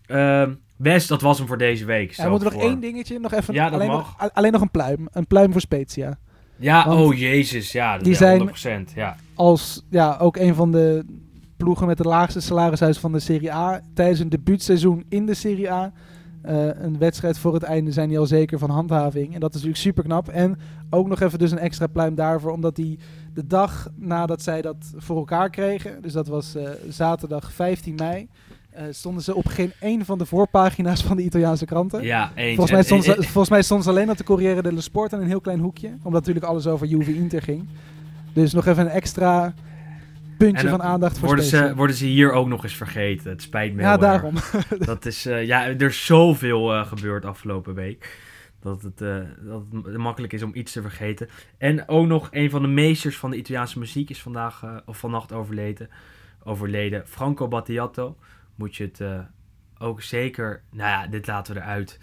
Ehm 0.06 0.54
Wes, 0.78 1.08
dat 1.08 1.22
was 1.22 1.38
hem 1.38 1.48
voor 1.48 1.58
deze 1.58 1.86
week. 1.86 2.12
Ja, 2.12 2.24
we 2.24 2.30
moeten 2.30 2.52
nog 2.52 2.62
voor. 2.62 2.70
één 2.70 2.80
dingetje, 2.80 3.20
nog 3.20 3.34
even, 3.34 3.54
Ja, 3.54 3.64
dat 3.64 3.74
alleen, 3.74 3.88
mag. 3.88 4.18
nog, 4.20 4.34
alleen 4.34 4.52
nog 4.52 4.62
een 4.62 4.72
pluim. 4.72 5.08
Een 5.12 5.28
pluim 5.28 5.52
voor 5.52 5.62
Spezia. 5.62 6.18
Ja, 6.56 6.88
Want 6.88 7.00
oh 7.00 7.18
jezus. 7.18 7.72
Ja, 7.72 7.98
die 7.98 8.16
zijn... 8.16 8.50
100%. 8.90 8.94
Ja. 8.96 9.16
Als 9.34 9.86
ja, 9.90 10.18
ook 10.18 10.38
een 10.38 10.56
van 10.56 10.72
de 10.72 11.06
ploegen 11.58 11.88
met 11.88 11.98
de 11.98 12.04
laagste 12.04 12.40
salarishuis 12.42 12.98
van 12.98 13.12
de 13.12 13.20
Serie 13.20 13.54
A. 13.54 13.82
Tijdens 13.94 14.20
een 14.20 14.30
debuutseizoen 14.30 15.04
in 15.10 15.26
de 15.26 15.34
Serie 15.34 15.72
A. 15.72 15.92
eh, 16.42 16.66
een 16.82 16.98
wedstrijd 16.98 17.38
voor 17.40 17.54
het 17.54 17.64
einde 17.64 17.92
zijn 17.92 18.10
die 18.10 18.20
al 18.20 18.26
zeker 18.26 18.60
van 18.60 18.70
handhaving. 18.70 19.34
En 19.34 19.40
dat 19.40 19.50
is 19.50 19.56
natuurlijk 19.56 19.82
super 19.84 20.04
knap. 20.04 20.28
En 20.30 20.58
ook 20.90 21.08
nog 21.08 21.20
even 21.22 21.40
dus 21.40 21.52
een 21.52 21.60
extra 21.60 21.88
pluim 21.88 22.16
daarvoor. 22.16 22.52
Omdat 22.52 22.76
die 22.76 23.00
de 23.34 23.48
dag 23.48 23.90
nadat 23.96 24.42
zij 24.42 24.62
dat 24.62 24.76
voor 24.96 25.18
elkaar 25.18 25.50
kregen. 25.50 26.02
Dus 26.02 26.14
dat 26.14 26.28
was 26.28 26.56
eh, 26.56 26.70
zaterdag 26.90 27.52
15 27.52 27.96
mei. 27.96 28.28
eh, 28.70 28.84
stonden 28.92 29.24
ze 29.24 29.36
op 29.36 29.46
geen 29.48 29.72
één 29.80 30.06
van 30.06 30.18
de 30.18 30.26
voorpagina's 30.26 31.04
van 31.04 31.18
de 31.18 31.24
Italiaanse 31.24 31.66
kranten. 31.66 32.04
ja, 32.04 32.32
eens. 32.36 32.56
Volgens 32.56 32.70
mij, 32.72 32.80
En- 32.80 32.86
stond 32.86 33.04
ze, 33.04 33.16
en- 33.16 33.24
volgens 33.24 33.50
mij 33.50 33.62
stond 33.62 33.84
ze 33.84 33.90
alleen 33.90 34.10
op 34.10 34.18
de 34.18 34.24
Corriere 34.24 34.62
dello 34.62 34.80
Sport 34.80 35.12
in 35.14 35.20
een 35.20 35.28
heel 35.28 35.42
klein 35.42 35.60
hoekje. 35.60 35.88
Omdat 35.88 36.12
natuurlijk 36.26 36.46
alles 36.46 36.68
over 36.68 36.88
Juve 36.88 37.16
Inter 37.16 37.42
ging. 37.42 37.68
Dus 38.34 38.54
nog 38.54 38.66
even 38.66 38.84
een 38.86 38.92
extra 38.92 39.54
puntje 40.38 40.70
van 40.70 40.82
aandacht 40.82 41.18
voor 41.18 41.28
worden 41.28 41.46
ze, 41.46 41.76
worden 41.76 41.96
ze 41.96 42.06
hier 42.06 42.32
ook 42.32 42.48
nog 42.48 42.64
eens 42.64 42.76
vergeten. 42.76 43.30
Het 43.30 43.42
spijt 43.42 43.74
me 43.74 43.82
Ja, 43.82 43.98
daarom. 43.98 44.36
Dat 44.80 45.06
is, 45.06 45.26
eh, 45.26 45.46
ja, 45.46 45.66
er 45.66 45.82
is 45.82 46.06
zoveel 46.06 46.74
eh, 46.74 46.88
gebeurd 46.88 47.26
afgelopen 47.26 47.74
week. 47.74 48.20
Dat 48.60 48.82
het, 48.82 49.02
eh, 49.02 49.18
dat 49.40 49.64
het 49.84 49.98
makkelijk 49.98 50.34
is 50.34 50.44
om 50.44 50.52
iets 50.54 50.72
te 50.72 50.82
vergeten. 50.82 51.30
En 51.58 51.88
ook 51.88 52.08
nog 52.08 52.28
een 52.32 52.50
van 52.50 52.62
de 52.62 52.68
meesters 52.68 53.18
van 53.18 53.30
de 53.30 53.38
Italiaanse 53.38 53.80
muziek 53.80 54.10
is 54.10 54.22
vandaag 54.22 54.64
of 54.86 54.98
vannacht 54.98 55.34
overleden. 55.34 55.90
Overleden. 56.44 57.08
Franco 57.08 57.48
Battiato. 57.48 58.18
Moet 58.56 58.76
je 58.76 58.84
het 58.84 59.02
ook 59.78 60.02
zeker. 60.02 60.64
Nou 60.72 60.90
ja, 60.90 61.08
dit 61.08 61.28
laten 61.28 61.54
we 61.54 61.60
eruit. 61.60 62.00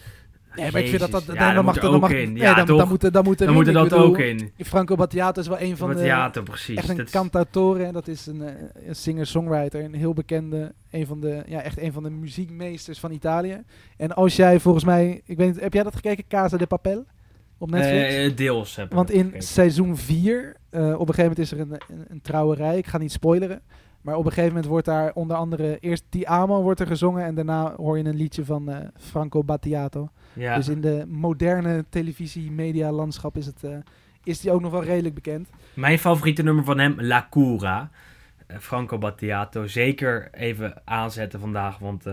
Nee, 0.57 0.71
maar 0.73 0.81
ik 0.81 0.89
vind 0.89 1.01
dat 1.01 1.11
dat... 1.11 1.25
Ja, 1.37 1.53
dan 1.53 1.65
mag 1.65 1.79
dan 1.81 2.01
mag, 2.01 2.11
in. 2.11 2.33
nee, 2.33 2.43
Ja, 2.43 2.65
dan, 2.65 2.77
dan 2.77 2.89
moet 2.89 3.03
er, 3.05 3.13
dan 3.13 3.25
moet 3.25 3.41
er 3.41 3.47
Dan 3.47 3.55
moet 3.55 3.67
er 3.67 3.73
dat 3.73 3.93
ook 3.93 4.19
in. 4.19 4.53
Franco 4.59 4.95
Battiato 4.97 5.41
is 5.41 5.47
wel 5.49 5.61
een 5.61 5.77
van 5.77 5.89
de... 5.89 5.95
Battiato, 5.95 6.43
precies. 6.43 6.77
Echt 6.77 6.89
een 6.89 6.97
Dat 6.97 7.07
is- 7.07 7.13
cantautore. 7.13 7.93
Dat 7.93 8.09
is 8.09 8.27
een, 8.27 8.43
eh, 8.43 8.53
een 8.87 8.95
singer-songwriter. 8.97 9.85
Een 9.85 9.95
heel 9.95 10.13
bekende. 10.13 10.73
Een 10.91 11.07
van 11.07 11.21
de, 11.21 11.43
ja, 11.47 11.63
echt 11.63 11.79
een 11.81 11.93
van 11.93 12.03
de 12.03 12.11
muziekmeesters 12.11 12.99
van 12.99 13.11
Italië. 13.13 13.63
En 13.97 14.13
als 14.15 14.37
jij 14.37 14.61
volgens 14.61 14.85
mij... 14.85 15.23
Ik 15.25 15.37
weet 15.37 15.47
niet, 15.53 15.61
heb 15.61 15.73
jij 15.75 15.83
dat 15.83 15.95
gekeken? 15.95 16.25
Casa 16.29 16.57
de 16.57 16.67
Papel? 16.67 17.05
Op 17.59 17.71
Netflix? 17.71 18.15
Eh, 18.15 18.37
deels 18.37 18.77
heb 18.77 18.87
ik 18.87 18.93
Want 18.93 19.11
in 19.11 19.25
gekeken. 19.25 19.43
seizoen 19.43 19.97
4, 19.97 20.57
op 20.71 20.81
een 20.81 21.15
gegeven 21.15 21.23
moment 21.23 21.39
is 21.39 21.53
er 21.53 21.61
een, 21.61 21.71
een, 21.73 22.05
een 22.09 22.21
trouwerij. 22.21 22.79
Ik 22.79 22.87
ga 22.87 22.99
niet 22.99 23.13
spoileren. 23.13 23.63
Maar 24.05 24.17
op 24.17 24.25
een 24.25 24.33
gegeven 24.33 24.53
moment 24.55 24.67
wordt 24.67 24.87
daar 24.87 25.13
onder 25.15 25.37
andere 25.37 25.79
eerst 25.79 26.05
Ti 26.09 26.25
Amo 26.25 26.63
wordt 26.63 26.81
er 26.81 26.87
gezongen. 26.87 27.25
En 27.25 27.35
daarna 27.35 27.75
hoor 27.77 27.99
je 27.99 28.05
een 28.05 28.17
liedje 28.17 28.45
van 28.45 28.71
eh, 28.71 28.89
Franco 28.97 29.45
Battiato. 29.45 30.09
Ja. 30.33 30.55
Dus 30.57 30.69
in 30.69 30.81
de 30.81 31.05
moderne 31.09 31.85
televisie-media 31.89 32.93
landschap 32.93 33.37
is, 33.37 33.47
het, 33.47 33.65
eh, 33.65 33.77
is 34.25 34.41
die 34.41 34.51
ook 34.51 34.61
nog 34.61 34.71
wel 34.71 34.85
redelijk 34.85 35.15
bekend. 35.15 35.49
Mijn 35.75 35.99
favoriete 35.99 36.43
nummer 36.43 36.65
van 36.65 36.79
hem, 36.79 37.01
La 37.01 37.27
Cura. 37.31 37.91
Eh, 38.47 38.57
Franco 38.59 38.99
Battiato. 38.99 39.67
Zeker 39.67 40.29
even 40.33 40.83
aanzetten 40.85 41.41
vandaag, 41.41 41.79
want 41.79 42.07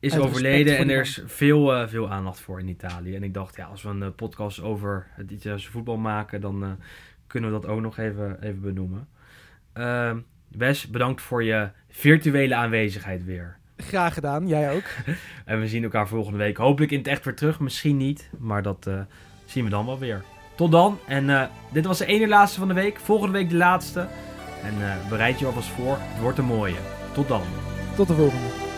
is 0.00 0.12
Uit 0.12 0.22
overleden 0.22 0.78
en 0.78 0.86
die 0.86 0.96
er 0.96 1.02
is 1.02 1.22
veel, 1.26 1.88
veel 1.88 2.10
aandacht 2.10 2.40
voor 2.40 2.60
in 2.60 2.68
Italië. 2.68 3.14
En 3.14 3.22
ik 3.22 3.34
dacht, 3.34 3.56
ja, 3.56 3.66
als 3.66 3.82
we 3.82 3.88
een 3.88 4.14
podcast 4.14 4.60
over 4.60 5.06
het 5.10 5.30
Italiaanse 5.30 5.70
voetbal 5.70 5.96
maken, 5.96 6.40
dan 6.40 6.78
kunnen 7.26 7.52
we 7.52 7.60
dat 7.60 7.70
ook 7.70 7.80
nog 7.80 7.98
even, 7.98 8.42
even 8.42 8.60
benoemen. 8.60 9.08
Ehm, 9.72 10.18
Wes, 10.56 10.86
bedankt 10.86 11.22
voor 11.22 11.44
je 11.44 11.68
virtuele 11.88 12.54
aanwezigheid 12.54 13.24
weer. 13.24 13.56
Graag 13.76 14.14
gedaan, 14.14 14.48
jij 14.48 14.74
ook. 14.74 14.84
En 15.44 15.60
we 15.60 15.68
zien 15.68 15.82
elkaar 15.82 16.08
volgende 16.08 16.38
week 16.38 16.56
hopelijk 16.56 16.92
in 16.92 16.98
het 16.98 17.06
echt 17.06 17.24
weer 17.24 17.34
terug. 17.34 17.60
Misschien 17.60 17.96
niet, 17.96 18.30
maar 18.38 18.62
dat 18.62 18.86
eh, 18.86 19.00
zien 19.44 19.64
we 19.64 19.70
dan 19.70 19.86
wel 19.86 19.98
weer. 19.98 20.22
Tot 20.54 20.72
dan. 20.72 20.98
En 21.06 21.30
eh, 21.30 21.42
dit 21.72 21.86
was 21.86 21.98
de 21.98 22.06
ene 22.06 22.28
laatste 22.28 22.58
van 22.58 22.68
de 22.68 22.74
week. 22.74 23.00
Volgende 23.00 23.32
week 23.32 23.48
de 23.48 23.56
laatste. 23.56 24.06
En 24.62 24.74
eh, 24.82 25.08
bereid 25.08 25.38
je 25.38 25.46
alvast 25.46 25.68
voor. 25.68 25.96
Het 26.00 26.20
wordt 26.20 26.38
een 26.38 26.44
mooie. 26.44 26.76
Tot 27.12 27.28
dan. 27.28 27.42
Tot 27.96 28.08
de 28.08 28.14
volgende. 28.14 28.71